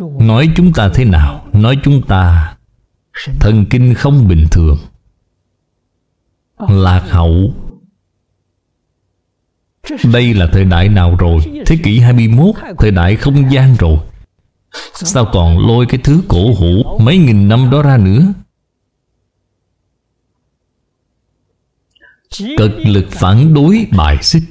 Nói 0.00 0.48
chúng 0.56 0.72
ta 0.72 0.88
thế 0.94 1.04
nào? 1.04 1.46
Nói 1.52 1.78
chúng 1.84 2.02
ta 2.02 2.54
thần 3.40 3.66
kinh 3.70 3.94
không 3.94 4.28
bình 4.28 4.46
thường. 4.50 4.78
Lạc 6.58 7.04
hậu. 7.10 7.54
Đây 10.12 10.34
là 10.34 10.46
thời 10.46 10.64
đại 10.64 10.88
nào 10.88 11.16
rồi? 11.16 11.40
Thế 11.66 11.76
kỷ 11.82 11.98
21 11.98 12.54
Thời 12.78 12.90
đại 12.90 13.16
không 13.16 13.52
gian 13.52 13.74
rồi. 13.78 13.98
Sao 14.94 15.28
còn 15.32 15.66
lôi 15.66 15.86
cái 15.86 16.00
thứ 16.04 16.22
cổ 16.28 16.54
hủ 16.54 16.98
Mấy 17.00 17.18
nghìn 17.18 17.48
năm 17.48 17.70
đó 17.70 17.82
ra 17.82 17.96
nữa? 17.96 18.32
Cực 22.38 22.72
lực 22.84 23.06
phản 23.10 23.54
đối 23.54 23.86
bài 23.96 24.18
xích. 24.22 24.42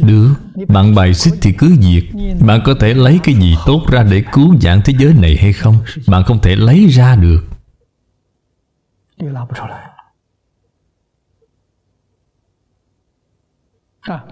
Được, 0.00 0.34
Bạn 0.68 0.94
bài 0.94 1.14
xích 1.14 1.34
thì 1.42 1.52
cứ 1.58 1.76
diệt 1.80 2.04
Bạn 2.46 2.60
có 2.64 2.74
thể 2.80 2.94
lấy 2.94 3.20
cái 3.22 3.34
gì 3.34 3.56
tốt 3.66 3.86
ra 3.92 4.02
để 4.02 4.24
cứu 4.32 4.56
vãn 4.62 4.80
thế 4.84 4.94
giới 4.98 5.14
này 5.14 5.36
hay 5.36 5.52
không? 5.52 5.78
Bạn 6.06 6.24
không 6.24 6.40
thể 6.42 6.56
lấy 6.56 6.86
ra 6.86 7.16
được. 7.16 7.44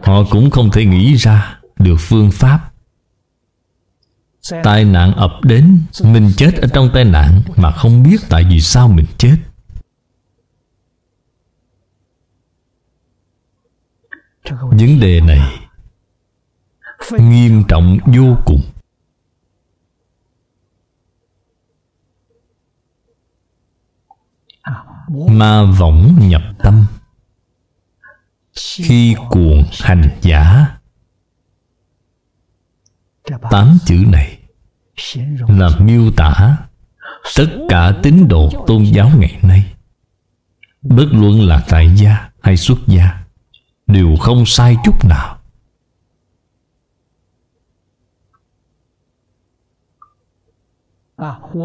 Họ 0.03 0.24
cũng 0.31 0.51
không 0.51 0.70
thể 0.70 0.85
nghĩ 0.85 1.14
ra 1.14 1.61
được 1.79 1.97
phương 1.99 2.31
pháp. 2.31 2.72
Tai 4.64 4.84
nạn 4.84 5.12
ập 5.12 5.30
đến, 5.42 5.80
Mình 6.05 6.30
chết 6.36 6.55
ở 6.55 6.68
trong 6.74 6.90
tai 6.94 7.05
nạn 7.05 7.42
Mà 7.57 7.70
không 7.70 8.03
biết 8.03 8.16
tại 8.28 8.44
vì 8.44 8.61
sao 8.61 8.88
mình 8.88 9.07
chết. 9.18 9.36
Vấn 14.51 15.01
đề 15.01 15.20
này 15.20 15.68
Nghiêm 17.18 17.64
trọng 17.68 17.99
vô 18.07 18.36
cùng. 18.46 18.61
Ma 25.30 25.64
võng 25.78 26.28
nhập 26.28 26.42
tâm. 26.59 26.86
Khi 28.55 29.16
cuồng 29.30 29.64
hành 29.80 30.18
giả, 30.22 30.78
Tám 33.51 33.78
chữ 33.86 34.05
này 34.07 34.38
là 35.49 35.70
miêu 35.78 36.11
tả 36.16 36.57
Tất 37.36 37.46
cả 37.68 37.92
tín 38.03 38.28
đồ 38.28 38.64
tôn 38.66 38.82
giáo 38.82 39.11
ngày 39.18 39.38
nay. 39.42 39.74
Bất 40.82 41.07
luận 41.12 41.40
là 41.49 41.64
tại 41.68 41.96
gia 41.96 42.30
hay 42.40 42.57
xuất 42.57 42.78
gia 42.86 43.24
Đều 43.86 44.16
không 44.20 44.46
sai 44.46 44.76
chút 44.84 45.05
nào. 45.05 45.38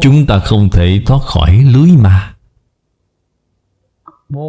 Chúng 0.00 0.26
ta 0.26 0.38
không 0.38 0.68
thể 0.70 1.02
thoát 1.06 1.22
khỏi 1.22 1.64
lưới 1.64 1.90
ma. 1.90 2.34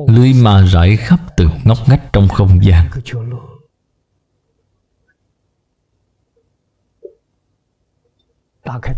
Lưới 0.08 0.34
ma 0.34 0.66
rải 0.66 0.98
khắp 0.98 1.20
từng 1.38 1.50
ngóc 1.64 1.90
ngách 1.90 2.14
trong 2.14 2.28
không 2.28 2.66
gian 2.66 2.90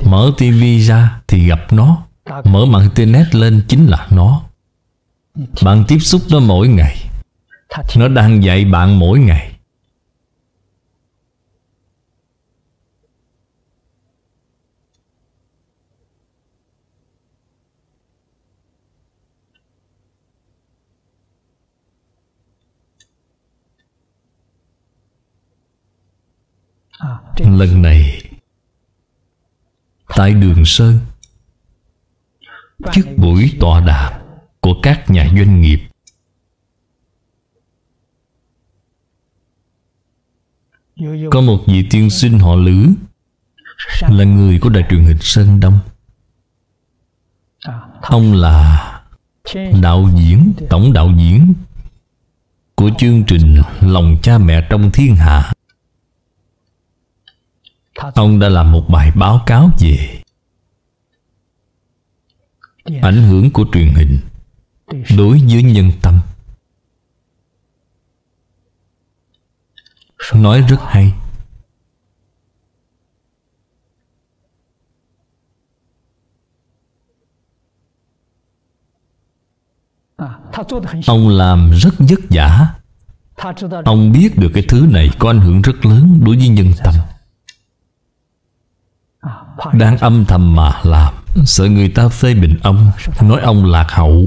Mở 0.06 0.32
tivi 0.38 0.80
ra 0.80 1.22
thì 1.28 1.48
gặp 1.48 1.74
nó. 1.74 2.04
Mở 2.44 2.66
mạng 2.66 2.82
internet 2.82 3.36
lên 3.36 3.62
chính 3.68 3.88
là 3.88 4.08
nó. 4.12 4.42
Bạn 5.64 5.84
tiếp 5.88 6.00
xúc 6.00 6.22
nó 6.32 6.40
mỗi 6.40 6.68
ngày. 6.68 6.98
Nó 7.98 8.08
đang 8.08 8.44
dạy 8.44 8.66
bạn 8.66 9.00
mỗi 9.00 9.20
ngày. 9.20 9.54
Lần 27.40 27.82
này 27.82 28.22
Tại 30.16 30.34
Đường 30.34 30.66
Sơn. 30.66 31.00
Trước 32.92 33.06
buổi 33.18 33.58
tọa 33.60 33.80
đàm 33.80 34.14
Của 34.60 34.74
các 34.84 35.10
nhà 35.10 35.28
doanh 35.38 35.62
nghiệp. 35.62 35.80
Có 41.32 41.42
một 41.42 41.64
vị 41.68 41.88
tiên 41.90 42.10
sinh 42.10 42.40
họ 42.40 42.56
Lữ, 42.56 42.88
là 44.02 44.24
người 44.24 44.60
của 44.60 44.70
đài 44.70 44.84
truyền 44.90 45.04
hình 45.04 45.18
sơn 45.20 45.60
đông. 45.60 45.80
Ông 48.02 48.34
là 48.34 48.84
đạo 49.82 50.10
diễn, 50.16 50.54
tổng 50.70 50.94
đạo 50.94 51.14
diễn 51.18 51.54
của 52.76 52.90
chương 52.98 53.24
trình 53.24 53.62
lòng 53.82 54.18
cha 54.22 54.38
mẹ 54.38 54.68
trong 54.70 54.92
thiên 54.92 55.16
hạ 55.16 55.52
ông 57.98 58.40
đã 58.40 58.50
làm 58.50 58.72
một 58.72 58.86
bài 58.90 59.12
báo 59.16 59.44
cáo 59.46 59.70
về 59.80 60.22
ảnh 63.02 63.24
hưởng 63.24 63.52
của 63.52 63.66
truyền 63.74 63.94
hình 63.94 64.20
đối 65.18 65.40
với 65.40 65.64
nhân 65.64 65.92
tâm. 66.02 66.20
Nói 70.34 70.62
rất 70.62 70.78
hay. 70.82 71.14
Ông 81.08 81.30
làm 81.30 81.72
rất 81.72 81.94
vất 82.00 82.20
vả. 82.30 82.74
Ông 83.86 84.12
biết 84.12 84.38
được 84.38 84.52
cái 84.54 84.64
thứ 84.70 84.88
này 84.92 85.10
có 85.20 85.30
ảnh 85.30 85.40
hưởng 85.40 85.62
rất 85.62 85.86
lớn 85.86 86.20
đối 86.24 86.38
với 86.38 86.48
nhân 86.48 86.72
tâm 86.84 86.94
đang 89.74 89.98
âm 89.98 90.26
thầm 90.26 90.56
mà 90.56 90.82
làm 90.84 91.14
sợ 91.46 91.66
người 91.66 91.90
ta 91.90 92.10
phê 92.10 92.34
bình 92.34 92.56
ông, 92.64 92.92
nói 93.22 93.42
ông 93.42 93.66
lạc 93.66 93.88
hậu. 93.90 94.26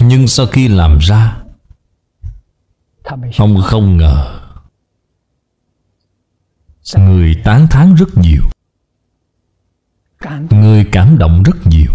Nhưng 0.00 0.28
sau 0.28 0.46
khi 0.46 0.68
làm 0.68 0.98
ra, 0.98 1.36
ông 3.38 3.62
không 3.62 3.96
ngờ 3.96 4.40
người 6.96 7.34
tán 7.44 7.66
thán 7.70 7.94
rất 7.94 8.08
nhiều, 8.16 8.42
người 10.50 10.88
cảm 10.92 11.18
động 11.18 11.42
rất 11.42 11.66
nhiều. 11.66 11.92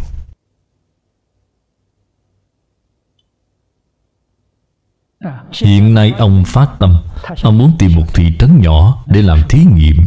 Hiện 5.52 5.94
nay 5.94 6.14
ông 6.18 6.44
phát 6.46 6.70
tâm. 6.80 6.98
Ông 7.42 7.58
muốn 7.58 7.72
tìm 7.80 7.92
một 7.96 8.14
thị 8.14 8.36
trấn 8.40 8.62
nhỏ 8.62 9.04
Để 9.08 9.22
làm 9.22 9.42
thí 9.50 9.60
nghiệm. 9.76 9.98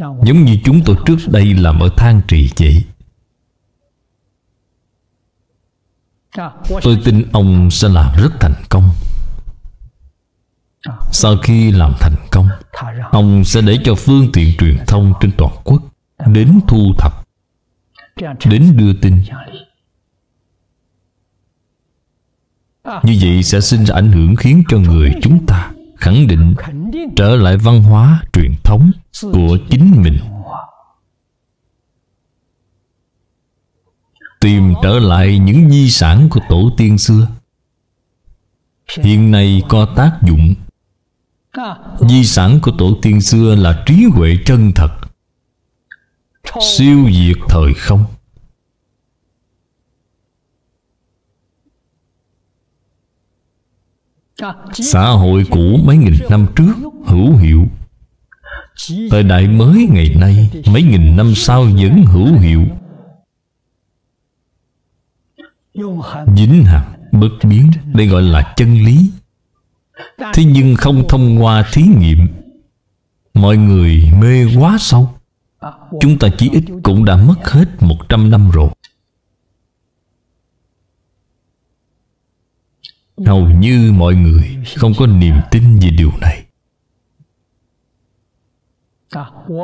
Giống 0.00 0.44
như 0.44 0.58
chúng 0.64 0.80
tôi 0.84 0.96
trước 1.06 1.16
đây 1.28 1.54
làm 1.54 1.80
ở 1.80 1.88
Thang 1.96 2.20
Trì 2.28 2.50
vậy. 2.58 2.84
Tôi 6.82 6.98
tin 7.04 7.28
ông 7.32 7.70
sẽ 7.70 7.88
làm 7.88 8.14
rất 8.16 8.30
thành 8.40 8.62
công. 8.68 8.90
Sau 11.12 11.36
khi 11.42 11.72
làm 11.72 11.92
thành 12.00 12.16
công, 12.30 12.48
Ông 13.10 13.44
sẽ 13.44 13.60
để 13.60 13.78
cho 13.84 13.94
phương 13.94 14.32
tiện 14.32 14.56
truyền 14.58 14.76
thông 14.86 15.12
trên 15.20 15.30
toàn 15.38 15.52
quốc 15.64 15.82
Đến 16.26 16.60
thu 16.68 16.92
thập, 16.98 17.12
Đến 18.44 18.76
đưa 18.76 18.92
tin. 18.92 19.22
Như 22.84 23.18
vậy 23.20 23.42
sẽ 23.42 23.60
sinh 23.60 23.84
ra 23.84 23.94
ảnh 23.94 24.12
hưởng 24.12 24.36
khiến 24.36 24.62
cho 24.68 24.78
người 24.78 25.12
chúng 25.22 25.46
ta 25.46 25.70
khẳng 25.96 26.26
định 26.26 26.54
trở 27.16 27.36
lại 27.36 27.56
văn 27.56 27.82
hóa 27.82 28.22
truyền 28.32 28.54
thống 28.64 28.90
của 29.20 29.58
chính 29.70 30.02
mình. 30.02 30.18
Tìm 34.40 34.74
trở 34.82 34.98
lại 34.98 35.38
những 35.38 35.70
di 35.70 35.90
sản 35.90 36.28
của 36.30 36.40
tổ 36.48 36.70
tiên 36.76 36.98
xưa. 36.98 37.28
Hiện 39.02 39.30
nay 39.30 39.62
có 39.68 39.86
tác 39.96 40.18
dụng. 40.22 40.54
Di 42.08 42.24
sản 42.24 42.58
của 42.62 42.72
tổ 42.78 42.98
tiên 43.02 43.20
xưa 43.20 43.54
là 43.54 43.82
trí 43.86 44.04
huệ 44.04 44.36
chân 44.44 44.72
thật. 44.74 44.90
Siêu 46.60 47.08
diệt 47.12 47.36
thời 47.48 47.74
không 47.74 48.04
xã 54.72 55.08
hội 55.08 55.44
cũ 55.50 55.78
mấy 55.84 55.96
nghìn 55.96 56.14
năm 56.30 56.46
trước 56.56 56.74
hữu 57.04 57.36
hiệu. 57.36 57.66
Thời 59.10 59.22
đại 59.22 59.48
mới 59.48 59.88
ngày 59.92 60.14
nay 60.20 60.50
mấy 60.66 60.82
nghìn 60.82 61.16
năm 61.16 61.32
sau 61.34 61.62
vẫn 61.62 62.04
hữu 62.06 62.38
hiệu. 62.38 62.64
Dính 66.36 66.64
hằng 66.64 66.92
bất 67.12 67.28
biến 67.44 67.70
đây 67.94 68.06
gọi 68.06 68.22
là 68.22 68.52
chân 68.56 68.74
lý. 68.74 69.10
Thế 70.34 70.44
nhưng 70.44 70.76
không 70.76 71.08
thông 71.08 71.42
qua 71.42 71.64
thí 71.72 71.82
nghiệm, 71.82 72.26
mọi 73.34 73.56
người 73.56 74.10
mê 74.20 74.56
quá 74.58 74.76
sâu. 74.80 75.14
Chúng 76.00 76.18
ta 76.18 76.28
chỉ 76.38 76.50
ít 76.52 76.64
cũng 76.82 77.04
đã 77.04 77.16
mất 77.16 77.50
hết 77.50 77.82
một 77.82 78.08
trăm 78.08 78.30
năm 78.30 78.50
rồi. 78.50 78.70
Hầu 83.26 83.48
như 83.48 83.92
mọi 83.92 84.14
người 84.14 84.56
không 84.76 84.92
có 84.98 85.06
niềm 85.06 85.34
tin 85.50 85.78
về 85.78 85.90
điều 85.90 86.12
này. 86.20 86.44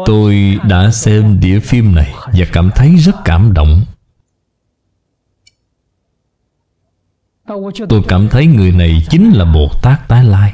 Tôi 0.07 0.59
đã 0.69 0.91
xem 0.91 1.41
đĩa 1.41 1.61
phim 1.61 1.95
này 1.95 2.15
và 2.27 2.47
cảm 2.53 2.71
thấy 2.75 2.97
rất 2.97 3.17
cảm 3.25 3.55
động. 3.55 3.83
Tôi 7.89 8.03
cảm 8.09 8.29
thấy 8.29 8.47
người 8.47 8.73
này 8.73 9.07
chính 9.11 9.31
là 9.31 9.45
bồ 9.45 9.69
tát 9.83 10.09
tái 10.09 10.25
lai. 10.25 10.53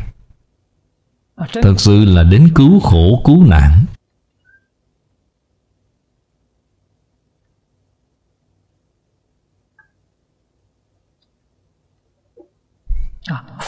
Thật 1.37 1.75
sự 1.79 2.05
là 2.05 2.23
đến 2.23 2.49
cứu 2.55 2.81
khổ, 2.81 3.23
cứu 3.25 3.47
nạn. 3.47 3.85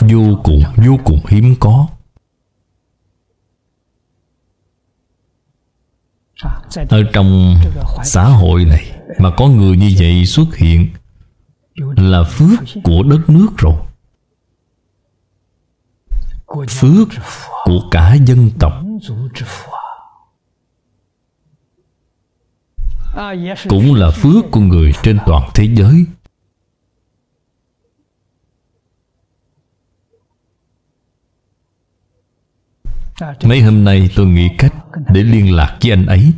Vô 0.01 0.41
cùng 0.45 0.63
vô 0.77 0.99
cùng 1.05 1.21
hiếm 1.29 1.55
có. 1.61 1.87
Ở 6.89 7.03
trong 7.13 7.57
xã 8.05 8.25
hội 8.25 8.65
này 8.65 9.01
mà 9.19 9.31
có 9.37 9.47
người 9.47 9.77
như 9.77 9.95
vậy 9.99 10.27
xuất 10.27 10.57
hiện 10.57 10.89
là 11.97 12.23
phước 12.25 12.59
của 12.85 13.03
đất 13.03 13.31
nước 13.31 13.49
rồi. 13.57 13.75
Phước 16.69 17.09
của 17.65 17.81
cả 17.91 18.15
dân 18.15 18.51
tộc. 18.59 18.73
Cũng 23.69 23.95
là 23.95 24.11
phước 24.11 24.45
của 24.51 24.61
người 24.61 24.93
trên 25.03 25.19
toàn 25.27 25.51
thế 25.55 25.65
giới. 25.77 26.07
Mấy 33.43 33.63
hôm 33.63 33.85
nay 33.85 34.11
tôi 34.17 34.27
nghĩ 34.27 34.49
cách 34.59 34.75
Để 35.15 35.23
liên 35.23 35.55
lạc 35.55 35.79
với 35.83 35.93
anh 35.93 36.07
ấy. 36.07 36.33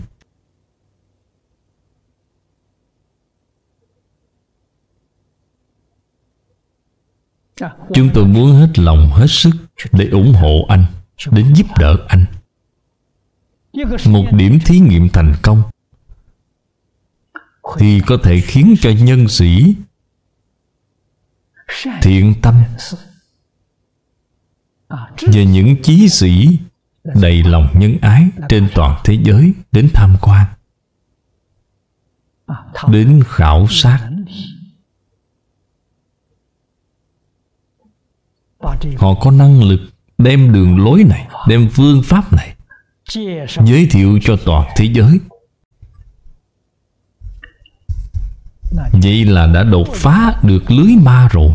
Chúng 7.94 8.10
tôi 8.14 8.26
muốn 8.26 8.52
hết 8.52 8.78
lòng, 8.78 9.10
hết 9.12 9.26
sức 9.28 9.50
Để 9.92 10.08
ủng 10.08 10.32
hộ 10.32 10.64
anh 10.68 10.84
Đến 11.30 11.54
giúp 11.54 11.66
đỡ 11.78 11.96
anh. 12.08 12.24
Một 14.06 14.24
điểm 14.32 14.58
thí 14.64 14.78
nghiệm 14.78 15.08
thành 15.08 15.34
công 15.42 15.62
Thì 17.78 18.00
có 18.06 18.16
thể 18.22 18.40
khiến 18.40 18.74
cho 18.80 18.90
nhân 18.90 19.28
sĩ 19.28 19.74
Thiện 22.02 22.34
tâm. 22.42 22.54
Và 24.88 25.10
những 25.44 25.82
chí 25.82 26.08
sĩ 26.08 26.58
đầy 27.14 27.42
lòng 27.42 27.68
nhân 27.74 27.98
ái 28.00 28.28
trên 28.48 28.68
toàn 28.74 29.00
thế 29.04 29.18
giới 29.22 29.52
đến 29.72 29.88
tham 29.94 30.16
quan, 30.20 30.46
đến 32.88 33.22
khảo 33.26 33.66
sát. 33.70 34.10
Họ 38.96 39.14
có 39.20 39.30
năng 39.30 39.62
lực 39.62 39.80
đem 40.18 40.52
đường 40.52 40.84
lối 40.84 41.04
này, 41.04 41.28
đem 41.48 41.68
phương 41.72 42.02
pháp 42.04 42.32
này 42.32 42.54
giới 43.64 43.86
thiệu 43.90 44.18
cho 44.22 44.36
toàn 44.44 44.68
thế 44.76 44.84
giới. 44.84 45.20
Vậy 48.92 49.24
là 49.24 49.46
đã 49.46 49.62
đột 49.62 49.88
phá 49.94 50.40
được 50.42 50.70
lưới 50.70 50.96
ma 51.02 51.28
rồi. 51.32 51.52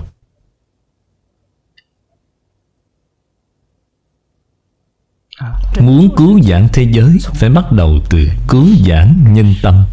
Muốn 5.80 6.16
cứu 6.16 6.42
giảng 6.42 6.68
thế 6.74 6.84
giới, 6.92 7.18
Phải 7.34 7.50
bắt 7.50 7.72
đầu 7.72 8.00
từ 8.10 8.30
cứu 8.48 8.68
giảng 8.88 9.34
nhân 9.34 9.54
tâm. 9.62 9.86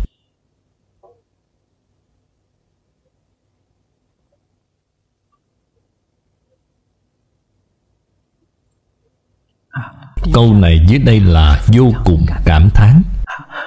Câu 10.33 10.55
này 10.55 10.81
dưới 10.89 10.99
đây 10.99 11.21
là 11.21 11.63
vô 11.67 11.93
cùng 12.05 12.27
cảm 12.45 12.71
thán. 12.75 13.03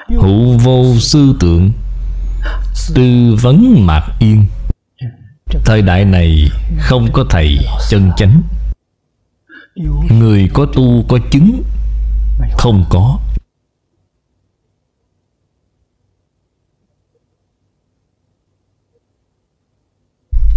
Hữu 0.07 0.57
vô 0.57 0.95
sư 0.99 1.35
tượng, 1.39 1.71
Tư 2.95 3.35
vấn 3.41 3.85
mạc 3.85 4.03
yên. 4.19 4.45
Thời 5.65 5.81
đại 5.81 6.05
này 6.05 6.49
không 6.79 7.07
có 7.13 7.25
thầy 7.29 7.57
chân 7.89 8.11
chánh. 8.17 8.41
Người 9.75 10.49
có 10.53 10.65
tu 10.65 11.03
có 11.09 11.19
chứng, 11.31 11.63
Không 12.57 12.85
có. 12.89 13.19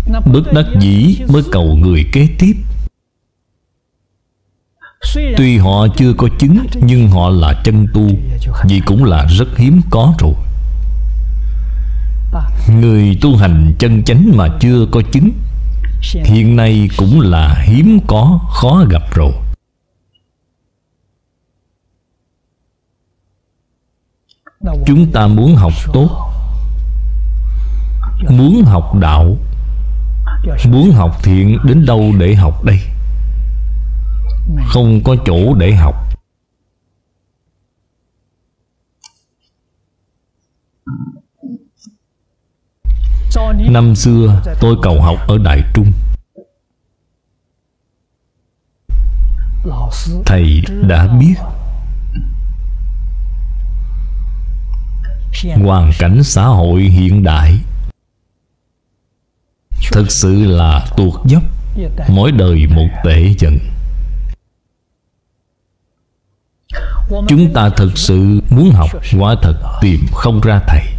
Bất 0.06 0.42
đắc 0.54 0.66
dĩ 0.80 1.18
mới 1.28 1.42
cầu 1.52 1.76
người 1.76 2.04
kế 2.12 2.28
tiếp. 2.38 2.56
Tuy 5.36 5.58
họ 5.58 5.86
chưa 5.96 6.12
có 6.12 6.28
chứng, 6.38 6.66
Nhưng 6.82 7.08
họ 7.08 7.28
là 7.28 7.60
chân 7.64 7.86
tu, 7.94 8.10
Vì 8.68 8.80
cũng 8.86 9.04
là 9.04 9.24
rất 9.24 9.48
hiếm 9.56 9.80
có 9.90 10.14
rồi. 10.18 10.34
Người 12.68 13.18
tu 13.22 13.36
hành 13.36 13.74
chân 13.78 14.02
chánh 14.04 14.30
mà 14.36 14.48
chưa 14.60 14.86
có 14.92 15.02
chứng 15.12 15.30
Hiện 16.00 16.56
nay 16.56 16.88
cũng 16.96 17.20
là 17.20 17.62
hiếm 17.66 17.98
có, 18.06 18.40
khó 18.50 18.84
gặp 18.90 19.02
rồi. 19.14 19.32
Chúng 24.86 25.12
ta 25.12 25.26
muốn 25.26 25.54
học 25.54 25.72
tốt, 25.92 26.32
Muốn 28.30 28.62
học 28.64 28.94
đạo, 28.94 29.36
Muốn 30.70 30.90
học 30.92 31.18
thiện, 31.22 31.58
đến 31.64 31.86
đâu 31.86 32.12
để 32.18 32.34
học 32.34 32.64
đây? 32.64 32.78
Không 34.66 35.00
có 35.04 35.16
chỗ 35.26 35.54
để 35.54 35.72
học. 35.72 35.94
Năm 43.70 43.94
xưa, 43.94 44.42
tôi 44.60 44.76
cầu 44.82 45.02
học 45.02 45.18
ở 45.28 45.38
Đại 45.38 45.62
Trung. 45.74 45.92
Thầy 50.26 50.62
đã 50.88 51.06
biết. 51.06 51.34
Hoàn 55.64 55.90
cảnh 55.98 56.22
xã 56.22 56.44
hội 56.44 56.82
hiện 56.82 57.22
đại. 57.22 57.58
Thực 59.92 60.10
sự 60.10 60.44
là 60.44 60.86
tuột 60.96 61.14
dốc. 61.26 61.42
Mỗi 62.08 62.32
đời 62.32 62.66
một 62.66 62.88
tệ 63.04 63.34
dần. 63.38 63.58
Chúng 67.28 67.52
ta 67.54 67.68
thực 67.68 67.98
sự 67.98 68.40
muốn 68.50 68.70
học, 68.70 68.90
Quả 69.18 69.34
thật 69.42 69.78
tìm 69.80 70.00
không 70.12 70.40
ra 70.40 70.60
thầy. 70.68 70.95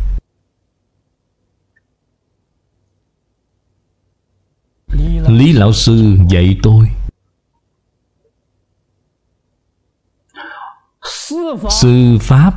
Lý 5.28 5.54
Lão 5.54 5.74
Sư 5.74 6.18
dạy 6.30 6.58
tôi. 6.64 6.88
Sư 11.70 12.18
Pháp 12.22 12.54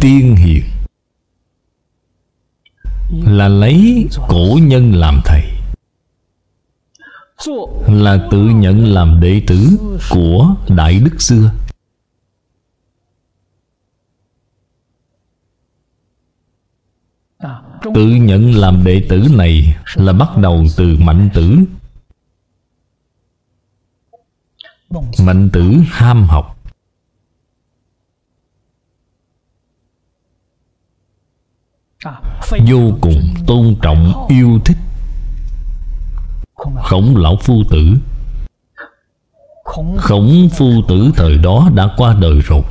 Tiên 0.00 0.36
Hiền 0.36 0.64
Là 3.10 3.48
lấy 3.48 4.06
cổ 4.28 4.58
nhân 4.62 4.94
làm 4.94 5.20
thầy, 5.24 5.42
Là 7.86 8.28
tự 8.30 8.42
nhận 8.42 8.84
làm 8.86 9.20
đệ 9.20 9.42
tử 9.46 9.78
Của 10.10 10.54
Đại 10.68 11.00
Đức 11.00 11.22
xưa. 11.22 11.50
Tự 17.94 18.06
nhận 18.06 18.54
làm 18.54 18.84
đệ 18.84 19.06
tử 19.08 19.28
này 19.36 19.76
Là 19.94 20.12
bắt 20.12 20.36
đầu 20.36 20.64
từ 20.76 20.96
mạnh 20.98 21.30
tử. 21.34 21.58
Mạnh 25.22 25.50
tử 25.52 25.74
ham 25.86 26.24
học. 26.24 26.54
Vô 32.66 32.92
cùng 33.00 33.34
tôn 33.46 33.76
trọng, 33.82 34.26
yêu 34.28 34.58
thích. 34.64 34.76
Khổng 36.82 37.16
lão 37.16 37.36
phu 37.36 37.62
tử. 37.70 37.98
Khổng 39.96 40.48
phu 40.58 40.66
tử 40.88 41.10
thời 41.16 41.38
đó 41.38 41.70
đã 41.74 41.88
qua 41.96 42.16
đời 42.20 42.40
rồi. 42.44 42.62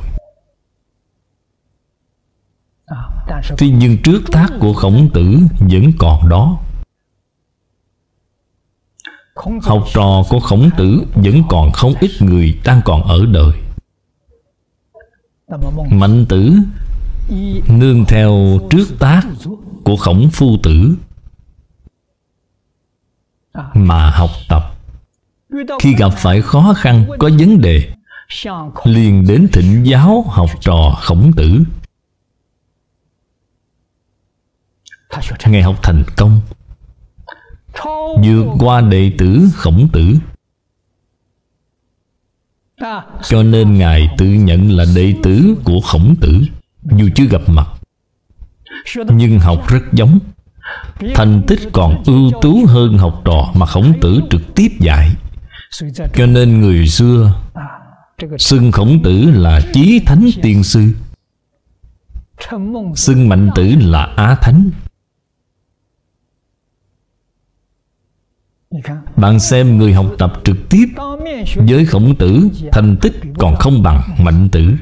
Thế 3.58 3.68
nhưng 3.70 4.02
trước 4.02 4.20
tác 4.32 4.48
của 4.60 4.72
khổng 4.72 5.08
tử 5.14 5.38
vẫn 5.60 5.92
còn 5.98 6.28
đó. 6.28 6.58
Học 9.62 9.84
trò 9.94 10.22
của 10.28 10.40
khổng 10.40 10.70
tử 10.78 11.04
vẫn 11.14 11.42
còn 11.48 11.72
không 11.72 11.94
ít 12.00 12.10
người 12.20 12.60
đang 12.64 12.80
còn 12.84 13.02
ở 13.02 13.26
đời. 13.32 13.52
Mạnh 15.90 16.26
tử 16.28 16.54
Nương 17.68 18.04
theo 18.04 18.58
trước 18.70 18.88
tác 18.98 19.22
của 19.84 19.96
khổng 19.96 20.30
phu 20.32 20.56
tử 20.62 20.94
Mà 23.74 24.10
học 24.10 24.30
tập. 24.48 24.62
Khi 25.80 25.94
gặp 25.94 26.10
phải 26.16 26.42
khó 26.42 26.74
khăn, 26.76 27.06
có 27.18 27.30
vấn 27.38 27.60
đề, 27.60 27.94
liền 28.84 29.26
đến 29.28 29.48
thịnh 29.52 29.86
giáo 29.86 30.24
học 30.28 30.50
trò 30.60 30.98
khổng 31.00 31.32
tử. 31.36 31.64
Ngài 35.46 35.62
học 35.62 35.76
thành 35.82 36.04
công 36.16 36.40
vượt 38.24 38.46
qua 38.58 38.80
đệ 38.80 39.12
tử 39.18 39.48
khổng 39.54 39.88
tử. 39.92 40.14
Cho 43.22 43.42
nên 43.42 43.78
ngài 43.78 44.08
tự 44.18 44.26
nhận 44.26 44.70
là 44.70 44.84
đệ 44.96 45.14
tử 45.22 45.54
của 45.64 45.80
khổng 45.80 46.16
tử. 46.20 46.42
Dù 46.96 47.08
chưa 47.14 47.24
gặp 47.24 47.42
mặt, 47.46 47.68
nhưng 49.08 49.38
học 49.38 49.68
rất 49.68 49.82
giống. 49.92 50.18
Thành 51.14 51.42
tích 51.46 51.60
còn 51.72 52.02
ưu 52.06 52.30
tú 52.42 52.66
hơn 52.66 52.98
học 52.98 53.22
trò 53.24 53.52
mà 53.54 53.66
khổng 53.66 53.92
tử 54.00 54.20
trực 54.30 54.54
tiếp 54.54 54.68
dạy. 54.80 55.10
Cho 56.14 56.26
nên 56.26 56.60
người 56.60 56.86
xưa 56.86 57.34
xưng 58.38 58.72
khổng 58.72 59.02
tử 59.02 59.30
là 59.30 59.60
chí 59.72 60.00
thánh 60.06 60.28
tiên 60.42 60.64
sư. 60.64 60.94
Xưng 62.94 63.28
mạnh 63.28 63.50
tử 63.54 63.74
là 63.78 64.04
á 64.16 64.36
thánh. 64.42 64.70
Bạn 69.16 69.40
xem 69.40 69.78
người 69.78 69.92
học 69.92 70.06
tập 70.18 70.32
trực 70.44 70.56
tiếp 70.70 70.86
Với 71.56 71.86
khổng 71.86 72.16
tử, 72.18 72.48
Thành 72.72 72.96
tích 73.00 73.12
còn 73.38 73.56
không 73.56 73.82
bằng 73.82 74.00
mạnh 74.18 74.48
tử. 74.52 74.74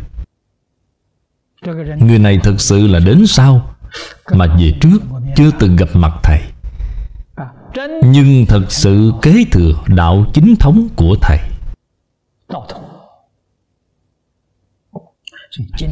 Người 2.01 2.19
này 2.19 2.39
thực 2.43 2.61
sự 2.61 2.87
là 2.87 2.99
đến 2.99 3.27
sau 3.27 3.75
Mà 4.33 4.47
về 4.47 4.73
trước 4.81 4.99
Chưa 5.37 5.51
từng 5.59 5.77
gặp 5.77 5.89
mặt 5.95 6.13
thầy. 6.23 6.41
Nhưng 8.05 8.47
thật 8.47 8.73
sự 8.73 9.13
kế 9.23 9.45
thừa 9.53 9.73
Đạo 9.87 10.27
chính 10.33 10.57
thống 10.57 10.89
của 10.97 11.17
thầy. 11.23 11.39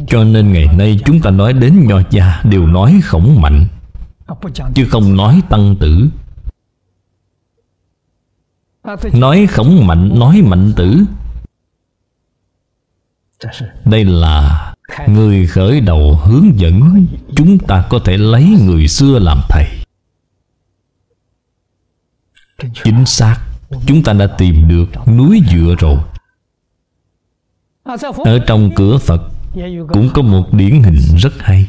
Cho 0.07 0.23
nên 0.23 0.53
ngày 0.53 0.67
nay 0.77 0.99
chúng 1.05 1.21
ta 1.21 1.31
nói 1.31 1.53
đến 1.53 1.87
nho 1.87 2.01
gia 2.09 2.41
Đều 2.43 2.67
nói 2.67 2.99
khổng 3.03 3.41
mạnh, 3.41 3.67
Chứ 4.75 4.85
không 4.89 5.15
nói 5.15 5.41
tăng 5.49 5.75
tử. 5.79 6.09
Nói 9.13 9.47
khổng 9.47 9.87
mạnh, 9.87 10.19
Nói 10.19 10.41
mạnh 10.41 10.73
tử. 10.75 11.05
Đây 13.85 14.05
là 14.05 14.73
Người 15.07 15.47
khởi 15.47 15.81
đầu 15.81 16.15
hướng 16.23 16.59
dẫn 16.59 17.05
Chúng 17.35 17.59
ta 17.59 17.85
có 17.89 17.99
thể 17.99 18.17
lấy 18.17 18.43
người 18.65 18.87
xưa 18.87 19.19
làm 19.19 19.41
thầy. 19.49 19.65
Chính 22.83 23.05
xác, 23.05 23.37
Chúng 23.85 24.03
ta 24.03 24.13
đã 24.13 24.27
tìm 24.27 24.67
được 24.67 25.07
núi 25.07 25.41
dựa 25.51 25.75
rồi. 25.79 25.97
Ở 28.25 28.39
trong 28.47 28.71
cửa 28.75 28.97
Phật 28.97 29.21
Cũng 29.93 30.09
có 30.13 30.21
một 30.21 30.53
điển 30.53 30.83
hình 30.83 31.17
rất 31.17 31.33
hay. 31.39 31.67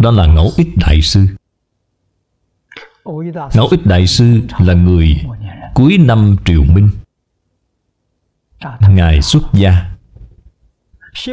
Đó 0.00 0.10
là 0.10 0.26
ngẫu 0.26 0.50
ích 0.56 0.68
đại 0.76 1.02
sư. 1.02 1.26
Ngẫu 3.54 3.68
ích 3.70 3.86
đại 3.86 4.06
sư 4.06 4.40
là 4.58 4.74
người 4.74 5.20
cuối 5.74 5.98
năm 5.98 6.36
triều 6.44 6.64
minh. 6.64 6.90
Ngài 8.88 9.22
xuất 9.22 9.42
gia. 9.52 9.90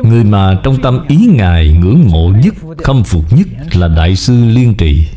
Người 0.04 0.24
mà 0.24 0.60
trong 0.64 0.82
tâm 0.82 1.08
ý 1.08 1.28
Ngài 1.32 1.74
ngưỡng 1.74 2.08
mộ 2.12 2.32
nhất, 2.44 2.54
Khâm 2.84 3.04
phục 3.04 3.34
nhất 3.34 3.48
là 3.76 3.88
Đại 3.88 4.16
sư 4.16 4.46
Liên 4.46 4.76
Trì. 4.78 5.08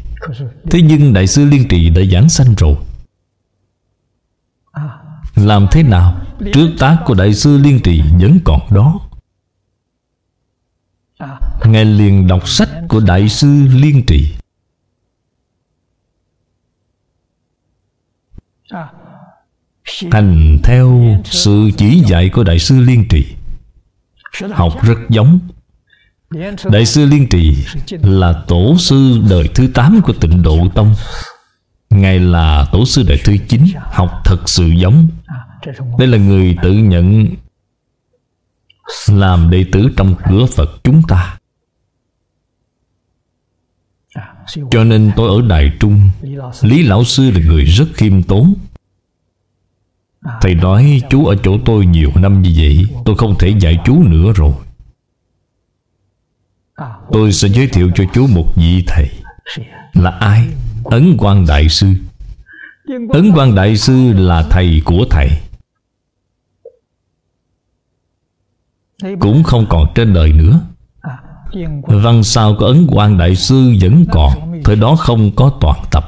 Thế 0.70 0.82
nhưng 0.82 1.12
Đại 1.12 1.26
sư 1.26 1.44
Liên 1.44 1.68
Trì 1.68 1.90
đã 1.90 2.02
giảng 2.12 2.28
sanh 2.28 2.54
rồi. 2.54 2.76
Làm 5.36 5.66
thế 5.70 5.82
nào 5.82 6.22
Trước 6.52 6.70
tác 6.78 7.02
của 7.04 7.14
Đại 7.14 7.34
sư 7.34 7.58
Liên 7.58 7.80
Trì 7.84 8.02
vẫn 8.20 8.38
còn 8.44 8.60
đó? 8.70 9.00
Ngài 11.64 11.84
liền 11.84 12.26
đọc 12.26 12.48
sách 12.48 12.68
của 12.88 13.00
Đại 13.00 13.28
sư 13.28 13.68
Liên 13.72 14.04
Trì. 14.06 14.34
Hành 20.10 20.58
theo 20.62 21.16
sự 21.24 21.70
chỉ 21.76 22.02
dạy 22.06 22.28
của 22.28 22.44
Đại 22.44 22.58
sư 22.58 22.80
Liên 22.80 23.04
Trì. 23.08 23.26
Học 24.52 24.82
rất 24.82 24.98
giống. 25.08 25.38
Đại 26.70 26.86
sư 26.86 27.06
Liên 27.06 27.28
Trì 27.28 27.56
là 28.02 28.44
tổ 28.48 28.76
sư 28.78 29.22
đời 29.30 29.48
thứ 29.54 29.66
8 29.74 30.00
của 30.02 30.12
tịnh 30.12 30.42
Độ 30.42 30.68
Tông. 30.74 30.94
Ngài 31.90 32.20
là 32.20 32.66
tổ 32.72 32.86
sư 32.86 33.02
đời 33.08 33.20
thứ 33.24 33.36
9 33.48 33.64
Học 33.76 34.10
thật 34.24 34.48
sự 34.48 34.66
giống. 34.66 35.08
Đây 35.98 36.08
là 36.08 36.18
người 36.18 36.56
tự 36.62 36.72
nhận 36.72 37.26
Làm 39.08 39.50
đệ 39.50 39.64
tử 39.72 39.88
trong 39.96 40.14
cửa 40.28 40.46
Phật 40.46 40.70
chúng 40.84 41.02
ta. 41.08 41.38
Cho 44.70 44.84
nên 44.84 45.12
tôi 45.16 45.28
ở 45.28 45.48
Đài 45.48 45.72
Trung, 45.80 46.10
Lý 46.62 46.82
Lão 46.82 47.04
Sư 47.04 47.30
là 47.30 47.40
người 47.40 47.64
rất 47.64 47.86
khiêm 47.94 48.22
tốn. 48.22 48.54
Thầy 50.40 50.54
nói, 50.54 51.02
chú 51.10 51.26
ở 51.26 51.36
chỗ 51.42 51.58
tôi 51.64 51.86
nhiều 51.86 52.10
năm 52.14 52.42
như 52.42 52.52
vậy, 52.56 52.84
Tôi 53.04 53.16
không 53.16 53.34
thể 53.38 53.48
dạy 53.48 53.78
chú 53.84 54.02
nữa 54.02 54.32
rồi. 54.34 54.52
Tôi 57.12 57.32
sẽ 57.32 57.48
giới 57.48 57.66
thiệu 57.66 57.90
cho 57.94 58.04
chú 58.14 58.26
một 58.26 58.52
vị 58.56 58.84
thầy, 58.86 59.10
Là 59.92 60.10
ai? 60.10 60.48
Ấn 60.84 61.16
Quang 61.16 61.46
Đại 61.46 61.68
Sư. 61.68 61.94
Ấn 63.08 63.32
Quang 63.32 63.54
Đại 63.54 63.76
Sư 63.76 64.12
là 64.12 64.42
thầy 64.50 64.82
của 64.84 65.04
thầy. 65.10 65.28
Cũng 69.20 69.42
không 69.42 69.66
còn 69.68 69.86
trên 69.94 70.14
đời 70.14 70.32
nữa. 70.32 70.60
Văn 71.86 72.22
sao 72.22 72.56
của 72.58 72.66
Ấn 72.66 72.86
Quang 72.86 73.18
Đại 73.18 73.36
Sư 73.36 73.74
vẫn 73.80 74.04
còn, 74.10 74.62
Thời 74.64 74.76
đó 74.76 74.96
không 74.96 75.30
có 75.36 75.52
toàn 75.60 75.84
tập. 75.90 76.04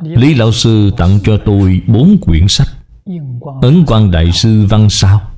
Lý 0.00 0.34
Lão 0.34 0.52
Sư 0.52 0.90
tặng 0.96 1.18
cho 1.22 1.38
tôi 1.46 1.82
bốn 1.86 2.18
quyển 2.20 2.48
sách. 2.48 2.68
Ấn 3.62 3.84
Quang 3.86 4.10
Đại 4.10 4.32
Sư 4.32 4.66
văn 4.70 4.90
sao. 4.90 5.30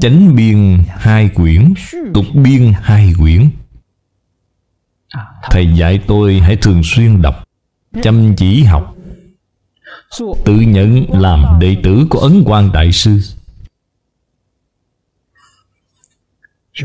Chánh 0.00 0.36
biên 0.36 0.84
hai 0.88 1.28
quyển, 1.28 1.74
Tục 2.14 2.24
biên 2.34 2.72
hai 2.82 3.12
quyển. 3.18 3.50
Thầy 5.42 5.74
dạy 5.74 6.00
tôi 6.06 6.40
hãy 6.40 6.56
thường 6.56 6.82
xuyên 6.84 7.22
đọc, 7.22 7.34
Chăm 8.02 8.34
chỉ 8.36 8.64
học. 8.64 8.96
Tự 10.44 10.60
nhận 10.60 11.04
làm 11.20 11.58
đệ 11.60 11.76
tử 11.82 12.06
của 12.10 12.18
Ấn 12.18 12.44
Quang 12.44 12.72
Đại 12.72 12.92
Sư 12.92 13.20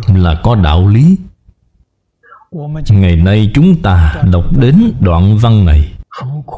Là 0.07 0.39
có 0.43 0.55
đạo 0.55 0.88
lý. 0.88 1.17
Ngày 2.89 3.15
nay 3.15 3.51
chúng 3.53 3.82
ta 3.82 4.21
đọc 4.32 4.57
đến 4.57 4.93
đoạn 4.99 5.38
văn 5.38 5.65
này. 5.65 5.91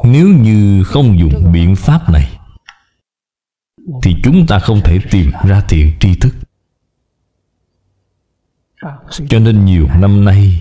Nếu 0.04 0.28
như 0.28 0.84
không 0.84 1.18
dùng 1.18 1.52
biện 1.52 1.76
pháp 1.76 2.10
này 2.10 2.38
thì 4.02 4.16
chúng 4.22 4.46
ta 4.46 4.58
không 4.58 4.80
thể 4.84 4.98
tìm 5.10 5.30
ra 5.44 5.60
thiện 5.68 5.92
tri 6.00 6.14
thức. 6.14 6.34
Cho 9.28 9.38
nên 9.38 9.64
nhiều 9.64 9.88
năm 10.00 10.24
nay, 10.24 10.60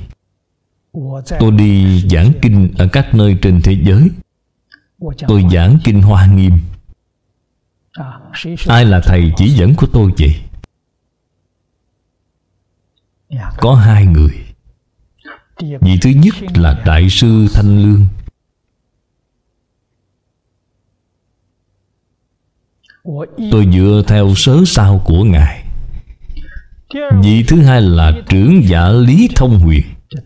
Tôi 1.40 1.52
đi 1.52 2.02
giảng 2.10 2.32
kinh 2.42 2.74
ở 2.78 2.88
các 2.94 3.14
nơi 3.14 3.38
trên 3.42 3.62
thế 3.64 3.78
giới. 3.84 4.10
Tôi 5.28 5.46
giảng 5.52 5.78
kinh 5.84 6.02
Hoa 6.02 6.26
Nghiêm. 6.26 6.60
Ai 8.68 8.86
là 8.86 9.02
thầy 9.04 9.32
chỉ 9.38 9.50
dẫn 9.50 9.76
của 9.76 9.88
tôi 9.94 10.12
vậy? 10.20 10.42
Có 13.58 13.76
hai 13.76 14.06
người. 14.06 14.46
Vị 15.60 15.98
thứ 16.02 16.10
nhất 16.10 16.34
là 16.56 16.82
Đại 16.86 17.10
sư 17.10 17.48
Thanh 17.54 17.84
Lương. 17.84 18.08
Tôi 23.52 23.68
dựa 23.74 24.04
theo 24.08 24.34
sớ 24.36 24.58
sao 24.66 25.02
của 25.06 25.24
Ngài. 25.24 25.66
Vị 27.24 27.44
thứ 27.48 27.62
hai 27.62 27.82
là 27.82 28.12
trưởng 28.30 28.64
giả 28.64 28.90
Lý 28.90 29.30
Thông 29.36 29.60
Huyền 29.60 29.84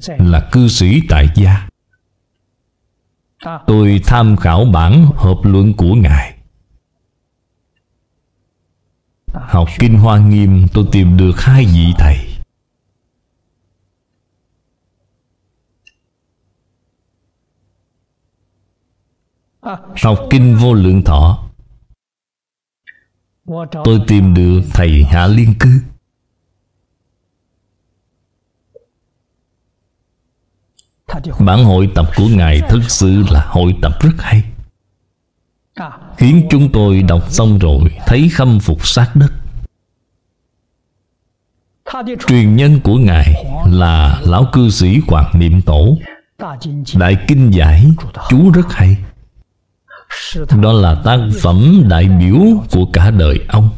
Là 0.07 0.49
cư 0.51 0.67
sĩ 0.67 1.01
tại 1.09 1.29
gia. 1.35 1.67
Tôi 3.67 4.01
tham 4.05 4.37
khảo 4.37 4.65
bản 4.65 5.05
hợp 5.15 5.37
luận 5.43 5.73
của 5.73 5.95
Ngài. 5.95 6.37
Học 9.33 9.67
Kinh 9.79 9.99
Hoa 9.99 10.19
Nghiêm 10.19 10.67
tôi 10.73 10.85
tìm 10.91 11.17
được 11.17 11.41
hai 11.41 11.65
vị 11.65 11.93
thầy. 11.97 12.17
Học 20.03 20.19
Kinh 20.29 20.55
Vô 20.55 20.73
Lượng 20.73 21.03
Thọ 21.03 21.46
Tôi 23.83 24.01
tìm 24.07 24.33
được 24.33 24.61
Thầy 24.73 25.03
Hạ 25.03 25.27
Liên 25.27 25.53
Cư 25.59 25.69
Bản 31.39 31.63
hội 31.65 31.89
tập 31.95 32.05
của 32.15 32.27
Ngài 32.27 32.61
thực 32.69 32.89
sự 32.89 33.23
là 33.31 33.45
hội 33.47 33.75
tập 33.81 33.91
rất 34.01 34.11
hay. 34.19 34.43
Khiến 36.17 36.47
chúng 36.49 36.71
tôi 36.71 37.03
đọc 37.03 37.23
xong 37.29 37.59
rồi, 37.59 37.79
Thấy 38.05 38.29
khâm 38.29 38.59
phục 38.59 38.87
sát 38.87 39.11
đất. 39.15 39.33
Truyền 42.27 42.55
nhân 42.55 42.79
của 42.83 42.95
Ngài 42.95 43.45
là 43.65 44.21
Lão 44.23 44.45
cư 44.53 44.69
sĩ 44.69 44.99
Hoàng 45.07 45.39
Niệm 45.39 45.61
Tổ. 45.61 45.97
Đại 46.95 47.17
Kinh 47.27 47.51
Giải, 47.53 47.85
Chú 48.29 48.51
rất 48.51 48.65
hay 48.69 48.97
đó 50.61 50.73
là 50.73 51.01
tác 51.05 51.19
phẩm 51.41 51.83
đại 51.89 52.05
biểu 52.05 52.39
của 52.71 52.85
cả 52.93 53.11
đời 53.11 53.39
ông. 53.47 53.69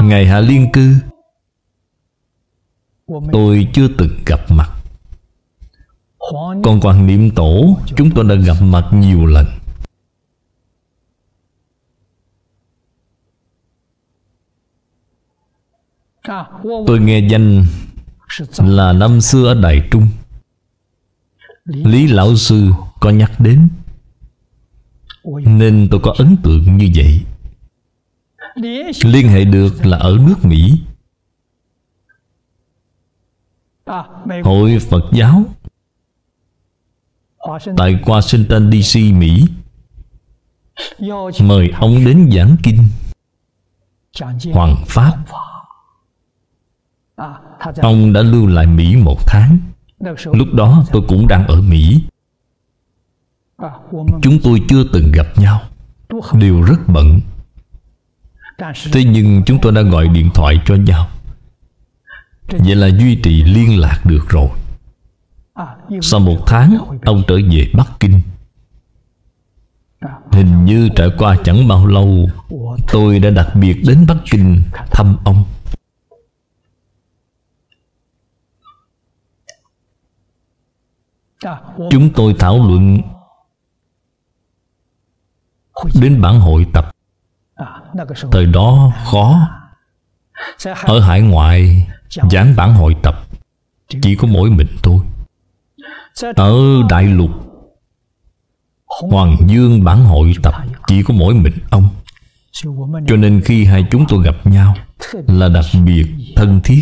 Ngày 0.00 0.26
Hạ 0.26 0.40
Liên 0.40 0.72
Cư 0.72 0.94
Tôi 3.32 3.68
chưa 3.72 3.88
từng 3.98 4.18
gặp 4.26 4.40
mặt. 4.50 4.70
Còn 6.62 6.80
Hoàng 6.82 7.06
Niệm 7.06 7.30
Tổ 7.30 7.78
Chúng 7.96 8.10
tôi 8.14 8.24
đã 8.24 8.34
gặp 8.34 8.56
mặt 8.60 8.88
nhiều 8.92 9.26
lần. 9.26 9.46
Tôi 16.86 17.00
nghe 17.00 17.18
danh 17.18 17.64
là 18.58 18.92
năm 18.92 19.20
xưa 19.20 19.46
ở 19.46 19.54
Đài 19.54 19.88
Trung. 19.90 20.08
Lý 21.64 22.06
Lão 22.06 22.36
Sư 22.36 22.70
có 23.00 23.10
nhắc 23.10 23.32
đến. 23.40 23.68
Nên 25.44 25.88
tôi 25.90 26.00
có 26.02 26.14
ấn 26.18 26.36
tượng 26.42 26.76
như 26.76 26.90
vậy. 26.94 27.24
Liên 29.04 29.28
hệ 29.28 29.44
được 29.44 29.86
là 29.86 29.96
ở 29.96 30.18
nước 30.26 30.44
Mỹ. 30.44 30.82
Hội 34.44 34.78
Phật 34.78 35.04
giáo. 35.12 35.44
Tại 37.76 38.00
Washington 38.04 38.82
DC 38.82 39.14
Mỹ. 39.18 39.44
Mời 41.40 41.70
ông 41.80 42.04
đến 42.04 42.30
giảng 42.36 42.56
kinh. 42.62 42.88
Hoàng 44.52 44.84
Pháp. 44.86 45.16
Ông 47.58 48.12
đã 48.12 48.22
lưu 48.22 48.46
lại 48.46 48.66
Mỹ 48.66 48.96
một 48.96 49.26
tháng. 49.26 49.58
Lúc 50.32 50.48
đó 50.54 50.84
tôi 50.92 51.02
cũng 51.08 51.28
đang 51.28 51.46
ở 51.46 51.62
Mỹ. 51.62 52.02
Chúng 54.22 54.38
tôi 54.42 54.62
chưa 54.68 54.84
từng 54.92 55.12
gặp 55.12 55.26
nhau. 55.36 55.60
Đều 56.32 56.62
rất 56.62 56.88
bận. 56.88 57.20
Thế 58.92 59.04
nhưng 59.04 59.42
chúng 59.46 59.58
tôi 59.62 59.72
đã 59.72 59.82
gọi 59.82 60.08
điện 60.08 60.30
thoại 60.34 60.60
cho 60.66 60.74
nhau. 60.74 61.08
Vậy 62.48 62.74
là 62.74 62.86
duy 62.86 63.14
trì 63.14 63.42
liên 63.42 63.80
lạc 63.80 64.00
được 64.04 64.28
rồi. 64.28 64.48
Sau 66.02 66.20
một 66.20 66.38
tháng, 66.46 66.78
Ông 67.04 67.22
trở 67.28 67.34
về 67.34 67.70
Bắc 67.74 67.88
Kinh. 68.00 68.20
Hình 70.32 70.64
như 70.64 70.88
trải 70.96 71.08
qua 71.18 71.36
chẳng 71.44 71.68
bao 71.68 71.86
lâu, 71.86 72.28
Tôi 72.92 73.18
đã 73.18 73.30
đặc 73.30 73.48
biệt 73.54 73.82
đến 73.86 74.06
Bắc 74.08 74.16
Kinh 74.30 74.62
thăm 74.90 75.16
ông. 75.24 75.44
Chúng 81.90 82.10
tôi 82.12 82.34
thảo 82.38 82.66
luận 82.68 82.98
Đến 86.00 86.20
bản 86.20 86.40
hội 86.40 86.66
tập. 86.72 86.90
Thời 88.32 88.46
đó 88.46 88.92
khó. 89.04 89.48
Ở 90.82 91.00
hải 91.00 91.20
ngoại 91.22 91.86
Giảng 92.30 92.56
bản 92.56 92.74
hội 92.74 92.96
tập 93.02 93.26
Chỉ 94.02 94.16
có 94.16 94.28
mỗi 94.28 94.50
mình 94.50 94.66
tôi. 94.82 95.00
Ở 96.36 96.58
Đại 96.90 97.04
Lục 97.04 97.30
Hoàng 98.86 99.36
Dương 99.46 99.84
bản 99.84 100.04
hội 100.04 100.32
tập 100.42 100.54
Chỉ 100.86 101.02
có 101.02 101.14
mỗi 101.14 101.34
mình 101.34 101.54
ông. 101.70 101.88
Cho 103.06 103.16
nên 103.16 103.40
khi 103.44 103.64
hai 103.64 103.86
chúng 103.90 104.04
tôi 104.08 104.24
gặp 104.24 104.46
nhau 104.46 104.74
Là 105.12 105.48
đặc 105.48 105.64
biệt 105.84 106.06
thân 106.36 106.60
thiết 106.64 106.80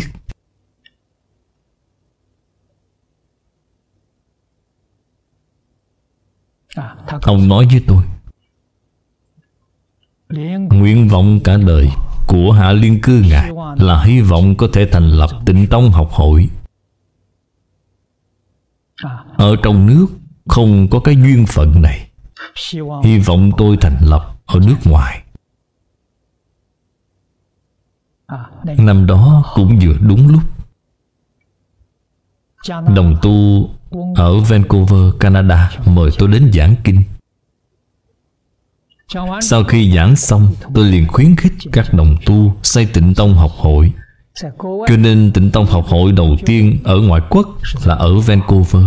Ông 7.21 7.47
nói 7.47 7.67
với 7.71 7.83
tôi, 7.87 8.03
Nguyện 10.69 11.07
vọng 11.07 11.39
cả 11.43 11.57
đời 11.57 11.89
của 12.27 12.51
Hạ 12.51 12.71
Liên 12.71 13.01
Cư 13.01 13.23
Ngài 13.29 13.51
Là 13.77 14.03
hy 14.03 14.21
vọng 14.21 14.55
có 14.55 14.67
thể 14.73 14.89
thành 14.91 15.09
lập 15.09 15.29
tịnh 15.45 15.67
tông 15.67 15.91
học 15.91 16.09
hội. 16.11 16.49
Ở 19.37 19.55
trong 19.63 19.85
nước 19.85 20.07
không 20.47 20.87
có 20.89 20.99
cái 20.99 21.15
duyên 21.15 21.45
phận 21.47 21.81
này. 21.81 22.09
Hy 23.03 23.19
vọng 23.19 23.51
tôi 23.57 23.77
thành 23.81 23.97
lập 24.01 24.35
ở 24.45 24.59
nước 24.59 24.77
ngoài. 24.85 25.23
Năm 28.63 29.05
đó 29.05 29.43
cũng 29.55 29.79
vừa 29.81 29.97
đúng 30.01 30.27
lúc. 30.27 30.43
Đồng 32.95 33.17
tu 33.21 33.69
ở 34.15 34.39
Vancouver, 34.39 35.13
Canada 35.19 35.71
mời 35.85 36.11
tôi 36.17 36.29
đến 36.29 36.51
giảng 36.53 36.75
kinh. 36.83 37.01
Sau 39.41 39.63
khi 39.63 39.95
giảng 39.95 40.15
xong 40.15 40.53
Tôi 40.73 40.85
liền 40.85 41.07
khuyến 41.07 41.35
khích 41.35 41.53
các 41.71 41.93
đồng 41.93 42.15
tu 42.25 42.55
xây 42.63 42.85
tịnh 42.85 43.13
tông 43.13 43.33
học 43.33 43.51
hội. 43.57 43.91
Cho 44.87 44.97
nên 44.97 45.31
tịnh 45.33 45.51
tông 45.51 45.65
học 45.65 45.85
hội 45.87 46.11
đầu 46.11 46.35
tiên 46.45 46.79
ở 46.83 46.99
ngoại 46.99 47.21
quốc 47.29 47.47
là 47.85 47.95
ở 47.95 48.19
Vancouver 48.19 48.83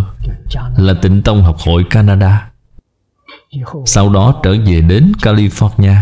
Là 0.76 0.94
tịnh 1.02 1.22
tông 1.22 1.42
học 1.42 1.56
hội 1.58 1.84
Canada. 1.90 2.50
Sau 3.86 4.12
đó 4.12 4.40
trở 4.42 4.56
về 4.66 4.80
đến 4.80 5.12
California. 5.22 5.96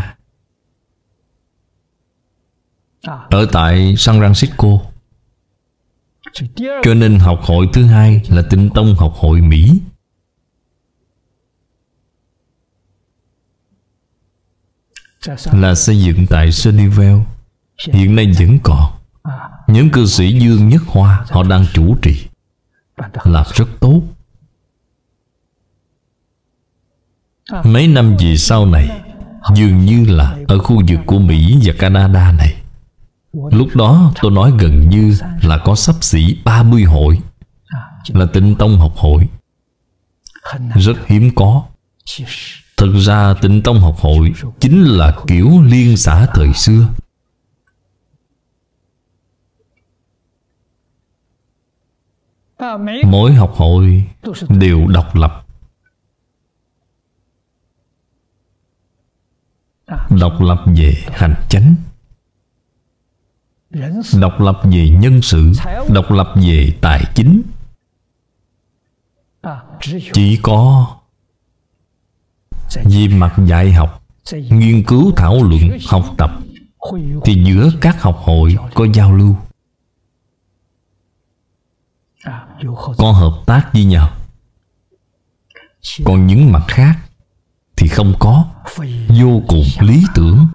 Ở 3.31 3.47
tại 3.53 3.95
San 3.99 4.21
Francisco 4.21 4.79
cho 6.83 6.95
nên 6.95 7.19
học 7.19 7.41
hội 7.43 7.69
thứ 7.73 7.85
hai 7.85 8.23
là 8.29 8.43
tịnh 8.51 8.71
tông 8.75 8.95
học 8.95 9.13
hội 9.17 9.41
Mỹ. 9.41 9.81
Là 15.53 15.75
xây 15.75 16.01
dựng 16.01 16.27
tại 16.31 16.53
Sunnyvale. 16.53 17.25
Hiện 17.93 18.17
nay 18.17 18.33
vẫn 18.39 18.59
còn. 18.63 18.93
Những 19.67 19.91
cư 19.91 20.07
sĩ 20.07 20.39
Dương 20.39 20.69
Nhất 20.69 20.83
Hoa, 20.87 21.25
Họ 21.31 21.43
đang 21.43 21.67
chủ 21.73 21.97
trì. 22.03 22.27
Làm 23.25 23.47
rất 23.55 23.69
tốt. 23.81 24.03
Mấy 27.65 27.89
năm 27.89 28.17
về 28.17 28.37
sau 28.37 28.67
này, 28.67 29.03
Dường 29.55 29.85
như 29.85 30.05
là 30.09 30.37
ở 30.49 30.59
khu 30.59 30.83
vực 30.89 31.01
của 31.07 31.19
Mỹ 31.19 31.59
và 31.65 31.73
Canada 31.79 32.33
này 32.33 32.55
Lúc 33.37 33.69
đó 33.75 34.13
tôi 34.23 34.31
nói 34.31 34.53
gần 34.59 34.91
như 34.91 35.17
là 35.43 35.59
có 35.65 35.75
sắp 35.75 35.97
xỉ 36.01 36.37
30 36.45 36.83
hội, 36.83 37.21
Là 38.09 38.27
tịnh 38.33 38.55
tông 38.59 38.79
học 38.79 38.93
hội. 38.97 39.29
Rất 40.75 41.07
hiếm 41.07 41.31
có. 41.35 41.65
Thực 42.77 42.93
ra 42.99 43.35
tịnh 43.43 43.63
tông 43.63 43.81
học 43.81 43.97
hội 43.99 44.33
Chính 44.61 44.83
là 44.83 45.17
kiểu 45.27 45.63
liên 45.65 45.97
xã 45.97 46.27
thời 46.35 46.53
xưa. 46.53 46.89
Mỗi 53.07 53.33
học 53.33 53.53
hội 53.57 54.05
đều 54.49 54.87
độc 54.87 55.15
lập. 55.15 55.47
Độc 60.11 60.41
lập 60.41 60.65
về 60.77 60.95
hành 61.13 61.35
chánh 61.49 61.75
độc 64.21 64.41
lập 64.41 64.61
về 64.65 64.89
nhân 64.89 65.23
sự 65.23 65.53
độc 65.89 66.11
lập 66.11 66.33
về 66.35 66.73
tài 66.81 67.05
chính. 67.15 67.43
Chỉ 70.13 70.39
có 70.43 70.87
về 72.85 73.09
mặt 73.09 73.35
dạy 73.47 73.73
học 73.73 74.03
nghiên 74.33 74.85
cứu 74.87 75.13
thảo 75.17 75.43
luận 75.43 75.79
học 75.89 76.05
tập. 76.19 76.31
Thì 77.25 77.45
giữa 77.45 77.71
các 77.81 78.03
học 78.03 78.21
hội 78.25 78.57
có 78.75 78.87
giao 78.95 79.13
lưu. 79.13 79.37
Có 82.99 83.13
hợp 83.13 83.43
tác 83.47 83.71
với 83.73 83.85
nhau. 83.85 84.11
Còn 86.05 86.27
những 86.27 86.53
mặt 86.53 86.65
khác 86.69 86.99
thì 87.77 87.89
không 87.89 88.15
có. 88.19 88.45
Vô 89.09 89.43
cùng 89.49 89.65
lý 89.81 90.05
tưởng 90.15 90.47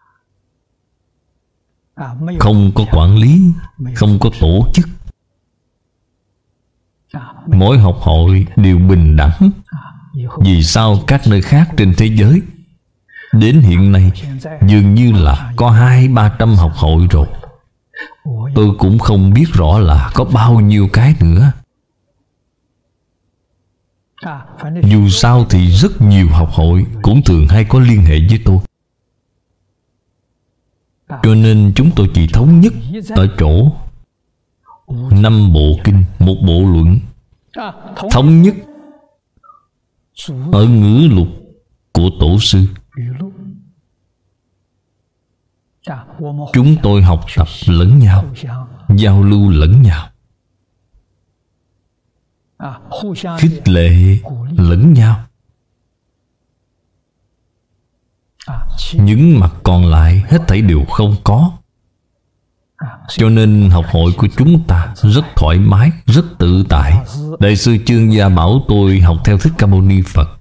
không 2.40 2.72
có 2.76 2.86
quản 2.92 3.18
lý, 3.18 3.42
không 3.96 4.20
có 4.20 4.30
tổ 4.40 4.68
chức. 4.74 4.90
Mỗi 7.48 7.80
học 7.80 7.98
hội 8.02 8.48
đều 8.56 8.80
bình 8.80 9.16
đẳng. 9.16 9.52
Vì 10.40 10.64
sao 10.64 11.00
các 11.08 11.28
nơi 11.28 11.42
khác 11.42 11.70
trên 11.78 11.94
thế 11.98 12.06
giới, 12.06 12.42
đến 13.34 13.62
hiện 13.62 13.92
nay, 13.92 14.12
dường 14.68 14.94
như 14.94 15.12
là 15.12 15.54
có 15.56 15.70
hai, 15.70 16.08
ba 16.08 16.36
trăm 16.40 16.56
học 16.56 16.74
hội 16.76 17.08
rồi? 17.10 17.28
Tôi 18.56 18.76
cũng 18.80 19.00
không 19.00 19.34
biết 19.34 19.46
rõ 19.54 19.80
là 19.80 20.12
có 20.14 20.24
bao 20.24 20.60
nhiêu 20.60 20.90
cái 20.94 21.16
nữa. 21.22 21.52
Dù 24.84 25.10
sao 25.10 25.46
thì 25.50 25.72
rất 25.72 26.02
nhiều 26.02 26.30
học 26.30 26.50
hội 26.52 26.86
cũng 27.02 27.22
thường 27.24 27.48
hay 27.48 27.64
có 27.64 27.80
liên 27.80 28.02
hệ 28.02 28.20
với 28.30 28.40
tôi 28.46 28.58
cho 31.24 31.36
nên 31.36 31.72
chúng 31.76 31.92
tôi 31.96 32.10
chỉ 32.14 32.28
thống 32.28 32.60
nhất 32.60 32.74
Ở 33.10 33.28
chỗ 33.40 33.72
Năm 35.12 35.54
bộ 35.54 35.78
kinh, 35.84 36.04
Một 36.20 36.36
bộ 36.48 36.64
luận. 36.74 37.00
Thống 38.12 38.42
nhất 38.42 38.56
Ở 40.52 40.68
ngữ 40.68 41.08
lục 41.12 41.28
Của 41.94 42.10
tổ 42.20 42.40
sư. 42.40 42.68
Chúng 46.54 46.76
tôi 46.84 47.02
học 47.02 47.26
tập 47.38 47.48
lẫn 47.68 48.00
nhau, 48.00 48.26
Giao 48.96 49.24
lưu 49.24 49.50
lẫn 49.50 49.82
nhau, 49.82 50.08
Khích 53.40 53.68
lệ 53.68 54.18
lẫn 54.58 54.94
nhau. 54.94 55.26
Những 58.94 59.40
mặt 59.40 59.54
còn 59.64 59.86
lại 59.86 60.24
hết 60.28 60.40
thảy 60.48 60.62
đều 60.62 60.86
không 60.86 61.16
có. 61.24 61.52
Cho 63.10 63.30
nên 63.30 63.70
học 63.70 63.86
hội 63.92 64.12
của 64.18 64.28
chúng 64.38 64.64
ta 64.68 64.94
rất 64.96 65.26
thoải 65.36 65.60
mái, 65.60 65.92
rất 66.06 66.26
tự 66.40 66.64
tại. 66.70 66.94
Đại 67.40 67.56
sư 67.56 67.78
Chương 67.86 68.14
Gia 68.14 68.30
bảo 68.30 68.66
tôi 68.68 69.00
học 69.00 69.18
theo 69.26 69.38
Thích 69.38 69.54
Ca 69.58 69.68
Mâu 69.68 69.82
Ni 69.82 70.02
Phật. 70.02 70.38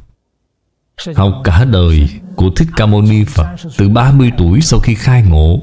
Học 1.16 1.40
cả 1.44 1.64
đời 1.64 2.08
của 2.36 2.50
Thích 2.56 2.68
Ca 2.76 2.86
Mâu 2.86 3.02
Ni 3.02 3.24
Phật 3.24 3.56
Từ 3.76 3.88
30 3.88 4.32
tuổi 4.38 4.60
sau 4.60 4.80
khi 4.80 4.94
khai 4.94 5.22
ngộ 5.22 5.60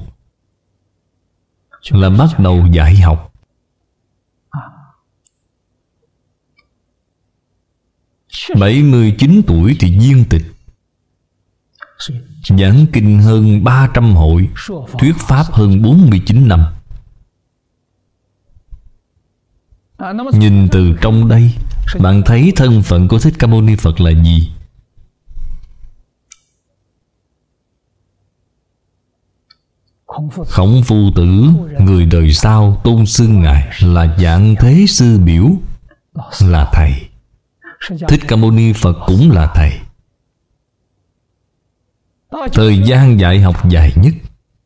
Là 1.90 2.10
bắt 2.10 2.40
đầu 2.40 2.68
dạy 2.72 2.96
học. 2.96 3.34
79 8.60 9.42
tuổi 9.48 9.76
thì 9.80 10.00
viên 10.00 10.26
tịch. 10.30 10.57
Giảng 12.58 12.86
kinh 12.94 13.22
hơn 13.22 13.64
300 13.64 14.16
hội, 14.16 14.50
Thuyết 15.00 15.16
Pháp 15.18 15.44
hơn 15.52 15.82
49 15.82 16.48
năm. 16.48 16.66
Nhìn 20.34 20.68
từ 20.72 20.94
trong 21.02 21.28
đây, 21.28 21.52
Bạn 22.00 22.22
thấy 22.26 22.54
thân 22.56 22.84
phận 22.84 23.08
của 23.08 23.20
Thích 23.20 23.34
Ca 23.40 23.48
Mâu 23.48 23.62
Ni 23.62 23.76
Phật 23.76 24.02
là 24.02 24.12
gì? 24.12 24.52
Khổng 30.48 30.84
phu 30.84 31.12
tử, 31.16 31.44
Người 31.80 32.06
đời 32.06 32.34
sau 32.34 32.82
tôn 32.84 33.06
xưng 33.06 33.42
Ngài 33.42 33.68
Là 33.80 34.16
dạng 34.20 34.56
thế 34.60 34.86
sư 34.90 35.20
biểu, 35.20 35.50
Là 36.42 36.70
thầy. 36.74 36.94
Thích 38.08 38.22
Ca 38.28 38.36
Mâu 38.36 38.52
Ni 38.52 38.74
Phật 38.74 38.98
cũng 39.06 39.32
là 39.32 39.52
thầy. 39.56 39.72
Thời 42.54 42.80
gian 42.86 43.20
dạy 43.20 43.42
học 43.42 43.70
dài 43.70 43.94
nhất, 43.96 44.14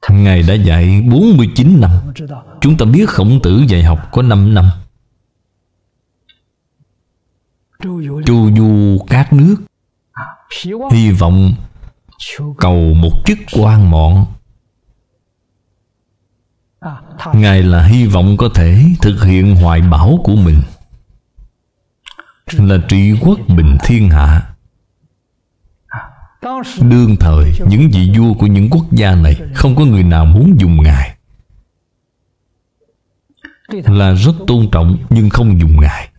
Ngài 0.09 0.43
đã 0.43 0.53
dạy 0.53 1.01
49 1.01 1.81
năm. 1.81 1.91
Chúng 2.61 2.77
ta 2.77 2.85
biết 2.85 3.09
khổng 3.09 3.39
tử 3.43 3.63
dạy 3.67 3.83
học 3.83 4.09
có 4.11 4.21
5 4.21 4.53
năm. 4.53 4.69
Chu 8.25 8.51
du 8.57 8.97
các 9.07 9.33
nước, 9.33 9.55
Hy 10.91 11.11
vọng 11.11 11.53
Cầu 12.57 12.93
một 12.93 13.11
chức 13.25 13.37
quan 13.53 13.91
mọn. 13.91 14.25
Ngài 17.33 17.63
là 17.63 17.83
hy 17.83 18.05
vọng 18.05 18.37
có 18.37 18.49
thể 18.55 18.85
thực 19.01 19.23
hiện 19.23 19.55
hoài 19.55 19.81
bão 19.81 20.19
của 20.23 20.35
mình, 20.35 20.61
Là 22.51 22.77
trị 22.87 23.13
quốc 23.21 23.39
bình 23.47 23.77
thiên 23.83 24.09
hạ. 24.09 24.50
Đương 26.81 27.15
thời, 27.19 27.53
Những 27.67 27.89
vị 27.93 28.11
vua 28.17 28.33
của 28.33 28.47
những 28.47 28.69
quốc 28.69 28.85
gia 28.91 29.15
này 29.15 29.35
Không 29.55 29.75
có 29.75 29.85
người 29.85 30.03
nào 30.03 30.25
muốn 30.25 30.55
dùng 30.59 30.83
Ngài. 30.83 31.17
Là 33.69 34.13
rất 34.13 34.33
tôn 34.47 34.69
trọng 34.71 34.97
Nhưng 35.09 35.29
không 35.29 35.59
dùng 35.59 35.81
Ngài. 35.81 36.09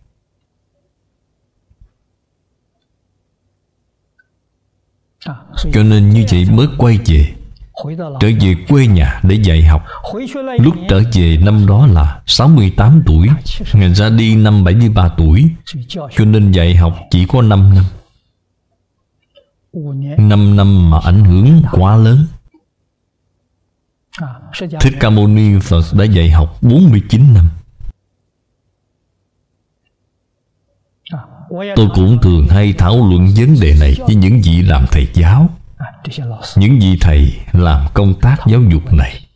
Cho 5.73 5.83
nên 5.83 6.09
như 6.09 6.25
vậy 6.31 6.45
mới 6.51 6.67
quay 6.77 6.99
về, 7.05 7.33
Trở 8.19 8.27
về 8.41 8.55
quê 8.67 8.87
nhà 8.87 9.19
để 9.23 9.35
dạy 9.35 9.63
học. 9.63 9.85
Lúc 10.59 10.75
trở 10.89 11.01
về 11.13 11.37
năm 11.37 11.65
đó 11.67 11.87
là 11.87 12.21
68 12.25 13.03
tuổi 13.05 13.27
Ngài 13.73 13.95
ra 13.95 14.09
đi 14.09 14.35
năm 14.35 14.63
73 14.63 15.09
tuổi. 15.17 15.49
Cho 15.89 16.25
nên 16.25 16.51
dạy 16.51 16.75
học 16.75 16.97
chỉ 17.11 17.25
có 17.25 17.41
5 17.41 17.75
năm. 17.75 17.83
5 19.73 20.55
năm 20.55 20.89
mà 20.89 20.99
ảnh 21.03 21.25
hưởng 21.25 21.61
quá 21.71 21.95
lớn. 21.95 22.25
Thích 24.81 24.93
Ca 24.99 25.09
Mâu 25.09 25.27
Ni 25.27 25.59
Phật 25.61 25.83
đã 25.93 26.05
dạy 26.05 26.31
học 26.31 26.57
49 26.61 27.33
năm. 27.33 27.49
Tôi 31.75 31.89
cũng 31.95 32.17
thường 32.21 32.47
hay 32.49 32.73
thảo 32.77 32.95
luận 33.09 33.27
vấn 33.37 33.55
đề 33.61 33.75
này 33.79 33.95
với 33.99 34.15
những 34.15 34.41
vị 34.43 34.61
làm 34.61 34.85
thầy 34.91 35.07
giáo, 35.13 35.49
Những 36.55 36.79
vị 36.79 36.97
thầy 37.01 37.33
làm 37.51 37.87
công 37.93 38.13
tác 38.21 38.37
giáo 38.47 38.61
dục 38.71 38.93
này. 38.93 39.27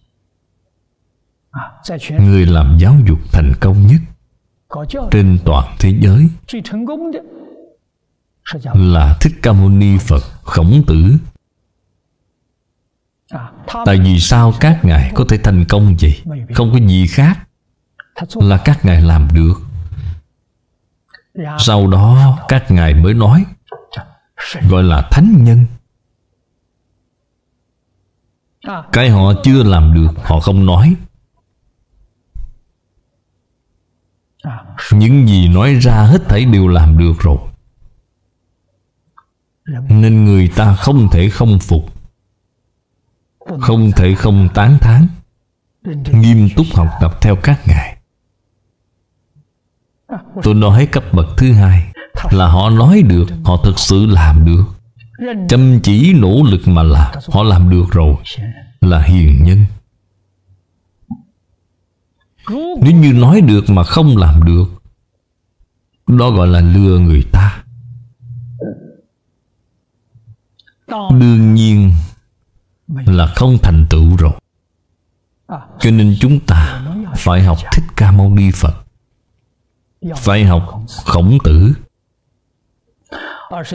Người 2.10 2.46
làm 2.46 2.78
giáo 2.80 2.96
dục 3.08 3.20
thành 3.32 3.54
công 3.60 3.88
nhất 3.88 4.02
Trên 5.12 5.38
toàn 5.46 5.76
thế 5.80 5.94
giới. 6.00 6.28
Là 8.74 9.18
Thích 9.22 9.34
Ca 9.42 9.54
Mâu 9.54 9.70
Ni 9.70 9.98
Phật 9.98 10.24
Khổng 10.44 10.84
Tử. 10.88 11.18
Tại 13.86 14.00
vì 14.00 14.20
sao 14.20 14.54
các 14.60 14.86
ngài 14.86 15.12
có 15.16 15.26
thể 15.30 15.38
thành 15.38 15.66
công 15.70 15.96
vậy? 16.02 16.22
Không 16.56 16.72
có 16.72 16.80
gì 16.88 17.08
khác 17.08 17.48
Là 18.34 18.58
các 18.66 18.86
ngài 18.86 19.02
làm 19.02 19.28
được. 19.34 19.54
Sau 21.60 21.88
đó 21.88 22.38
các 22.48 22.72
ngài 22.72 22.94
mới 22.94 23.14
nói, 23.14 23.46
gọi 24.70 24.84
là 24.84 25.08
thánh 25.12 25.44
nhân. 25.44 25.66
Cái 28.92 29.10
họ 29.10 29.34
chưa 29.44 29.64
làm 29.64 29.94
được, 29.94 30.08
họ 30.24 30.40
không 30.40 30.66
nói. 30.66 30.96
Những 34.92 35.28
gì 35.28 35.48
nói 35.48 35.74
ra 35.74 36.04
hết 36.04 36.22
thảy 36.30 36.46
đều 36.46 36.68
làm 36.68 36.98
được 36.98 37.14
rồi 37.20 37.38
nên 39.90 40.26
người 40.26 40.48
ta 40.48 40.76
không 40.76 41.10
thể 41.12 41.30
không 41.30 41.60
phục, 41.60 41.94
không 43.60 43.92
thể 43.92 44.16
không 44.16 44.50
tán 44.54 44.78
thán, 44.82 45.08
nghiêm 46.14 46.50
túc 46.56 46.68
học 46.74 46.88
tập 47.02 47.22
theo 47.22 47.36
các 47.36 47.68
ngài. 47.68 47.98
Tôi 50.44 50.54
nói 50.54 50.86
cấp 50.86 51.04
bậc 51.14 51.28
thứ 51.38 51.54
hai 51.54 51.94
Là 52.32 52.48
họ 52.48 52.70
nói 52.70 53.02
được, 53.02 53.26
Họ 53.44 53.58
thực 53.64 53.80
sự 53.80 54.06
làm 54.06 54.46
được. 54.46 54.64
Chăm 55.50 55.80
chỉ 55.84 56.14
nỗ 56.14 56.44
lực 56.44 56.68
mà 56.68 56.84
làm 56.84 57.16
Họ 57.28 57.44
làm 57.44 57.70
được 57.70 57.86
rồi, 57.92 58.16
Là 58.82 59.02
hiền 59.02 59.44
nhân. 59.44 59.66
Nếu 62.82 62.94
như 62.94 63.14
nói 63.14 63.42
được 63.42 63.70
mà 63.70 63.84
không 63.84 64.18
làm 64.18 64.44
được, 64.44 64.66
Đó 66.08 66.30
gọi 66.32 66.48
là 66.48 66.62
lừa 66.62 67.00
người 67.00 67.24
ta. 67.32 67.64
Đương 70.88 71.54
nhiên 71.54 71.92
Là 72.88 73.28
không 73.36 73.58
thành 73.64 73.86
tựu 73.90 74.16
rồi. 74.18 74.32
Cho 75.80 75.92
nên 75.92 76.16
chúng 76.20 76.40
ta 76.40 76.82
Phải 77.18 77.44
học 77.44 77.58
Thích 77.72 77.84
Ca 77.96 78.12
Mâu 78.12 78.30
Ni 78.30 78.52
Phật. 78.52 78.74
Phải 80.16 80.46
học 80.46 80.82
khổng 81.06 81.38
tử. 81.44 81.74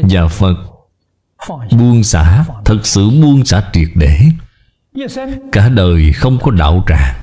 và 0.03 0.29
phật 0.29 0.55
buông 1.71 2.03
xả 2.03 2.45
thật 2.65 2.79
sự 2.85 3.11
buông 3.11 3.45
xả 3.45 3.71
triệt 3.73 3.89
để. 3.95 4.21
Cả 5.53 5.69
đời 5.69 6.13
không 6.13 6.39
có 6.43 6.51
đạo 6.51 6.85
tràng. 6.89 7.23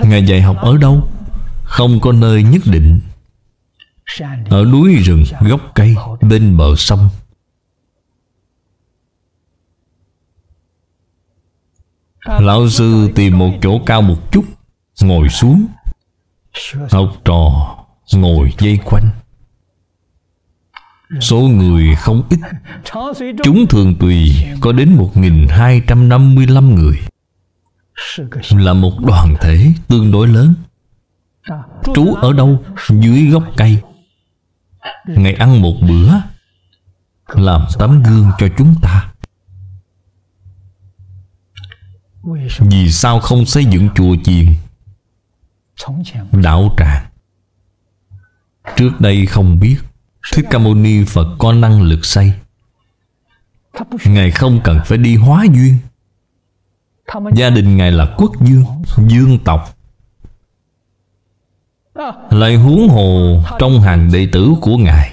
Ngài 0.00 0.26
dạy 0.26 0.42
học 0.42 0.56
ở 0.56 0.76
đâu? 0.76 1.08
Không 1.64 2.00
có 2.00 2.12
nơi 2.12 2.42
nhất 2.42 2.62
định 2.64 3.00
ở 4.50 4.64
núi 4.64 4.94
rừng 4.94 5.24
gốc 5.40 5.60
cây, 5.74 5.94
bên 6.20 6.56
bờ 6.56 6.76
sông. 6.76 7.08
Lão 12.26 12.68
sư 12.68 13.10
tìm 13.14 13.38
một 13.38 13.50
chỗ 13.62 13.80
cao 13.86 14.02
một 14.02 14.32
chút, 14.32 14.44
Ngồi 15.02 15.28
xuống. 15.28 15.66
Học 16.90 17.12
trò 17.24 17.76
ngồi 18.12 18.52
dây 18.58 18.78
quanh. 18.84 19.10
Số 21.20 21.36
người 21.40 21.94
không 21.94 22.22
ít. 22.30 22.38
Chúng 23.44 23.66
thường 23.66 23.94
tùy, 24.00 24.32
có 24.60 24.72
đến 24.72 24.96
1.255 24.96 26.74
người. 26.74 26.98
Là 28.50 28.72
một 28.72 28.92
đoàn 29.00 29.34
thể 29.40 29.72
tương 29.88 30.12
đối 30.12 30.28
lớn. 30.28 30.54
Trú 31.94 32.14
ở 32.14 32.32
đâu? 32.32 32.62
Dưới 32.88 33.26
gốc 33.26 33.44
cây. 33.56 33.82
Ngày 35.06 35.32
ăn 35.32 35.62
một 35.62 35.74
bữa, 35.80 36.12
Làm 37.28 37.66
tấm 37.78 38.02
gương 38.02 38.30
cho 38.38 38.46
chúng 38.58 38.74
ta. 38.82 39.12
Vì 42.58 42.90
sao 42.90 43.20
không 43.20 43.46
xây 43.46 43.64
dựng 43.64 43.88
chùa 43.94 44.16
chiền? 44.24 44.46
Đạo 46.32 46.74
tràng. 46.78 47.06
Trước 48.76 49.00
đây 49.00 49.26
không 49.26 49.60
biết, 49.60 49.76
thích 50.32 50.46
ca 50.50 50.58
mâu 50.58 50.74
ni 50.74 51.04
phật 51.04 51.36
có 51.38 51.52
năng 51.52 51.82
lực 51.82 52.04
xây. 52.04 52.32
Ngài 54.04 54.30
không 54.30 54.60
cần 54.64 54.80
phải 54.84 54.98
đi 54.98 55.16
hóa 55.16 55.44
duyên. 55.54 55.78
Gia 57.34 57.50
đình 57.50 57.76
ngài 57.76 57.92
là 57.92 58.14
quốc 58.16 58.32
dương 58.40 58.64
dương 59.08 59.38
tộc 59.44 59.75
lại 62.30 62.56
huống 62.56 62.88
hồ 62.88 63.42
trong 63.58 63.80
hàng 63.80 64.10
đệ 64.12 64.28
tử 64.32 64.52
của 64.60 64.76
ngài. 64.76 65.10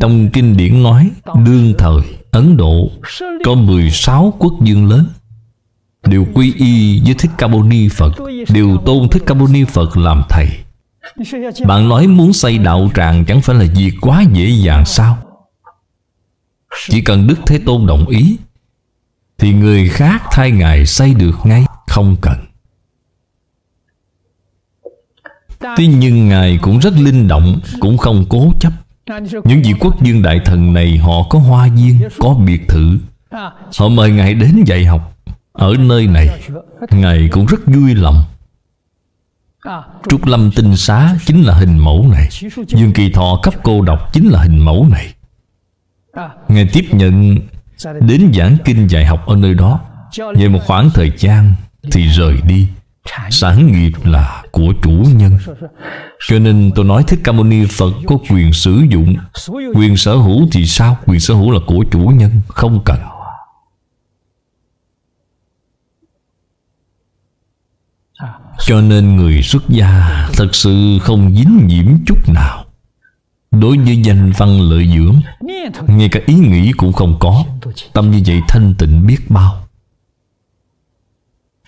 Trong 0.00 0.28
kinh 0.32 0.56
điển 0.56 0.82
nói, 0.82 1.10
đương 1.44 1.74
thời, 1.78 2.00
ấn 2.30 2.56
độ 2.56 2.90
có 3.44 3.54
16 3.54 4.32
quốc 4.38 4.52
dương 4.62 4.88
lớn. 4.88 5.06
Đều 6.06 6.26
quy 6.34 6.54
y 6.56 7.00
với 7.04 7.14
thích 7.14 7.30
ca 7.38 7.46
mâu 7.46 7.62
ni 7.62 7.88
phật, 7.88 8.12
đều 8.48 8.76
tôn 8.86 9.08
thích 9.08 9.22
ca 9.26 9.34
mâu 9.34 9.48
ni 9.48 9.64
phật 9.64 9.96
làm 9.96 10.22
thầy. 10.28 10.48
Bạn 11.66 11.88
nói 11.88 12.06
muốn 12.06 12.32
xây 12.32 12.58
đạo 12.58 12.90
tràng 12.94 13.24
chẳng 13.24 13.40
phải 13.40 13.56
là 13.56 13.64
việc 13.76 13.92
quá 14.00 14.24
dễ 14.32 14.48
dàng 14.48 14.84
sao? 14.84 15.18
Chỉ 16.88 17.00
cần 17.00 17.26
đức 17.26 17.38
thế 17.46 17.58
tôn 17.66 17.86
đồng 17.86 18.06
ý, 18.06 18.36
thì 19.38 19.52
người 19.52 19.88
khác 19.88 20.22
thay 20.30 20.50
ngài 20.50 20.86
xây 20.86 21.14
được 21.14 21.36
ngay, 21.44 21.64
không 21.86 22.16
cần. 22.20 22.49
Thế 25.60 25.86
nhưng 25.86 26.28
ngài 26.28 26.58
cũng 26.62 26.78
rất 26.78 26.92
linh 26.96 27.28
động, 27.28 27.60
cũng 27.80 27.98
không 27.98 28.24
cố 28.28 28.52
chấp. 28.60 28.72
Những 29.44 29.62
vị 29.62 29.74
quốc 29.80 30.02
dương 30.02 30.22
đại 30.22 30.40
thần 30.44 30.72
này 30.72 30.98
họ 30.98 31.22
có 31.30 31.38
hoa 31.38 31.68
viên, 31.68 32.00
có 32.18 32.34
biệt 32.34 32.68
thự. 32.68 32.98
Họ 33.78 33.88
mời 33.88 34.10
ngài 34.10 34.34
đến 34.34 34.64
dạy 34.66 34.84
học. 34.84 35.16
Ở 35.52 35.74
nơi 35.78 36.06
này, 36.06 36.28
Ngài 36.90 37.28
cũng 37.32 37.46
rất 37.46 37.60
vui 37.66 37.94
lòng. 37.94 38.24
Trúc 40.08 40.26
Lâm 40.26 40.50
Tinh 40.56 40.76
Xá 40.76 41.14
chính 41.26 41.42
là 41.42 41.54
hình 41.54 41.78
mẫu 41.78 42.08
này. 42.10 42.28
Dương 42.68 42.92
Kỳ 42.92 43.10
Thọ 43.10 43.40
cấp 43.42 43.54
cô 43.62 43.82
độc 43.82 44.12
chính 44.12 44.28
là 44.28 44.42
hình 44.42 44.58
mẫu 44.58 44.86
này. 44.90 45.14
Ngài 46.48 46.68
tiếp 46.72 46.84
nhận 46.92 47.36
Đến 48.00 48.32
giảng 48.34 48.56
kinh 48.64 48.86
dạy 48.86 49.06
học 49.06 49.26
ở 49.26 49.36
nơi 49.36 49.54
đó. 49.54 49.80
Về 50.36 50.48
một 50.48 50.60
khoảng 50.66 50.90
thời 50.94 51.12
gian 51.18 51.54
Thì 51.90 52.08
rời 52.08 52.40
đi. 52.46 52.68
Sản 53.30 53.72
nghiệp 53.72 53.92
là 54.04 54.42
của 54.50 54.72
chủ 54.82 55.04
nhân. 55.16 55.38
Cho 56.28 56.38
nên 56.38 56.70
tôi 56.74 56.84
nói 56.84 57.04
Thích 57.06 57.20
Ca 57.24 57.32
Mâu 57.32 57.44
Ni 57.44 57.66
Phật 57.66 57.92
có 58.06 58.18
quyền 58.30 58.52
sử 58.52 58.82
dụng. 58.90 59.16
Quyền 59.74 59.96
sở 59.96 60.14
hữu 60.14 60.48
thì 60.52 60.66
sao? 60.66 60.98
Quyền 61.06 61.20
sở 61.20 61.34
hữu 61.34 61.50
là 61.50 61.60
của 61.66 61.84
chủ 61.90 61.98
nhân 61.98 62.30
Không 62.48 62.84
cần. 62.84 62.98
Cho 68.66 68.80
nên 68.80 69.16
người 69.16 69.42
xuất 69.42 69.62
gia 69.68 70.28
Thật 70.32 70.54
sự 70.54 70.98
không 71.02 71.34
dính 71.34 71.66
nhiễm 71.66 71.86
chút 72.06 72.28
nào. 72.28 72.64
Đối 73.50 73.78
với 73.78 73.96
danh 73.96 74.32
văn 74.38 74.60
lợi 74.60 74.88
dưỡng 74.96 75.20
Ngay 75.86 76.08
cả 76.08 76.20
ý 76.26 76.34
nghĩ 76.34 76.72
cũng 76.72 76.92
không 76.92 77.16
có. 77.20 77.44
Tâm 77.92 78.10
như 78.10 78.22
vậy 78.26 78.40
thanh 78.48 78.74
tịnh 78.78 79.06
biết 79.06 79.18
bao 79.28 79.69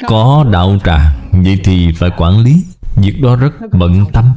có 0.07 0.45
đạo 0.53 0.79
tràng 0.85 1.31
Vậy 1.33 1.61
thì 1.65 1.93
phải 1.93 2.11
quản 2.17 2.39
lý. 2.39 2.65
Việc 2.97 3.21
đó 3.23 3.37
rất 3.37 3.53
bận 3.73 4.05
tâm. 4.13 4.33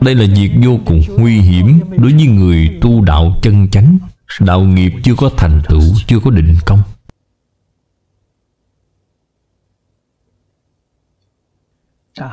Đây 0.00 0.14
là 0.14 0.26
việc 0.34 0.50
vô 0.64 0.78
cùng 0.86 1.02
nguy 1.18 1.40
hiểm 1.40 1.80
Đối 1.90 2.12
với 2.12 2.26
người 2.26 2.78
tu 2.82 3.04
đạo 3.04 3.36
chân 3.42 3.68
chánh. 3.70 3.98
Đạo 4.40 4.60
nghiệp 4.60 4.92
chưa 5.02 5.14
có 5.14 5.30
thành 5.36 5.62
tựu, 5.68 5.82
Chưa 6.06 6.20
có 6.24 6.30
định 6.30 6.56
công. 6.66 6.82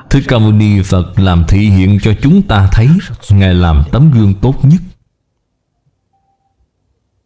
Thích 0.10 0.24
Ca 0.28 0.40
Mâu 0.40 0.52
Ni 0.52 0.82
Phật 0.82 1.20
làm 1.20 1.44
thị 1.48 1.70
hiện 1.70 2.00
cho 2.02 2.14
chúng 2.22 2.42
ta 2.42 2.70
thấy, 2.72 2.90
Ngài 3.30 3.54
làm 3.54 3.84
tấm 3.92 4.12
gương 4.12 4.34
tốt 4.42 4.56
nhất. 4.64 4.82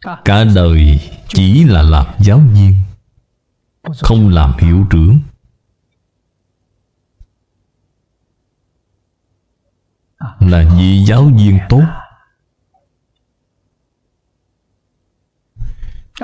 Cả 0.02 0.44
đời 0.56 1.00
chỉ 1.28 1.64
là 1.64 1.82
làm 1.82 2.06
giáo 2.20 2.40
viên, 2.54 2.74
Không 4.00 4.30
làm 4.30 4.54
hiệu 4.60 4.86
trưởng. 4.90 5.20
Là 10.40 10.76
vị 10.78 11.04
giáo 11.08 11.24
viên 11.24 11.60
tốt. 11.70 11.84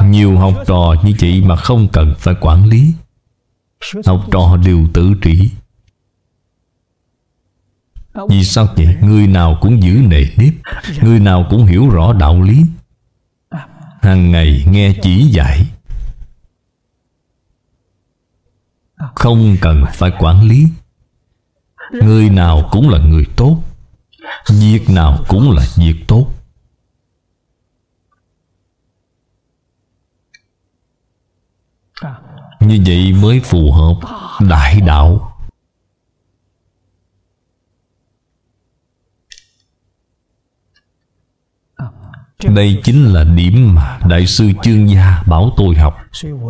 Nhiều 0.03 0.37
học 0.37 0.53
trò 0.67 0.95
như 1.03 1.13
chị 1.19 1.41
mà 1.41 1.55
không 1.55 1.87
cần 1.93 2.15
phải 2.17 2.35
quản 2.41 2.69
lý, 2.69 2.93
Học 4.05 4.25
trò 4.31 4.57
đều 4.65 4.87
tự 4.93 5.13
trị. 5.21 5.51
Vì 8.29 8.43
sao 8.43 8.67
vậy? 8.75 8.95
Người 9.01 9.27
nào 9.27 9.57
cũng 9.61 9.83
giữ 9.83 10.01
nề 10.07 10.23
nếp, 10.37 10.53
Người 11.01 11.19
nào 11.19 11.47
cũng 11.49 11.65
hiểu 11.65 11.89
rõ 11.89 12.13
đạo 12.13 12.41
lý 12.41 12.63
hàng 14.01 14.31
ngày 14.31 14.65
nghe 14.67 14.93
chỉ 15.01 15.23
dạy. 15.23 15.65
Không 19.15 19.57
cần 19.61 19.83
phải 19.93 20.11
quản 20.19 20.43
lý. 20.43 20.67
Người 21.91 22.29
nào 22.29 22.69
cũng 22.71 22.89
là 22.89 22.99
người 22.99 23.25
tốt. 23.35 23.57
Việc 24.49 24.89
nào 24.89 25.17
cũng 25.27 25.51
là 25.51 25.65
việc 25.77 25.95
tốt. 26.07 26.27
Như 32.59 32.83
vậy 32.85 33.13
mới 33.13 33.39
phù 33.39 33.71
hợp 33.71 33.95
đại 34.49 34.81
đạo. 34.81 35.36
Đây 42.43 42.81
chính 42.83 43.13
là 43.13 43.23
điểm 43.23 43.75
mà 43.75 43.99
Đại 44.09 44.27
sư 44.27 44.51
Chương 44.63 44.89
Gia 44.89 45.23
bảo 45.27 45.51
tôi 45.57 45.75
học. 45.75 45.97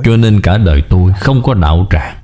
Cho 0.04 0.18
nên 0.18 0.42
cả 0.42 0.58
đời 0.58 0.84
tôi 0.90 1.14
không 1.20 1.44
có 1.44 1.54
đạo 1.54 1.88
tràng. 1.90 2.24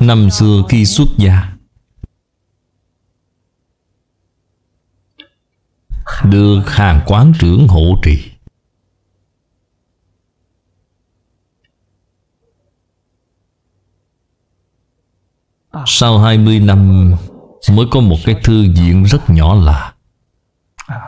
Năm 0.00 0.30
xưa 0.30 0.62
khi 0.68 0.86
xuất 0.86 1.08
gia 1.18 1.52
Được 6.24 6.62
hàng 6.66 7.00
quán 7.06 7.32
trưởng 7.38 7.68
hộ 7.68 8.00
trì 8.02 8.31
Sau 15.86 16.18
20 16.18 16.60
năm 16.60 17.12
Mới 17.72 17.86
có 17.90 18.00
một 18.00 18.16
cái 18.24 18.34
thư 18.44 18.66
viện 18.76 19.04
rất 19.04 19.30
nhỏ 19.30 19.54
lạ. 19.54 19.94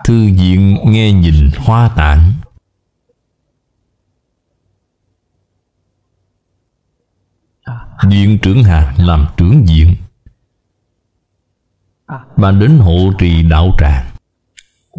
Thư 0.05 0.15
viện 0.15 0.79
nghe 0.85 1.13
nhìn 1.13 1.51
hoa 1.59 1.89
tạng 1.97 2.33
Viện 8.03 8.39
trưởng 8.39 8.65
Hà 8.65 8.95
làm 8.99 9.27
trưởng 9.37 9.65
viện. 9.65 9.95
Bà 12.37 12.51
đến 12.51 12.79
hộ 12.79 13.13
trì 13.19 13.43
đạo 13.43 13.71
tràng. 13.79 14.07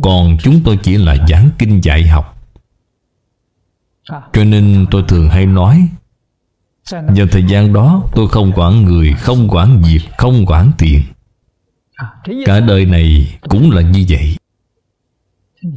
Còn 0.02 0.38
chúng 0.42 0.62
tôi 0.66 0.80
chỉ 0.84 0.98
là 0.98 1.16
giảng 1.28 1.50
kinh 1.58 1.84
dạy 1.84 2.08
học. 2.08 2.38
Cho 4.34 4.44
nên 4.44 4.86
tôi 4.92 5.04
thường 5.08 5.30
hay 5.30 5.46
nói 5.46 5.90
vào 6.92 7.28
thời 7.32 7.44
gian 7.44 7.74
đó, 7.74 8.04
tôi 8.16 8.28
không 8.28 8.52
quản 8.56 8.84
người, 8.84 9.14
Không 9.14 9.48
quản 9.50 9.82
việc, 9.82 10.02
Không 10.18 10.46
quản 10.46 10.72
tiền. 10.78 11.02
Cả 12.46 12.60
đời 12.60 12.86
này 12.86 13.38
cũng 13.42 13.72
là 13.72 13.82
như 13.82 14.06
vậy. 14.10 14.36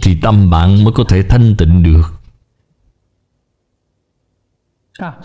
Thì 0.03 0.19
tâm 0.23 0.51
bạn 0.51 0.85
mới 0.85 0.93
có 0.93 1.05
thể 1.09 1.23
thanh 1.23 1.55
tịnh 1.57 1.83
được. 1.83 2.15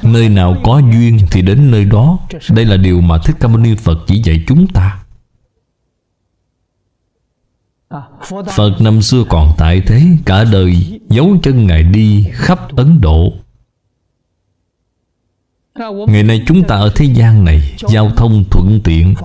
Nơi 0.03 0.29
nào 0.29 0.57
có 0.63 0.79
duyên 0.79 1.19
thì 1.31 1.41
đến 1.41 1.71
nơi 1.71 1.85
đó. 1.85 2.19
Đây 2.55 2.65
là 2.65 2.77
điều 2.77 3.01
mà 3.01 3.17
Thích 3.17 3.35
Ca 3.39 3.47
Mâu 3.47 3.57
Ni 3.57 3.75
Phật 3.75 3.97
chỉ 4.07 4.21
dạy 4.23 4.43
chúng 4.47 4.67
ta. 4.67 4.99
Phật 8.55 8.81
năm 8.81 9.01
xưa 9.01 9.23
còn 9.29 9.53
tại 9.57 9.81
thế, 9.81 10.03
Cả 10.25 10.43
đời 10.43 10.99
dấu 11.09 11.37
chân 11.43 11.67
Ngài 11.67 11.83
đi 11.83 12.27
khắp 12.31 12.75
Ấn 12.75 13.01
Độ. 13.01 13.33
Ngày 15.75 16.23
nay 16.23 16.43
chúng 16.47 16.63
ta 16.67 16.75
ở 16.75 16.91
thế 16.95 17.05
gian 17.05 17.45
này, 17.45 17.75
Giao 17.89 18.09
thông 18.09 18.43
thuận 18.51 18.79
tiện. 18.83 19.15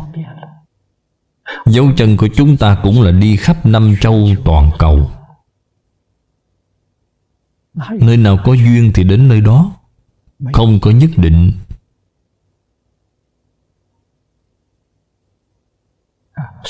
Dấu 1.66 1.90
chân 1.96 2.16
của 2.16 2.28
chúng 2.36 2.56
ta 2.56 2.78
cũng 2.82 3.02
là 3.02 3.10
đi 3.10 3.36
khắp 3.36 3.66
năm 3.66 3.94
châu 4.00 4.28
toàn 4.44 4.70
cầu. 4.78 5.10
Nơi 8.00 8.16
nào 8.16 8.38
có 8.44 8.52
duyên 8.52 8.92
thì 8.94 9.04
đến 9.04 9.28
nơi 9.28 9.40
đó, 9.40 9.76
Không 10.52 10.80
có 10.80 10.90
nhất 10.90 11.10
định. 11.16 11.52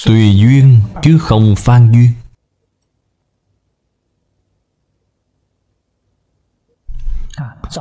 Tùy 0.07 0.37
duyên 0.37 0.81
chứ 1.03 1.19
không 1.19 1.55
phan 1.57 1.93
duyên. 1.93 2.13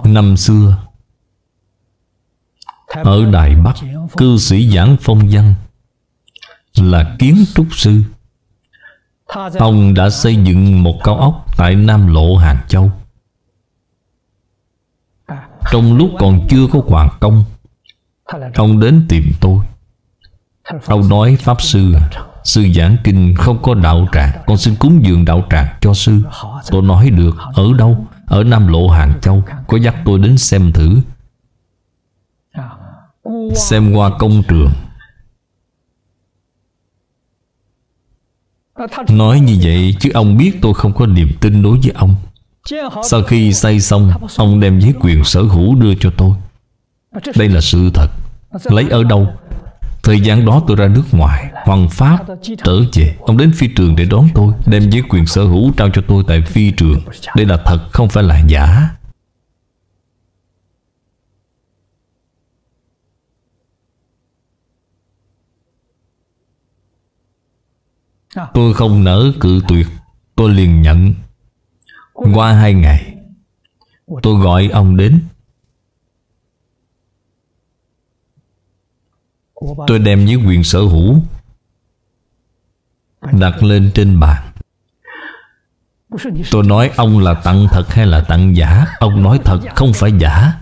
Năm 0.03 0.37
xưa 0.37 0.86
ở 3.03 3.31
Đài 3.31 3.55
Bắc, 3.55 3.75
Cư 4.17 4.37
sĩ 4.37 4.69
giảng 4.75 4.97
phong 5.01 5.27
văn 5.31 5.53
Là 6.75 7.15
kiến 7.19 7.45
trúc 7.55 7.67
sư. 7.71 8.01
Ông 9.59 9.93
đã 9.93 10.09
xây 10.09 10.35
dựng 10.35 10.83
một 10.83 10.99
cao 11.03 11.17
ốc 11.17 11.57
Tại 11.57 11.75
Nam 11.75 12.13
Lộ, 12.13 12.35
Hàng 12.35 12.57
Châu. 12.67 12.91
Trong 15.71 15.97
lúc 15.97 16.09
còn 16.19 16.47
chưa 16.49 16.67
có 16.71 16.81
hoàn 16.87 17.09
công, 17.19 17.43
Ông 18.55 18.79
đến 18.79 19.05
tìm 19.09 19.31
tôi. 19.41 19.59
Ông 20.85 21.09
nói, 21.09 21.35
Pháp 21.35 21.61
Sư 21.61 21.95
Sư 22.43 22.67
giảng 22.75 22.97
kinh 23.03 23.35
không 23.37 23.61
có 23.61 23.73
đạo 23.73 24.07
tràng, 24.13 24.31
Con 24.45 24.57
xin 24.57 24.75
cúng 24.75 24.99
dường 25.03 25.25
đạo 25.25 25.43
tràng 25.49 25.67
cho 25.81 25.93
sư. 25.93 26.21
Tôi 26.69 26.81
nói, 26.81 27.09
được, 27.09 27.37
Ở 27.53 27.73
đâu? 27.77 28.07
Ở 28.25 28.43
Nam 28.43 28.67
Lộ, 28.67 28.87
Hàng 28.89 29.13
Châu. 29.21 29.43
Có 29.67 29.77
dắt 29.77 29.95
tôi 30.05 30.19
đến 30.19 30.37
xem 30.37 30.71
thử. 30.73 31.01
Xem 33.55 33.93
qua 33.93 34.11
công 34.19 34.43
trường. 34.47 34.71
Nói 39.09 39.39
như 39.39 39.57
vậy 39.61 39.95
chứ 39.99 40.09
ông 40.13 40.37
biết 40.37 40.51
tôi 40.61 40.73
không 40.73 40.93
có 40.93 41.05
niềm 41.05 41.31
tin 41.41 41.63
đối 41.63 41.77
với 41.77 41.91
ông. 41.95 42.15
Sau 43.03 43.23
khi 43.23 43.53
xây 43.53 43.79
xong, 43.79 44.11
Ông 44.37 44.59
đem 44.59 44.79
giấy 44.79 44.93
quyền 44.99 45.23
sở 45.23 45.41
hữu 45.41 45.75
đưa 45.75 45.95
cho 45.99 46.11
tôi. 46.17 46.31
Đây 47.35 47.49
là 47.49 47.61
sự 47.61 47.89
thật. 47.93 48.07
Lấy 48.63 48.85
ở 48.89 49.03
đâu? 49.03 49.27
Thời 50.03 50.19
gian 50.21 50.45
đó 50.45 50.63
tôi 50.67 50.77
ra 50.77 50.87
nước 50.87 51.03
ngoài 51.11 51.51
Hoàng 51.65 51.89
Pháp 51.89 52.17
trở 52.63 52.81
về. 52.93 53.15
Ông 53.19 53.37
đến 53.37 53.51
phi 53.55 53.67
trường 53.67 53.95
để 53.95 54.05
đón 54.05 54.27
tôi, 54.35 54.53
Đem 54.65 54.89
giấy 54.89 55.01
quyền 55.09 55.25
sở 55.25 55.43
hữu 55.43 55.71
trao 55.77 55.89
cho 55.93 56.01
tôi 56.07 56.23
tại 56.27 56.41
phi 56.41 56.71
trường. 56.71 57.01
Đây 57.35 57.45
là 57.45 57.57
thật, 57.65 57.79
không 57.91 58.09
phải 58.09 58.23
là 58.23 58.41
giả. 58.47 58.89
Tôi 68.53 68.73
không 68.73 69.03
nỡ 69.03 69.31
cự 69.39 69.61
tuyệt, 69.67 69.87
Tôi 70.35 70.49
liền 70.49 70.81
nhận. 70.81 71.13
Qua 72.13 72.53
hai 72.53 72.73
ngày, 72.73 73.15
Tôi 74.23 74.39
gọi 74.43 74.67
ông 74.67 74.97
đến. 74.97 75.19
Tôi 79.87 79.99
đem 79.99 80.25
những 80.25 80.47
quyền 80.47 80.63
sở 80.63 80.79
hữu, 80.79 81.21
Đặt 83.21 83.63
lên 83.63 83.91
trên 83.93 84.19
bàn. 84.19 84.51
Tôi 86.51 86.63
nói, 86.63 86.91
ông 86.95 87.19
là 87.19 87.33
tặng 87.33 87.67
thật 87.71 87.89
hay 87.89 88.05
là 88.05 88.21
tặng 88.21 88.55
giả? 88.55 88.85
Ông 88.99 89.23
nói 89.23 89.39
thật, 89.45 89.59
không 89.75 89.91
phải 89.93 90.11
giả. 90.19 90.53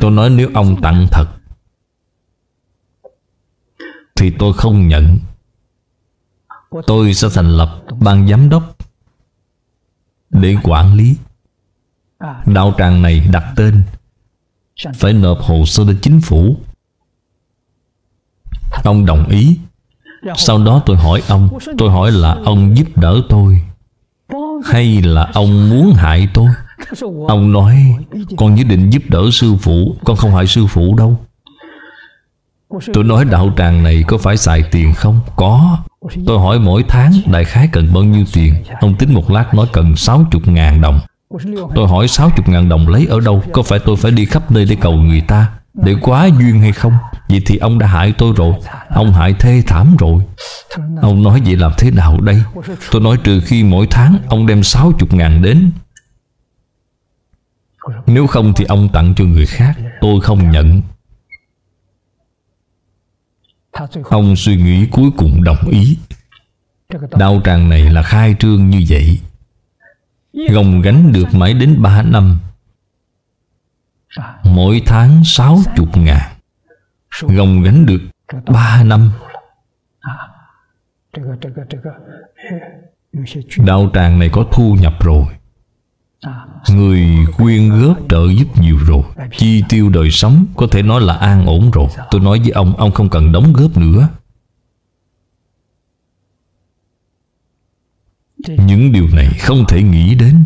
Tôi 0.00 0.10
nói, 0.10 0.30
nếu 0.30 0.50
ông 0.54 0.82
tặng 0.82 1.06
thật, 1.10 1.26
Thì 4.16 4.32
tôi 4.38 4.52
không 4.52 4.88
nhận. 4.88 5.18
Tôi 6.86 7.14
sẽ 7.14 7.28
thành 7.34 7.56
lập 7.56 7.82
ban 8.00 8.28
giám 8.28 8.48
đốc 8.48 8.76
Để 10.30 10.56
quản 10.62 10.94
lý. 10.94 11.16
Đạo 12.46 12.74
tràng 12.78 13.02
này 13.02 13.28
đặt 13.32 13.44
tên 13.56 13.82
Phải 14.94 15.12
nộp 15.12 15.38
hồ 15.40 15.66
sơ 15.66 15.84
đến 15.84 15.98
chính 16.02 16.20
phủ. 16.20 16.56
Ông 18.84 19.06
đồng 19.06 19.28
ý. 19.28 19.58
Sau 20.36 20.64
đó 20.64 20.82
tôi 20.86 20.96
hỏi 20.96 21.22
ông. 21.28 21.58
Tôi 21.78 21.90
hỏi 21.90 22.12
là 22.12 22.36
ông 22.44 22.76
giúp 22.76 22.86
đỡ 22.96 23.22
tôi 23.28 23.62
Hay 24.64 25.02
là 25.02 25.30
ông 25.34 25.70
muốn 25.70 25.92
hại 25.94 26.28
tôi? 26.34 26.48
Ông 27.28 27.52
nói, 27.52 27.96
Con 28.36 28.54
nhất 28.54 28.66
định 28.68 28.90
giúp 28.90 29.02
đỡ 29.08 29.28
sư 29.32 29.54
phụ. 29.60 29.96
Con 30.04 30.16
không 30.16 30.34
hại 30.34 30.46
sư 30.46 30.66
phụ 30.66 30.94
đâu. 30.98 31.18
Tôi 32.92 33.04
nói 33.04 33.24
đạo 33.24 33.52
tràng 33.56 33.82
này 33.82 34.04
có 34.06 34.18
phải 34.18 34.36
xài 34.36 34.62
tiền 34.70 34.94
không? 34.94 35.20
Có. 35.36 35.78
Tôi 36.26 36.38
hỏi 36.38 36.58
mỗi 36.58 36.84
tháng 36.88 37.12
đại 37.26 37.44
khái 37.44 37.68
cần 37.72 37.94
bao 37.94 38.04
nhiêu 38.04 38.24
tiền? 38.32 38.54
Ông 38.80 38.94
tính 38.94 39.14
một 39.14 39.30
lát 39.30 39.54
nói 39.54 39.66
cần 39.72 39.96
60 39.96 40.42
ngàn 40.44 40.80
đồng. 40.80 41.00
Tôi 41.74 41.88
hỏi 41.88 42.08
60 42.08 42.44
ngàn 42.46 42.68
đồng 42.68 42.88
lấy 42.88 43.06
ở 43.06 43.20
đâu? 43.20 43.42
Có 43.52 43.62
phải 43.62 43.78
tôi 43.78 43.96
phải 43.96 44.12
đi 44.12 44.24
khắp 44.24 44.50
nơi 44.50 44.64
để 44.64 44.76
cầu 44.80 44.92
người 44.92 45.20
ta? 45.20 45.50
Để 45.74 45.94
quá 46.00 46.26
duyên 46.38 46.60
hay 46.60 46.72
không? 46.72 46.92
Vậy 47.28 47.42
thì 47.46 47.56
ông 47.56 47.78
đã 47.78 47.86
hại 47.86 48.14
tôi 48.18 48.32
rồi. 48.36 48.54
Ông 48.90 49.12
hại 49.12 49.34
thê 49.40 49.62
thảm 49.66 49.96
rồi. 49.98 50.22
Ông 51.02 51.22
nói 51.22 51.42
vậy 51.44 51.56
làm 51.56 51.72
thế 51.78 51.90
nào 51.90 52.20
đây? 52.20 52.42
Tôi 52.90 53.02
nói 53.02 53.16
trừ 53.24 53.40
khi 53.40 53.64
mỗi 53.64 53.86
tháng 53.90 54.18
ông 54.28 54.46
đem 54.46 54.62
60 54.62 55.08
ngàn 55.10 55.42
đến. 55.42 55.70
Nếu 58.06 58.26
không 58.26 58.52
thì 58.56 58.64
ông 58.64 58.88
tặng 58.88 59.14
cho 59.16 59.24
người 59.24 59.46
khác. 59.46 59.74
Tôi 60.00 60.20
không 60.20 60.50
nhận. 60.50 60.82
Ông 64.04 64.36
suy 64.36 64.56
nghĩ 64.56 64.86
cuối 64.90 65.10
cùng 65.16 65.44
đồng 65.44 65.68
ý. 65.70 65.98
Đạo 67.18 67.40
tràng 67.44 67.68
này 67.68 67.82
là 67.90 68.02
khai 68.02 68.34
trương 68.38 68.70
như 68.70 68.84
vậy. 68.88 69.20
Gồng 70.50 70.82
gánh 70.82 71.12
được 71.12 71.34
mãi 71.34 71.54
đến 71.54 71.82
3 71.82 72.02
năm. 72.02 72.38
Mỗi 74.44 74.82
tháng 74.86 75.22
60 75.24 75.86
ngàn. 75.94 76.32
Gồng 77.20 77.62
gánh 77.62 77.86
được 77.86 78.00
3 78.46 78.82
năm. 78.84 79.12
Đạo 83.56 83.90
tràng 83.94 84.18
này 84.18 84.28
có 84.32 84.44
thu 84.52 84.76
nhập 84.80 84.92
rồi 85.00 85.26
Người 86.68 87.08
quyên 87.36 87.68
góp 87.68 87.98
trợ 88.08 88.30
giúp 88.30 88.58
nhiều 88.60 88.78
rồi. 88.86 89.02
Chi 89.36 89.62
tiêu 89.68 89.88
đời 89.88 90.10
sống 90.10 90.46
Có 90.56 90.66
thể 90.70 90.82
nói 90.82 91.00
là 91.00 91.14
an 91.14 91.46
ổn 91.46 91.70
rồi. 91.70 91.86
Tôi 92.10 92.20
nói 92.20 92.38
với 92.38 92.50
ông 92.50 92.76
Ông 92.76 92.92
không 92.92 93.08
cần 93.08 93.32
đóng 93.32 93.52
góp 93.52 93.76
nữa. 93.76 94.08
Những 98.48 98.92
điều 98.92 99.08
này 99.08 99.28
không 99.40 99.64
thể 99.68 99.82
nghĩ 99.82 100.14
đến. 100.14 100.44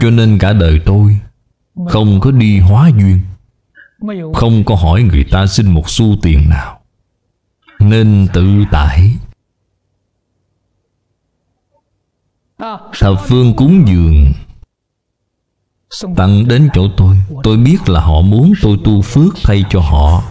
Cho 0.00 0.10
nên 0.10 0.38
cả 0.38 0.52
đời 0.52 0.80
tôi 0.86 1.18
Không 1.88 2.20
có 2.20 2.30
đi 2.30 2.58
hóa 2.58 2.90
duyên. 2.98 3.20
Không 4.34 4.64
có 4.64 4.74
hỏi 4.74 5.02
người 5.02 5.24
ta 5.24 5.46
xin 5.46 5.70
một 5.70 5.90
xu 5.90 6.16
tiền 6.22 6.48
nào. 6.48 6.80
Nên 7.80 8.26
tự 8.32 8.64
tại. 8.70 9.14
Thập 12.98 13.18
phương 13.28 13.54
cúng 13.56 13.84
dường 13.86 14.32
Tặng 16.16 16.48
đến 16.48 16.68
chỗ 16.74 16.88
tôi. 16.96 17.16
Tôi 17.42 17.56
biết 17.56 17.88
là 17.88 18.00
họ 18.00 18.20
muốn 18.20 18.52
tôi 18.62 18.78
tu 18.84 19.02
phước 19.02 19.34
thay 19.44 19.64
cho 19.70 19.80
họ. 19.80 20.22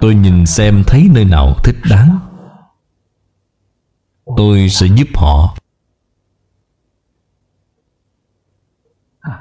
Tôi 0.00 0.14
nhìn 0.14 0.46
xem 0.46 0.84
thấy 0.86 1.08
nơi 1.12 1.24
nào 1.24 1.54
thích 1.64 1.76
đáng. 1.90 2.18
Tôi 4.36 4.68
sẽ 4.68 4.86
giúp 4.86 5.08
họ. 5.14 5.56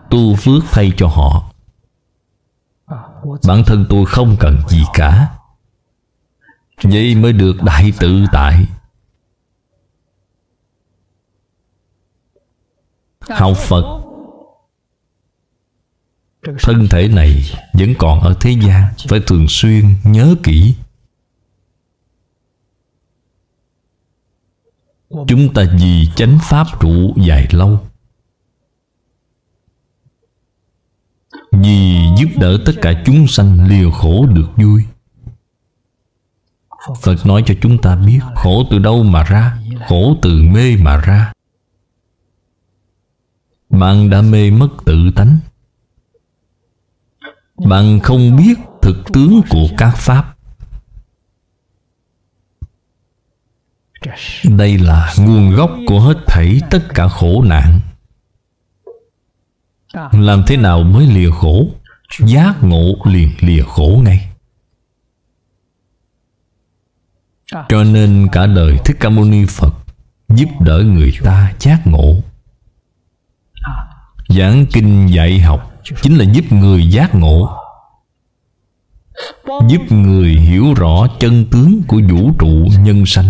Tu 0.10 0.36
phước 0.36 0.64
thay 0.72 0.92
cho 0.98 1.08
họ. 1.08 1.52
Bản 3.48 3.64
thân 3.66 3.86
tôi 3.90 4.06
không 4.06 4.36
cần 4.40 4.62
gì 4.68 4.84
cả. 4.94 5.38
Vậy 6.84 7.16
mới 7.16 7.34
được 7.34 7.64
đại 7.64 7.94
tự 8.00 8.26
tại. 8.32 8.66
Học 13.30 13.58
Phật. 13.58 14.00
Thân 16.60 16.88
thể 16.90 17.08
này 17.08 17.44
vẫn 17.74 17.94
còn 18.00 18.20
ở 18.20 18.34
thế 18.42 18.52
gian 18.52 18.94
Phải 19.08 19.20
thường 19.28 19.46
xuyên 19.50 19.96
nhớ 20.04 20.36
kỹ. 20.44 20.76
Chúng 25.10 25.54
ta 25.54 25.64
vì 25.80 26.08
chánh 26.16 26.38
pháp 26.42 26.68
trụ 26.80 27.14
dài 27.18 27.48
lâu 27.52 27.80
Vì 31.52 32.00
giúp 32.18 32.30
đỡ 32.36 32.58
tất 32.66 32.74
cả 32.82 33.04
chúng 33.06 33.28
sanh 33.28 33.68
liều 33.68 33.92
khổ 33.92 34.26
được 34.26 34.48
vui. 34.56 34.84
Phật 37.02 37.26
nói 37.26 37.44
cho 37.46 37.54
chúng 37.62 37.82
ta 37.82 37.96
biết 37.96 38.20
Khổ 38.36 38.64
từ 38.70 38.80
đâu 38.80 39.04
mà 39.04 39.24
ra 39.24 39.58
Khổ 39.88 40.18
từ 40.22 40.44
mê 40.44 40.76
mà 40.78 40.98
ra 40.98 41.34
bạn 43.80 44.10
đã 44.10 44.22
mê 44.22 44.52
mất 44.52 44.68
tự 44.86 45.12
tánh. 45.16 45.38
Bạn 47.58 48.00
không 48.00 48.36
biết 48.36 48.60
thực 48.82 48.98
tướng 49.14 49.42
của 49.50 49.68
các 49.78 49.94
Pháp. 49.98 50.36
Đây 54.44 54.78
là 54.78 55.14
nguồn 55.18 55.52
gốc 55.56 55.72
của 55.88 56.00
hết 56.00 56.18
thảy 56.28 56.60
tất 56.70 56.84
cả 56.90 57.08
khổ 57.08 57.44
nạn. 57.44 57.80
Làm 60.12 60.44
thế 60.48 60.58
nào 60.58 60.84
mới 60.84 61.08
lìa 61.08 61.32
khổ? 61.32 61.68
Giác 62.20 62.56
ngộ 62.62 62.96
liền 63.06 63.30
lìa 63.40 63.64
khổ 63.64 64.02
ngay. 64.06 64.30
Cho 67.70 67.84
nên 67.84 68.28
cả 68.32 68.46
đời 68.46 68.78
Thích 68.86 68.98
Ca 69.00 69.10
Mâu 69.10 69.26
Ni 69.26 69.46
Phật 69.46 69.74
Giúp 70.30 70.50
đỡ 70.62 70.84
người 70.86 71.14
ta 71.24 71.54
giác 71.60 71.88
ngộ. 71.88 72.16
Giảng 74.38 74.66
kinh 74.74 75.08
dạy 75.08 75.40
học 75.40 75.74
Chính 76.02 76.16
là 76.16 76.26
giúp 76.26 76.52
người 76.52 76.88
giác 76.88 77.16
ngộ, 77.16 77.58
Giúp 79.70 79.82
người 79.90 80.30
hiểu 80.30 80.74
rõ 80.74 81.08
chân 81.20 81.46
tướng 81.52 81.82
của 81.88 82.02
vũ 82.10 82.32
trụ 82.40 82.68
nhân 82.80 83.04
sanh. 83.06 83.30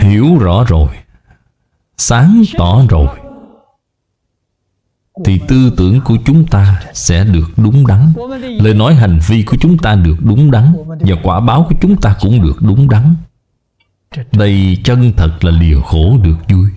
Hiểu 0.00 0.38
rõ 0.38 0.64
rồi, 0.64 0.88
Sáng 1.96 2.42
tỏ 2.58 2.82
rồi, 2.88 3.08
thì 5.24 5.40
tư 5.48 5.72
tưởng 5.76 6.00
của 6.04 6.16
chúng 6.24 6.46
ta 6.46 6.82
sẽ 6.94 7.24
được 7.24 7.50
đúng 7.56 7.86
đắn. 7.86 8.12
Lời 8.60 8.74
nói 8.74 8.94
hành 8.94 9.18
vi 9.26 9.42
của 9.42 9.56
chúng 9.60 9.78
ta 9.78 9.94
được 9.94 10.16
đúng 10.20 10.50
đắn 10.50 10.72
và 11.00 11.16
quả 11.22 11.40
báo 11.40 11.66
của 11.68 11.74
chúng 11.80 12.00
ta 12.00 12.16
cũng 12.20 12.42
được 12.42 12.56
đúng 12.60 12.88
đắn. 12.88 13.14
Đây 14.32 14.78
chân 14.84 15.12
thật 15.16 15.44
là 15.44 15.50
liều 15.50 15.82
khổ 15.82 16.18
được 16.22 16.36
vui 16.48 16.70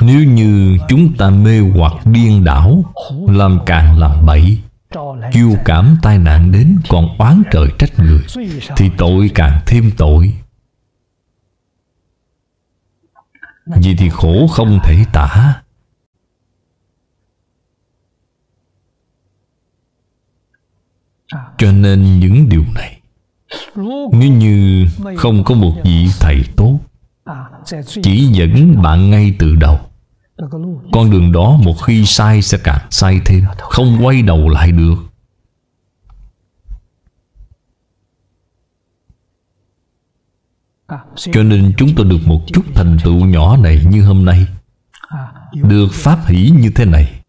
nếu 0.00 0.24
như 0.24 0.78
chúng 0.88 1.16
ta 1.16 1.30
mê 1.30 1.60
hoặc 1.60 1.92
điên 2.04 2.44
đảo 2.44 2.84
làm 3.28 3.58
càng 3.66 3.98
làm 3.98 4.26
bậy 4.26 4.58
chiêu 5.32 5.50
cảm 5.64 5.96
tai 6.02 6.18
nạn 6.18 6.52
đến 6.52 6.78
còn 6.88 7.18
oán 7.18 7.42
trời 7.50 7.68
trách 7.78 7.98
người 7.98 8.22
thì 8.76 8.90
tội 8.98 9.30
càng 9.34 9.60
thêm 9.66 9.90
tội. 9.96 10.34
Vì 13.66 13.96
thì 13.98 14.10
khổ 14.10 14.46
không 14.46 14.78
thể 14.84 15.04
tả. 15.12 15.60
Cho 21.58 21.72
nên 21.72 22.18
những 22.18 22.48
điều 22.48 22.64
này 22.74 23.00
Nếu 24.12 24.32
như 24.32 24.86
không 25.16 25.44
có 25.44 25.54
một 25.54 25.72
vị 25.84 26.06
thầy 26.20 26.42
tốt 26.56 26.78
chỉ 28.02 28.26
dẫn 28.26 28.82
bạn 28.82 29.10
ngay 29.10 29.36
từ 29.38 29.54
đầu. 29.56 29.80
Con 30.92 31.10
đường 31.10 31.32
đó 31.32 31.56
một 31.62 31.74
khi 31.86 32.06
sai 32.06 32.42
sẽ 32.42 32.58
càng 32.64 32.86
sai 32.90 33.20
thêm, 33.24 33.44
Không 33.58 34.04
quay 34.04 34.22
đầu 34.22 34.48
lại 34.48 34.72
được. 34.72 34.94
Cho 41.16 41.42
nên 41.42 41.72
chúng 41.76 41.94
tôi 41.96 42.06
được 42.06 42.18
một 42.26 42.40
chút 42.46 42.62
thành 42.74 42.96
tựu 43.04 43.24
nhỏ 43.24 43.56
này 43.56 43.84
như 43.90 44.04
hôm 44.06 44.24
nay. 44.24 44.46
Được 45.52 45.88
pháp 45.92 46.18
hỷ 46.26 46.50
như 46.50 46.70
thế 46.74 46.84
này. 46.84 47.20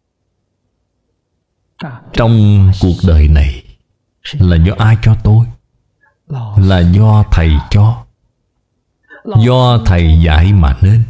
Trong 2.13 2.67
cuộc 2.81 2.95
đời 3.07 3.27
này 3.27 3.63
là 4.33 4.55
do 4.55 4.73
ai 4.77 4.97
cho 5.01 5.15
tôi? 5.23 5.45
Là 6.57 6.79
do 6.79 7.23
thầy 7.31 7.51
cho 7.69 8.04
do 9.43 9.77
thầy 9.85 10.19
dạy 10.25 10.53
mà 10.53 10.77
nên. 10.81 11.03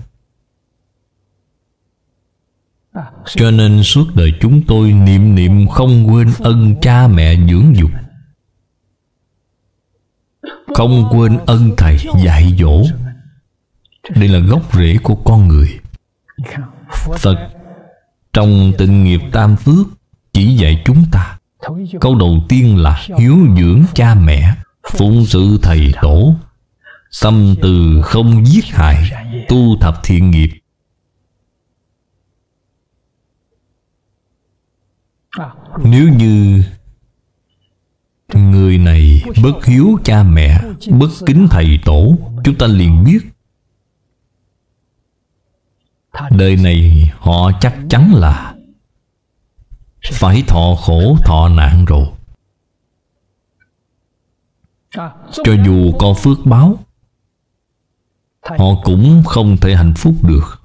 Cho 3.27 3.51
nên 3.51 3.83
suốt 3.83 4.05
đời 4.15 4.33
chúng 4.41 4.61
tôi 4.67 4.91
niệm 4.91 5.35
niệm 5.35 5.67
không 5.67 6.13
quên 6.13 6.33
ân 6.39 6.75
cha 6.81 7.07
mẹ 7.07 7.35
dưỡng 7.49 7.75
dục. 7.75 7.91
Không 10.75 11.09
quên 11.11 11.37
ân 11.45 11.71
thầy 11.77 11.97
dạy 12.23 12.55
dỗ. 12.59 12.83
Đây 14.15 14.27
là 14.27 14.39
gốc 14.39 14.73
rễ 14.73 14.97
của 15.03 15.15
con 15.15 15.47
người. 15.47 15.79
Phật 17.17 17.49
trong 18.33 18.71
tịnh 18.77 19.03
nghiệp 19.03 19.21
tam 19.31 19.55
phước 19.55 19.87
chỉ 20.33 20.55
dạy 20.55 20.81
chúng 20.85 21.03
ta. 21.11 21.37
Câu 22.01 22.15
đầu 22.15 22.37
tiên 22.49 22.77
là 22.77 23.05
hiếu 23.19 23.37
dưỡng 23.57 23.83
cha 23.93 24.15
mẹ 24.15 24.55
phụng 24.91 25.25
sự 25.25 25.59
thầy 25.61 25.93
tổ 26.01 26.35
tâm 27.21 27.55
từ 27.61 28.01
không 28.03 28.45
giết 28.45 28.65
hại, 28.65 29.11
tu 29.49 29.77
thập 29.81 30.03
thiện 30.03 30.31
nghiệp. 30.31 30.49
Nếu 35.83 36.09
như 36.13 36.63
người 38.33 38.77
này 38.77 39.23
bất 39.43 39.65
hiếu 39.65 39.99
cha 40.03 40.23
mẹ, 40.23 40.61
bất 40.99 41.09
kính 41.25 41.47
thầy 41.51 41.79
tổ, 41.85 42.17
chúng 42.43 42.55
ta 42.55 42.67
liền 42.67 43.03
biết. 43.03 43.19
Đời 46.31 46.55
này 46.55 47.11
họ 47.17 47.51
chắc 47.61 47.77
chắn 47.89 48.13
là 48.13 48.55
phải 50.13 50.43
thọ 50.47 50.75
khổ, 50.81 51.17
thọ 51.25 51.49
nạn 51.49 51.85
rồi. 51.85 52.07
Cho 55.43 55.53
dù 55.65 55.91
có 55.99 56.13
phước 56.13 56.37
báo 56.45 56.84
họ 58.45 58.65
cũng 58.83 59.23
không 59.25 59.57
thể 59.57 59.75
hạnh 59.75 59.93
phúc 59.97 60.13
được. 60.23 60.61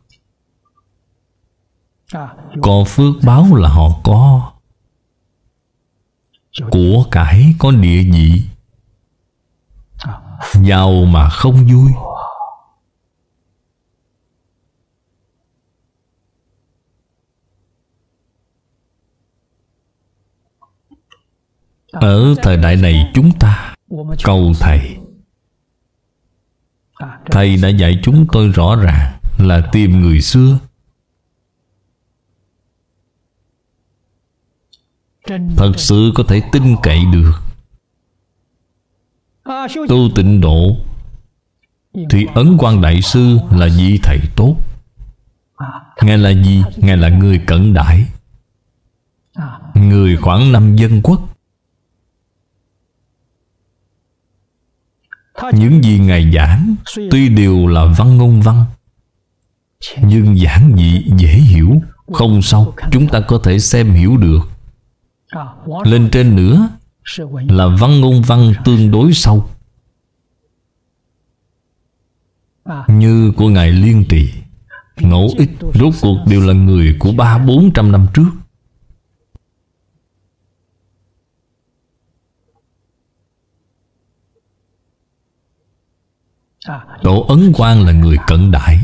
Có 2.62 2.84
phước 2.86 3.14
báo 3.24 3.54
là 3.54 3.68
họ 3.68 4.00
có. 4.04 4.52
Của 6.70 7.04
cải 7.10 7.54
có 7.58 7.70
địa 7.70 8.02
vị. 8.12 8.42
Giàu 10.52 11.04
mà 11.04 11.28
không 11.30 11.54
vui. 11.54 11.92
Ở 21.92 22.34
thời 22.42 22.56
đại 22.56 22.76
này 22.76 23.10
chúng 23.14 23.30
ta 23.38 23.74
cầu 24.24 24.52
thầy 24.60 24.99
thầy 27.30 27.56
đã 27.56 27.68
dạy 27.68 28.00
chúng 28.02 28.26
tôi 28.32 28.48
rõ 28.48 28.76
ràng 28.76 29.18
là 29.38 29.68
tìm 29.72 30.00
người 30.00 30.20
xưa. 30.20 30.58
Thật 35.56 35.72
sự 35.76 36.12
có 36.14 36.24
thể 36.28 36.42
tin 36.52 36.76
cậy 36.82 37.00
được. 37.12 37.32
Tu 39.88 40.08
tịnh 40.14 40.40
độ 40.40 40.76
thì 42.10 42.26
ấn 42.34 42.56
quan 42.58 42.80
đại 42.80 43.02
sư 43.02 43.38
là 43.50 43.68
vị 43.76 44.00
thầy 44.02 44.18
tốt. 44.36 44.56
Ngài 46.02 46.18
là 46.18 46.30
gì? 46.30 46.62
Ngài 46.76 46.96
là 46.96 47.08
người 47.08 47.38
cận 47.46 47.74
đại. 47.74 48.06
Người 49.74 50.16
khoảng 50.16 50.52
năm 50.52 50.76
dân 50.76 51.00
quốc. 51.02 51.29
Những 55.52 55.84
gì 55.84 55.98
ngài 55.98 56.32
giảng 56.34 56.74
tuy 57.10 57.28
đều 57.28 57.66
là 57.66 57.84
văn 57.98 58.16
ngôn 58.16 58.42
văn, 58.42 58.64
nhưng 60.02 60.36
giảng 60.36 60.72
dị 60.76 61.04
dễ 61.18 61.28
hiểu, 61.28 61.82
không 62.12 62.42
sâu 62.42 62.74
chúng 62.90 63.08
ta 63.08 63.20
có 63.20 63.40
thể 63.44 63.58
xem 63.58 63.90
hiểu 63.90 64.16
được. 64.16 64.40
Lên 65.84 66.08
trên 66.12 66.36
nữa 66.36 66.68
là 67.48 67.66
văn 67.80 68.00
ngôn 68.00 68.22
văn 68.22 68.52
tương 68.64 68.90
đối 68.90 69.12
sâu, 69.12 69.50
như 72.88 73.32
của 73.36 73.48
ngài 73.48 73.70
liên 73.70 74.04
trì 74.08 74.32
ngẫu 75.00 75.30
ích 75.38 75.50
rốt 75.74 75.94
cuộc 76.02 76.16
đều 76.26 76.40
là 76.40 76.52
người 76.52 76.96
của 76.98 77.12
ba 77.12 77.38
bốn 77.38 77.70
trăm 77.74 77.92
năm 77.92 78.06
trước. 78.14 78.30
Tổ 87.02 87.26
Ấn 87.28 87.52
Quang 87.52 87.86
là 87.86 87.92
người 87.92 88.16
cận 88.26 88.50
đại. 88.50 88.78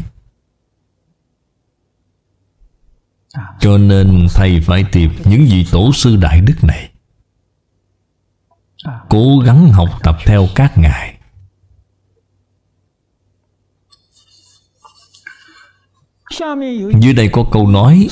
Cho 3.60 3.78
nên 3.78 4.26
Thầy 4.34 4.60
phải 4.60 4.84
tìm 4.92 5.10
những 5.24 5.46
vị 5.50 5.66
tổ 5.72 5.92
sư 5.92 6.16
đại 6.16 6.40
đức 6.40 6.64
này. 6.64 6.90
Cố 9.08 9.38
gắng 9.44 9.72
học 9.72 9.88
tập 10.02 10.16
theo 10.26 10.48
các 10.54 10.78
ngài. 10.78 11.12
Dưới 17.00 17.14
đây 17.14 17.28
có 17.32 17.44
câu 17.52 17.68
nói, 17.68 18.08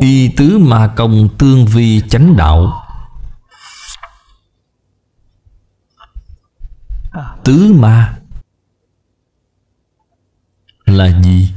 Y 0.00 0.28
tứ 0.28 0.58
ma 0.58 0.92
công 0.96 1.28
tương 1.38 1.66
vi 1.66 2.00
chánh 2.08 2.36
đạo. 2.36 2.82
Tứ 7.44 7.72
ma 7.78 8.18
là 10.86 11.22
gì? 11.22 11.52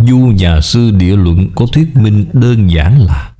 Du 0.00 0.18
nhà 0.18 0.60
sư 0.60 0.90
địa 0.90 1.16
luận 1.16 1.50
có 1.54 1.66
thuyết 1.72 1.96
minh 1.96 2.30
đơn 2.32 2.70
giản 2.70 3.00
là 3.00 3.34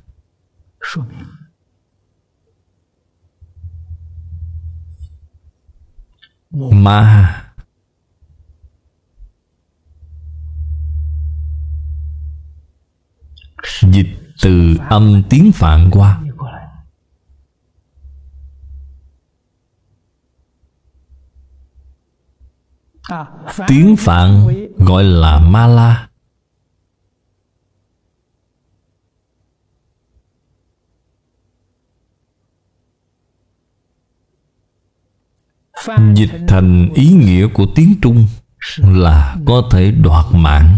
ma 6.51 7.35
dịch 13.81 14.07
từ 14.41 14.77
âm 14.89 15.23
tiếng 15.29 15.51
phạn 15.51 15.89
qua. 15.91 16.21
Tiếng 23.67 23.95
phạn 23.95 24.47
gọi 24.77 25.03
là 25.03 25.39
ma 25.39 25.67
la 25.67 26.09
dịch 36.15 36.31
thành 36.47 36.89
ý 36.93 37.11
nghĩa 37.11 37.47
của 37.53 37.65
tiếng 37.75 37.95
trung 38.01 38.27
là 38.77 39.35
có 39.45 39.63
thể 39.71 39.91
đoạt 39.91 40.25
mạng. 40.33 40.77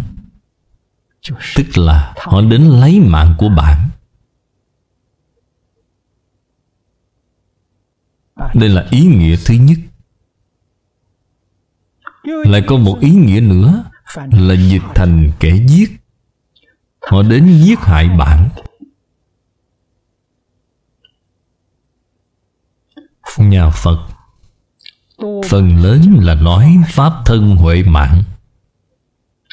Tức 1.55 1.77
là 1.77 2.13
họ 2.17 2.41
đến 2.41 2.61
lấy 2.61 2.99
mạng 2.99 3.35
của 3.37 3.49
bạn. 3.49 3.89
Đây 8.53 8.69
là 8.69 8.87
ý 8.91 9.05
nghĩa 9.05 9.35
thứ 9.45 9.53
nhất 9.53 9.77
lại 12.23 12.63
có 12.67 12.77
một 12.77 12.97
ý 13.01 13.11
nghĩa 13.11 13.39
nữa 13.39 13.83
là 14.31 14.53
dịch 14.53 14.81
thành 14.95 15.31
kẻ 15.39 15.55
giết. 15.67 15.91
Họ 17.01 17.23
đến 17.23 17.57
giết 17.63 17.79
hại 17.79 18.09
bạn. 18.09 18.49
Nhà 23.37 23.69
phật, 23.69 24.07
phần 25.49 25.77
lớn 25.77 26.17
là 26.19 26.35
nói 26.35 26.77
pháp 26.87 27.13
thân 27.25 27.55
huệ 27.55 27.83
mạng, 27.83 28.23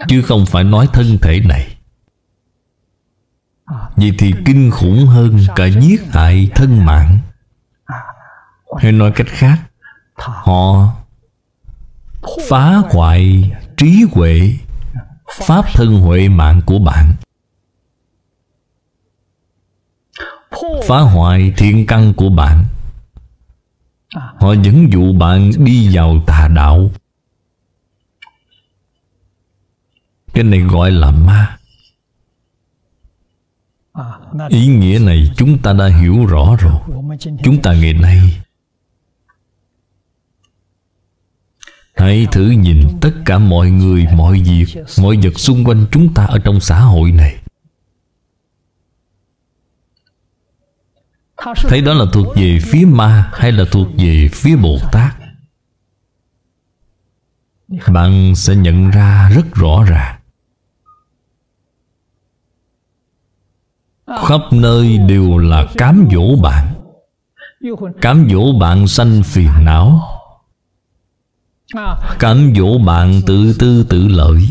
chứ 0.09 0.23
không 0.23 0.47
phải 0.47 0.65
nói 0.65 0.89
thân 0.93 1.19
thể 1.23 1.41
này. 1.41 1.77
Vậy 3.97 4.13
thì 4.19 4.35
kinh 4.45 4.71
khủng 4.71 5.07
hơn 5.07 5.39
cả 5.57 5.67
giết 5.67 6.01
hại 6.13 6.51
thân 6.55 6.85
mạng. 6.85 7.19
Hay 8.79 8.93
nói 8.93 9.13
cách 9.15 9.27
khác, 9.31 9.59
họ 10.15 10.95
phá 12.49 12.77
hoại 12.77 13.51
trí 13.77 14.05
huệ, 14.13 14.55
pháp 15.47 15.65
thân 15.75 16.01
huệ 16.01 16.29
mạng 16.29 16.61
của 16.67 16.79
bạn. 16.79 17.15
Phá 20.89 21.01
hoại 21.01 21.53
thiện 21.57 21.87
căn 21.87 22.15
của 22.17 22.31
bạn. 22.31 22.65
Họ 24.15 24.53
dẫn 24.53 24.93
dụ 24.93 25.13
bạn 25.13 25.51
đi 25.59 25.97
vào 25.97 26.23
tà 26.27 26.49
đạo. 26.49 26.91
Cái 30.35 30.45
này 30.45 30.61
gọi 30.61 30.91
là 30.91 31.11
ma. 31.11 31.59
Ý 34.49 34.67
nghĩa 34.67 34.99
này 34.99 35.31
chúng 35.37 35.59
ta 35.59 35.73
đã 35.73 35.87
hiểu 35.87 36.27
rõ 36.27 36.57
rồi. 36.61 36.81
Chúng 37.45 37.63
ta 37.63 37.73
ngày 37.73 37.93
nay 37.93 38.19
Hãy 41.99 42.27
thử 42.33 42.51
nhìn 42.51 42.99
tất 43.01 43.11
cả 43.25 43.39
mọi 43.39 43.71
người, 43.71 44.07
mọi 44.17 44.41
việc, 44.41 44.67
mọi 45.03 45.19
vật 45.23 45.39
xung 45.39 45.65
quanh 45.65 45.87
chúng 45.91 46.15
ta 46.15 46.25
ở 46.25 46.39
trong 46.39 46.61
xã 46.61 46.81
hội 46.81 47.13
này. 47.13 47.37
Thấy 51.69 51.81
đó 51.81 51.95
là 51.95 52.05
thuộc 52.13 52.27
về 52.37 52.59
phía 52.63 52.85
ma 52.85 53.31
Hay 53.35 53.53
là 53.53 53.65
thuộc 53.71 53.89
về 53.97 54.29
phía 54.33 54.57
Bồ 54.57 54.79
Tát 54.93 55.15
Bạn 57.93 58.35
sẽ 58.35 58.57
nhận 58.57 58.91
ra 58.91 59.31
rất 59.35 59.55
rõ 59.55 59.85
ràng. 59.89 60.21
Khắp 64.07 64.41
nơi 64.53 64.99
đều 64.99 65.39
là 65.39 65.67
cám 65.77 66.09
dỗ 66.13 66.37
bạn. 66.43 66.75
Cám 68.01 68.29
dỗ 68.31 68.53
bạn 68.59 68.87
sanh 68.87 69.23
phiền 69.23 69.51
não. 69.65 70.18
Cám 72.19 72.53
dỗ 72.57 72.79
bạn 72.79 73.21
tự 73.27 73.53
tư 73.59 73.85
tự 73.89 74.09
lợi. 74.09 74.49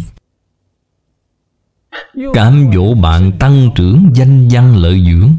Cám 2.34 2.72
dỗ 2.74 2.94
bạn 2.94 3.32
tăng 3.40 3.70
trưởng 3.76 4.12
danh 4.14 4.48
văn 4.52 4.76
lợi 4.78 5.04
dưỡng. 5.06 5.36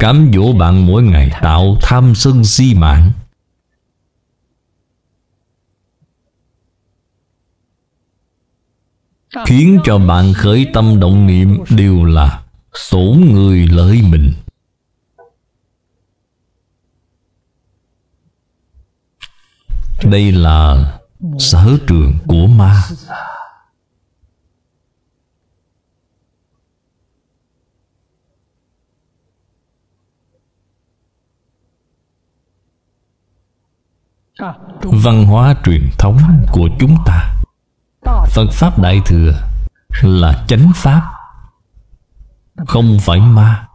Cám 0.00 0.30
dỗ 0.34 0.52
bạn 0.52 0.86
mỗi 0.86 1.02
ngày 1.02 1.30
tạo 1.42 1.76
tham 1.80 2.14
sân 2.14 2.44
si 2.44 2.74
mạng. 2.74 3.12
Khiến 9.46 9.80
cho 9.84 9.98
bạn 9.98 10.32
khởi 10.32 10.66
tâm 10.72 11.00
động 11.00 11.26
niệm 11.26 11.58
đều 11.70 12.04
là 12.04 12.42
tổn 12.90 13.20
người 13.32 13.66
lợi 13.66 14.02
mình 14.02 14.32
Đây 20.02 20.32
là 20.32 20.76
sở 21.38 21.78
trường 21.86 22.18
của 22.26 22.46
ma. 22.46 22.82
Văn 34.82 35.26
hóa 35.26 35.54
truyền 35.64 35.90
thống 35.98 36.18
của 36.52 36.68
chúng 36.80 36.96
ta. 37.06 37.34
Phật 38.34 38.46
Pháp 38.52 38.78
Đại 38.78 39.00
Thừa 39.06 39.32
Là 40.02 40.44
chánh 40.48 40.72
Pháp, 40.74 41.02
Không 42.66 42.98
phải 43.00 43.20
ma. 43.20 43.68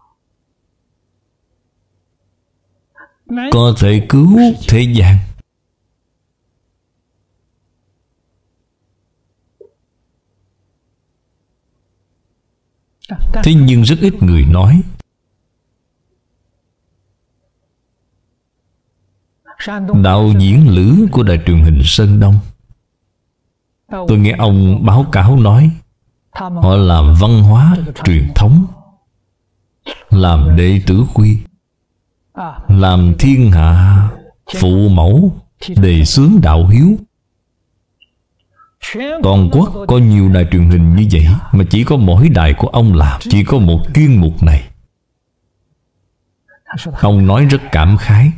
Có 3.51 3.73
thể 3.79 4.05
cứu 4.09 4.39
thế 4.67 4.81
gian 4.81 5.17
Thế 13.43 13.53
nhưng 13.53 13.81
rất 13.81 13.95
ít 14.01 14.13
người 14.23 14.45
nói. 14.45 14.81
Đạo 20.03 20.33
diễn 20.39 20.69
lữ 20.69 21.07
của 21.11 21.23
đài 21.23 21.39
truyền 21.45 21.63
hình 21.63 21.81
Sơn 21.83 22.19
Đông. 22.19 22.39
Tôi 23.91 24.17
nghe 24.17 24.35
ông 24.37 24.85
báo 24.85 25.05
cáo 25.11 25.35
nói, 25.35 25.71
Họ 26.31 26.75
làm 26.75 27.15
văn 27.19 27.43
hóa 27.43 27.75
truyền 28.03 28.27
thống, 28.35 28.65
Làm 30.09 30.55
đệ 30.55 30.81
tử 30.87 31.03
quy, 31.13 31.37
Làm 32.67 33.13
thiên 33.19 33.51
hạ 33.51 34.09
phụ 34.59 34.89
mẫu, 34.89 35.33
Đề 35.75 36.05
xướng 36.05 36.31
đạo 36.41 36.67
hiếu. 36.67 36.97
Toàn 39.23 39.49
quốc 39.51 39.85
có 39.87 39.97
nhiều 39.97 40.29
đài 40.29 40.45
truyền 40.51 40.69
hình 40.69 40.95
như 40.95 41.07
vậy 41.11 41.27
Mà 41.51 41.63
chỉ 41.69 41.83
có 41.83 41.97
mỗi 41.97 42.29
đài 42.29 42.53
của 42.53 42.67
ông 42.67 42.93
làm, 42.93 43.21
Chỉ 43.21 43.43
có 43.43 43.57
một 43.57 43.79
chuyên 43.95 44.15
mục 44.15 44.43
này. 44.43 44.69
Ông 47.01 47.27
nói 47.27 47.45
rất 47.45 47.61
cảm 47.71 47.97
khái. 47.97 48.31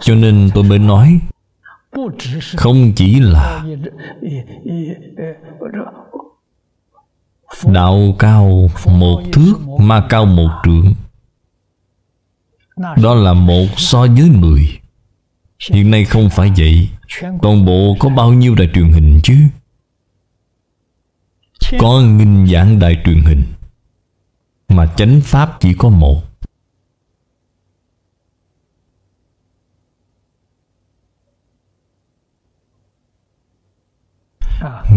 Cho 0.00 0.14
nên 0.14 0.50
tôi 0.54 0.64
mới 0.64 0.78
nói, 0.78 1.20
Không 2.56 2.92
chỉ 2.96 3.20
là 3.20 3.64
Đạo 7.64 7.98
cao 8.18 8.70
một 8.86 9.22
thước 9.32 9.54
Ma 9.78 10.06
cao 10.08 10.26
một 10.26 10.50
trượng. 10.64 10.94
Đó 12.78 13.14
là 13.14 13.32
một 13.32 13.66
so 13.76 14.00
với 14.00 14.30
mười. 14.30 14.80
Hiện 15.70 15.90
nay 15.90 16.04
không 16.04 16.30
phải 16.30 16.52
vậy. 16.56 16.90
Toàn 17.42 17.64
bộ 17.64 17.96
có 17.98 18.08
bao 18.08 18.32
nhiêu 18.32 18.54
đài 18.54 18.68
truyền 18.74 18.92
hình 18.92 19.20
chứ? 19.22 19.36
Có 21.78 22.00
nghìn 22.00 22.46
dạng 22.46 22.78
đài 22.78 22.96
truyền 23.04 23.22
hình. 23.22 23.44
Mà 24.68 24.86
chánh 24.96 25.20
pháp 25.20 25.56
chỉ 25.60 25.74
có 25.74 25.88
một. 25.88 26.22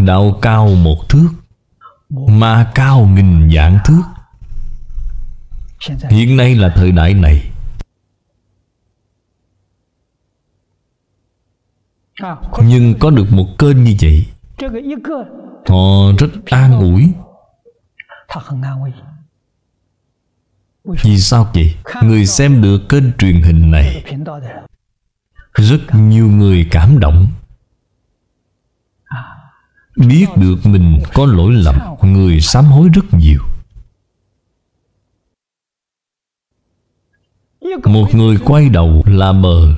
Đạo 0.05 0.39
cao 0.41 0.67
một 0.67 1.09
thước, 1.09 1.29
Ma 2.09 2.71
cao 2.75 3.05
nghìn 3.05 3.51
dạng 3.55 3.79
thước. 3.85 4.01
Hiện 6.09 6.37
nay 6.37 6.55
là 6.55 6.69
thời 6.75 6.91
đại 6.91 7.13
này. 7.13 7.50
Nhưng 12.63 12.99
có 12.99 13.09
được 13.09 13.31
một 13.31 13.47
kênh 13.57 13.83
như 13.83 13.95
vậy 14.01 14.25
Họ 15.67 16.11
rất 16.17 16.27
an 16.45 16.79
ủi. 16.79 17.13
Vì 21.03 21.19
sao 21.19 21.51
vậy? 21.53 21.75
Người 22.03 22.25
xem 22.25 22.61
được 22.61 22.81
kênh 22.89 23.17
truyền 23.17 23.41
hình 23.41 23.71
này. 23.71 24.03
Rất 25.53 25.79
nhiều 25.93 26.27
người 26.27 26.67
cảm 26.71 26.99
động. 26.99 27.27
Biết 29.95 30.25
được 30.35 30.65
mình 30.65 30.99
có 31.13 31.25
lỗi 31.25 31.53
lầm 31.53 31.75
Người 32.01 32.41
sám 32.41 32.65
hối 32.65 32.89
rất 32.89 33.05
nhiều. 33.11 33.41
Một 37.85 38.15
người 38.15 38.37
quay 38.45 38.69
đầu 38.69 39.03
là 39.05 39.31
mờ 39.31 39.75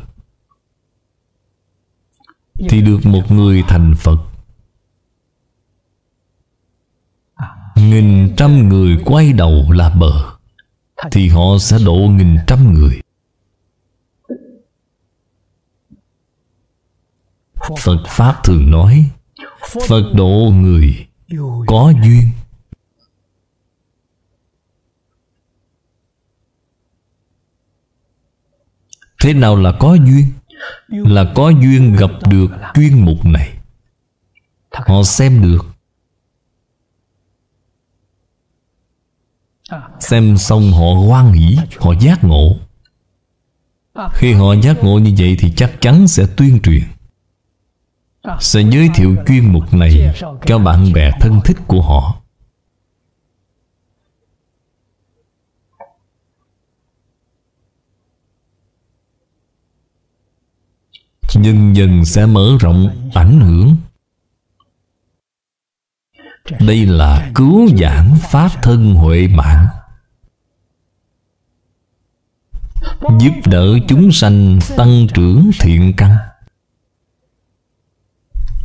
Thì 2.59 2.81
được 2.81 2.99
một 3.05 3.31
người 3.31 3.63
thành 3.67 3.95
Phật. 3.97 4.17
Nghìn 7.75 8.35
trăm 8.37 8.69
người 8.69 8.97
quay 9.05 9.33
đầu 9.33 9.71
là 9.71 9.89
bờ 9.89 10.37
Thì 11.11 11.29
họ 11.29 11.57
sẽ 11.59 11.77
độ 11.85 11.95
nghìn 11.95 12.37
trăm 12.47 12.73
người. 12.73 13.01
Phật 17.79 18.03
Pháp 18.07 18.43
thường 18.43 18.71
nói 18.71 19.09
Phật 19.87 20.11
độ 20.15 20.51
người 20.53 21.07
có 21.67 21.93
duyên. 22.03 22.29
Thế 29.23 29.33
nào 29.33 29.55
là 29.55 29.73
có 29.79 29.93
duyên? 29.93 30.25
Là 30.87 31.31
có 31.35 31.49
duyên 31.49 31.95
gặp 31.95 32.11
được 32.29 32.47
chuyên 32.73 33.05
mục 33.05 33.25
này. 33.25 33.53
Họ 34.71 35.03
xem 35.03 35.41
được. 35.41 35.65
Xem 39.99 40.37
xong 40.37 40.71
họ 40.71 41.07
hoan 41.07 41.31
hỷ 41.31 41.57
Họ 41.79 41.93
giác 41.99 42.23
ngộ. 42.23 42.55
Khi 44.13 44.33
họ 44.33 44.53
giác 44.53 44.83
ngộ 44.83 44.99
như 44.99 45.13
vậy 45.17 45.35
Thì 45.39 45.53
chắc 45.55 45.81
chắn 45.81 46.07
sẽ 46.07 46.25
tuyên 46.37 46.59
truyền 46.63 46.83
sẽ 48.39 48.61
giới 48.61 48.89
thiệu 48.95 49.15
chuyên 49.27 49.53
mục 49.53 49.73
này 49.73 50.13
cho 50.45 50.59
bạn 50.59 50.93
bè 50.93 51.11
thân 51.19 51.41
thích 51.45 51.57
của 51.67 51.81
họ 51.81 52.15
nhưng 61.35 61.75
dần 61.75 62.05
sẽ 62.05 62.25
mở 62.25 62.57
rộng 62.59 63.09
ảnh 63.13 63.39
hưởng. 63.39 63.75
Đây 66.59 66.85
là 66.85 67.31
cứu 67.35 67.69
giảng 67.77 68.17
pháp 68.21 68.49
thân 68.61 68.95
huệ 68.95 69.27
mạng, 69.27 69.67
giúp 73.19 73.33
đỡ 73.45 73.77
chúng 73.87 74.11
sanh 74.11 74.59
tăng 74.77 75.07
trưởng 75.13 75.51
thiện 75.59 75.93
căn. 75.97 76.17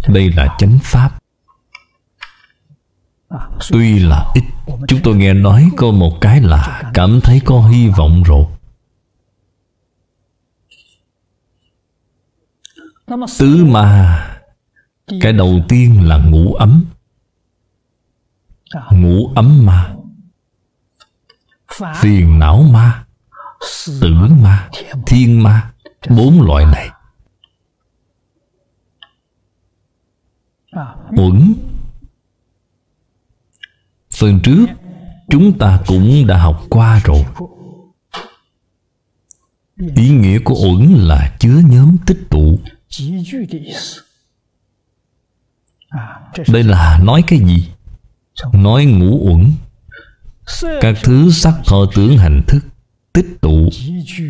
Đây 0.09 0.33
là 0.33 0.57
chánh 0.59 0.79
pháp. 0.83 1.19
Tuy 3.71 3.99
là 3.99 4.33
ít, 4.35 4.43
Chúng 4.89 5.01
tôi 5.03 5.17
nghe 5.17 5.35
nói 5.35 5.71
có 5.77 5.91
một 5.91 6.21
cái 6.21 6.41
là 6.41 6.83
Cảm 6.95 7.21
thấy 7.21 7.41
có 7.45 7.69
hy 7.69 7.89
vọng 7.89 8.23
rồi. 8.23 8.45
Tứ 13.39 13.65
ma 13.65 14.41
Cái 15.21 15.33
đầu 15.33 15.61
tiên 15.69 16.09
là 16.09 16.19
ngủ 16.19 16.55
ấm. 16.55 16.85
Ngũ 18.91 19.33
ấm 19.35 19.67
ma. 19.67 19.95
Phiền 21.97 22.39
não 22.39 22.63
ma. 22.63 23.07
Tử 24.01 24.15
ma. 24.43 24.71
Thiên 25.07 25.43
ma. 25.43 25.73
Bốn 26.09 26.43
loại 26.43 26.65
này. 26.65 26.91
Uẩn. 31.17 31.55
Phần 34.11 34.41
trước 34.43 34.67
chúng 35.29 35.59
ta 35.59 35.81
cũng 35.87 36.27
đã 36.27 36.39
học 36.39 36.63
qua 36.71 37.01
rồi. 37.05 37.25
Ý 39.97 40.11
nghĩa 40.11 40.39
của 40.45 40.55
uẩn 40.55 40.95
là 40.95 41.37
chứa 41.39 41.61
nhóm 41.71 41.97
tích 42.07 42.19
tụ 42.31 42.59
đây 46.49 46.63
là 46.63 47.01
nói 47.03 47.25
cái 47.27 47.39
gì? 47.39 47.71
Nói 48.53 48.85
ngũ 48.85 49.31
uẩn. 49.31 49.53
Các 50.81 50.95
thứ 51.05 51.31
sắc 51.31 51.55
thọ 51.65 51.87
tưởng 51.95 52.19
hành 52.19 52.43
thức 52.47 52.61
tích 53.13 53.27
tụ 53.41 53.69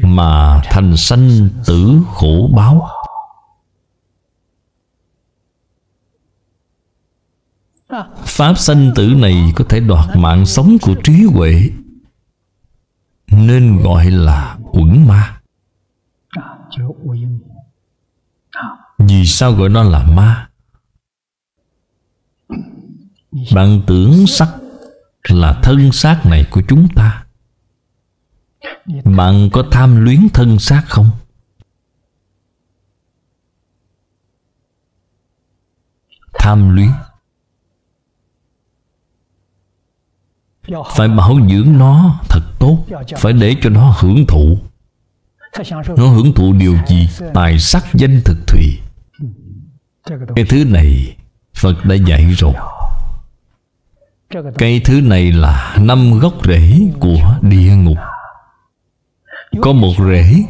mà 0.02 0.62
thành 0.64 0.96
sanh 0.96 1.48
tử 1.66 2.00
khổ 2.14 2.50
báo. 2.54 2.88
Pháp 8.24 8.54
sanh 8.58 8.92
tử 8.94 9.14
này 9.16 9.52
có 9.56 9.64
thể 9.68 9.80
đoạt 9.80 10.16
mạng 10.16 10.46
sống 10.46 10.76
của 10.82 10.94
trí 11.04 11.24
huệ 11.32 11.70
nên 13.26 13.82
gọi 13.82 14.10
là 14.10 14.58
uẩn 14.72 15.06
ma 15.06 15.40
vì 18.98 19.26
sao 19.26 19.52
gọi 19.52 19.68
nó 19.68 19.82
là 19.82 20.04
ma? 20.04 20.48
Bạn 23.54 23.82
tưởng 23.86 24.26
sắc 24.26 24.48
là 25.28 25.60
thân 25.62 25.92
xác 25.92 26.26
này 26.26 26.46
của 26.50 26.62
chúng 26.68 26.88
ta. 26.94 27.24
Bạn 29.04 29.48
có 29.52 29.64
tham 29.70 30.04
luyến 30.04 30.28
thân 30.34 30.58
xác 30.58 30.84
không? 30.88 31.10
Tham 36.38 36.74
luyến. 36.74 36.90
Phải 40.96 41.08
bảo 41.08 41.34
dưỡng 41.50 41.78
nó 41.78 42.20
thật 42.28 42.40
tốt. 42.58 42.86
Phải 43.16 43.32
để 43.32 43.56
cho 43.62 43.70
nó 43.70 43.94
hưởng 43.98 44.26
thụ. 44.28 44.58
Nó 45.96 46.06
hưởng 46.06 46.32
thụ 46.34 46.52
điều 46.52 46.76
gì? 46.88 47.08
Tài 47.34 47.58
sắc, 47.58 47.84
danh 47.94 48.20
thực, 48.24 48.36
thùy 48.46 48.78
cái 50.36 50.44
thứ 50.48 50.64
này 50.64 51.16
phật 51.54 51.84
đã 51.84 51.94
dạy 51.94 52.34
rồi. 52.38 52.54
Cái 54.58 54.80
thứ 54.84 55.00
này 55.00 55.32
là 55.32 55.76
năm 55.80 56.18
gốc 56.18 56.34
rễ 56.46 56.80
của 57.00 57.38
địa 57.42 57.76
ngục. 57.76 57.98
Có 59.60 59.72
một 59.72 59.92
rễ 59.98 60.44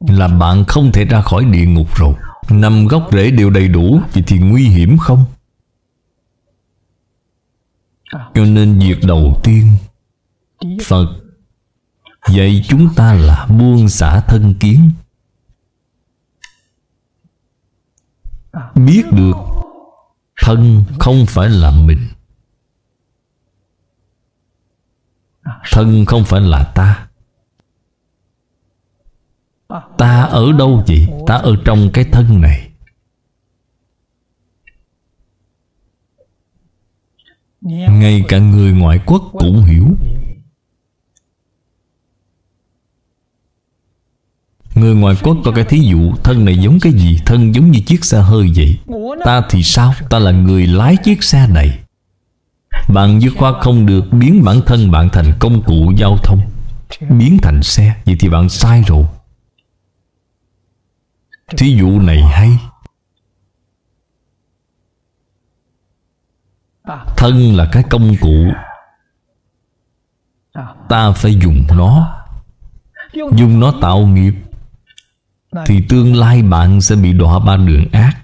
là 0.00 0.28
bạn 0.28 0.64
không 0.64 0.92
thể 0.92 1.04
ra 1.04 1.20
khỏi 1.20 1.44
địa 1.44 1.66
ngục 1.66 1.96
rồi. 1.96 2.14
Năm 2.50 2.86
gốc 2.86 3.08
rễ 3.12 3.30
đều 3.30 3.50
đầy 3.50 3.68
đủ, 3.68 4.00
vậy 4.12 4.22
thì 4.26 4.38
nguy 4.38 4.68
hiểm 4.68 4.98
không? 4.98 5.24
Cho 8.12 8.44
nên 8.44 8.78
việc 8.78 8.98
đầu 9.06 9.40
tiên, 9.44 9.76
phật 10.84 11.06
dạy 12.28 12.64
chúng 12.68 12.94
ta 12.96 13.14
là 13.14 13.46
buông 13.46 13.88
xả 13.88 14.20
thân 14.20 14.54
kiến. 14.60 14.90
Biết 18.74 19.04
được, 19.12 19.36
thân 20.42 20.84
không 20.98 21.24
phải 21.28 21.48
là 21.48 21.70
mình. 21.70 22.08
Thân 25.72 26.04
không 26.04 26.24
phải 26.24 26.40
là 26.40 26.72
ta. 26.74 27.08
Ta 29.98 30.22
ở 30.22 30.52
đâu 30.52 30.82
vậy? 30.86 31.08
Ta 31.26 31.34
ở 31.34 31.56
trong 31.64 31.90
cái 31.92 32.04
thân 32.12 32.40
này. 32.40 32.70
Ngay 37.90 38.24
cả 38.28 38.38
người 38.38 38.72
ngoại 38.72 39.00
quốc 39.06 39.22
cũng 39.32 39.62
hiểu. 39.62 39.86
Người 44.74 44.94
ngoài 44.94 45.14
quốc 45.22 45.36
có 45.44 45.52
cái 45.52 45.64
thí 45.64 45.78
dụ, 45.78 46.12
Thân 46.24 46.44
này 46.44 46.58
giống 46.58 46.80
cái 46.80 46.92
gì? 46.92 47.18
Thân 47.26 47.54
giống 47.54 47.70
như 47.70 47.80
chiếc 47.86 48.04
xe 48.04 48.20
hơi 48.20 48.52
vậy. 48.56 48.78
Ta 49.24 49.42
thì 49.50 49.62
sao? 49.62 49.94
Ta 50.10 50.18
là 50.18 50.30
người 50.30 50.66
lái 50.66 50.96
chiếc 50.96 51.22
xe 51.24 51.48
này. 51.48 51.78
Bạn 52.94 53.20
dứt 53.20 53.32
khoa 53.38 53.60
không 53.60 53.86
được 53.86 54.04
biến 54.12 54.44
bản 54.44 54.60
thân 54.66 54.90
bạn 54.90 55.08
thành 55.12 55.32
công 55.40 55.62
cụ 55.62 55.92
giao 55.96 56.18
thông. 56.22 56.40
Biến 57.18 57.38
thành 57.42 57.62
xe. 57.62 57.94
Vậy 58.06 58.16
thì 58.20 58.28
bạn 58.28 58.48
sai 58.48 58.82
rồi. 58.86 59.04
Thí 61.56 61.76
dụ 61.76 62.00
này 62.00 62.22
hay. 62.22 62.58
Thân 67.16 67.56
là 67.56 67.68
cái 67.72 67.82
công 67.90 68.14
cụ. 68.20 68.46
Ta 70.88 71.12
phải 71.12 71.34
dùng 71.34 71.64
nó. 71.76 72.20
Dùng 73.12 73.60
nó 73.60 73.72
tạo 73.80 74.06
nghiệp 74.06 74.34
thì 75.66 75.82
tương 75.88 76.16
lai 76.16 76.42
bạn 76.42 76.80
sẽ 76.80 76.96
bị 76.96 77.12
đọa 77.12 77.38
ba 77.38 77.56
đường 77.56 77.84
ác. 77.92 78.16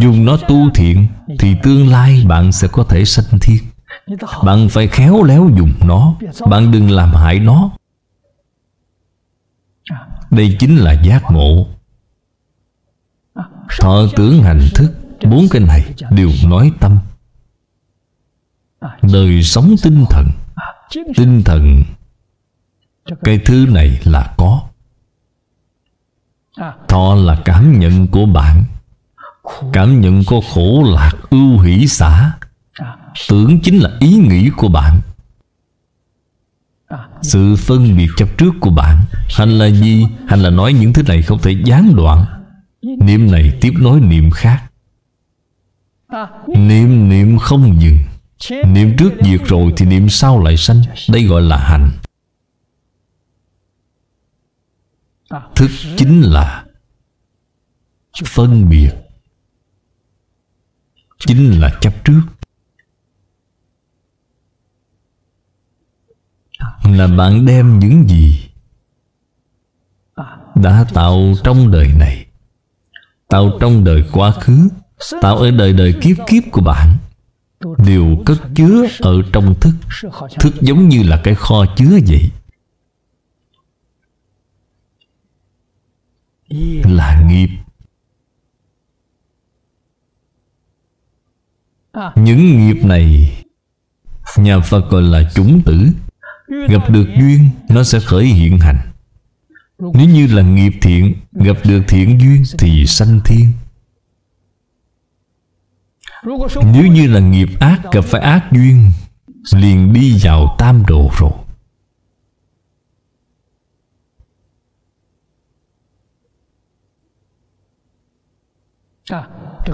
Dùng 0.00 0.24
nó 0.24 0.36
tu 0.36 0.70
thiện 0.74 1.06
thì 1.38 1.54
tương 1.62 1.88
lai 1.88 2.24
bạn 2.26 2.52
sẽ 2.52 2.68
có 2.72 2.84
thể 2.84 3.04
sanh 3.04 3.38
thiên. 3.40 3.62
Bạn 4.44 4.68
phải 4.68 4.86
khéo 4.88 5.22
léo 5.22 5.50
dùng 5.56 5.72
nó. 5.84 6.16
Bạn 6.50 6.72
đừng 6.72 6.90
làm 6.90 7.14
hại 7.14 7.38
nó. 7.38 7.70
Đây 10.30 10.56
chính 10.58 10.76
là 10.76 10.92
giác 10.92 11.22
ngộ. 11.30 11.66
Thọ 13.80 14.06
tưởng 14.16 14.42
hành 14.42 14.68
thức 14.74 14.92
bốn 15.30 15.46
cái 15.50 15.62
này 15.62 15.94
đều 16.10 16.30
nói 16.48 16.72
tâm. 16.80 16.98
Đời 19.02 19.42
sống 19.42 19.74
tinh 19.82 20.04
thần. 20.10 20.26
Tinh 21.16 21.42
thần. 21.44 21.82
Cái 23.24 23.38
thứ 23.44 23.66
này 23.68 24.00
là 24.04 24.34
có 24.36 24.62
Thọ 26.88 27.14
là 27.14 27.42
cảm 27.44 27.80
nhận 27.80 28.06
của 28.06 28.26
bạn. 28.26 28.64
Cảm 29.72 30.00
nhận 30.00 30.24
có 30.24 30.40
khổ 30.54 30.84
lạc 30.94 31.12
ưu 31.30 31.58
hỷ 31.58 31.86
xả. 31.86 32.32
Tưởng 33.28 33.60
chính 33.60 33.78
là 33.78 33.90
ý 34.00 34.16
nghĩ 34.16 34.50
của 34.56 34.68
bạn. 34.68 35.00
Sự 37.22 37.56
phân 37.56 37.96
biệt 37.96 38.08
chấp 38.16 38.28
trước 38.38 38.54
của 38.60 38.70
bạn. 38.70 39.04
Hành 39.28 39.58
là 39.58 39.66
gì? 39.66 40.06
Hành 40.28 40.40
là 40.40 40.50
nói 40.50 40.72
những 40.72 40.92
thứ 40.92 41.02
này 41.02 41.22
không 41.22 41.38
thể 41.38 41.56
gián 41.64 41.96
đoạn. 41.96 42.24
Niệm 42.82 43.30
này 43.32 43.58
tiếp 43.60 43.72
nối 43.78 44.00
niệm 44.00 44.30
khác. 44.30 44.62
Niệm 46.48 47.08
niệm 47.08 47.38
không 47.38 47.80
dừng. 47.80 47.98
Niệm 48.66 48.96
trước 48.98 49.12
diệt 49.20 49.40
rồi 49.44 49.72
thì 49.76 49.86
niệm 49.86 50.08
sau 50.08 50.42
lại 50.42 50.56
sanh. 50.56 50.82
Đây 51.08 51.24
gọi 51.24 51.42
là 51.42 51.56
hành 51.56 51.90
thức 55.30 55.70
chính 55.96 56.22
là 56.22 56.64
phân 58.24 58.68
biệt. 58.68 58.90
Chính 61.18 61.60
là 61.60 61.78
chấp 61.80 62.04
trước. 62.04 62.20
Là 66.84 67.06
bạn 67.06 67.46
đem 67.46 67.78
những 67.78 68.08
gì 68.08 68.48
đã 70.54 70.84
tạo 70.94 71.34
trong 71.44 71.70
đời 71.70 71.92
này. 71.98 72.26
Tạo 73.28 73.58
trong 73.60 73.84
đời 73.84 74.04
quá 74.12 74.30
khứ. 74.30 74.68
Tạo 75.22 75.36
ở 75.36 75.50
đời 75.50 75.72
đời 75.72 75.94
kiếp 76.02 76.16
kiếp 76.26 76.42
của 76.52 76.60
bạn. 76.60 76.96
Đều 77.78 78.16
cất 78.26 78.38
chứa 78.54 78.86
ở 79.00 79.22
trong 79.32 79.54
thức. 79.60 79.74
Thức 80.40 80.54
giống 80.60 80.88
như 80.88 81.02
là 81.02 81.20
cái 81.24 81.34
kho 81.34 81.64
chứa 81.76 81.98
vậy. 82.06 82.30
Là 86.84 87.22
nghiệp. 87.28 87.48
Những 92.16 92.58
nghiệp 92.58 92.84
này 92.84 93.32
nhà 94.36 94.60
phật 94.60 94.90
gọi 94.90 95.02
là 95.02 95.30
chủng 95.34 95.62
tử. 95.64 95.88
Gặp 96.68 96.90
được 96.90 97.06
duyên 97.18 97.48
nó 97.68 97.82
sẽ 97.82 98.00
khởi 98.00 98.24
hiện 98.24 98.58
hành. 98.58 98.92
Nếu 99.78 100.08
như 100.08 100.26
là 100.26 100.42
nghiệp 100.42 100.72
thiện 100.82 101.14
gặp 101.32 101.56
được 101.64 101.82
thiện 101.88 102.20
duyên 102.20 102.42
thì 102.58 102.86
sanh 102.86 103.20
thiên. 103.24 103.52
Nếu 106.72 106.86
như 106.86 107.06
là 107.06 107.20
nghiệp 107.20 107.48
ác 107.60 107.80
gặp 107.92 108.04
phải 108.04 108.20
ác 108.20 108.52
duyên 108.52 108.90
liền 109.54 109.92
đi 109.92 110.18
vào 110.22 110.56
tam 110.58 110.86
độ 110.86 111.10
rồi 111.18 111.45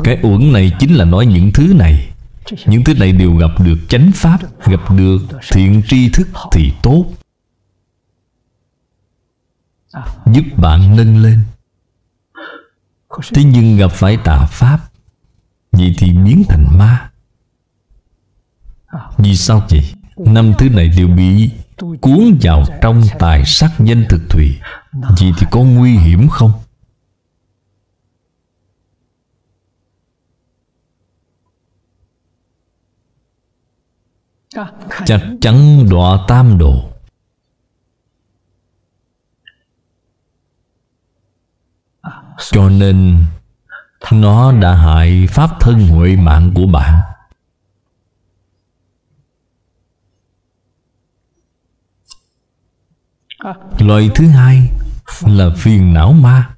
Cái 0.05 0.19
uẩn 0.23 0.53
này 0.53 0.73
chính 0.79 0.95
là 0.95 1.05
nói 1.05 1.27
những 1.27 1.51
thứ 1.55 1.75
này. 1.75 2.09
Những 2.67 2.85
thứ 2.85 2.95
này 2.95 3.13
đều 3.13 3.37
gặp 3.37 3.51
được 3.59 3.79
chánh 3.89 4.11
pháp 4.15 4.39
Gặp 4.67 4.81
được 4.91 5.19
thiện 5.53 5.83
tri 5.89 6.11
thức 6.11 6.29
thì 6.53 6.73
tốt. 6.83 7.07
Giúp 10.27 10.45
bạn 10.57 10.97
nâng 10.97 11.23
lên. 11.23 11.41
Thế 13.35 13.45
nhưng 13.45 13.77
gặp 13.77 13.93
phải 13.93 14.17
tà 14.25 14.47
pháp 14.47 14.79
Vậy 15.73 15.95
thì 15.99 16.13
biến 16.13 16.43
thành 16.49 16.79
ma. 16.79 17.11
Vì 19.19 19.37
sao 19.37 19.63
vậy? 19.71 19.93
Năm 20.17 20.53
thứ 20.59 20.69
này 20.69 20.89
đều 20.97 21.09
bị 21.09 21.51
cuốn 22.01 22.39
vào 22.43 22.65
trong 22.81 23.03
tài 23.19 23.45
sắc 23.45 23.73
danh 23.79 24.05
thực 24.09 24.23
thùy. 24.31 24.59
Vậy 24.93 25.33
thì 25.39 25.47
có 25.51 25.61
nguy 25.61 25.97
hiểm 25.97 26.29
không? 26.29 26.53
Chắc 35.05 35.21
chắn 35.41 35.87
đọa 35.91 36.25
tam 36.29 36.59
độ 36.59 36.89
Cho 42.51 42.69
nên 42.69 43.25
Nó 44.13 44.53
đã 44.53 44.75
hại 44.75 45.27
pháp 45.31 45.51
thân 45.61 45.89
huệ 45.89 46.17
mạng 46.17 46.53
của 46.55 46.67
bạn. 46.67 47.01
Loại 53.79 54.11
thứ 54.15 54.29
hai 54.29 54.71
là 55.27 55.51
phiền 55.57 55.95
não 55.95 56.13
ma. 56.13 56.55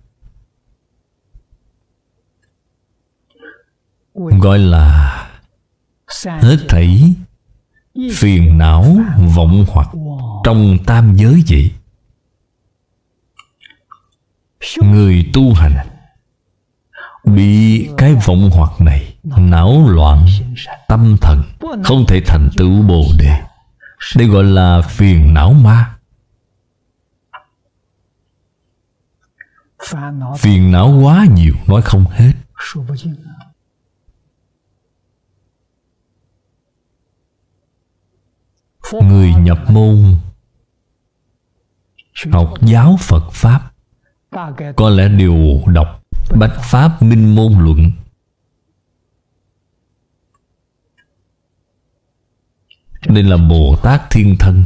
Gọi 4.14 4.58
là 4.58 5.10
Hết 6.24 6.56
thảy 6.68 7.14
Phiền 8.14 8.58
não, 8.58 8.96
vọng 9.34 9.64
hoặc 9.68 9.88
Trong 10.44 10.78
tam 10.86 11.16
giới 11.16 11.42
vậy 11.48 11.72
Người 14.82 15.30
tu 15.32 15.54
hành 15.54 15.76
Bị 17.24 17.88
cái 17.98 18.14
vọng 18.14 18.50
hoặc 18.52 18.80
này 18.80 19.14
Não 19.24 19.88
loạn 19.88 20.26
Tâm 20.88 21.16
thần, 21.20 21.42
Không 21.84 22.04
thể 22.08 22.20
thành 22.26 22.48
tựu 22.56 22.82
Bồ 22.82 23.04
Đề. 23.18 23.40
Đây 24.16 24.26
gọi 24.26 24.44
là 24.44 24.82
phiền 24.82 25.34
não 25.34 25.52
ma. 25.52 25.94
Phiền 30.38 30.72
não 30.72 31.00
quá 31.02 31.26
nhiều, 31.34 31.54
Nói 31.66 31.82
không 31.82 32.04
hết. 32.10 32.32
Người 38.92 39.34
nhập 39.34 39.58
môn. 39.70 40.16
Học 42.32 42.54
giáo 42.62 42.96
Phật 43.00 43.30
Pháp. 43.32 43.60
Có 44.76 44.88
lẽ 44.90 45.08
đều 45.08 45.62
đọc 45.66 46.02
Bách 46.38 46.60
Pháp 46.62 47.02
Minh 47.02 47.34
Môn 47.34 47.52
Luận. 47.52 47.92
Đây 53.08 53.22
là 53.22 53.36
Bồ 53.36 53.76
Tát 53.82 54.10
Thiên 54.10 54.36
Thân 54.38 54.64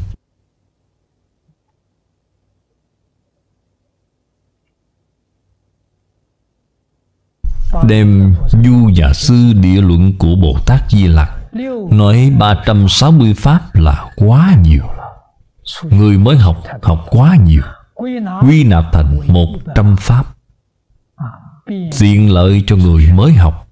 Đem 7.88 8.34
Du 8.64 8.88
giả 8.94 9.12
Sư 9.12 9.52
Địa 9.52 9.80
Luận 9.80 10.12
của 10.18 10.36
Bồ 10.42 10.58
Tát 10.66 10.90
Di 10.90 11.06
Lặc 11.06 11.30
Nói 11.90 12.32
360 12.38 13.34
Pháp 13.34 13.74
là 13.74 14.10
quá 14.16 14.56
nhiều. 14.62 14.84
Người 15.84 16.18
mới 16.18 16.36
học, 16.36 16.62
học 16.82 17.06
quá 17.10 17.36
nhiều. 17.46 17.62
Quy 18.42 18.64
nạp 18.64 18.84
thành 18.92 19.20
100 19.26 19.96
Pháp. 19.96 20.24
Tiện 22.00 22.32
lợi 22.32 22.62
cho 22.66 22.76
người 22.76 23.12
mới 23.14 23.32
học. 23.32 23.68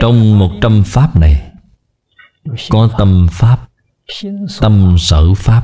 Trong 0.00 0.38
100 0.38 0.82
Pháp 0.86 1.16
này 1.16 1.52
Có 2.70 2.88
tâm 2.98 3.26
Pháp 3.30 3.58
Tâm 4.60 4.96
sở 4.98 5.34
Pháp 5.34 5.62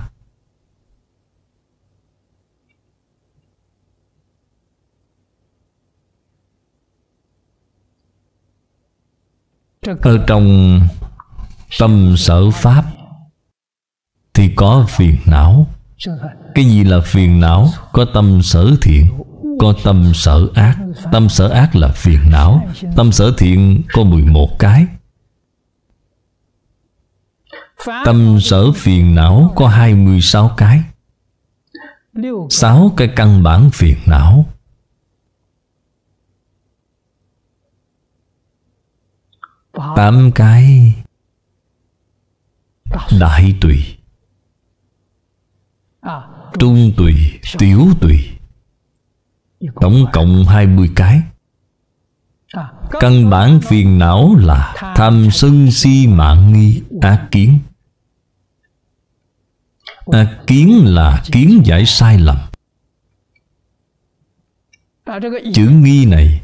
ở 10.03 10.19
trong 10.27 10.81
tâm 11.79 12.15
sở 12.17 12.51
pháp 12.51 12.85
thì 14.35 14.51
có 14.57 14.87
phiền 14.89 15.17
não. 15.27 15.67
Cái 16.55 16.65
gì 16.65 16.85
là 16.85 17.01
phiền 17.01 17.41
não? 17.41 17.69
Có 17.93 18.07
tâm 18.15 18.43
sở 18.43 18.71
thiện 18.83 19.07
có 19.59 19.75
tâm 19.85 20.15
sở 20.15 20.49
ác. 20.55 20.77
Tâm 21.13 21.29
sở 21.29 21.49
ác 21.49 21.77
là 21.77 21.89
phiền 21.89 22.21
não. 22.31 22.69
Tâm 22.97 23.13
sở 23.13 23.33
thiện 23.39 23.83
có 23.93 24.05
11 24.05 24.59
cái. 24.59 24.87
Tâm 28.05 28.41
sở 28.41 28.73
phiền 28.73 29.15
não 29.15 29.53
có 29.57 29.69
26 29.69 30.51
cái. 30.57 30.83
Sáu 32.51 32.93
cái 32.97 33.09
căn 33.17 33.43
bản 33.43 33.71
phiền 33.71 33.97
não 34.07 34.47
Tám 39.77 40.31
cái 40.35 40.95
Đại 43.21 43.55
tùy 43.61 43.97
Trung 46.59 46.93
tùy 46.97 47.15
Tiểu 47.59 47.87
tùy. 48.01 48.29
Tổng 49.81 50.07
cộng 50.13 50.45
20 50.45 50.91
cái. 50.97 51.23
Căn 52.91 53.31
bản 53.31 53.61
phiền 53.61 53.99
não 53.99 54.35
là 54.39 54.75
Tham 54.97 55.29
sân 55.31 55.71
si 55.71 56.07
mạng 56.07 56.53
nghi. 56.53 56.83
ác 57.03 57.29
kiến. 57.31 57.59
Ác 60.07 60.39
kiến 60.47 60.85
là 60.85 61.23
kiến 61.33 61.63
giải 61.65 61.87
sai 61.87 62.19
lầm. 62.19 62.37
Chữ 65.55 65.69
nghi 65.69 66.07
này 66.07 66.41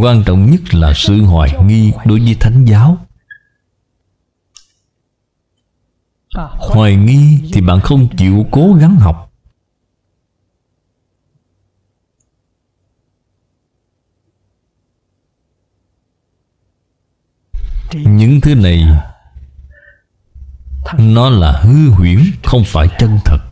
quan 0.00 0.22
trọng 0.26 0.50
nhất 0.50 0.74
là 0.74 0.92
sự 0.96 1.22
hoài 1.22 1.50
nghi 1.64 1.92
đối 2.04 2.20
với 2.20 2.36
thánh 2.40 2.64
giáo. 2.64 3.06
Hoài 6.58 6.96
nghi 6.96 7.50
thì 7.52 7.60
bạn 7.60 7.80
không 7.80 8.16
chịu 8.16 8.46
cố 8.50 8.74
gắng 8.80 8.96
học. 8.96 9.32
Những 17.94 18.40
thứ 18.40 18.54
này, 18.54 18.84
nó 20.98 21.30
là 21.30 21.60
hư 21.62 21.90
huyễn, 21.90 22.18
không 22.44 22.62
phải 22.66 22.88
chân 22.98 23.18
thật 23.24 23.51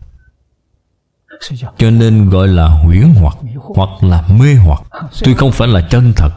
cho 1.76 1.90
nên 1.90 2.30
gọi 2.30 2.48
là 2.48 2.68
huyễn 2.68 3.14
hoặc 3.20 3.36
hoặc 3.74 4.02
là 4.02 4.24
mê 4.28 4.54
hoặc. 4.54 4.82
Tuy 5.24 5.34
không 5.34 5.52
phải 5.52 5.68
là 5.68 5.88
chân 5.90 6.12
thật, 6.16 6.30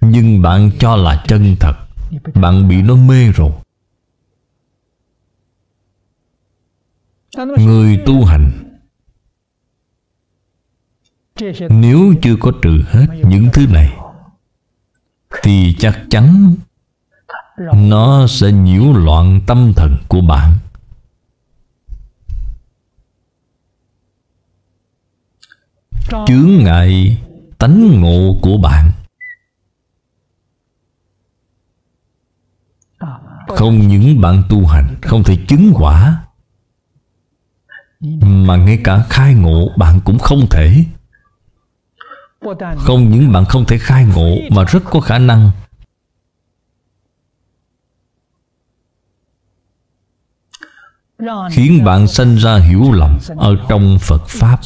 nhưng 0.00 0.42
bạn 0.42 0.70
cho 0.78 0.96
là 0.96 1.24
chân 1.28 1.56
thật. 1.60 1.74
Bạn 2.34 2.68
bị 2.68 2.82
nó 2.82 2.96
mê 2.96 3.32
rồi. 3.32 3.52
Người 7.58 8.02
tu 8.06 8.24
hành, 8.24 8.50
nếu 11.70 12.14
chưa 12.22 12.36
có 12.36 12.52
trừ 12.62 12.82
hết 12.88 13.06
những 13.24 13.48
thứ 13.52 13.66
này, 13.66 13.92
thì 15.42 15.74
chắc 15.78 16.00
chắn 16.10 16.54
nó 17.74 18.26
sẽ 18.26 18.52
nhiễu 18.52 18.92
loạn 18.92 19.40
tâm 19.46 19.72
thần 19.76 19.96
của 20.08 20.20
bạn. 20.20 20.52
Chướng 26.26 26.64
ngại 26.64 27.18
tánh 27.58 28.00
ngộ 28.00 28.38
của 28.42 28.58
bạn. 28.58 28.92
Không 33.46 33.88
những 33.88 34.20
bạn 34.20 34.42
tu 34.48 34.66
hành, 34.66 34.96
không 35.02 35.24
thể 35.24 35.38
chứng 35.48 35.72
quả, 35.74 36.24
mà 38.20 38.56
ngay 38.56 38.80
cả 38.84 39.04
khai 39.08 39.34
ngộ 39.34 39.68
bạn 39.76 40.00
cũng 40.04 40.18
không 40.18 40.46
thể. 40.50 40.84
Không 42.76 43.10
những 43.10 43.32
bạn 43.32 43.44
không 43.44 43.64
thể 43.64 43.78
khai 43.78 44.04
ngộ, 44.04 44.36
mà 44.50 44.64
rất 44.64 44.82
có 44.84 45.00
khả 45.00 45.18
năng 45.18 45.50
khiến 51.50 51.84
bạn 51.84 52.08
sanh 52.08 52.36
ra 52.36 52.56
hiểu 52.58 52.92
lầm 52.92 53.18
ở 53.36 53.56
trong 53.68 53.98
phật 54.00 54.26
pháp. 54.26 54.60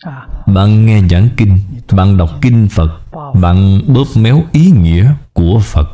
À. 0.00 0.26
Bạn 0.46 0.86
nghe 0.86 1.02
giảng 1.10 1.28
kinh, 1.36 1.58
Bạn 1.92 2.16
đọc 2.16 2.30
kinh 2.42 2.68
Phật, 2.70 3.00
Bạn 3.40 3.80
bóp 3.94 4.06
méo 4.16 4.42
ý 4.52 4.70
nghĩa 4.70 5.14
của 5.32 5.60
Phật. 5.64 5.88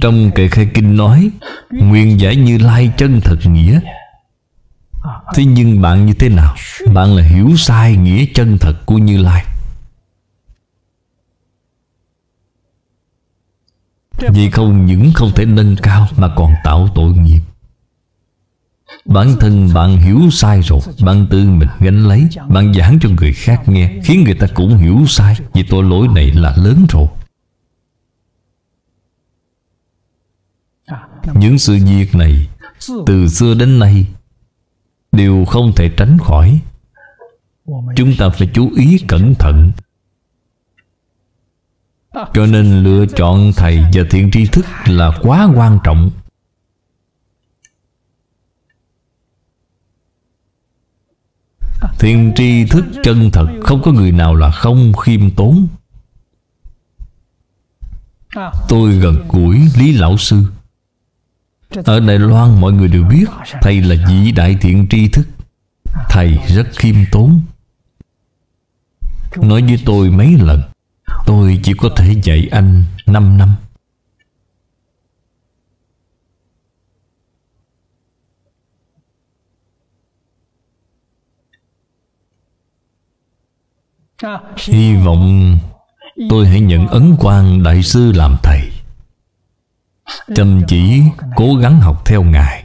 Trong 0.00 0.30
kệ 0.34 0.48
khai 0.48 0.70
kinh 0.74 0.96
nói, 0.96 1.30
Nguyện 1.70 2.20
giải 2.20 2.36
như 2.36 2.58
lai 2.58 2.92
chân 2.96 3.20
thật 3.24 3.36
nghĩa. 3.44 3.80
Thế 5.34 5.44
nhưng 5.44 5.80
bạn 5.82 6.06
như 6.06 6.14
thế 6.14 6.28
nào? 6.28 6.54
Bạn 6.94 7.16
là 7.16 7.22
hiểu 7.22 7.56
sai 7.56 7.96
nghĩa 7.96 8.24
chân 8.34 8.58
thật 8.60 8.74
của 8.86 8.98
Như 8.98 9.18
Lai. 9.22 9.44
Vì 14.18 14.50
không 14.50 14.86
những 14.86 15.10
không 15.14 15.30
thể 15.36 15.44
nâng 15.44 15.76
cao 15.82 16.08
Mà 16.16 16.28
còn 16.36 16.52
tạo 16.64 16.88
tội 16.94 17.12
nghiệp. 17.12 17.40
Bản 19.04 19.36
thân 19.40 19.68
bạn 19.74 19.96
hiểu 19.96 20.30
sai 20.30 20.60
rồi, 20.62 20.80
Bạn 21.04 21.26
tự 21.30 21.44
mình 21.44 21.68
gánh 21.80 22.08
lấy, 22.08 22.28
Bạn 22.48 22.74
giảng 22.74 22.98
cho 23.00 23.08
người 23.08 23.32
khác 23.32 23.62
nghe, 23.66 24.00
Khiến 24.04 24.24
người 24.24 24.34
ta 24.34 24.46
cũng 24.54 24.76
hiểu 24.76 25.04
sai, 25.08 25.36
Vì 25.54 25.62
tội 25.62 25.84
lỗi 25.84 26.08
này 26.14 26.30
là 26.30 26.54
lớn 26.56 26.86
rồi. 26.88 27.06
Những 31.34 31.58
sự 31.58 31.78
việc 31.84 32.14
này, 32.14 32.48
Từ 33.06 33.28
xưa 33.28 33.54
đến 33.54 33.78
nay, 33.78 34.06
Đều 35.12 35.44
không 35.44 35.72
thể 35.76 35.88
tránh 35.96 36.18
khỏi. 36.18 36.60
Chúng 37.96 38.16
ta 38.18 38.28
phải 38.28 38.48
chú 38.54 38.70
ý 38.76 38.98
cẩn 39.08 39.34
thận. 39.34 39.72
Cho 42.34 42.46
nên 42.46 42.82
lựa 42.82 43.06
chọn 43.06 43.52
thầy 43.56 43.80
và 43.92 44.02
thiện 44.10 44.30
tri 44.30 44.46
thức 44.46 44.66
là 44.86 45.18
quá 45.22 45.48
quan 45.54 45.78
trọng. 45.84 46.10
Thiên 51.98 52.32
tri 52.36 52.64
thức 52.64 52.84
chân 53.02 53.30
thật, 53.32 53.46
Không 53.62 53.82
có 53.82 53.92
người 53.92 54.12
nào 54.12 54.34
là 54.34 54.50
không 54.50 54.92
khiêm 54.92 55.30
tốn. 55.30 55.66
Tôi 58.68 58.92
gần 58.92 59.28
gũi 59.28 59.60
Lý 59.78 59.92
Lão 59.92 60.16
Sư. 60.16 60.44
Ở 61.84 62.00
Đài 62.00 62.18
Loan 62.18 62.60
mọi 62.60 62.72
người 62.72 62.88
đều 62.88 63.04
biết, 63.04 63.24
Thầy 63.62 63.80
là 63.80 64.06
vị 64.08 64.32
đại 64.32 64.56
thiện 64.60 64.86
tri 64.90 65.08
thức. 65.08 65.28
Thầy 66.08 66.38
rất 66.48 66.68
khiêm 66.76 66.96
tốn. 67.12 67.40
Nói 69.36 69.62
với 69.62 69.78
tôi 69.84 70.10
mấy 70.10 70.36
lần, 70.38 70.60
Tôi 71.26 71.60
chỉ 71.62 71.72
có 71.78 71.88
thể 71.96 72.14
dạy 72.22 72.48
anh 72.50 72.84
5 73.06 73.38
năm. 73.38 73.54
Hy 84.56 84.94
vọng 84.94 85.58
tôi 86.30 86.46
hãy 86.48 86.60
nhận 86.60 86.86
ấn 86.86 87.16
quan 87.18 87.62
đại 87.62 87.82
sư 87.82 88.12
làm 88.12 88.36
thầy. 88.42 88.72
Chăm 90.34 90.62
chỉ 90.68 91.02
cố 91.36 91.54
gắng 91.54 91.80
học 91.80 92.02
theo 92.06 92.22
Ngài. 92.22 92.64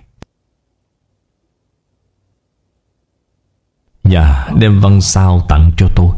Và 4.03 4.51
đem 4.59 4.79
văn 4.79 5.01
sao 5.01 5.45
tặng 5.49 5.71
cho 5.77 5.87
tôi. 5.95 6.09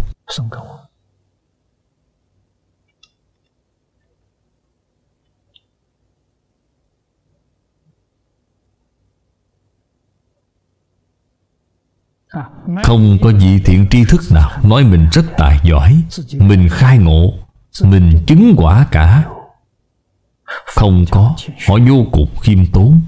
Không 12.83 13.17
có 13.21 13.31
vị 13.39 13.59
thiện 13.65 13.87
tri 13.89 14.05
thức 14.05 14.21
nào 14.31 14.51
Nói 14.63 14.83
mình 14.83 15.07
rất 15.11 15.25
tài 15.37 15.59
giỏi, 15.63 16.01
Mình 16.33 16.69
khai 16.69 16.97
ngộ, 16.97 17.33
Mình 17.83 18.23
chứng 18.27 18.53
quả 18.57 18.87
cả. 18.91 19.25
Không 20.65 21.05
có, 21.11 21.35
Họ 21.67 21.77
vô 21.89 22.05
cùng 22.11 22.29
khiêm 22.41 22.65
tốn. 22.65 23.01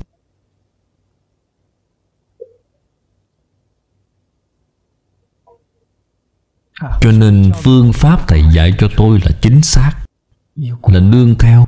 Cho 7.02 7.12
nên 7.12 7.52
phương 7.64 7.94
pháp 7.94 8.28
thầy 8.28 8.44
dạy 8.54 8.74
cho 8.78 8.88
tôi 8.98 9.20
là 9.26 9.32
chính 9.42 9.62
xác, 9.62 9.92
Là 10.84 11.00
nương 11.00 11.36
theo. 11.40 11.68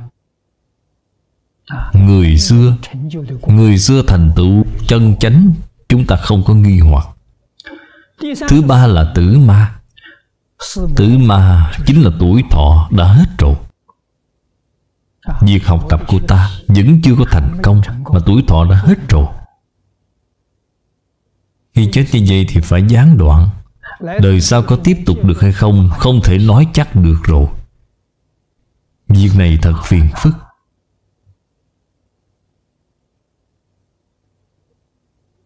Người 1.92 2.38
xưa 2.38 2.76
Người 3.46 3.78
xưa 3.78 4.02
thành 4.06 4.32
tựu, 4.36 4.64
chân 4.86 5.16
chánh, 5.20 5.52
Chúng 5.88 6.06
ta 6.06 6.16
không 6.16 6.44
có 6.44 6.54
nghi 6.54 6.78
hoặc. 6.78 7.13
Thứ 8.48 8.62
ba 8.62 8.86
là 8.86 9.12
tử 9.14 9.38
ma. 9.38 9.74
Tử 10.96 11.18
ma 11.18 11.72
chính 11.86 12.02
là 12.02 12.10
tuổi 12.20 12.42
thọ 12.50 12.88
đã 12.90 13.04
hết 13.04 13.26
rồi. 13.38 13.54
Việc 15.40 15.66
học 15.66 15.86
tập 15.88 16.00
của 16.08 16.18
ta 16.28 16.50
vẫn 16.68 17.00
chưa 17.02 17.14
có 17.18 17.24
thành 17.30 17.58
công 17.62 17.80
Mà 18.12 18.20
tuổi 18.26 18.44
thọ 18.48 18.64
đã 18.64 18.76
hết 18.76 19.08
rồi. 19.08 19.26
Khi 21.74 21.88
chết 21.92 22.06
như 22.12 22.24
vậy 22.28 22.46
thì 22.48 22.60
phải 22.60 22.82
gián 22.88 23.18
đoạn. 23.18 23.48
Đời 24.20 24.40
sau 24.40 24.62
có 24.62 24.76
tiếp 24.84 24.96
tục 25.06 25.24
được 25.24 25.40
hay 25.40 25.52
không 25.52 25.90
Không 25.98 26.20
thể 26.24 26.38
nói 26.38 26.66
chắc 26.72 26.96
được 26.96 27.20
rồi. 27.24 27.46
Việc 29.08 29.30
này 29.36 29.58
thật 29.62 29.74
phiền 29.84 30.08
phức 30.16 30.34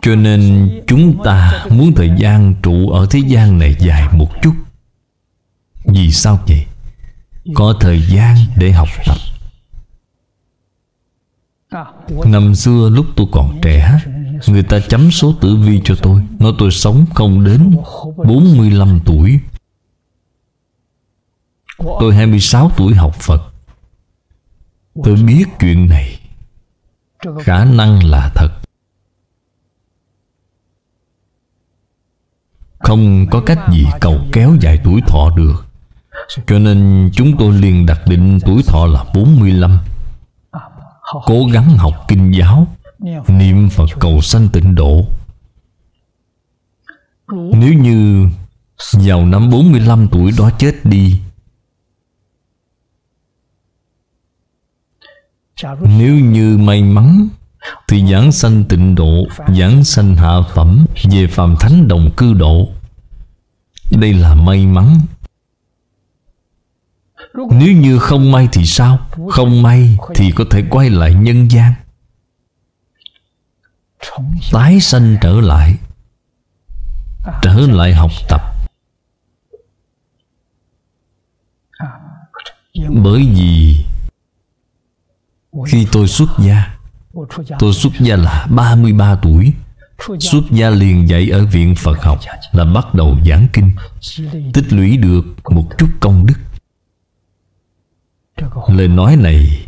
Cho 0.03 0.15
nên 0.15 0.71
chúng 0.87 1.25
ta 1.25 1.67
muốn 1.71 1.95
thời 1.95 2.11
gian 2.19 2.55
trụ 2.63 2.91
ở 2.91 3.07
thế 3.11 3.19
gian 3.19 3.59
này 3.59 3.77
dài 3.79 4.09
một 4.13 4.29
chút. 4.43 4.55
Vì 5.85 6.13
sao 6.13 6.41
vậy? 6.47 6.67
Có 7.55 7.75
thời 7.81 8.03
gian 8.03 8.37
để 8.57 8.73
học 8.73 8.89
tập. 9.07 9.17
Năm 12.27 12.55
xưa 12.55 12.91
lúc 12.93 13.07
tôi 13.17 13.27
còn 13.33 13.59
trẻ, 13.63 13.99
Người 14.47 14.63
ta 14.63 14.79
chấm 14.89 15.11
số 15.11 15.35
tử 15.41 15.57
vi 15.57 15.81
cho 15.85 15.95
tôi. 16.03 16.23
Nói 16.39 16.53
tôi 16.59 16.71
sống 16.71 17.07
không 17.15 17.45
đến 17.45 17.77
45 18.17 19.01
tuổi. 19.05 19.41
Tôi 21.79 22.15
26 22.15 22.71
tuổi 22.77 22.95
học 22.95 23.15
Phật. 23.15 23.53
Tôi 25.05 25.17
biết 25.17 25.45
chuyện 25.61 25.89
này. 25.89 26.21
Khả 27.41 27.65
năng 27.65 28.05
là 28.05 28.33
thật. 28.35 28.49
Không 32.79 33.27
có 33.31 33.41
cách 33.47 33.59
gì 33.73 33.87
cầu 34.01 34.21
kéo 34.33 34.57
dài 34.61 34.81
tuổi 34.85 35.01
thọ 35.07 35.31
được. 35.37 35.67
Cho 36.47 36.59
nên 36.59 37.11
chúng 37.13 37.37
tôi 37.39 37.53
liền 37.53 37.87
đặt 37.87 38.01
định 38.07 38.39
tuổi 38.47 38.63
thọ 38.67 38.87
là 38.87 39.05
45 39.15 39.79
Cố 41.27 41.47
gắng 41.53 41.77
học 41.77 41.95
kinh 42.09 42.33
giáo, 42.39 42.67
Niệm 43.29 43.69
Phật 43.71 43.87
cầu 44.01 44.21
sanh 44.21 44.49
tịnh 44.49 44.75
độ. 44.75 45.07
Nếu 47.33 47.73
như 47.73 48.29
vào 48.93 49.27
năm 49.27 49.51
45 49.51 50.09
tuổi 50.09 50.33
đó 50.39 50.51
chết 50.59 50.75
đi, 50.85 51.21
Nếu 55.83 56.15
như 56.15 56.59
may 56.59 56.83
mắn 56.83 57.29
thì 57.89 58.07
giảng 58.13 58.33
sanh 58.33 58.65
tịnh 58.65 58.95
độ, 58.95 59.27
Giảng 59.57 59.85
sanh 59.85 60.17
hạ 60.17 60.35
phẩm, 60.55 60.87
Về 61.11 61.27
phàm 61.27 61.57
thánh 61.61 61.89
đồng 61.89 62.11
cư 62.17 62.35
độ. 62.35 62.69
Đây 63.91 64.13
là 64.13 64.35
may 64.35 64.67
mắn. 64.67 65.01
Nếu 67.35 67.73
như 67.77 67.99
không 67.99 68.33
may 68.33 68.49
thì 68.53 68.67
sao? 68.67 68.99
Không 69.31 69.63
may 69.63 69.99
thì 70.15 70.33
có 70.33 70.45
thể 70.51 70.65
quay 70.71 70.91
lại 70.91 71.15
nhân 71.15 71.51
gian. 71.51 71.73
Tái 74.53 74.81
sanh 74.81 75.17
trở 75.21 75.41
lại. 75.41 75.75
Trở 77.43 77.55
lại 77.55 77.95
học 77.95 78.11
tập. 78.29 78.41
Bởi 82.89 83.23
vì 83.35 83.85
Khi 85.67 85.87
tôi 85.93 86.09
xuất 86.09 86.29
gia 86.39 86.78
Tôi 87.59 87.73
xuất 87.73 87.93
gia 88.01 88.17
là 88.17 88.47
33 88.51 89.15
tuổi. 89.15 89.53
Xuất 90.21 90.43
gia 90.51 90.71
liền 90.71 91.09
dạy 91.09 91.31
ở 91.31 91.45
viện 91.47 91.75
Phật 91.75 92.03
học 92.03 92.19
Là 92.53 92.65
bắt 92.65 92.95
đầu 92.95 93.19
giảng 93.27 93.47
kinh, 93.53 93.71
Tích 94.53 94.73
lũy 94.73 94.97
được 94.97 95.25
một 95.51 95.65
chút 95.79 95.89
công 96.01 96.27
đức. 96.27 96.35
Lời 98.69 98.89
nói 98.89 99.17
này 99.17 99.67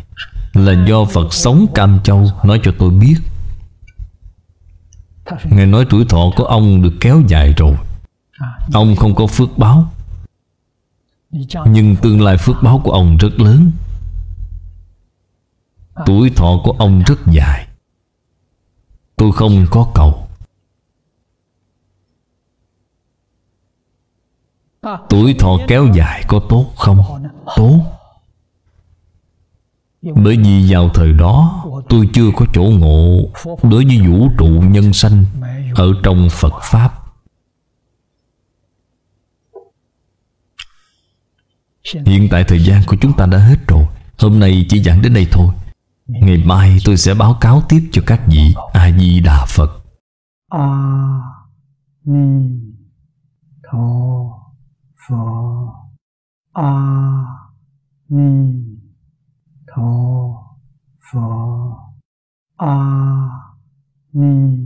Là 0.53 0.85
do 0.87 1.05
Phật 1.05 1.33
sống 1.33 1.67
Cam 1.75 1.99
Châu 2.03 2.31
Nói 2.43 2.59
cho 2.63 2.71
tôi 2.79 2.89
biết. 2.89 3.15
Ngài 5.43 5.65
nói 5.65 5.85
tuổi 5.89 6.05
thọ 6.05 6.31
của 6.35 6.43
ông 6.43 6.81
được 6.81 6.93
kéo 7.01 7.21
dài 7.27 7.53
rồi. 7.57 7.75
Ông 8.73 8.95
không 8.95 9.15
có 9.15 9.27
phước 9.27 9.57
báo. 9.57 9.91
Nhưng 11.65 11.95
tương 11.95 12.21
lai 12.21 12.37
phước 12.37 12.55
báo 12.63 12.81
của 12.83 12.91
ông 12.91 13.17
rất 13.17 13.39
lớn. 13.39 13.71
Tuổi 16.05 16.29
thọ 16.35 16.61
của 16.63 16.71
ông 16.71 17.03
rất 17.05 17.19
dài. 17.31 17.67
Tôi 19.15 19.31
không 19.31 19.65
có 19.71 19.91
cầu. 19.95 20.27
Tuổi 25.09 25.35
thọ 25.39 25.57
kéo 25.67 25.87
dài 25.93 26.25
có 26.27 26.41
tốt 26.49 26.73
không? 26.77 27.23
Tốt. 27.55 27.79
Bởi 30.01 30.37
vì 30.37 30.73
vào 30.73 30.89
thời 30.93 31.13
đó, 31.13 31.65
Tôi 31.89 32.09
chưa 32.13 32.31
có 32.35 32.45
chỗ 32.53 32.63
ngộ 32.63 33.29
Đối 33.45 33.85
với 33.85 33.99
vũ 34.07 34.29
trụ 34.37 34.45
nhân 34.45 34.93
sanh 34.93 35.25
Ở 35.75 35.93
trong 36.03 36.27
Phật 36.31 36.53
Pháp. 36.61 36.97
Hiện 42.05 42.27
tại 42.31 42.43
thời 42.43 42.63
gian 42.63 42.81
của 42.87 42.95
chúng 43.01 43.13
ta 43.13 43.25
đã 43.25 43.37
hết 43.37 43.57
rồi. 43.67 43.85
Hôm 44.17 44.39
nay 44.39 44.65
chỉ 44.69 44.83
giảng 44.83 45.01
đến 45.01 45.13
đây 45.13 45.27
thôi. 45.31 45.53
Ngày 46.13 46.43
mai 46.45 46.77
tôi 46.85 46.97
sẽ 46.97 47.13
báo 47.13 47.37
cáo 47.41 47.61
tiếp 47.69 47.89
cho 47.91 48.01
các 48.05 48.21
vị 48.27 48.55
A-di-đà 48.73 49.45
Phật. 49.47 49.83
A 50.49 50.67
Ni 52.05 52.49
Tho 53.71 53.77
Phở 55.07 55.15
A 56.53 56.73
Ni 58.09 58.63
Tho 59.67 59.83
Phở 61.11 61.19
A 62.57 62.77
Ni 64.13 64.57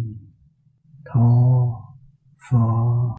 Tho 1.13 1.21
Phở 2.49 3.05